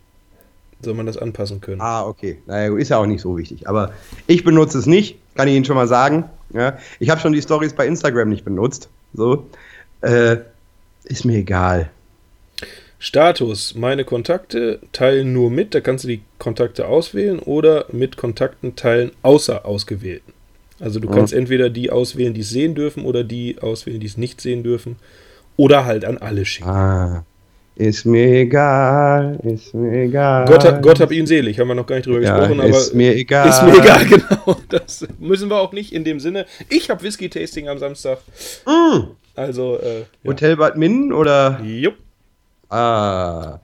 soll 0.81 0.95
man 0.95 1.07
das 1.07 1.19
anpassen 1.19 1.61
können. 1.61 1.81
Ah, 1.81 2.05
okay. 2.05 2.39
Naja, 2.47 2.77
ist 2.77 2.89
ja 2.89 2.99
auch 2.99 3.07
nicht 3.07 3.21
so 3.21 3.39
wichtig. 3.39 3.69
Aber 3.69 3.93
ich 4.27 4.43
benutze 4.43 4.79
es 4.79 4.87
nicht, 4.87 5.19
kann 5.37 5.47
ich 5.47 5.55
Ihnen 5.55 5.65
schon 5.65 5.77
mal 5.77 5.87
sagen. 5.87 6.25
Ja, 6.53 6.79
ich 6.99 7.09
habe 7.09 7.21
schon 7.21 7.33
die 7.33 7.43
Stories 7.43 7.75
bei 7.75 7.87
Instagram 7.87 8.29
nicht 8.29 8.45
benutzt. 8.45 8.89
So. 9.15 9.47
Äh, 10.03 10.39
ist 11.05 11.25
mir 11.25 11.39
egal. 11.39 11.91
Status, 12.99 13.75
meine 13.75 14.05
Kontakte 14.05 14.79
teilen 14.93 15.33
nur 15.33 15.51
mit, 15.51 15.75
da 15.75 15.81
kannst 15.81 16.05
du 16.05 16.09
die 16.09 16.23
Kontakte 16.39 16.87
auswählen 16.87 17.41
oder 17.41 17.87
mit 17.91 18.17
Kontakten 18.17 18.77
teilen 18.77 19.11
außer 19.23 19.67
ausgewählten. 19.67 20.33
Also 20.79 21.01
du 21.01 21.09
kannst 21.09 21.33
entweder 21.33 21.71
die 21.71 21.91
auswählen, 21.91 22.35
die 22.35 22.41
es 22.43 22.51
sehen 22.51 22.75
dürfen 22.75 23.05
oder 23.05 23.25
die 23.25 23.57
auswählen, 23.61 24.01
die 24.01 24.07
es 24.07 24.17
nicht 24.17 24.41
sehen 24.41 24.63
dürfen 24.63 24.97
oder 25.57 25.85
halt 25.85 26.05
an 26.05 26.19
alle 26.19 26.45
schicken. 26.45 26.69
Ah, 26.69 27.25
ist 27.75 28.05
mir 28.05 28.27
egal, 28.41 29.39
ist 29.43 29.75
mir 29.75 30.03
egal. 30.03 30.45
Gott, 30.47 30.83
Gott 30.83 31.01
hab 31.01 31.11
ihn 31.11 31.27
selig, 31.27 31.59
haben 31.59 31.69
wir 31.69 31.75
noch 31.75 31.87
gar 31.87 31.97
nicht 31.97 32.07
drüber 32.07 32.21
ja, 32.21 32.37
gesprochen, 32.37 32.61
aber 32.61 32.71
ist 32.71 32.95
mir 32.95 33.17
egal. 33.17 33.49
ist 33.49 33.63
mir 33.63 33.79
egal, 33.79 34.05
genau. 34.09 34.57
Das 34.69 35.07
müssen 35.19 35.49
wir 35.49 35.57
auch 35.57 35.73
nicht 35.73 35.93
in 35.93 36.05
dem 36.05 36.21
Sinne. 36.21 36.47
Ich 36.69 36.91
habe 36.91 37.03
Whisky-Tasting 37.03 37.69
am 37.69 37.79
Samstag. 37.79 38.19
Mm. 38.67 39.13
Also, 39.35 39.79
äh, 39.81 40.01
ja. 40.01 40.07
Hotel 40.31 40.57
Bad 40.57 40.77
Minden 40.77 41.13
oder? 41.13 41.61
Jupp. 41.63 41.97
Ah, 42.69 43.61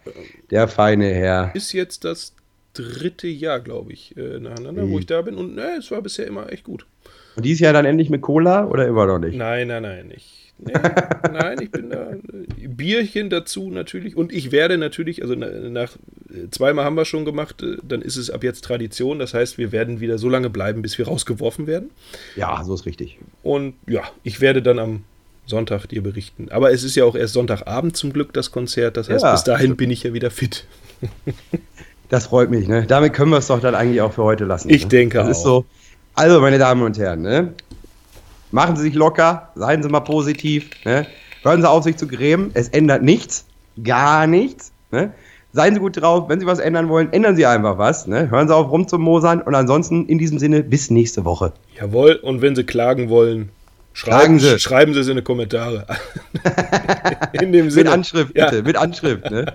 der 0.50 0.68
feine 0.68 1.06
Herr. 1.12 1.50
Ist 1.54 1.72
jetzt 1.72 2.04
das 2.04 2.34
dritte 2.74 3.26
Jahr, 3.26 3.60
glaube 3.60 3.92
ich, 3.92 4.16
äh, 4.16 4.38
nacheinander, 4.38 4.82
wo 4.82 4.94
Mhm. 4.94 4.98
ich 4.98 5.06
da 5.06 5.22
bin. 5.22 5.34
Und 5.36 5.54
ne, 5.54 5.76
es 5.78 5.90
war 5.90 6.02
bisher 6.02 6.26
immer 6.26 6.52
echt 6.52 6.64
gut. 6.64 6.86
Und 7.36 7.44
dieses 7.44 7.60
Jahr 7.60 7.72
dann 7.72 7.84
endlich 7.86 8.10
mit 8.10 8.20
Cola 8.20 8.66
oder 8.66 8.86
immer 8.86 9.06
noch 9.06 9.18
nicht? 9.18 9.36
Nein, 9.36 9.68
nein, 9.68 9.82
nein, 9.82 10.12
ich. 10.14 10.52
Nee, 10.58 10.72
nein, 11.32 11.56
ich 11.62 11.70
bin 11.70 11.88
da. 11.90 12.10
äh, 12.12 12.66
Bierchen 12.68 13.30
dazu 13.30 13.70
natürlich. 13.70 14.16
Und 14.16 14.32
ich 14.32 14.50
werde 14.52 14.76
natürlich, 14.76 15.22
also 15.22 15.34
na- 15.36 15.48
nach 15.70 15.94
äh, 16.30 16.50
zweimal 16.50 16.84
haben 16.84 16.96
wir 16.96 17.04
schon 17.04 17.24
gemacht, 17.24 17.62
äh, 17.62 17.76
dann 17.86 18.02
ist 18.02 18.16
es 18.16 18.28
ab 18.28 18.42
jetzt 18.44 18.64
Tradition. 18.64 19.18
Das 19.20 19.34
heißt, 19.34 19.56
wir 19.56 19.72
werden 19.72 20.00
wieder 20.00 20.18
so 20.18 20.28
lange 20.28 20.50
bleiben, 20.50 20.82
bis 20.82 20.98
wir 20.98 21.06
rausgeworfen 21.06 21.66
werden. 21.66 21.90
Ja, 22.36 22.62
so 22.64 22.74
ist 22.74 22.86
richtig. 22.86 23.18
Und 23.42 23.74
ja, 23.86 24.02
ich 24.24 24.40
werde 24.40 24.60
dann 24.60 24.78
am 24.80 25.04
Sonntag 25.48 25.86
dir 25.88 26.02
berichten. 26.02 26.48
Aber 26.50 26.72
es 26.72 26.84
ist 26.84 26.94
ja 26.94 27.04
auch 27.04 27.14
erst 27.16 27.32
Sonntagabend 27.34 27.96
zum 27.96 28.12
Glück 28.12 28.32
das 28.32 28.52
Konzert. 28.52 28.96
Das 28.96 29.08
heißt, 29.08 29.24
Ja. 29.24 29.32
bis 29.32 29.44
dahin 29.44 29.76
bin 29.76 29.90
ich 29.90 30.02
ja 30.04 30.12
wieder 30.12 30.30
fit. 30.30 30.66
Das 32.10 32.26
freut 32.28 32.48
mich, 32.50 32.66
ne? 32.66 32.86
Damit 32.86 33.12
können 33.12 33.30
wir 33.30 33.36
es 33.36 33.48
doch 33.48 33.60
dann 33.60 33.74
eigentlich 33.74 34.00
auch 34.00 34.14
für 34.14 34.22
heute 34.24 34.46
lassen. 34.46 34.70
Ich 34.70 34.84
ne? 34.84 34.88
denke 34.88 35.18
das 35.18 35.28
Ist 35.28 35.38
auch. 35.40 35.44
so, 35.44 35.64
Also, 36.14 36.40
meine 36.40 36.56
Damen 36.58 36.80
und 36.82 36.96
Herren, 36.98 37.20
ne? 37.20 37.52
machen 38.50 38.76
Sie 38.76 38.82
sich 38.82 38.94
locker, 38.94 39.50
seien 39.54 39.82
Sie 39.82 39.90
mal 39.90 40.00
positiv, 40.00 40.70
ne? 40.86 41.06
hören 41.42 41.60
Sie 41.60 41.68
auf, 41.68 41.84
sich 41.84 41.98
zu 41.98 42.06
grämen, 42.06 42.50
es 42.54 42.68
ändert 42.70 43.02
nichts, 43.02 43.44
gar 43.84 44.26
nichts. 44.26 44.72
Ne? 44.90 45.12
Seien 45.52 45.74
Sie 45.74 45.80
gut 45.80 46.00
drauf, 46.00 46.30
wenn 46.30 46.40
Sie 46.40 46.46
was 46.46 46.60
ändern 46.60 46.88
wollen, 46.88 47.12
ändern 47.12 47.36
Sie 47.36 47.44
einfach 47.44 47.76
was. 47.76 48.06
Ne? 48.06 48.30
Hören 48.30 48.48
Sie 48.48 48.54
auf, 48.54 48.70
rumzumosern 48.70 49.42
und 49.42 49.54
ansonsten 49.54 50.06
in 50.06 50.16
diesem 50.18 50.38
Sinne 50.38 50.62
bis 50.62 50.88
nächste 50.90 51.26
Woche. 51.26 51.52
Jawohl, 51.78 52.14
und 52.22 52.40
wenn 52.40 52.56
Sie 52.56 52.64
klagen 52.64 53.10
wollen, 53.10 53.50
Schreiben, 53.98 54.38
Sie. 54.38 54.58
schreiben 54.60 54.94
Sie 54.94 55.00
es 55.00 55.08
in 55.08 55.16
die 55.16 55.22
Kommentare. 55.22 55.84
in 57.32 57.50
dem 57.52 57.64
Mit 57.64 57.74
Sinne. 57.74 57.90
Anschrift, 57.90 58.36
Ja. 58.36 58.48
bitte, 58.48 58.62
mit 58.62 58.76
Anschrift. 58.76 59.28
Ne? 59.28 59.52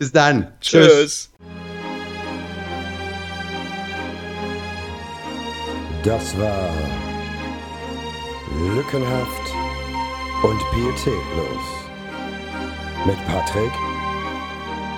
Bis 0.00 0.10
dann. 0.10 0.48
Tschüss. 0.60 1.30
Das 6.02 6.36
war 6.38 6.70
Lückenhaft 8.74 9.52
und 10.42 10.58
Pietätlos. 10.72 11.64
Mit 13.06 13.16
Patrick 13.28 13.72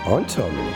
und 0.07 0.35
Tommy. 0.35 0.73